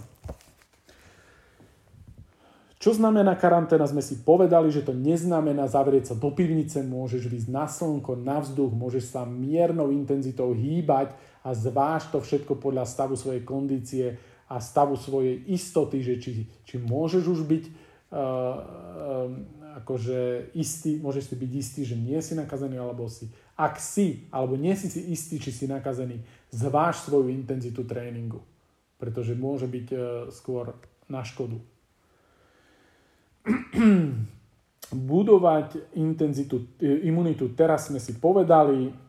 Čo 2.83 2.99
znamená 2.99 3.39
karanténa? 3.39 3.87
Sme 3.87 4.03
si 4.03 4.19
povedali, 4.27 4.67
že 4.67 4.83
to 4.83 4.91
neznamená 4.91 5.71
zavrieť 5.71 6.11
sa 6.11 6.15
do 6.19 6.35
pivnice, 6.35 6.83
môžeš 6.83 7.31
ísť 7.31 7.47
na 7.47 7.63
slnko, 7.63 8.19
na 8.19 8.43
vzduch, 8.43 8.75
môžeš 8.75 9.15
sa 9.15 9.23
miernou 9.23 9.87
intenzitou 9.95 10.51
hýbať 10.51 11.15
a 11.47 11.55
zváž 11.55 12.11
to 12.11 12.19
všetko 12.19 12.59
podľa 12.59 12.83
stavu 12.83 13.15
svojej 13.15 13.47
kondície 13.47 14.19
a 14.51 14.59
stavu 14.59 14.99
svojej 14.99 15.47
istoty, 15.47 16.03
že 16.03 16.19
či, 16.19 16.31
či 16.67 16.75
môžeš 16.75 17.23
už 17.23 17.47
byť 17.47 17.63
uh, 17.63 17.71
uh, 18.19 19.31
akože 19.79 20.51
istý, 20.51 20.99
môžeš 20.99 21.31
si 21.31 21.35
byť 21.39 21.51
istý, 21.55 21.81
že 21.87 21.95
nie 21.95 22.19
si 22.19 22.35
nakazený, 22.35 22.83
alebo 22.83 23.07
si. 23.07 23.31
Ak 23.55 23.79
si, 23.79 24.27
alebo 24.27 24.59
nie 24.59 24.75
si 24.75 24.91
si 24.91 25.07
istý, 25.07 25.39
či 25.39 25.55
si 25.55 25.71
nakazený, 25.71 26.19
zváž 26.51 26.99
svoju 26.99 27.31
intenzitu 27.31 27.87
tréningu, 27.87 28.43
pretože 28.99 29.39
môže 29.39 29.71
byť 29.71 29.87
uh, 29.95 30.01
skôr 30.35 30.75
na 31.07 31.23
škodu. 31.23 31.63
budovať 35.13 35.95
intenzitu, 35.99 36.75
e, 36.79 37.07
imunitu. 37.07 37.51
Teraz 37.53 37.91
sme 37.91 37.99
si 37.99 38.15
povedali, 38.17 39.03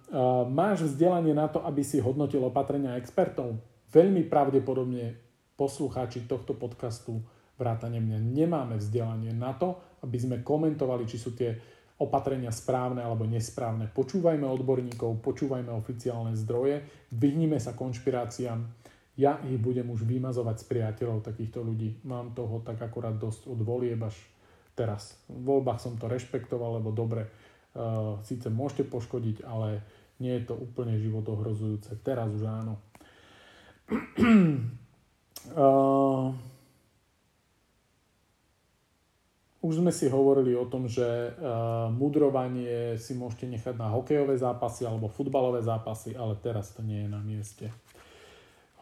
máš 0.50 0.86
vzdelanie 0.86 1.34
na 1.34 1.50
to, 1.50 1.58
aby 1.66 1.82
si 1.82 1.98
hodnotil 1.98 2.44
opatrenia 2.46 2.94
expertov. 2.94 3.58
Veľmi 3.90 4.26
pravdepodobne 4.26 5.18
poslucháči 5.58 6.26
tohto 6.26 6.54
podcastu 6.54 7.22
vrátane 7.58 8.02
mňa 8.02 8.18
nemáme 8.18 8.74
vzdelanie 8.78 9.30
na 9.34 9.54
to, 9.54 9.78
aby 10.02 10.18
sme 10.18 10.36
komentovali, 10.42 11.06
či 11.06 11.18
sú 11.18 11.34
tie 11.34 11.54
opatrenia 12.02 12.50
správne 12.50 13.06
alebo 13.06 13.22
nesprávne. 13.22 13.86
Počúvajme 13.94 14.42
odborníkov, 14.42 15.22
počúvajme 15.22 15.70
oficiálne 15.70 16.34
zdroje, 16.34 16.82
vyhnime 17.14 17.62
sa 17.62 17.78
konšpiráciám. 17.78 18.66
Ja 19.14 19.38
ich 19.46 19.62
budem 19.62 19.94
už 19.94 20.02
vymazovať 20.02 20.56
z 20.58 20.64
priateľov 20.74 21.22
takýchto 21.22 21.62
ľudí. 21.62 22.02
Mám 22.02 22.34
toho 22.34 22.58
tak 22.66 22.82
akurát 22.82 23.14
dosť 23.14 23.46
od 23.46 23.62
volieb 23.62 24.02
až 24.02 24.18
teraz. 24.74 25.14
V 25.30 25.46
voľbách 25.46 25.78
som 25.78 25.94
to 25.94 26.10
rešpektoval, 26.10 26.82
lebo 26.82 26.90
dobre, 26.90 27.30
uh, 27.78 28.18
síce 28.26 28.50
môžete 28.50 28.90
poškodiť, 28.90 29.46
ale 29.46 29.86
nie 30.18 30.34
je 30.38 30.50
to 30.50 30.58
úplne 30.58 30.98
život 30.98 31.22
ohrozujúce. 31.30 31.94
Teraz 32.02 32.26
už 32.34 32.42
áno. 32.42 32.74
uh, 35.54 36.34
už 39.64 39.78
sme 39.78 39.94
si 39.94 40.10
hovorili 40.10 40.58
o 40.58 40.66
tom, 40.66 40.90
že 40.90 41.06
uh, 41.38 41.86
mudrovanie 41.94 42.98
si 42.98 43.14
môžete 43.14 43.46
nechať 43.46 43.78
na 43.78 43.94
hokejové 43.94 44.34
zápasy 44.34 44.90
alebo 44.90 45.06
futbalové 45.06 45.62
zápasy, 45.62 46.18
ale 46.18 46.34
teraz 46.42 46.74
to 46.74 46.82
nie 46.82 47.06
je 47.06 47.10
na 47.14 47.22
mieste. 47.22 47.70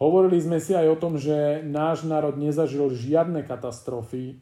Hovorili 0.01 0.41
sme 0.41 0.57
si 0.57 0.73
aj 0.73 0.87
o 0.89 0.99
tom, 0.99 1.21
že 1.21 1.61
náš 1.61 2.03
národ 2.03 2.33
nezažil 2.35 2.89
žiadne 2.91 3.45
katastrofy 3.45 4.41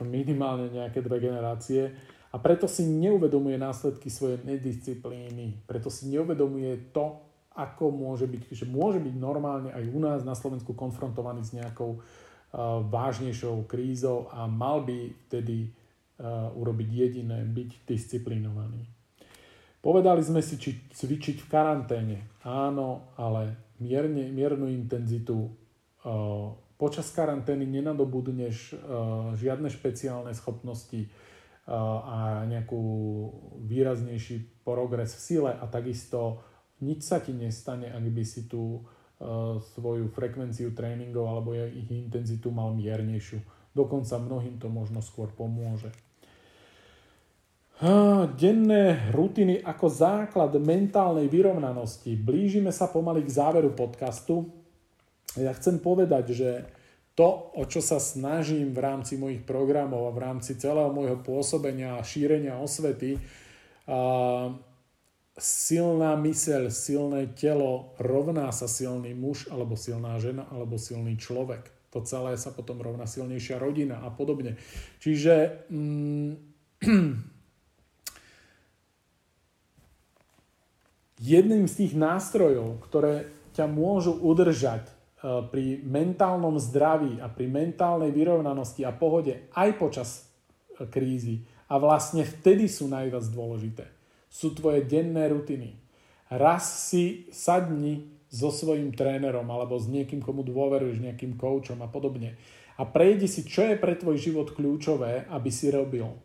minimálne 0.00 0.72
nejaké 0.72 1.04
dve 1.04 1.20
generácie 1.20 1.92
a 2.32 2.36
preto 2.40 2.64
si 2.70 2.86
neuvedomuje 2.88 3.60
následky 3.60 4.08
svojej 4.08 4.40
nedisciplíny, 4.46 5.66
preto 5.68 5.92
si 5.92 6.08
neuvedomuje 6.08 6.92
to, 6.94 7.20
ako 7.52 7.90
môže 7.90 8.30
byť, 8.30 8.42
že 8.54 8.64
môže 8.64 9.02
byť 9.02 9.14
normálne 9.18 9.74
aj 9.74 9.84
u 9.90 10.00
nás 10.00 10.20
na 10.22 10.38
Slovensku 10.38 10.72
konfrontovaný 10.72 11.42
s 11.42 11.52
nejakou 11.52 11.98
uh, 11.98 12.80
vážnejšou 12.86 13.66
krízou 13.66 14.30
a 14.30 14.46
mal 14.46 14.86
by 14.86 15.10
vtedy 15.26 15.68
uh, 15.68 16.48
urobiť 16.54 16.88
jediné, 16.88 17.42
byť 17.44 17.84
disciplinovaný. 17.84 18.86
Povedali 19.80 20.20
sme 20.20 20.44
si, 20.44 20.60
či 20.60 20.76
cvičiť 20.92 21.40
v 21.40 21.50
karanténe. 21.50 22.18
Áno, 22.44 23.16
ale 23.16 23.69
mierne, 23.80 24.28
miernu 24.30 24.68
intenzitu 24.68 25.50
uh, 26.04 26.54
Počas 26.80 27.12
karantény 27.12 27.68
nenadobudneš 27.68 28.72
uh, 28.72 29.36
žiadne 29.36 29.68
špeciálne 29.68 30.32
schopnosti 30.32 31.04
uh, 31.04 31.76
a 32.00 32.18
nejakú 32.48 32.80
výraznejší 33.68 34.64
progres 34.64 35.12
v 35.12 35.20
sile 35.20 35.52
a 35.52 35.64
takisto 35.68 36.40
nič 36.80 37.04
sa 37.04 37.20
ti 37.20 37.36
nestane, 37.36 37.92
ak 37.92 38.04
by 38.08 38.24
si 38.24 38.48
tú 38.48 38.80
svoju 39.76 40.08
frekvenciu 40.16 40.72
tréningov 40.72 41.28
alebo 41.28 41.52
ich 41.52 41.92
intenzitu 41.92 42.48
mal 42.48 42.72
miernejšiu. 42.72 43.44
Dokonca 43.76 44.16
mnohým 44.16 44.56
to 44.56 44.72
možno 44.72 45.04
skôr 45.04 45.28
pomôže. 45.36 45.92
Denné 48.36 49.08
rutiny 49.08 49.56
ako 49.64 49.88
základ 49.88 50.52
mentálnej 50.60 51.32
vyrovnanosti. 51.32 52.12
Blížime 52.12 52.76
sa 52.76 52.92
pomaly 52.92 53.24
k 53.24 53.32
záveru 53.32 53.72
podcastu. 53.72 54.52
Ja 55.40 55.56
chcem 55.56 55.80
povedať, 55.80 56.36
že 56.36 56.50
to, 57.16 57.48
o 57.56 57.64
čo 57.64 57.80
sa 57.80 57.96
snažím 57.96 58.76
v 58.76 58.84
rámci 58.84 59.16
mojich 59.16 59.48
programov 59.48 60.12
a 60.12 60.16
v 60.16 60.22
rámci 60.28 60.60
celého 60.60 60.92
môjho 60.92 61.24
pôsobenia 61.24 61.96
a 61.96 62.04
šírenia 62.04 62.60
osvety, 62.60 63.16
silná 65.40 66.12
myseľ, 66.20 66.68
silné 66.68 67.32
telo 67.32 67.96
rovná 67.96 68.52
sa 68.52 68.68
silný 68.68 69.16
muž 69.16 69.48
alebo 69.48 69.72
silná 69.72 70.20
žena 70.20 70.44
alebo 70.52 70.76
silný 70.76 71.16
človek. 71.16 71.72
To 71.96 72.04
celé 72.04 72.36
sa 72.36 72.52
potom 72.52 72.76
rovná 72.84 73.08
silnejšia 73.08 73.56
rodina 73.56 74.04
a 74.04 74.12
podobne. 74.12 74.60
Čiže 75.00 75.64
mm, 75.72 76.30
jedným 81.20 81.68
z 81.68 81.84
tých 81.84 81.92
nástrojov, 81.94 82.80
ktoré 82.88 83.28
ťa 83.52 83.68
môžu 83.68 84.16
udržať 84.16 84.88
Eh, 85.20 85.44
pri 85.52 85.84
mentálnom 85.84 86.56
zdraví 86.56 87.20
a 87.20 87.28
pri 87.28 87.44
mentálnej 87.44 88.08
vyrovnanosti 88.08 88.88
a 88.88 88.96
pohode 88.96 89.52
aj 89.52 89.76
počas 89.76 90.24
eh, 90.24 90.88
krízy 90.88 91.44
a 91.68 91.76
vlastne 91.76 92.24
vtedy 92.24 92.64
sú 92.72 92.88
najviac 92.88 93.28
dôležité. 93.28 93.84
Sú 94.32 94.56
tvoje 94.56 94.80
denné 94.88 95.28
rutiny. 95.28 95.76
Raz 96.32 96.88
si 96.88 97.28
sadni 97.36 98.08
so 98.32 98.48
svojím 98.48 98.96
trénerom 98.96 99.44
alebo 99.52 99.76
s 99.76 99.92
niekým, 99.92 100.24
komu 100.24 100.40
dôveruješ, 100.40 101.04
nejakým 101.04 101.36
koučom 101.36 101.84
a 101.84 101.88
podobne 101.92 102.40
a 102.80 102.88
prejdi 102.88 103.28
si, 103.28 103.44
čo 103.44 103.68
je 103.68 103.76
pre 103.76 104.00
tvoj 104.00 104.16
život 104.16 104.56
kľúčové, 104.56 105.28
aby 105.28 105.52
si 105.52 105.68
robil. 105.68 106.16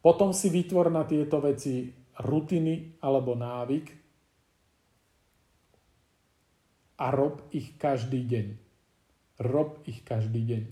Potom 0.00 0.32
si 0.32 0.48
vytvor 0.48 0.88
na 0.88 1.04
tieto 1.04 1.36
veci 1.44 1.92
rutiny 2.24 2.96
alebo 3.04 3.36
návyk 3.36 3.97
a 6.98 7.06
rob 7.14 7.46
ich 7.54 7.78
každý 7.78 8.26
deň. 8.26 8.46
Rob 9.46 9.78
ich 9.86 10.02
každý 10.02 10.42
deň. 10.42 10.62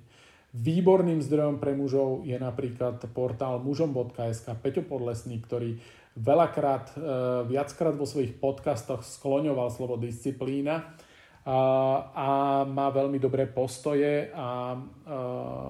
Výborným 0.57 1.21
zdrojom 1.23 1.63
pre 1.63 1.77
mužov 1.79 2.27
je 2.27 2.35
napríklad 2.35 2.99
portál 3.13 3.63
mužom.sk 3.63 4.47
Peťo 4.59 4.83
Podlesný, 4.83 5.39
ktorý 5.45 5.79
veľakrát, 6.17 6.97
e, 6.97 6.99
viackrát 7.47 7.93
vo 7.93 8.09
svojich 8.09 8.41
podcastoch 8.41 9.05
skloňoval 9.05 9.69
slovo 9.69 10.01
disciplína 10.01 10.97
a, 11.47 11.59
a 12.11 12.29
má 12.65 12.89
veľmi 12.89 13.21
dobré 13.21 13.47
postoje 13.47 14.33
a, 14.33 14.41
a 14.41 14.49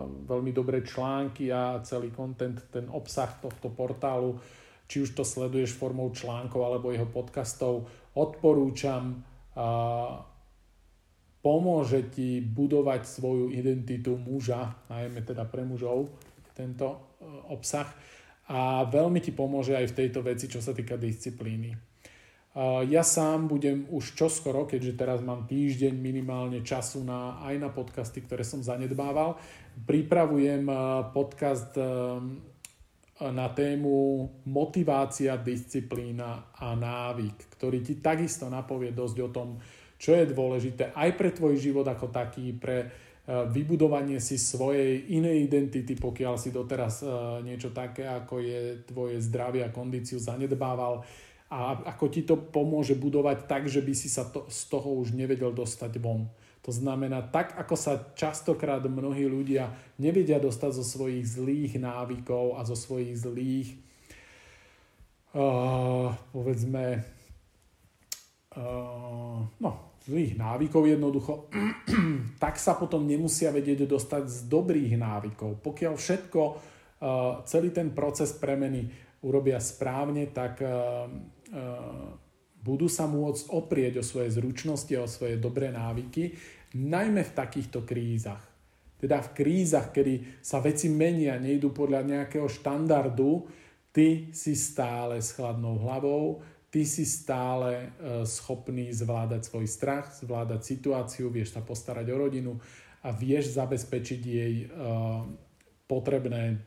veľmi 0.06 0.54
dobré 0.54 0.86
články 0.86 1.50
a 1.50 1.82
celý 1.82 2.14
content, 2.14 2.56
ten 2.70 2.86
obsah 2.88 3.28
tohto 3.42 3.74
portálu, 3.74 4.38
či 4.86 5.02
už 5.02 5.18
to 5.18 5.26
sleduješ 5.26 5.74
formou 5.74 6.14
článkov 6.14 6.62
alebo 6.62 6.94
jeho 6.94 7.10
podcastov, 7.10 7.90
odporúčam. 8.14 9.20
Pomôže 11.46 12.10
ti 12.10 12.42
budovať 12.42 13.06
svoju 13.06 13.54
identitu 13.54 14.18
muža, 14.18 14.82
najmä 14.90 15.22
teda 15.22 15.46
pre 15.46 15.62
mužov, 15.62 16.10
tento 16.58 16.90
e, 16.90 16.98
obsah 17.54 17.86
a 18.50 18.82
veľmi 18.82 19.22
ti 19.22 19.30
pomôže 19.30 19.78
aj 19.78 19.94
v 19.94 19.96
tejto 20.02 20.26
veci, 20.26 20.50
čo 20.50 20.58
sa 20.58 20.74
týka 20.74 20.98
disciplíny. 20.98 21.70
E, 21.70 21.78
ja 22.90 23.06
sám 23.06 23.46
budem 23.46 23.86
už 23.94 24.18
čoskoro, 24.18 24.66
keďže 24.66 24.98
teraz 24.98 25.22
mám 25.22 25.46
týždeň 25.46 25.94
minimálne 25.94 26.66
času 26.66 27.06
na, 27.06 27.38
aj 27.46 27.54
na 27.62 27.70
podcasty, 27.70 28.26
ktoré 28.26 28.42
som 28.42 28.58
zanedbával, 28.58 29.38
pripravujem 29.86 30.66
e, 30.66 30.74
podcast 31.14 31.78
na 33.16 33.48
tému 33.48 34.28
motivácia, 34.50 35.40
disciplína 35.40 36.52
a 36.52 36.76
návyk, 36.76 37.54
ktorý 37.56 37.80
ti 37.80 37.96
takisto 38.02 38.50
napovie 38.52 38.92
dosť 38.92 39.16
o 39.24 39.28
tom, 39.32 39.48
čo 39.96 40.12
je 40.12 40.28
dôležité 40.28 40.92
aj 40.92 41.10
pre 41.16 41.32
tvoj 41.32 41.56
život 41.56 41.88
ako 41.88 42.12
taký, 42.12 42.52
pre 42.52 42.78
e, 42.84 42.86
vybudovanie 43.48 44.20
si 44.20 44.36
svojej 44.36 45.08
inej 45.12 45.48
identity, 45.48 45.96
pokiaľ 45.96 46.34
si 46.36 46.52
doteraz 46.52 47.02
e, 47.02 47.08
niečo 47.44 47.72
také, 47.72 48.04
ako 48.04 48.40
je 48.40 48.60
tvoje 48.88 49.16
zdravie 49.24 49.64
a 49.64 49.72
kondíciu 49.72 50.20
zanedbával 50.20 51.04
a 51.46 51.78
ako 51.94 52.04
ti 52.10 52.26
to 52.26 52.34
pomôže 52.36 52.98
budovať 52.98 53.46
tak, 53.46 53.70
že 53.70 53.78
by 53.78 53.94
si 53.94 54.10
sa 54.10 54.26
to, 54.26 54.50
z 54.50 54.66
toho 54.66 54.98
už 54.98 55.14
nevedel 55.14 55.54
dostať 55.54 56.02
von. 56.02 56.26
To 56.66 56.74
znamená, 56.74 57.22
tak 57.22 57.54
ako 57.54 57.78
sa 57.78 58.10
častokrát 58.18 58.82
mnohí 58.82 59.22
ľudia 59.30 59.70
nevedia 60.02 60.42
dostať 60.42 60.70
zo 60.74 60.84
svojich 60.84 61.22
zlých 61.22 61.78
návykov 61.78 62.58
a 62.58 62.66
zo 62.66 62.74
svojich 62.74 63.14
zlých, 63.14 63.78
uh, 65.38 66.10
povedzme, 66.34 67.06
no, 69.60 69.70
zlých 70.06 70.34
návykov 70.38 70.82
jednoducho, 70.88 71.32
tak 72.42 72.56
sa 72.56 72.76
potom 72.76 73.04
nemusia 73.04 73.52
vedieť 73.52 73.84
dostať 73.84 74.22
z 74.26 74.38
dobrých 74.48 74.94
návykov. 74.96 75.60
Pokiaľ 75.60 75.94
všetko, 75.96 76.40
uh, 76.44 76.56
celý 77.44 77.74
ten 77.74 77.92
proces 77.92 78.32
premeny 78.36 78.88
urobia 79.26 79.60
správne, 79.60 80.30
tak 80.30 80.62
uh, 80.62 81.10
budú 82.66 82.90
sa 82.90 83.06
môcť 83.06 83.54
oprieť 83.54 84.02
o 84.02 84.04
svoje 84.04 84.34
zručnosti 84.34 84.90
a 84.98 85.06
o 85.06 85.10
svoje 85.10 85.38
dobré 85.38 85.70
návyky, 85.70 86.34
najmä 86.74 87.22
v 87.22 87.36
takýchto 87.36 87.86
krízach. 87.86 88.42
Teda 88.96 89.20
v 89.20 89.32
krízach, 89.36 89.92
kedy 89.92 90.40
sa 90.42 90.58
veci 90.58 90.88
menia, 90.88 91.38
nejdu 91.38 91.70
podľa 91.70 92.02
nejakého 92.02 92.48
štandardu, 92.48 93.44
ty 93.92 94.32
si 94.32 94.56
stále 94.56 95.20
s 95.20 95.36
chladnou 95.36 95.78
hlavou, 95.78 96.40
ty 96.76 96.84
si 96.84 97.08
stále 97.08 97.88
e, 97.88 98.28
schopný 98.28 98.92
zvládať 98.92 99.48
svoj 99.48 99.64
strach, 99.64 100.12
zvládať 100.12 100.60
situáciu, 100.60 101.32
vieš 101.32 101.56
sa 101.56 101.64
postarať 101.64 102.04
o 102.12 102.20
rodinu 102.20 102.52
a 103.00 103.16
vieš 103.16 103.56
zabezpečiť 103.56 104.20
jej 104.20 104.54
e, 104.60 104.66
potrebné 105.88 106.60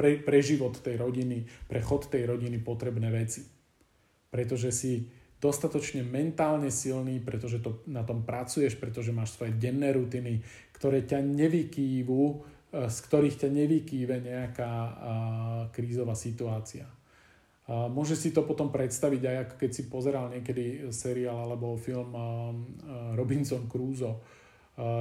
pre, 0.00 0.24
pre 0.24 0.40
život 0.40 0.80
tej 0.80 0.96
rodiny, 0.96 1.44
pre 1.68 1.84
chod 1.84 2.08
tej 2.08 2.24
rodiny 2.24 2.56
potrebné 2.64 3.12
veci. 3.12 3.44
Pretože 4.32 4.72
si 4.72 5.12
dostatočne 5.36 6.00
mentálne 6.00 6.72
silný, 6.72 7.20
pretože 7.20 7.60
to, 7.60 7.84
na 7.84 8.00
tom 8.00 8.24
pracuješ, 8.24 8.80
pretože 8.80 9.12
máš 9.12 9.36
svoje 9.36 9.52
denné 9.60 9.92
rutiny, 9.92 10.40
ktoré 10.72 11.04
ťa 11.04 11.20
nevykývu, 11.20 12.22
e, 12.24 12.36
z 12.88 12.98
ktorých 13.12 13.44
ťa 13.44 13.50
nevykýve 13.52 14.24
nejaká 14.24 14.72
krízová 15.76 16.16
situácia. 16.16 16.88
Môže 17.64 18.12
si 18.12 18.28
to 18.28 18.44
potom 18.44 18.68
predstaviť 18.68 19.22
aj 19.24 19.36
ako 19.48 19.54
keď 19.56 19.70
si 19.72 19.82
pozeral 19.88 20.28
niekedy 20.28 20.92
seriál 20.92 21.48
alebo 21.48 21.80
film 21.80 22.12
Robinson 23.16 23.64
Crusoe, 23.72 24.20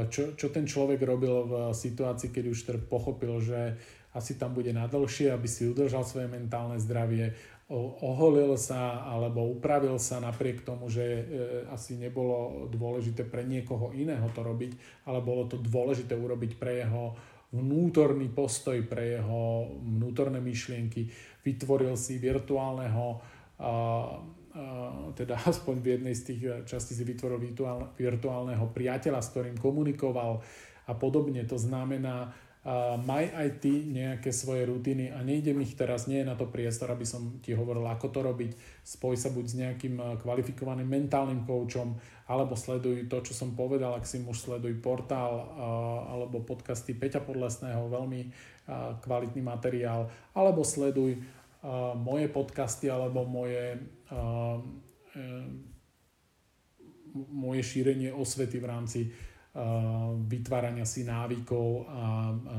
čo, 0.07 0.31
čo 0.39 0.47
ten 0.47 0.63
človek 0.63 1.03
robil 1.03 1.43
v 1.43 1.53
situácii, 1.75 2.31
keď 2.31 2.45
už 2.47 2.59
pochopil, 2.87 3.35
že 3.43 3.75
asi 4.13 4.37
tam 4.37 4.53
bude 4.53 4.71
nadlhšie, 4.71 5.33
aby 5.33 5.49
si 5.49 5.67
udržal 5.67 6.05
svoje 6.05 6.29
mentálne 6.29 6.77
zdravie, 6.77 7.33
oholil 7.73 8.53
sa 8.59 9.01
alebo 9.07 9.49
upravil 9.49 9.97
sa 9.97 10.21
napriek 10.21 10.61
tomu, 10.61 10.91
že 10.91 11.01
e, 11.01 11.23
asi 11.73 11.97
nebolo 11.97 12.67
dôležité 12.69 13.25
pre 13.25 13.41
niekoho 13.47 13.95
iného 13.95 14.29
to 14.35 14.45
robiť, 14.45 14.77
ale 15.09 15.23
bolo 15.23 15.49
to 15.49 15.57
dôležité 15.57 16.13
urobiť 16.13 16.59
pre 16.59 16.85
jeho 16.85 17.17
vnútorný 17.53 18.29
postoj, 18.29 18.77
pre 18.85 19.17
jeho 19.17 19.73
vnútorné 19.79 20.43
myšlienky. 20.43 21.09
Vytvoril 21.43 21.93
si 21.99 22.17
virtuálneho, 22.17 23.19
teda 25.13 25.35
aspoň 25.51 25.75
v 25.83 25.87
jednej 25.99 26.15
z 26.15 26.23
tých 26.23 26.41
častí 26.65 26.95
si 26.95 27.03
vytvoril 27.03 27.53
virtuálneho 27.99 28.65
priateľa, 28.71 29.19
s 29.19 29.31
ktorým 29.35 29.57
komunikoval 29.59 30.39
a 30.83 30.93
podobne. 30.99 31.43
To 31.47 31.55
znamená, 31.55 32.31
maj 33.03 33.27
aj 33.35 33.59
ty 33.59 33.83
nejaké 33.91 34.31
svoje 34.31 34.63
rutiny 34.63 35.11
a 35.11 35.19
nejde 35.19 35.51
mi 35.51 35.67
ich 35.67 35.75
teraz, 35.75 36.07
nie 36.07 36.23
je 36.23 36.29
na 36.31 36.39
to 36.39 36.47
priestor, 36.47 36.87
aby 36.95 37.03
som 37.03 37.43
ti 37.43 37.51
hovoril, 37.51 37.83
ako 37.83 38.07
to 38.07 38.23
robiť. 38.23 38.51
Spoj 38.87 39.19
sa 39.19 39.35
buď 39.35 39.45
s 39.51 39.55
nejakým 39.59 39.99
kvalifikovaným 40.23 40.87
mentálnym 40.87 41.43
koučom, 41.43 41.99
alebo 42.31 42.55
sleduj 42.55 43.11
to, 43.11 43.19
čo 43.19 43.35
som 43.35 43.51
povedal, 43.51 43.99
ak 43.99 44.07
si 44.07 44.23
muž 44.23 44.47
sleduj 44.47 44.79
portál 44.79 45.43
alebo 46.07 46.39
podcasty 46.47 46.95
Peťa 46.95 47.19
Podlesného, 47.27 47.91
veľmi 47.91 48.31
kvalitný 49.03 49.43
materiál, 49.43 50.07
alebo 50.31 50.63
sleduj 50.63 51.19
moje 51.99 52.31
podcasty 52.31 52.87
alebo 52.87 53.27
moje 53.27 53.75
moje 57.13 57.61
šírenie 57.61 58.09
osvety 58.09 58.57
v 58.57 58.65
rámci 58.65 58.99
vytvárania 60.25 60.81
si 60.81 61.05
návykov 61.05 61.67
a 61.85 62.05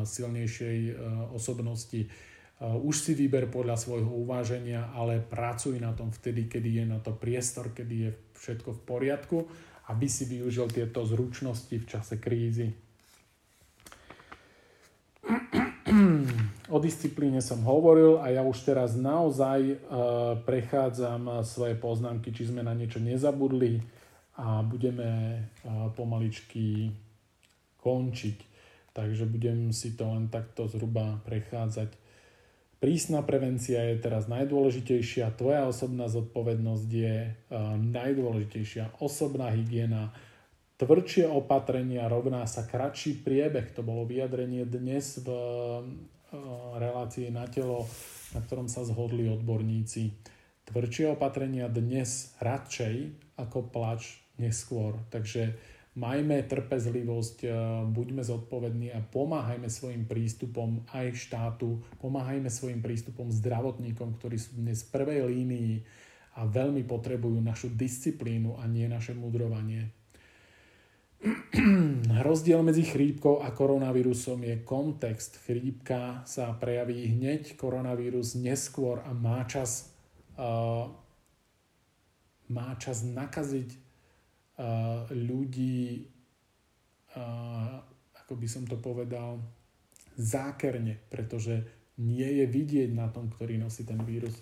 silnejšej 0.07 0.79
e, 0.87 0.93
osobnosti. 1.35 2.07
Už 2.63 2.95
si 2.95 3.19
vyber 3.19 3.51
podľa 3.51 3.75
svojho 3.75 4.15
uváženia, 4.15 4.95
ale 4.95 5.19
pracuj 5.19 5.75
na 5.83 5.91
tom 5.91 6.15
vtedy, 6.15 6.47
kedy 6.47 6.81
je 6.81 6.85
na 6.87 7.03
to 7.03 7.11
priestor, 7.11 7.75
kedy 7.75 7.95
je 7.99 8.11
všetko 8.39 8.79
v 8.79 8.81
poriadku, 8.87 9.39
aby 9.91 10.07
si 10.07 10.25
využil 10.31 10.71
tieto 10.71 11.03
zručnosti 11.03 11.75
v 11.75 11.85
čase 11.85 12.23
krízy. 12.23 12.71
O 16.71 16.79
disciplíne 16.81 17.43
som 17.45 17.61
hovoril 17.67 18.23
a 18.23 18.33
ja 18.33 18.47
už 18.47 18.65
teraz 18.65 18.97
naozaj 18.97 19.83
prechádzam 20.47 21.45
svoje 21.45 21.75
poznámky, 21.77 22.33
či 22.33 22.49
sme 22.49 22.65
na 22.65 22.73
niečo 22.73 23.03
nezabudli 23.03 23.83
a 24.39 24.67
budeme 24.67 25.43
pomaličky 25.95 26.91
končiť. 27.79 28.39
Takže 28.95 29.27
budem 29.27 29.75
si 29.75 29.99
to 29.99 30.07
len 30.07 30.31
takto 30.31 30.71
zhruba 30.71 31.19
prechádzať. 31.27 31.91
Prísna 32.79 33.25
prevencia 33.25 33.81
je 33.91 33.97
teraz 33.97 34.29
najdôležitejšia, 34.29 35.35
tvoja 35.41 35.65
osobná 35.65 36.05
zodpovednosť 36.07 36.89
je 36.93 37.33
najdôležitejšia, 37.81 39.01
osobná 39.01 39.51
hygiena, 39.57 40.13
tvrdšie 40.77 41.25
opatrenia 41.25 42.05
rovná 42.13 42.45
sa 42.45 42.69
kratší 42.69 43.25
priebeh. 43.25 43.73
To 43.73 43.81
bolo 43.81 44.05
vyjadrenie 44.05 44.69
dnes 44.69 45.17
v 45.23 45.29
relácii 46.77 47.33
na 47.33 47.49
telo, 47.49 47.89
na 48.37 48.45
ktorom 48.45 48.69
sa 48.69 48.85
zhodli 48.85 49.33
odborníci. 49.33 50.13
Tvrdšie 50.69 51.15
opatrenia 51.15 51.73
dnes 51.73 52.37
radšej 52.43 53.17
ako 53.41 53.75
plač 53.75 54.21
neskôr. 54.39 54.99
Takže 55.11 55.55
majme 55.95 56.43
trpezlivosť, 56.43 57.39
e, 57.47 57.49
buďme 57.87 58.23
zodpovední 58.27 58.91
a 58.91 58.99
pomáhajme 59.03 59.71
svojim 59.71 60.11
prístupom 60.11 60.83
aj 60.91 61.15
štátu, 61.15 61.83
pomáhajme 62.03 62.51
svojim 62.51 62.83
prístupom 62.83 63.31
zdravotníkom, 63.31 64.19
ktorí 64.19 64.37
sú 64.39 64.59
dnes 64.59 64.83
v 64.83 64.91
prvej 64.91 65.21
línii 65.31 65.73
a 66.35 66.51
veľmi 66.51 66.83
potrebujú 66.83 67.39
našu 67.39 67.71
disciplínu 67.71 68.59
a 68.59 68.67
nie 68.67 68.91
naše 68.91 69.15
mudrovanie. 69.15 69.95
Rozdiel 72.27 72.61
medzi 72.61 72.83
chrípkou 72.85 73.41
a 73.41 73.55
koronavírusom 73.55 74.45
je 74.45 74.61
kontext. 74.67 75.41
Chrípka 75.47 76.27
sa 76.27 76.53
prejaví 76.53 77.07
hneď, 77.07 77.55
koronavírus 77.55 78.37
neskôr 78.37 79.01
a 79.07 79.15
má 79.17 79.47
čas, 79.49 79.95
uh, 80.37 80.91
má 82.51 82.77
čas 82.77 83.07
nakaziť 83.07 83.84
ľudí, 85.11 86.07
ako 88.15 88.33
by 88.39 88.47
som 88.47 88.65
to 88.65 88.79
povedal, 88.79 89.43
zákerne, 90.15 90.99
pretože 91.11 91.67
nie 91.99 92.27
je 92.43 92.47
vidieť 92.47 92.91
na 92.95 93.11
tom, 93.11 93.31
ktorý 93.31 93.59
nosí 93.59 93.87
ten 93.87 93.99
vírus, 94.03 94.35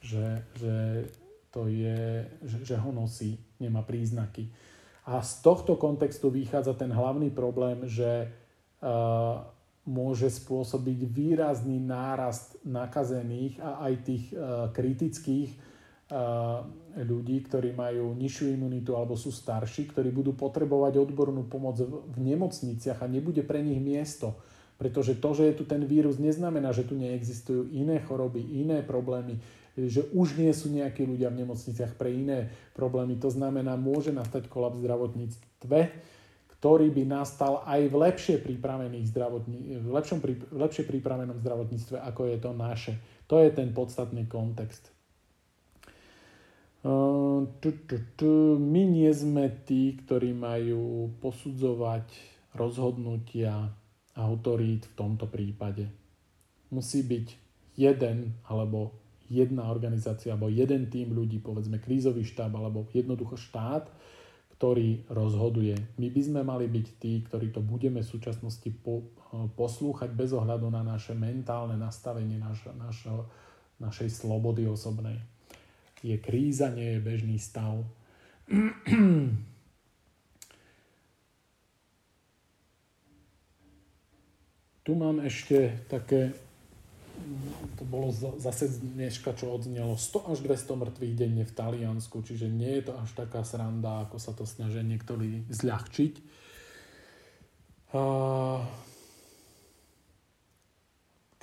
že, 0.00 0.44
že, 0.56 1.08
to 1.52 1.68
je, 1.68 2.28
že, 2.44 2.58
že 2.64 2.76
ho 2.76 2.92
nosí, 2.92 3.40
nemá 3.60 3.84
príznaky. 3.84 4.48
A 5.04 5.20
z 5.20 5.44
tohto 5.44 5.76
kontextu 5.76 6.32
vychádza 6.32 6.72
ten 6.76 6.88
hlavný 6.88 7.28
problém, 7.28 7.84
že 7.84 8.32
uh, 8.80 9.44
môže 9.84 10.32
spôsobiť 10.32 11.04
výrazný 11.04 11.76
nárast 11.76 12.56
nakazených 12.64 13.60
a 13.60 13.84
aj 13.84 13.94
tých 14.00 14.24
uh, 14.32 14.72
kritických 14.72 15.52
ľudí, 16.94 17.36
ktorí 17.48 17.72
majú 17.72 18.12
nižšiu 18.12 18.52
imunitu 18.52 18.92
alebo 18.92 19.16
sú 19.16 19.32
starší, 19.32 19.88
ktorí 19.88 20.12
budú 20.12 20.36
potrebovať 20.36 21.00
odbornú 21.00 21.48
pomoc 21.48 21.80
v 21.80 22.18
nemocniciach 22.20 23.00
a 23.00 23.08
nebude 23.08 23.40
pre 23.40 23.64
nich 23.64 23.80
miesto. 23.80 24.36
Pretože 24.74 25.16
to, 25.16 25.30
že 25.32 25.44
je 25.48 25.54
tu 25.54 25.64
ten 25.64 25.86
vírus, 25.86 26.18
neznamená, 26.18 26.74
že 26.74 26.84
tu 26.84 26.98
neexistujú 26.98 27.70
iné 27.72 28.02
choroby, 28.02 28.42
iné 28.42 28.82
problémy, 28.82 29.38
že 29.74 30.06
už 30.14 30.38
nie 30.38 30.50
sú 30.54 30.70
nejakí 30.70 31.02
ľudia 31.06 31.30
v 31.30 31.46
nemocniciach 31.46 31.94
pre 31.98 32.14
iné 32.14 32.50
problémy. 32.74 33.18
To 33.22 33.30
znamená, 33.30 33.78
môže 33.78 34.10
nastať 34.10 34.50
kolaps 34.50 34.78
v 34.78 34.84
zdravotníctve, 34.86 35.78
ktorý 36.58 36.86
by 36.94 37.02
nastal 37.06 37.62
aj 37.66 37.80
v 37.90 37.96
lepšie, 37.96 38.36
pripravených 38.42 39.06
zdravotní, 39.10 39.58
v, 39.82 39.88
lepšom, 39.94 40.18
v 40.22 40.58
lepšie 40.58 40.84
pripravenom 40.86 41.38
zdravotníctve, 41.42 41.96
ako 41.98 42.22
je 42.30 42.38
to 42.38 42.50
naše. 42.54 42.92
To 43.26 43.42
je 43.42 43.50
ten 43.50 43.74
podstatný 43.74 44.26
kontext. 44.30 44.93
My 46.84 48.82
nie 48.84 49.08
sme 49.16 49.48
tí, 49.64 49.96
ktorí 50.04 50.36
majú 50.36 51.16
posudzovať 51.16 52.04
rozhodnutia 52.52 53.72
autorít 54.12 54.92
v 54.92 54.94
tomto 54.94 55.24
prípade. 55.24 55.88
Musí 56.68 57.00
byť 57.00 57.26
jeden 57.80 58.36
alebo 58.44 59.00
jedna 59.32 59.72
organizácia 59.72 60.36
alebo 60.36 60.52
jeden 60.52 60.92
tým 60.92 61.16
ľudí, 61.16 61.40
povedzme 61.40 61.80
krízový 61.80 62.20
štáb 62.20 62.52
alebo 62.52 62.92
jednoducho 62.92 63.40
štát, 63.40 63.88
ktorý 64.60 65.08
rozhoduje. 65.08 65.96
My 65.96 66.12
by 66.12 66.20
sme 66.20 66.40
mali 66.44 66.68
byť 66.68 66.86
tí, 67.00 67.24
ktorí 67.24 67.48
to 67.50 67.64
budeme 67.64 68.04
v 68.04 68.12
súčasnosti 68.12 68.68
po, 68.84 69.08
poslúchať 69.56 70.12
bez 70.12 70.36
ohľadu 70.36 70.68
na 70.68 70.84
naše 70.84 71.16
mentálne 71.16 71.80
nastavenie 71.80 72.36
naš, 72.36 72.68
naš, 72.76 73.08
našej 73.80 74.12
slobody 74.12 74.68
osobnej 74.68 75.18
je 76.04 76.20
kríza, 76.20 76.68
nie 76.68 76.96
je 76.96 77.00
bežný 77.00 77.40
stav. 77.40 77.80
Tu 84.84 84.92
mám 84.92 85.16
ešte 85.24 85.80
také, 85.88 86.36
to 87.80 87.88
bolo 87.88 88.12
zase 88.36 88.68
dneška, 88.84 89.32
čo 89.32 89.56
odznelo, 89.56 89.96
100 89.96 90.28
až 90.28 90.38
200 90.44 90.76
mŕtvych 90.76 91.14
denne 91.16 91.48
v 91.48 91.56
Taliansku, 91.56 92.20
čiže 92.20 92.52
nie 92.52 92.84
je 92.84 92.92
to 92.92 93.00
až 93.00 93.16
taká 93.16 93.40
sranda, 93.48 94.04
ako 94.04 94.20
sa 94.20 94.36
to 94.36 94.44
snažia 94.44 94.84
niektorí 94.84 95.48
zľahčiť. 95.48 96.20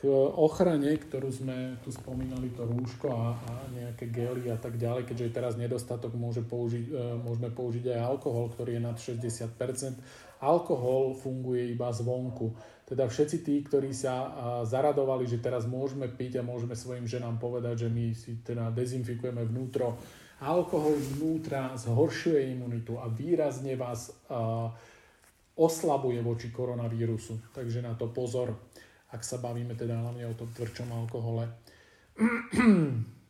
K 0.01 0.09
ochrane, 0.33 0.97
ktorú 0.97 1.29
sme 1.29 1.77
tu 1.85 1.93
spomínali, 1.93 2.49
to 2.57 2.65
rúško 2.65 3.13
a, 3.13 3.37
a 3.37 3.53
nejaké 3.69 4.09
gely 4.09 4.49
a 4.49 4.57
tak 4.57 4.81
ďalej, 4.81 5.05
keďže 5.05 5.25
je 5.29 5.37
teraz 5.37 5.53
nedostatok, 5.61 6.17
môže 6.17 6.41
použiť, 6.41 6.89
e, 6.89 7.21
môžeme 7.21 7.53
použiť 7.53 7.93
aj 7.93 7.99
alkohol, 8.01 8.49
ktorý 8.49 8.81
je 8.81 8.81
nad 8.81 8.97
60%. 8.97 10.41
Alkohol 10.41 11.13
funguje 11.13 11.69
iba 11.69 11.93
zvonku. 11.93 12.57
Teda 12.89 13.05
všetci 13.05 13.45
tí, 13.45 13.61
ktorí 13.61 13.93
sa 13.93 14.33
zaradovali, 14.65 15.29
že 15.29 15.37
teraz 15.37 15.69
môžeme 15.69 16.09
piť 16.09 16.41
a 16.41 16.43
môžeme 16.43 16.73
svojim 16.73 17.05
ženám 17.05 17.37
povedať, 17.37 17.85
že 17.85 17.89
my 17.93 18.11
si 18.17 18.41
teda 18.41 18.73
dezinfikujeme 18.73 19.45
vnútro, 19.47 20.01
alkohol 20.41 20.97
zvnútra 20.97 21.77
zhoršuje 21.77 22.57
imunitu 22.57 22.97
a 22.97 23.05
výrazne 23.05 23.77
vás 23.77 24.11
oslabuje 25.55 26.19
voči 26.25 26.49
koronavírusu. 26.49 27.53
Takže 27.53 27.85
na 27.85 27.93
to 27.93 28.09
pozor 28.09 28.57
ak 29.11 29.21
sa 29.23 29.37
bavíme 29.37 29.75
teda 29.75 29.99
hlavne 29.99 30.23
o 30.27 30.33
tom 30.33 30.47
tvrdšom 30.55 30.89
alkohole. 30.91 31.51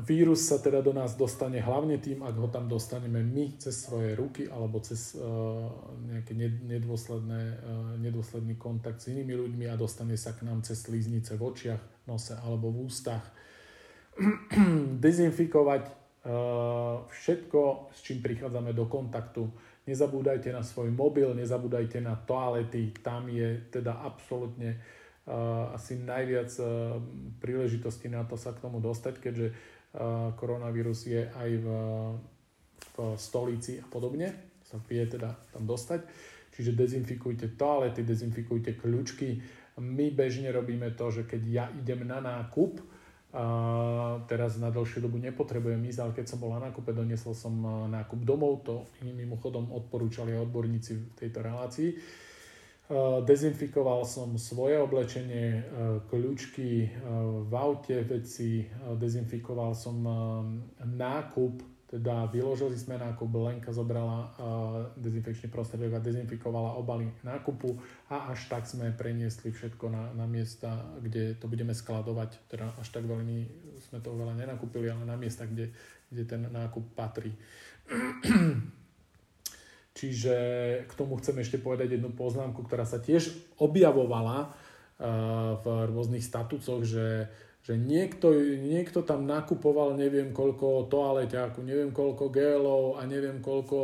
Vírus 0.00 0.46
sa 0.46 0.62
teda 0.62 0.86
do 0.86 0.94
nás 0.94 1.18
dostane 1.18 1.58
hlavne 1.58 1.98
tým, 1.98 2.22
ak 2.22 2.38
ho 2.38 2.46
tam 2.46 2.70
dostaneme 2.70 3.26
my 3.26 3.58
cez 3.58 3.74
svoje 3.74 4.14
ruky 4.14 4.46
alebo 4.46 4.78
cez 4.78 5.18
uh, 5.18 5.66
nejaký 6.06 6.38
nedôsledné, 6.62 7.42
uh, 7.58 7.98
nedôsledný 7.98 8.54
kontakt 8.54 9.02
s 9.02 9.10
inými 9.10 9.34
ľuďmi 9.34 9.66
a 9.66 9.74
dostane 9.74 10.14
sa 10.14 10.30
k 10.30 10.46
nám 10.46 10.62
cez 10.62 10.86
slíznice 10.86 11.34
v 11.34 11.42
očiach, 11.42 11.82
nose 12.06 12.38
alebo 12.38 12.70
v 12.70 12.86
ústach. 12.86 13.34
Dezinfikovať 15.04 15.82
uh, 15.90 17.02
všetko, 17.10 17.90
s 17.90 17.98
čím 18.06 18.22
prichádzame 18.22 18.70
do 18.70 18.86
kontaktu 18.86 19.50
Nezabúdajte 19.88 20.52
na 20.52 20.60
svoj 20.60 20.92
mobil, 20.92 21.32
nezabúdajte 21.32 22.04
na 22.04 22.12
toalety, 22.14 22.92
tam 23.00 23.32
je 23.32 23.64
teda 23.72 23.96
absolútne 24.04 24.76
uh, 24.76 25.72
asi 25.72 25.96
najviac 25.96 26.52
uh, 26.60 27.00
príležitostí 27.40 28.12
na 28.12 28.28
to 28.28 28.36
sa 28.36 28.52
k 28.52 28.60
tomu 28.60 28.78
dostať, 28.78 29.14
keďže 29.18 29.48
uh, 29.50 30.36
koronavírus 30.36 31.08
je 31.08 31.24
aj 31.32 31.50
v, 31.64 31.66
v 32.92 32.96
stolici 33.16 33.80
a 33.80 33.86
podobne, 33.88 34.36
sa 34.68 34.76
vie 34.84 35.00
teda 35.08 35.32
tam 35.50 35.64
dostať. 35.64 36.04
Čiže 36.50 36.76
dezinfikujte 36.76 37.56
toalety, 37.56 38.04
dezinfikujte 38.04 38.76
kľúčky. 38.76 39.40
My 39.80 40.12
bežne 40.12 40.52
robíme 40.52 40.92
to, 40.92 41.08
že 41.08 41.24
keď 41.24 41.42
ja 41.48 41.64
idem 41.72 42.04
na 42.04 42.20
nákup, 42.20 42.84
a 43.30 43.46
teraz 44.26 44.58
na 44.58 44.74
dlhšiu 44.74 45.06
dobu 45.06 45.14
nepotrebujem 45.22 45.78
ísť, 45.86 46.00
ale 46.02 46.12
keď 46.18 46.26
som 46.26 46.42
bol 46.42 46.50
na 46.50 46.66
nákupe, 46.66 46.90
doniesol 46.90 47.30
som 47.30 47.54
nákup 47.86 48.26
domov, 48.26 48.66
to 48.66 48.90
mimochodom 49.06 49.70
odporúčali 49.70 50.34
odborníci 50.34 50.98
v 50.98 51.14
tejto 51.14 51.38
relácii. 51.38 51.90
Dezinfikoval 53.22 54.02
som 54.02 54.34
svoje 54.34 54.82
oblečenie, 54.82 55.62
kľúčky 56.10 56.90
v 57.46 57.52
aute, 57.54 58.02
veci, 58.02 58.66
dezinfikoval 58.98 59.78
som 59.78 60.02
nákup 60.82 61.79
teda 61.90 62.30
vyložili 62.30 62.78
sme 62.78 63.02
nákup, 63.02 63.26
Lenka 63.34 63.74
zobrala 63.74 64.30
dezinfekčný 64.94 65.50
prostriedok 65.50 65.98
a 65.98 66.06
dezinfikovala 66.06 66.78
obaly 66.78 67.10
nákupu 67.26 67.74
a 68.14 68.30
až 68.30 68.46
tak 68.46 68.70
sme 68.70 68.94
preniesli 68.94 69.50
všetko 69.50 69.90
na, 69.90 70.14
na 70.14 70.30
miesta, 70.30 70.86
kde 71.02 71.34
to 71.34 71.50
budeme 71.50 71.74
skladovať. 71.74 72.46
Teda 72.46 72.70
až 72.78 72.94
tak 72.94 73.10
veľmi 73.10 73.42
sme 73.90 73.98
to 73.98 74.14
veľa 74.14 74.38
nenakúpili, 74.38 74.86
ale 74.86 75.02
na 75.02 75.18
miesta, 75.18 75.50
kde, 75.50 75.74
kde 76.14 76.22
ten 76.30 76.46
nákup 76.46 76.94
patrí. 76.94 77.34
Čiže 79.98 80.36
k 80.86 80.92
tomu 80.94 81.18
chcem 81.18 81.42
ešte 81.42 81.58
povedať 81.58 81.98
jednu 81.98 82.14
poznámku, 82.14 82.70
ktorá 82.70 82.86
sa 82.86 83.02
tiež 83.02 83.34
objavovala 83.58 84.54
v 85.58 85.64
rôznych 85.90 86.22
statucoch, 86.22 86.86
že 86.86 87.26
že 87.60 87.76
niekto, 87.76 88.32
niekto 88.56 89.04
tam 89.04 89.28
nakupoval 89.28 89.92
neviem 89.92 90.32
koľko 90.32 90.88
toaleťáku, 90.88 91.60
neviem 91.60 91.92
koľko 91.92 92.32
gelov 92.32 92.96
a 92.96 93.04
neviem 93.04 93.44
koľko 93.44 93.78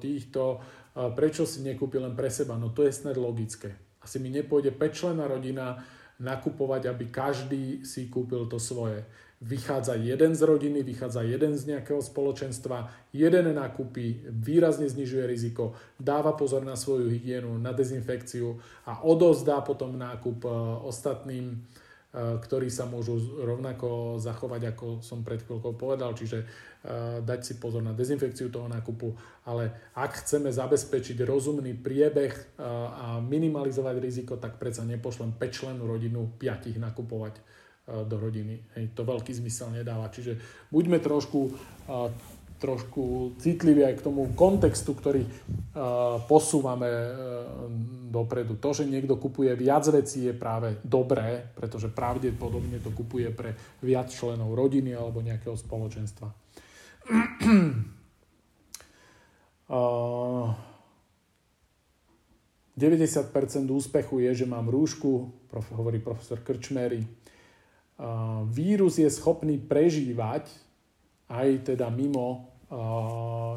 týchto, 0.00 0.56
prečo 1.12 1.44
si 1.44 1.60
nekúpi 1.60 2.00
len 2.00 2.16
pre 2.16 2.32
seba. 2.32 2.56
No 2.56 2.72
to 2.72 2.88
je 2.88 2.96
snad 2.96 3.20
logické. 3.20 3.76
Asi 4.00 4.16
mi 4.16 4.32
nepôjde 4.32 4.72
pečlená 4.72 5.28
rodina 5.28 5.84
nakupovať, 6.16 6.88
aby 6.88 7.04
každý 7.12 7.84
si 7.84 8.08
kúpil 8.08 8.48
to 8.48 8.56
svoje. 8.56 9.04
Vychádza 9.40 9.96
jeden 9.96 10.36
z 10.36 10.44
rodiny, 10.44 10.84
vychádza 10.84 11.24
jeden 11.24 11.56
z 11.56 11.72
nejakého 11.76 12.00
spoločenstva, 12.04 12.92
jeden 13.12 13.48
nakúpi, 13.56 14.20
výrazne 14.28 14.84
znižuje 14.84 15.24
riziko, 15.24 15.72
dáva 15.96 16.36
pozor 16.36 16.60
na 16.60 16.76
svoju 16.76 17.08
hygienu, 17.08 17.56
na 17.56 17.72
dezinfekciu 17.72 18.60
a 18.84 19.00
odozdá 19.00 19.64
potom 19.64 19.96
nákup 19.96 20.44
ostatným 20.84 21.56
Eh, 21.56 21.79
ktorí 22.10 22.74
sa 22.74 22.90
môžu 22.90 23.22
rovnako 23.38 24.18
zachovať, 24.18 24.74
ako 24.74 24.86
som 24.98 25.22
pred 25.22 25.38
chvíľkou 25.46 25.78
povedal, 25.78 26.10
čiže 26.10 26.42
eh, 26.42 27.22
dať 27.22 27.40
si 27.46 27.54
pozor 27.62 27.86
na 27.86 27.94
dezinfekciu 27.94 28.50
toho 28.50 28.66
nákupu, 28.66 29.14
ale 29.46 29.94
ak 29.94 30.26
chceme 30.26 30.50
zabezpečiť 30.50 31.22
rozumný 31.22 31.78
priebeh 31.78 32.32
eh, 32.34 32.42
a 32.90 33.22
minimalizovať 33.22 33.96
riziko, 34.02 34.42
tak 34.42 34.58
predsa 34.58 34.82
nepošlem 34.82 35.38
5 35.38 35.54
členú 35.54 35.86
rodinu 35.86 36.34
5 36.34 36.82
nakupovať 36.82 37.62
do 37.90 38.22
rodiny. 38.22 38.70
Hej, 38.78 38.94
to 38.94 39.02
veľký 39.02 39.34
zmysel 39.34 39.74
nedáva. 39.74 40.06
Čiže 40.14 40.38
buďme 40.70 41.02
trošku 41.02 41.50
trošku 42.60 43.32
citlivý 43.40 43.88
aj 43.88 43.94
k 43.98 44.04
tomu 44.04 44.36
kontextu, 44.36 44.92
ktorý 44.92 45.24
uh, 45.24 46.20
posúvame 46.28 46.86
uh, 46.86 47.08
dopredu. 48.12 48.60
To, 48.60 48.76
že 48.76 48.84
niekto 48.84 49.16
kupuje 49.16 49.56
viac 49.56 49.88
vecí 49.88 50.28
je 50.28 50.36
práve 50.36 50.76
dobré, 50.84 51.40
pretože 51.56 51.88
pravdepodobne 51.88 52.76
to 52.84 52.92
kupuje 52.92 53.32
pre 53.32 53.56
viac 53.80 54.12
členov 54.12 54.52
rodiny 54.52 54.92
alebo 54.92 55.24
nejakého 55.24 55.56
spoločenstva. 55.56 56.28
uh, 59.72 60.52
90% 62.80 63.68
úspechu 63.68 64.24
je, 64.24 64.44
že 64.44 64.46
mám 64.48 64.68
rúšku, 64.68 65.32
prof, 65.52 65.66
hovorí 65.76 66.00
profesor 66.00 66.40
Krčmery. 66.40 67.04
Vírus 68.48 68.96
je 68.96 69.04
schopný 69.12 69.60
prežívať 69.60 70.48
aj 71.28 71.68
teda 71.74 71.92
mimo 71.92 72.49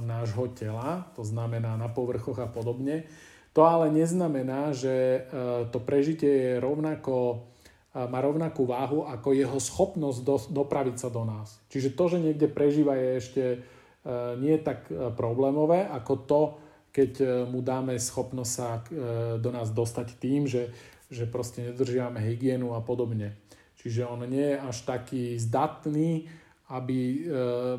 nášho 0.01 0.49
tela, 0.57 1.05
to 1.13 1.21
znamená 1.21 1.77
na 1.77 1.85
povrchoch 1.85 2.41
a 2.41 2.49
podobne. 2.49 3.05
To 3.53 3.61
ale 3.61 3.93
neznamená, 3.93 4.73
že 4.73 4.89
e, 4.89 5.19
to 5.69 5.77
prežitie 5.77 6.33
je 6.33 6.53
rovnako, 6.57 7.45
má 7.93 8.25
rovnakú 8.25 8.65
váhu 8.65 9.05
ako 9.05 9.37
jeho 9.37 9.59
schopnosť 9.61 10.19
do, 10.25 10.35
dopraviť 10.65 10.97
sa 10.97 11.13
do 11.13 11.21
nás. 11.29 11.61
Čiže 11.69 11.93
to, 11.93 12.09
že 12.09 12.17
niekde 12.25 12.49
prežíva 12.49 12.97
je 12.97 13.09
ešte 13.21 13.43
nie 14.41 14.57
tak 14.59 14.89
problémové 15.13 15.85
ako 15.85 16.13
to, 16.25 16.41
keď 16.89 17.11
mu 17.47 17.61
dáme 17.61 17.93
schopnosť 17.93 18.51
sa 18.51 18.81
do 19.37 19.49
nás 19.53 19.69
dostať 19.69 20.07
tým, 20.17 20.49
že, 20.49 20.73
že 21.13 21.29
proste 21.29 21.69
nedržiame 21.69 22.17
hygienu 22.17 22.73
a 22.73 22.81
podobne. 22.81 23.37
Čiže 23.77 24.09
on 24.09 24.25
nie 24.25 24.55
je 24.55 24.57
až 24.57 24.77
taký 24.89 25.37
zdatný, 25.37 26.25
aby 26.73 26.97
e, 26.97 27.17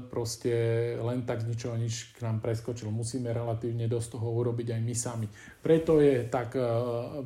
proste 0.06 0.54
len 1.02 1.26
tak 1.26 1.42
z 1.42 1.50
ničoho 1.50 1.74
nič 1.74 2.14
k 2.14 2.22
nám 2.22 2.38
preskočil. 2.38 2.94
Musíme 2.94 3.34
relatívne 3.34 3.90
dosť 3.90 4.14
toho 4.14 4.30
urobiť 4.30 4.78
aj 4.78 4.80
my 4.86 4.94
sami. 4.94 5.26
Preto 5.58 5.98
je 5.98 6.30
tak 6.30 6.54
e, 6.54 6.62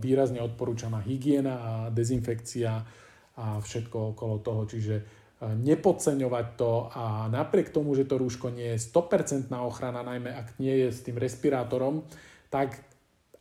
výrazne 0.01 0.40
odporúčaná 0.40 1.05
hygiena 1.05 1.55
a 1.61 1.73
dezinfekcia 1.93 2.73
a 3.36 3.61
všetko 3.61 4.16
okolo 4.16 4.40
toho. 4.40 4.65
Čiže 4.65 4.97
e, 4.97 5.03
nepodceňovať 5.61 6.47
to 6.57 6.89
a 6.89 7.28
napriek 7.28 7.69
tomu, 7.69 7.93
že 7.93 8.09
to 8.09 8.16
rúško 8.16 8.49
nie 8.49 8.73
je 8.73 8.89
100% 8.89 9.53
ochrana, 9.53 10.01
najmä 10.01 10.32
ak 10.32 10.57
nie 10.57 10.73
je 10.73 10.89
s 10.89 11.05
tým 11.05 11.20
respirátorom, 11.20 12.09
tak 12.49 12.81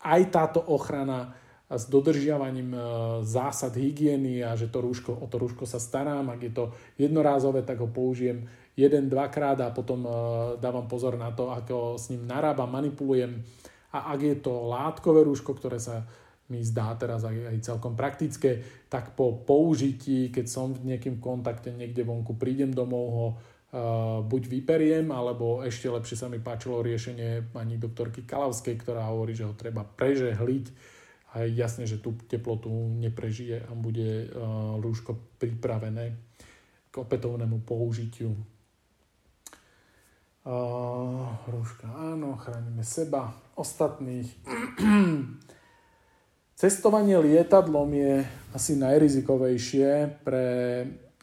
aj 0.03 0.21
táto 0.35 0.59
ochrana 0.67 1.46
s 1.67 1.83
dodržiavaním 1.91 2.71
e, 2.71 2.79
zásad 3.27 3.75
hygieny 3.75 4.39
a 4.39 4.55
že 4.55 4.71
to 4.71 4.79
rúško, 4.79 5.11
o 5.11 5.27
to 5.27 5.35
rúško 5.35 5.67
sa 5.67 5.83
starám. 5.83 6.31
Ak 6.31 6.39
je 6.39 6.51
to 6.55 6.71
jednorázové, 6.95 7.67
tak 7.67 7.83
ho 7.83 7.91
použijem 7.91 8.47
jeden, 8.79 9.11
dvakrát 9.11 9.59
a 9.59 9.75
potom 9.75 10.07
e, 10.07 10.09
dávam 10.63 10.87
pozor 10.87 11.19
na 11.19 11.35
to, 11.35 11.51
ako 11.51 11.99
s 11.99 12.07
ním 12.07 12.23
narábam, 12.23 12.71
manipulujem. 12.71 13.43
A 13.91 14.15
ak 14.15 14.19
je 14.23 14.35
to 14.39 14.71
látkové 14.71 15.27
rúško, 15.27 15.51
ktoré 15.59 15.75
sa 15.75 16.07
mi 16.47 16.63
zdá 16.63 16.95
teraz 16.95 17.27
aj, 17.27 17.59
celkom 17.59 17.99
praktické, 17.99 18.63
tak 18.87 19.19
po 19.19 19.43
použití, 19.43 20.31
keď 20.31 20.45
som 20.47 20.71
v 20.71 20.95
nejakým 20.95 21.19
kontakte 21.19 21.75
niekde 21.75 22.07
vonku, 22.07 22.39
prídem 22.39 22.71
domov, 22.71 23.05
ho 23.11 23.27
uh, 23.35 24.23
buď 24.23 24.47
vyperiem, 24.47 25.11
alebo 25.11 25.59
ešte 25.67 25.91
lepšie 25.91 26.15
sa 26.15 26.31
mi 26.31 26.39
páčilo 26.39 26.79
riešenie 26.79 27.51
pani 27.51 27.75
doktorky 27.75 28.23
Kalavskej, 28.23 28.79
ktorá 28.79 29.11
hovorí, 29.11 29.35
že 29.35 29.43
ho 29.43 29.59
treba 29.59 29.83
prežehliť 29.83 30.95
a 31.37 31.45
je 31.45 31.53
jasné, 31.53 31.85
že 31.85 32.01
tú 32.01 32.17
teplotu 32.25 32.73
neprežije 32.97 33.61
a 33.61 33.71
bude 33.77 34.33
rúško 34.81 35.37
pripravené 35.37 36.17
k 36.89 36.93
opätovnému 36.97 37.61
použitiu. 37.61 38.33
Rúška 41.45 41.85
áno, 41.93 42.33
chránime 42.41 42.81
seba, 42.81 43.37
ostatných. 43.53 44.25
Cestovanie 46.57 47.21
lietadlom 47.21 47.93
je 47.93 48.25
asi 48.57 48.73
najrizikovejšie 48.81 50.25
pre 50.25 50.47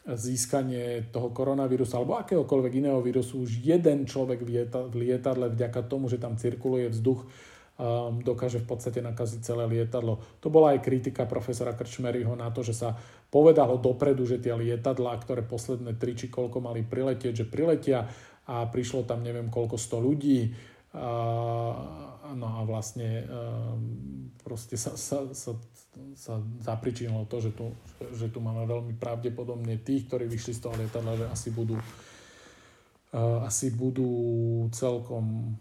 získanie 0.07 1.09
toho 1.11 1.33
koronavírusu 1.33 1.97
alebo 1.97 2.15
akéhokoľvek 2.21 2.73
iného 2.79 3.01
vírusu. 3.03 3.43
Už 3.43 3.59
jeden 3.59 4.07
človek 4.07 4.45
v 4.45 4.71
lietadle 4.95 5.51
vďaka 5.51 5.81
tomu, 5.89 6.07
že 6.07 6.21
tam 6.21 6.37
cirkuluje 6.37 6.93
vzduch, 6.93 7.25
dokáže 8.23 8.63
v 8.63 8.67
podstate 8.71 9.03
nakaziť 9.03 9.39
celé 9.43 9.67
lietadlo. 9.67 10.23
To 10.39 10.47
bola 10.47 10.71
aj 10.71 10.85
kritika 10.85 11.27
profesora 11.27 11.75
Krčmeryho 11.75 12.31
na 12.31 12.47
to, 12.47 12.63
že 12.63 12.71
sa 12.71 12.95
povedalo 13.27 13.75
dopredu, 13.75 14.23
že 14.23 14.39
tie 14.39 14.55
lietadlá, 14.55 15.19
ktoré 15.19 15.43
posledné 15.43 15.99
tri 15.99 16.15
či 16.15 16.31
koľko 16.31 16.63
mali 16.63 16.87
priletieť, 16.87 17.43
že 17.43 17.51
priletia 17.51 18.07
a 18.47 18.63
prišlo 18.71 19.03
tam 19.03 19.27
neviem 19.27 19.51
koľko 19.51 19.75
sto 19.75 19.99
ľudí. 19.99 20.55
No 22.25 22.47
a 22.47 22.59
vlastne 22.63 23.27
um, 23.27 24.31
proste 24.39 24.79
sa, 24.79 24.95
sa, 24.95 25.27
sa 25.35 25.59
sa 26.15 26.39
zapričinilo 26.59 27.23
to, 27.27 27.39
že 27.39 27.51
tu, 27.55 27.71
že 28.15 28.27
tu 28.31 28.43
máme 28.43 28.67
veľmi 28.67 28.93
pravdepodobne 28.99 29.79
tých, 29.79 30.07
ktorí 30.11 30.27
vyšli 30.27 30.53
z 30.55 30.61
toho 30.63 30.75
lietadla, 30.75 31.13
že 31.15 31.25
asi 31.31 31.49
budú, 31.55 31.79
asi 33.47 33.71
budú 33.71 34.11
celkom 34.75 35.55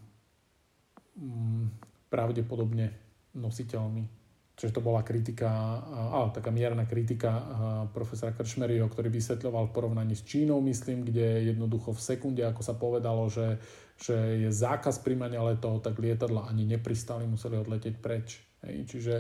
um, 1.19 1.71
pravdepodobne 2.15 2.95
nositeľmi. 3.35 4.23
Čiže 4.55 4.79
to 4.79 4.87
bola 4.87 5.03
kritika, 5.03 5.51
uh, 5.51 6.31
taká 6.31 6.55
mierna 6.55 6.87
kritika 6.87 7.43
profesora 7.91 8.31
Kršmeryho, 8.31 8.87
ktorý 8.87 9.11
vysvetľoval 9.11 9.67
v 9.67 9.75
porovnaní 9.75 10.15
s 10.15 10.23
Čínou, 10.23 10.63
myslím, 10.63 11.03
kde 11.03 11.51
jednoducho 11.51 11.91
v 11.91 11.99
sekunde, 11.99 12.47
ako 12.47 12.63
sa 12.63 12.79
povedalo, 12.79 13.27
že, 13.27 13.59
že 13.99 14.47
je 14.47 14.51
zákaz 14.55 15.03
príjmania 15.03 15.43
letov, 15.43 15.83
tak 15.83 15.99
lietadla 15.99 16.47
ani 16.47 16.71
nepristali, 16.71 17.27
museli 17.27 17.59
odletieť 17.59 17.99
preč. 17.99 18.47
Hej. 18.63 18.95
Čiže 18.95 19.15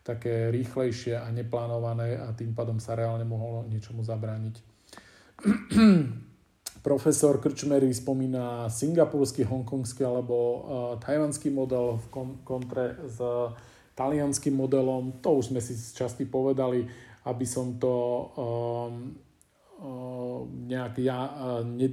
také 0.00 0.48
rýchlejšie 0.48 1.20
a 1.20 1.28
neplánované 1.36 2.16
a 2.16 2.32
tým 2.32 2.56
pádom 2.56 2.80
sa 2.80 2.96
reálne 2.96 3.28
mohlo 3.28 3.68
niečomu 3.68 4.00
zabrániť. 4.00 4.56
Profesor 6.78 7.42
Krčmery 7.42 7.90
spomína 7.90 8.70
singapurský, 8.70 9.44
hongkongský 9.44 10.06
alebo 10.06 10.34
uh, 10.34 10.58
tajvanský 11.02 11.50
model 11.50 11.98
v 11.98 12.06
kon- 12.10 12.38
kontre 12.46 12.94
s 13.06 13.18
talianským 13.98 14.54
modelom. 14.54 15.18
To 15.22 15.42
už 15.42 15.50
sme 15.50 15.58
si 15.58 15.74
časti 15.74 16.22
povedali, 16.24 16.86
aby 17.26 17.46
som 17.46 17.76
to 17.82 17.94
um, 17.94 19.14
uh, 19.82 20.40
nejak 20.46 20.94
ja 21.02 21.18
uh, 21.18 21.62
ne, 21.66 21.90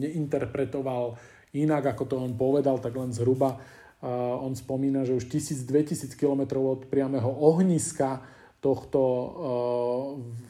neinterpretoval 0.00 1.20
inak, 1.52 1.92
ako 1.92 2.04
to 2.08 2.14
on 2.16 2.32
povedal, 2.38 2.80
tak 2.80 2.96
len 2.96 3.12
zhruba 3.12 3.60
on 4.40 4.56
spomína, 4.56 5.04
že 5.04 5.12
už 5.12 5.28
1000-2000 5.28 6.16
km 6.16 6.56
od 6.56 6.88
priamého 6.88 7.28
ohniska 7.28 8.24
tohto 8.64 9.00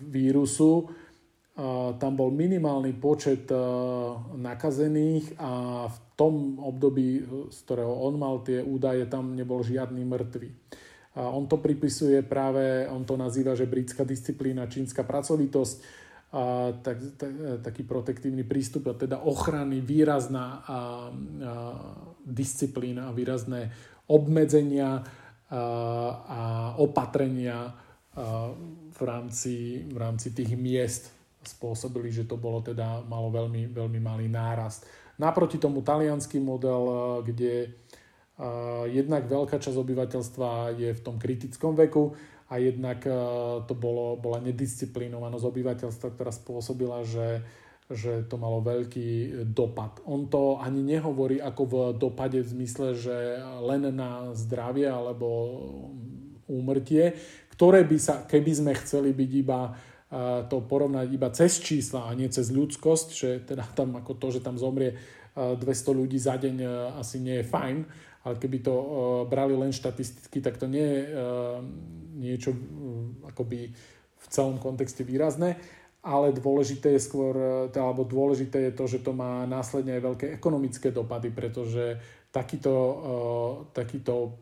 vírusu 0.06 0.86
tam 2.01 2.12
bol 2.16 2.32
minimálny 2.32 2.97
počet 2.97 3.45
nakazených 4.32 5.37
a 5.37 5.85
v 5.93 5.99
tom 6.16 6.57
období, 6.57 7.20
z 7.53 7.59
ktorého 7.69 7.93
on 8.01 8.16
mal 8.16 8.41
tie 8.41 8.65
údaje, 8.65 9.05
tam 9.05 9.37
nebol 9.37 9.61
žiadny 9.61 10.01
mŕtvy. 10.01 10.49
On 11.20 11.45
to 11.51 11.59
pripisuje 11.59 12.23
práve, 12.23 12.87
on 12.89 13.05
to 13.05 13.19
nazýva, 13.19 13.59
že 13.59 13.69
britská 13.69 14.07
disciplína, 14.07 14.70
čínska 14.70 15.05
pracovitosť, 15.05 15.77
a, 16.31 16.70
tak, 16.78 17.19
tak, 17.19 17.32
taký 17.66 17.82
protektívny 17.82 18.47
prístup 18.47 18.87
a 18.87 18.95
teda 18.95 19.19
ochrany, 19.27 19.82
výrazná 19.82 20.47
a, 20.47 20.62
a, 20.62 20.78
disciplína 22.23 23.11
a 23.11 23.16
výrazné 23.16 23.74
obmedzenia 24.07 25.03
a, 25.03 25.03
a 26.23 26.41
opatrenia 26.78 27.59
a, 27.66 27.73
v, 28.95 29.01
rámci, 29.03 29.82
v 29.91 29.97
rámci 29.99 30.31
tých 30.31 30.55
miest 30.55 31.19
spôsobili, 31.42 32.12
že 32.12 32.28
to 32.28 32.36
bolo 32.36 32.60
teda, 32.60 33.04
malo 33.08 33.32
veľmi, 33.32 33.72
veľmi 33.72 34.00
malý 34.00 34.28
nárast. 34.28 34.84
Naproti 35.20 35.60
tomu 35.60 35.84
talianský 35.84 36.40
model, 36.40 36.84
kde 37.24 37.72
jednak 38.88 39.28
veľká 39.28 39.60
časť 39.60 39.76
obyvateľstva 39.76 40.72
je 40.80 40.90
v 40.96 41.04
tom 41.04 41.20
kritickom 41.20 41.76
veku 41.76 42.16
a 42.50 42.58
jednak 42.58 43.04
e, 43.06 43.12
to 43.68 43.74
bolo, 43.78 44.18
bola 44.18 44.42
nedisciplinovanosť 44.42 45.44
obyvateľstva, 45.44 46.08
ktorá 46.16 46.32
spôsobila, 46.34 47.06
že, 47.06 47.44
že 47.86 48.26
to 48.26 48.40
malo 48.40 48.58
veľký 48.64 49.44
dopad. 49.54 50.02
On 50.08 50.26
to 50.26 50.58
ani 50.58 50.82
nehovorí 50.82 51.38
ako 51.38 51.62
v 51.62 51.74
dopade 51.94 52.42
v 52.42 52.50
zmysle, 52.50 52.98
že 52.98 53.38
len 53.62 53.94
na 53.94 54.34
zdravie 54.34 54.90
alebo 54.90 55.26
úmrtie, 56.50 57.14
ktoré 57.54 57.86
by 57.86 57.98
sa, 58.02 58.26
keby 58.26 58.50
sme 58.50 58.72
chceli 58.82 59.14
byť 59.14 59.30
iba 59.36 59.60
e, 59.68 59.70
to 60.51 60.57
porovnať 60.66 61.07
iba 61.07 61.31
cez 61.31 61.62
čísla 61.62 62.11
a 62.11 62.16
nie 62.19 62.27
cez 62.27 62.51
ľudskosť, 62.51 63.09
že 63.15 63.28
teda 63.47 63.62
tam 63.78 63.95
ako 63.95 64.19
to, 64.19 64.35
že 64.35 64.43
tam 64.43 64.59
zomrie 64.59 64.99
200 65.39 65.62
e, 65.62 65.95
ľudí 65.95 66.19
za 66.19 66.35
deň 66.35 66.57
asi 66.99 67.23
nie 67.23 67.39
je 67.39 67.47
fajn, 67.47 67.77
ale 68.27 68.35
keby 68.37 68.59
to 68.59 68.74
brali 69.31 69.55
len 69.55 69.70
štatisticky, 69.70 70.43
tak 70.43 70.59
to 70.59 70.66
nie 70.66 70.82
je 70.82 71.01
niečo 72.20 72.53
akoby 73.24 73.73
v 74.20 74.27
celom 74.28 74.61
kontexte 74.61 75.01
výrazné, 75.01 75.57
ale 76.01 76.32
dôležité 76.32 76.97
je 76.97 77.05
skôr, 77.05 77.35
e, 77.37 77.77
alebo 77.77 78.09
dôležité 78.09 78.70
je 78.70 78.73
to, 78.73 78.85
že 78.89 79.05
to 79.05 79.12
má 79.12 79.45
následne 79.45 80.01
aj 80.01 80.03
veľké 80.05 80.27
ekonomické 80.32 80.89
dopady, 80.93 81.28
pretože 81.28 82.01
takýto, 82.32 82.73
e, 82.73 82.95
takýto, 83.77 84.37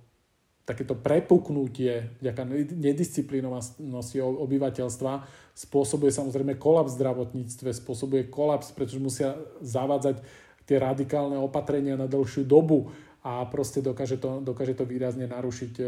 takéto 0.68 0.92
prepuknutie 0.92 2.20
vďaka 2.20 2.44
nedisciplinovanosti 2.76 4.20
obyvateľstva 4.20 5.12
spôsobuje 5.56 6.12
samozrejme 6.12 6.60
kolaps 6.60 6.92
v 6.92 6.98
zdravotníctve, 7.00 7.68
spôsobuje 7.72 8.28
kolaps, 8.28 8.76
pretože 8.76 9.00
musia 9.00 9.40
zavádzať 9.64 10.20
tie 10.68 10.76
radikálne 10.76 11.40
opatrenia 11.40 11.96
na 11.96 12.04
dlhšiu 12.04 12.44
dobu 12.44 12.92
a 13.24 13.40
proste 13.48 13.80
dokáže 13.80 14.20
to, 14.20 14.44
dokáže 14.44 14.76
to 14.76 14.84
výrazne 14.84 15.24
narušiť 15.24 15.72
e, 15.80 15.84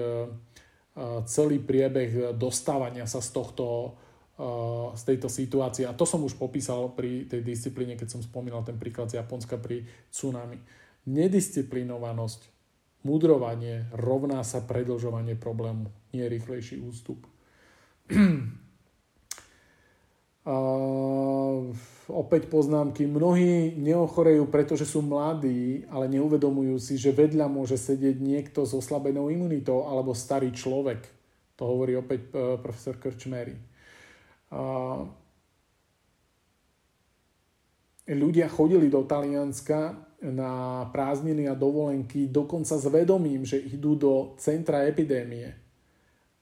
celý 1.29 1.61
priebeh 1.61 2.35
dostávania 2.41 3.05
sa 3.05 3.21
z 3.21 3.31
tohto 3.37 3.95
z 4.97 5.03
tejto 5.05 5.29
situácie. 5.29 5.85
A 5.85 5.93
to 5.93 6.09
som 6.09 6.25
už 6.25 6.41
popísal 6.41 6.97
pri 6.97 7.29
tej 7.29 7.45
disciplíne, 7.45 7.93
keď 7.93 8.17
som 8.17 8.25
spomínal 8.25 8.65
ten 8.65 8.81
príklad 8.81 9.13
z 9.13 9.21
Japonska 9.21 9.61
pri 9.61 9.85
tsunami. 10.09 10.57
Nedisciplinovanosť, 11.05 12.60
mudrovanie 13.03 13.89
rovná 13.97 14.45
sa 14.45 14.61
predlžovanie 14.61 15.37
problému, 15.37 15.89
nie 16.13 16.25
rýchlejší 16.27 16.81
ústup. 16.85 17.27
Uh, 20.41 21.69
opäť 22.09 22.49
poznámky. 22.49 23.05
Mnohí 23.05 23.77
neochorejú, 23.77 24.49
pretože 24.49 24.89
sú 24.89 25.05
mladí, 25.05 25.85
ale 25.93 26.09
neuvedomujú 26.09 26.81
si, 26.81 26.97
že 26.97 27.13
vedľa 27.13 27.45
môže 27.45 27.77
sedieť 27.77 28.17
niekto 28.17 28.65
s 28.65 28.73
oslabenou 28.73 29.29
imunitou 29.29 29.85
alebo 29.85 30.17
starý 30.17 30.49
človek. 30.49 31.05
To 31.61 31.69
hovorí 31.69 31.93
opäť 31.93 32.33
uh, 32.33 32.57
profesor 32.57 32.97
Krčmery. 32.97 33.53
Uh, 34.49 35.13
ľudia 38.09 38.49
chodili 38.49 38.89
do 38.89 39.05
Talianska 39.05 40.10
na 40.21 40.85
prázdniny 40.93 41.49
a 41.49 41.57
dovolenky 41.57 42.29
dokonca 42.29 42.77
s 42.77 42.87
vedomím, 42.93 43.49
že 43.49 43.57
idú 43.57 43.97
do 43.97 44.13
centra 44.37 44.85
epidémie 44.85 45.71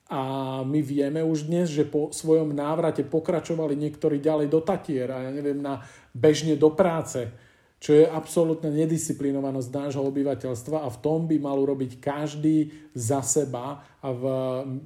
a 0.09 0.20
my 0.64 0.80
vieme 0.80 1.20
už 1.20 1.52
dnes, 1.52 1.68
že 1.68 1.84
po 1.84 2.09
svojom 2.09 2.56
návrate 2.56 3.05
pokračovali 3.05 3.76
niektorí 3.76 4.24
ďalej 4.24 4.48
do 4.48 4.64
Tatier 4.64 5.12
a 5.12 5.28
ja 5.28 5.30
neviem, 5.30 5.60
na 5.60 5.84
bežne 6.16 6.56
do 6.56 6.72
práce, 6.72 7.28
čo 7.76 7.92
je 7.92 8.09
absolútna 8.09 8.72
nedisciplinovanosť 8.72 9.68
nášho 9.68 10.02
obyvateľstva 10.09 10.80
a 10.80 10.88
v 10.88 10.98
tom 11.05 11.28
by 11.28 11.36
mal 11.36 11.60
urobiť 11.60 12.00
každý 12.00 12.72
za 12.96 13.20
seba 13.20 13.84
a 14.00 14.09
v 14.09 14.24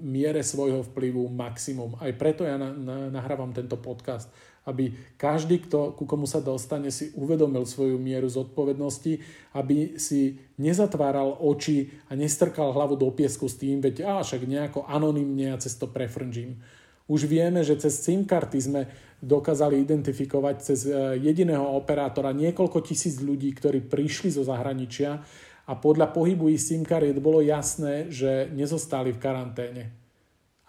miere 0.02 0.42
svojho 0.42 0.82
vplyvu 0.90 1.30
maximum. 1.30 1.94
Aj 2.02 2.10
preto 2.18 2.42
ja 2.42 2.58
nahrávam 2.58 3.54
tento 3.54 3.78
podcast 3.78 4.26
aby 4.62 4.94
každý, 5.18 5.58
kto, 5.66 5.98
ku 5.98 6.06
komu 6.06 6.30
sa 6.30 6.38
dostane, 6.38 6.94
si 6.94 7.10
uvedomil 7.18 7.66
svoju 7.66 7.98
mieru 7.98 8.30
zodpovednosti, 8.30 9.18
aby 9.58 9.98
si 9.98 10.38
nezatváral 10.62 11.42
oči 11.42 11.90
a 12.06 12.14
nestrkal 12.14 12.70
hlavu 12.70 12.94
do 12.94 13.10
piesku 13.10 13.50
s 13.50 13.58
tým, 13.58 13.82
veď 13.82 14.06
á, 14.06 14.14
však 14.22 14.46
nejako 14.46 14.86
anonymne 14.86 15.50
ja 15.50 15.58
cez 15.58 15.74
to 15.74 15.90
prefržím. 15.90 16.62
Už 17.10 17.26
vieme, 17.26 17.66
že 17.66 17.74
cez 17.74 17.98
SIM 17.98 18.22
karty 18.22 18.58
sme 18.62 18.82
dokázali 19.18 19.82
identifikovať 19.82 20.56
cez 20.62 20.86
e, 20.86 21.18
jediného 21.18 21.66
operátora 21.74 22.30
niekoľko 22.30 22.78
tisíc 22.86 23.18
ľudí, 23.18 23.50
ktorí 23.58 23.82
prišli 23.82 24.30
zo 24.30 24.46
zahraničia 24.46 25.18
a 25.66 25.72
podľa 25.74 26.14
pohybu 26.14 26.50
ich 26.54 26.62
SIM 26.62 26.86
kariet 26.86 27.18
bolo 27.18 27.42
jasné, 27.42 28.06
že 28.10 28.46
nezostali 28.54 29.10
v 29.10 29.18
karanténe. 29.18 29.84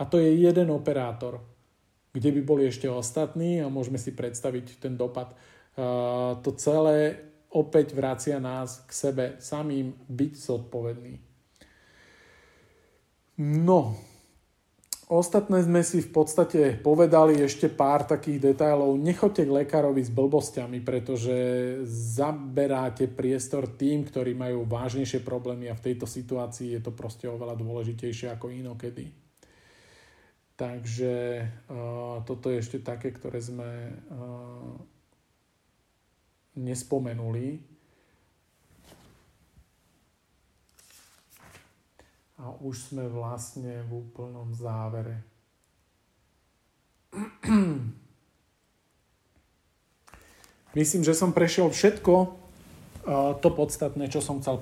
A 0.01 0.09
to 0.09 0.17
je 0.17 0.33
jeden 0.33 0.73
operátor 0.73 1.52
kde 2.13 2.29
by 2.29 2.41
boli 2.45 2.63
ešte 2.69 2.85
ostatní 2.85 3.57
a 3.59 3.73
môžeme 3.73 3.97
si 3.97 4.13
predstaviť 4.13 4.77
ten 4.77 4.93
dopad. 4.93 5.33
To 6.39 6.49
celé 6.55 7.17
opäť 7.49 7.97
vracia 7.97 8.37
nás 8.37 8.85
k 8.85 8.91
sebe 8.93 9.25
samým 9.41 9.97
byť 10.09 10.33
zodpovedný. 10.37 11.13
No, 13.41 13.97
Ostatné 15.13 15.61
sme 15.61 15.85
si 15.85 16.01
v 16.01 16.09
podstate 16.09 16.79
povedali 16.79 17.37
ešte 17.37 17.69
pár 17.69 18.01
takých 18.07 18.55
detailov. 18.55 18.97
Nechoďte 18.97 19.45
k 19.45 19.55
lekárovi 19.61 20.01
s 20.01 20.09
blbosťami, 20.09 20.81
pretože 20.81 21.35
zaberáte 21.85 23.11
priestor 23.11 23.69
tým, 23.77 24.09
ktorí 24.09 24.33
majú 24.33 24.65
vážnejšie 24.65 25.21
problémy 25.21 25.69
a 25.69 25.77
v 25.77 25.91
tejto 25.91 26.09
situácii 26.09 26.73
je 26.73 26.81
to 26.81 26.95
proste 26.95 27.29
oveľa 27.29 27.59
dôležitejšie 27.59 28.31
ako 28.33 28.57
inokedy. 28.57 29.22
Takže 30.53 31.49
toto 32.29 32.53
je 32.53 32.61
ešte 32.61 32.77
také, 32.77 33.09
ktoré 33.09 33.41
sme 33.41 33.97
nespomenuli. 36.53 37.57
A 42.37 42.53
už 42.61 42.91
sme 42.91 43.09
vlastne 43.09 43.81
v 43.87 44.03
úplnom 44.03 44.53
závere. 44.53 45.25
Myslím, 50.73 51.01
že 51.05 51.17
som 51.17 51.33
prešiel 51.33 51.69
všetko 51.69 52.13
to 53.41 53.49
podstatné, 53.53 54.09
čo 54.09 54.21
som 54.21 54.41
chcel 54.41 54.57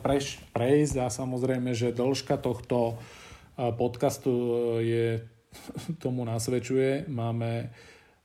prejsť 0.56 0.96
a 0.98 1.08
samozrejme, 1.08 1.72
že 1.72 1.96
dĺžka 1.96 2.40
tohto 2.40 3.00
podcastu 3.56 4.32
je 4.82 5.24
tomu 6.04 6.26
nasvedčuje. 6.26 7.08
Máme 7.08 7.72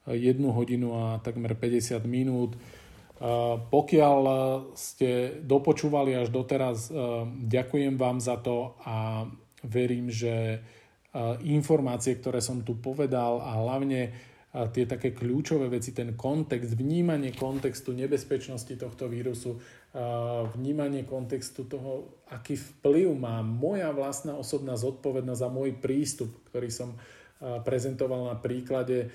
jednu 0.06 0.54
hodinu 0.54 0.94
a 0.94 1.18
takmer 1.18 1.58
50 1.58 1.98
minút. 2.06 2.54
Pokiaľ 3.72 4.20
ste 4.76 5.40
dopočúvali 5.40 6.12
až 6.12 6.28
doteraz, 6.28 6.92
ďakujem 7.40 7.96
vám 7.96 8.20
za 8.20 8.36
to 8.36 8.76
a 8.84 9.24
verím, 9.64 10.12
že 10.12 10.60
informácie, 11.48 12.20
ktoré 12.20 12.44
som 12.44 12.60
tu 12.60 12.76
povedal 12.76 13.40
a 13.40 13.56
hlavne 13.56 14.12
tie 14.52 14.88
také 14.88 15.12
kľúčové 15.12 15.68
veci, 15.68 15.92
ten 15.92 16.16
kontext, 16.16 16.76
vnímanie 16.76 17.32
kontextu 17.32 17.92
nebezpečnosti 17.92 18.72
tohto 18.76 19.08
vírusu, 19.08 19.60
vnímanie 20.56 21.04
kontextu 21.04 21.68
toho, 21.68 22.20
aký 22.28 22.56
vplyv 22.56 23.16
má 23.16 23.40
moja 23.44 23.92
vlastná 23.92 24.32
osobná 24.36 24.76
zodpovednosť 24.76 25.40
za 25.40 25.48
môj 25.52 25.76
prístup, 25.76 26.32
ktorý 26.52 26.68
som 26.72 26.96
prezentoval 27.40 28.32
na 28.32 28.36
príklade 28.36 29.12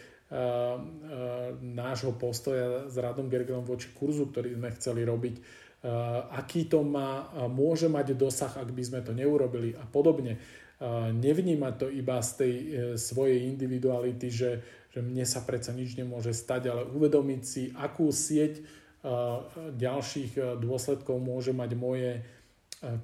nášho 1.59 2.15
postoja 2.15 2.87
s 2.87 2.95
Radom 2.95 3.27
Gergelom 3.27 3.67
voči 3.67 3.91
kurzu, 3.91 4.31
ktorý 4.31 4.55
sme 4.55 4.71
chceli 4.79 5.03
robiť, 5.03 5.35
aký 6.31 6.71
to 6.71 6.87
má, 6.87 7.27
môže 7.51 7.91
mať 7.91 8.15
dosah, 8.15 8.53
ak 8.55 8.71
by 8.71 8.83
sme 8.85 8.99
to 9.03 9.11
neurobili 9.11 9.75
a 9.75 9.83
podobne 9.83 10.39
nevnímať 11.13 11.73
to 11.77 11.87
iba 11.93 12.17
z 12.25 12.31
tej 12.33 12.53
e, 12.53 12.65
svojej 12.97 13.45
individuality, 13.53 14.33
že, 14.33 14.51
že 14.89 14.99
mne 15.05 15.21
sa 15.29 15.45
predsa 15.45 15.77
nič 15.77 15.93
nemôže 15.93 16.33
stať, 16.33 16.73
ale 16.73 16.81
uvedomiť 16.89 17.41
si, 17.45 17.69
akú 17.69 18.09
sieť 18.09 18.65
ďalších 19.77 20.31
e, 20.37 20.41
dôsledkov 20.57 21.21
môže 21.21 21.53
mať 21.53 21.71
moje 21.77 22.11
e, 22.17 22.21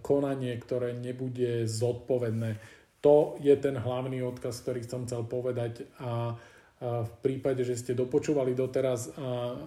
konanie, 0.02 0.57
ktoré 0.57 0.98
nebude 0.98 1.69
zodpovedné. 1.69 2.57
To 3.06 3.38
je 3.38 3.53
ten 3.57 3.78
hlavný 3.78 4.26
odkaz, 4.26 4.65
ktorý 4.65 4.82
som 4.84 5.06
chcel 5.06 5.24
povedať 5.26 5.86
a 6.02 6.34
v 6.82 7.14
prípade, 7.26 7.65
že 7.65 7.74
ste 7.74 7.98
dopočúvali 7.98 8.53
doteraz 8.53 9.10
a, 9.18 9.57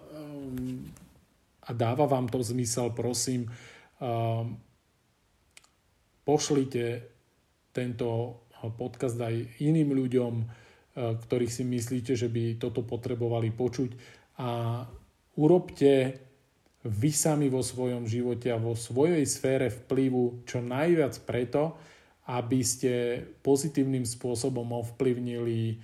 a 1.66 1.70
dáva 1.74 2.07
vám 2.07 2.31
to 2.31 2.39
zmysel, 2.39 2.94
prosím, 2.94 3.51
pošlite 6.23 7.02
tento 7.74 8.39
podcast 8.78 9.19
aj 9.19 9.59
iným 9.59 9.90
ľuďom, 9.90 10.32
ktorých 10.94 11.51
si 11.51 11.65
myslíte, 11.66 12.15
že 12.15 12.31
by 12.31 12.62
toto 12.62 12.86
potrebovali 12.86 13.51
počuť. 13.51 13.90
A 14.39 14.85
urobte 15.35 16.19
vy 16.86 17.11
sami 17.11 17.51
vo 17.51 17.61
svojom 17.61 18.07
živote 18.07 18.55
a 18.55 18.62
vo 18.62 18.78
svojej 18.78 19.27
sfére 19.27 19.69
vplyvu 19.69 20.47
čo 20.47 20.62
najviac 20.62 21.15
preto, 21.27 21.74
aby 22.31 22.61
ste 22.62 23.27
pozitívnym 23.43 24.07
spôsobom 24.07 24.70
ovplyvnili 24.70 25.61
e, 25.66 25.77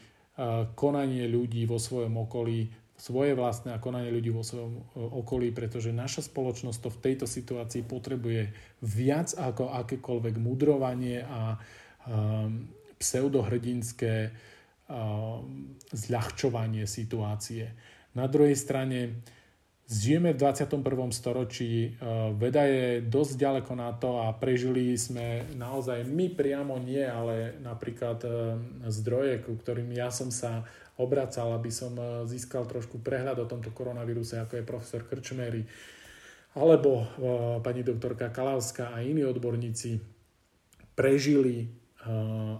konanie 0.78 1.26
ľudí 1.26 1.66
vo 1.66 1.82
svojom 1.82 2.22
okolí, 2.22 2.70
svoje 2.96 3.34
vlastné 3.34 3.74
a 3.74 3.82
konanie 3.82 4.14
ľudí 4.14 4.30
vo 4.30 4.46
svojom 4.46 4.78
e, 4.78 4.82
okolí, 4.94 5.50
pretože 5.50 5.90
naša 5.90 6.22
spoločnosť 6.30 6.78
to 6.78 6.90
v 6.94 7.02
tejto 7.02 7.26
situácii 7.26 7.82
potrebuje 7.82 8.54
viac 8.86 9.34
ako 9.34 9.74
akékoľvek 9.74 10.34
mudrovanie 10.38 11.26
a 11.26 11.58
Um, 12.06 12.70
pseudohrdinské 13.02 14.30
um, 14.86 15.74
zľahčovanie 15.90 16.86
situácie. 16.86 17.74
Na 18.14 18.30
druhej 18.30 18.54
strane 18.54 19.20
žijeme 19.86 20.34
v 20.34 20.38
21. 20.42 20.82
storočí, 21.14 21.94
uh, 21.94 22.34
veda 22.34 22.66
je 22.66 23.00
dosť 23.06 23.32
ďaleko 23.38 23.72
na 23.78 23.94
to 23.94 24.18
a 24.18 24.34
prežili 24.34 24.98
sme 24.98 25.46
naozaj 25.54 26.02
my 26.02 26.34
priamo 26.34 26.74
nie, 26.82 27.06
ale 27.06 27.54
napríklad 27.62 28.18
um, 28.26 28.32
zdroje, 28.90 29.46
ku 29.46 29.54
ktorým 29.54 29.94
ja 29.94 30.10
som 30.10 30.34
sa 30.34 30.66
obracal, 30.98 31.54
aby 31.54 31.70
som 31.70 31.94
uh, 31.94 32.26
získal 32.26 32.66
trošku 32.66 32.98
prehľad 32.98 33.38
o 33.38 33.46
tomto 33.46 33.70
koronavíruse, 33.70 34.42
ako 34.42 34.58
je 34.58 34.68
profesor 34.68 35.06
Krčmery, 35.06 35.62
alebo 36.56 37.04
pani 37.60 37.84
doktorka 37.84 38.32
Kalavská 38.32 38.96
a 38.96 39.04
iní 39.04 39.28
odborníci 39.28 40.00
prežili 40.96 41.68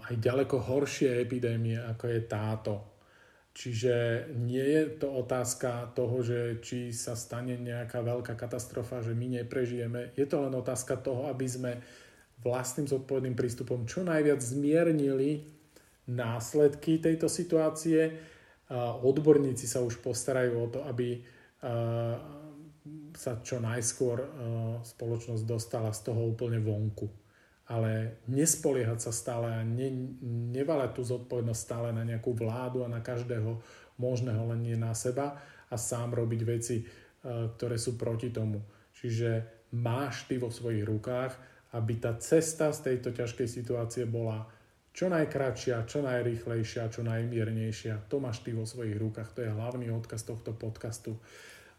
aj 0.05 0.13
ďaleko 0.21 0.61
horšie 0.61 1.17
epidémie, 1.17 1.81
ako 1.81 2.05
je 2.05 2.21
táto. 2.29 2.96
Čiže 3.57 4.29
nie 4.37 4.61
je 4.61 5.01
to 5.01 5.09
otázka 5.09 5.89
toho, 5.97 6.21
že 6.21 6.61
či 6.61 6.93
sa 6.93 7.17
stane 7.17 7.57
nejaká 7.57 8.05
veľká 8.05 8.37
katastrofa, 8.37 9.01
že 9.01 9.17
my 9.17 9.41
neprežijeme. 9.41 10.13
Je 10.13 10.29
to 10.29 10.45
len 10.45 10.53
otázka 10.53 11.01
toho, 11.01 11.25
aby 11.25 11.49
sme 11.49 11.81
vlastným 12.45 12.85
zodpovedným 12.85 13.33
prístupom 13.33 13.89
čo 13.89 14.05
najviac 14.05 14.37
zmiernili 14.37 15.49
následky 16.05 17.01
tejto 17.01 17.25
situácie. 17.25 18.13
Odborníci 19.01 19.65
sa 19.65 19.81
už 19.81 20.05
postarajú 20.05 20.53
o 20.53 20.67
to, 20.69 20.85
aby 20.85 21.25
sa 23.17 23.41
čo 23.41 23.57
najskôr 23.57 24.21
spoločnosť 24.85 25.43
dostala 25.49 25.89
z 25.97 26.13
toho 26.13 26.29
úplne 26.29 26.61
vonku 26.61 27.26
ale 27.67 28.23
nespoliehať 28.31 28.99
sa 28.99 29.11
stále 29.11 29.51
a 29.51 29.61
ne, 29.63 29.91
nevalať 30.55 30.95
tú 30.95 31.01
zodpovednosť 31.03 31.61
stále 31.61 31.89
na 31.91 32.07
nejakú 32.07 32.31
vládu 32.31 32.87
a 32.87 32.91
na 32.91 33.03
každého 33.03 33.59
možného, 33.99 34.39
len 34.55 34.63
nie 34.63 34.77
na 34.79 34.95
seba 34.95 35.35
a 35.67 35.75
sám 35.75 36.15
robiť 36.15 36.41
veci, 36.47 36.79
e, 36.79 36.85
ktoré 37.27 37.75
sú 37.75 37.99
proti 37.99 38.31
tomu. 38.31 38.63
Čiže 38.95 39.29
máš 39.75 40.25
ty 40.31 40.39
vo 40.39 40.47
svojich 40.47 40.87
rukách, 40.87 41.35
aby 41.75 41.99
tá 41.99 42.15
cesta 42.15 42.71
z 42.71 42.93
tejto 42.93 43.11
ťažkej 43.11 43.47
situácie 43.51 44.07
bola 44.07 44.47
čo 44.95 45.11
najkračšia, 45.13 45.85
čo 45.85 46.01
najrychlejšia, 46.01 46.89
čo 46.89 47.05
najmiernejšia. 47.05 48.09
To 48.09 48.17
máš 48.17 48.41
ty 48.41 48.55
vo 48.55 48.65
svojich 48.65 48.97
rukách. 48.97 49.29
To 49.37 49.45
je 49.45 49.53
hlavný 49.53 49.93
odkaz 49.93 50.25
tohto 50.25 50.57
podcastu. 50.57 51.21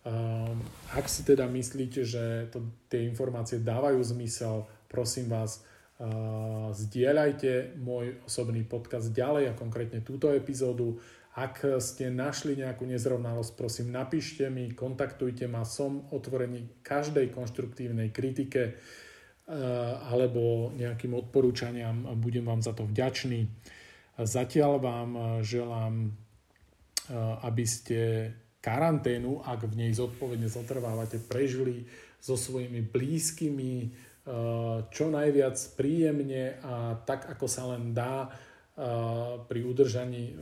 Um, 0.06 0.62
ak 0.94 1.10
si 1.10 1.26
teda 1.26 1.50
myslíte, 1.50 2.06
že 2.06 2.46
to, 2.54 2.62
tie 2.86 3.02
informácie 3.02 3.58
dávajú 3.58 3.98
zmysel, 4.06 4.70
prosím 4.86 5.34
vás, 5.34 5.66
zdieľajte 6.70 7.74
môj 7.82 8.22
osobný 8.22 8.62
podcast 8.62 9.10
ďalej 9.10 9.50
a 9.50 9.58
konkrétne 9.58 9.98
túto 10.06 10.30
epizódu. 10.30 11.02
Ak 11.34 11.62
ste 11.82 12.10
našli 12.10 12.58
nejakú 12.58 12.86
nezrovnalosť, 12.86 13.52
prosím 13.58 13.94
napíšte 13.94 14.46
mi, 14.50 14.74
kontaktujte 14.74 15.50
ma, 15.50 15.66
som 15.66 16.06
otvorený 16.14 16.82
každej 16.82 17.34
konštruktívnej 17.34 18.14
kritike 18.14 18.78
alebo 20.10 20.74
nejakým 20.76 21.14
odporúčaniam, 21.14 22.14
budem 22.18 22.46
vám 22.46 22.62
za 22.62 22.74
to 22.74 22.86
vďačný. 22.86 23.48
Zatiaľ 24.18 24.72
vám 24.82 25.10
želám, 25.46 26.14
aby 27.42 27.64
ste 27.66 27.98
karanténu, 28.58 29.46
ak 29.46 29.66
v 29.70 29.86
nej 29.86 29.92
zodpovedne 29.94 30.50
zotrvávate, 30.50 31.22
prežili 31.22 31.86
so 32.18 32.34
svojimi 32.34 32.82
blízkymi, 32.82 33.74
Eh, 33.86 34.07
čo 34.92 35.04
najviac 35.08 35.56
príjemne 35.78 36.60
a 36.60 37.00
tak, 37.08 37.32
ako 37.32 37.46
sa 37.48 37.64
len 37.72 37.96
dá 37.96 38.28
eh, 38.28 38.32
pri 39.48 39.60
udržaní 39.64 40.24
eh, 40.28 40.34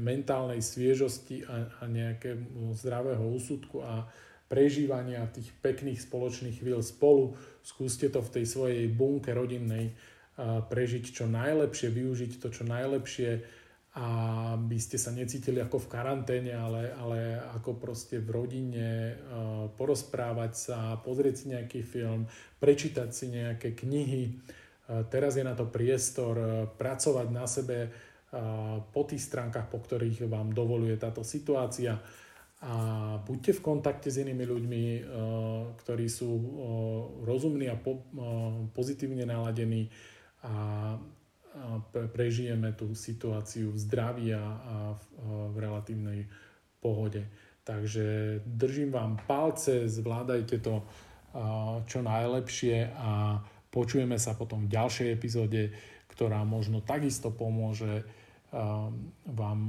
mentálnej 0.00 0.64
sviežosti 0.64 1.44
a 1.44 1.84
nejakého 1.84 2.72
zdravého 2.72 3.22
úsudku 3.22 3.84
a 3.84 4.08
prežívania 4.46 5.26
tých 5.28 5.50
pekných 5.58 6.00
spoločných 6.00 6.62
chvíľ 6.62 6.80
spolu. 6.80 7.34
Skúste 7.66 8.08
to 8.08 8.22
v 8.22 8.32
tej 8.40 8.44
svojej 8.46 8.86
bunke 8.86 9.34
rodinnej 9.34 9.90
prežiť 10.46 11.16
čo 11.16 11.24
najlepšie, 11.24 11.88
využiť 11.90 12.32
to 12.44 12.52
čo 12.52 12.62
najlepšie 12.68 13.40
a 13.96 14.08
by 14.60 14.76
ste 14.76 15.00
sa 15.00 15.08
necítili 15.08 15.56
ako 15.56 15.80
v 15.80 15.88
karanténe, 15.88 16.52
ale, 16.52 16.92
ale 16.92 17.40
ako 17.56 17.80
proste 17.80 18.20
v 18.20 18.28
rodine, 18.28 19.16
porozprávať 19.72 20.52
sa, 20.52 21.00
pozrieť 21.00 21.34
si 21.40 21.44
nejaký 21.56 21.80
film, 21.80 22.28
prečítať 22.60 23.08
si 23.08 23.32
nejaké 23.32 23.72
knihy. 23.72 24.36
Teraz 25.08 25.40
je 25.40 25.44
na 25.48 25.56
to 25.56 25.72
priestor 25.72 26.36
pracovať 26.76 27.28
na 27.32 27.48
sebe 27.48 27.88
po 28.92 29.02
tých 29.08 29.32
stránkach, 29.32 29.72
po 29.72 29.80
ktorých 29.80 30.28
vám 30.28 30.52
dovoluje 30.52 30.92
táto 31.00 31.24
situácia 31.24 31.96
a 32.60 32.74
buďte 33.24 33.60
v 33.60 33.64
kontakte 33.64 34.12
s 34.12 34.20
inými 34.20 34.44
ľuďmi, 34.44 34.82
ktorí 35.80 36.06
sú 36.08 36.30
rozumní 37.24 37.72
a 37.72 37.80
pozitívne 38.76 39.24
naladení 39.24 39.88
a 40.44 40.52
prežijeme 42.12 42.72
tú 42.76 42.92
situáciu 42.92 43.72
v 43.72 43.78
zdraví 43.80 44.34
a 44.36 44.96
v 45.50 45.56
relatívnej 45.56 46.28
pohode. 46.80 47.24
Takže 47.66 48.38
držím 48.46 48.94
vám 48.94 49.18
palce, 49.26 49.90
zvládajte 49.90 50.62
to 50.62 50.86
čo 51.84 51.98
najlepšie 52.00 52.94
a 52.94 53.42
počujeme 53.68 54.16
sa 54.16 54.38
potom 54.38 54.64
v 54.64 54.72
ďalšej 54.72 55.08
epizóde, 55.12 55.74
ktorá 56.08 56.46
možno 56.46 56.80
takisto 56.80 57.28
pomôže 57.34 58.06
vám 59.26 59.60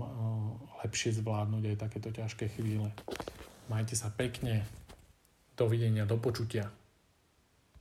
lepšie 0.85 1.17
zvládnuť 1.17 1.63
aj 1.73 1.77
takéto 1.81 2.09
ťažké 2.13 2.45
chvíle. 2.55 2.93
Majte 3.67 3.99
sa 3.99 4.07
pekne. 4.13 4.63
Dovidenia, 5.57 6.05
do 6.05 6.21
počutia. 6.21 6.69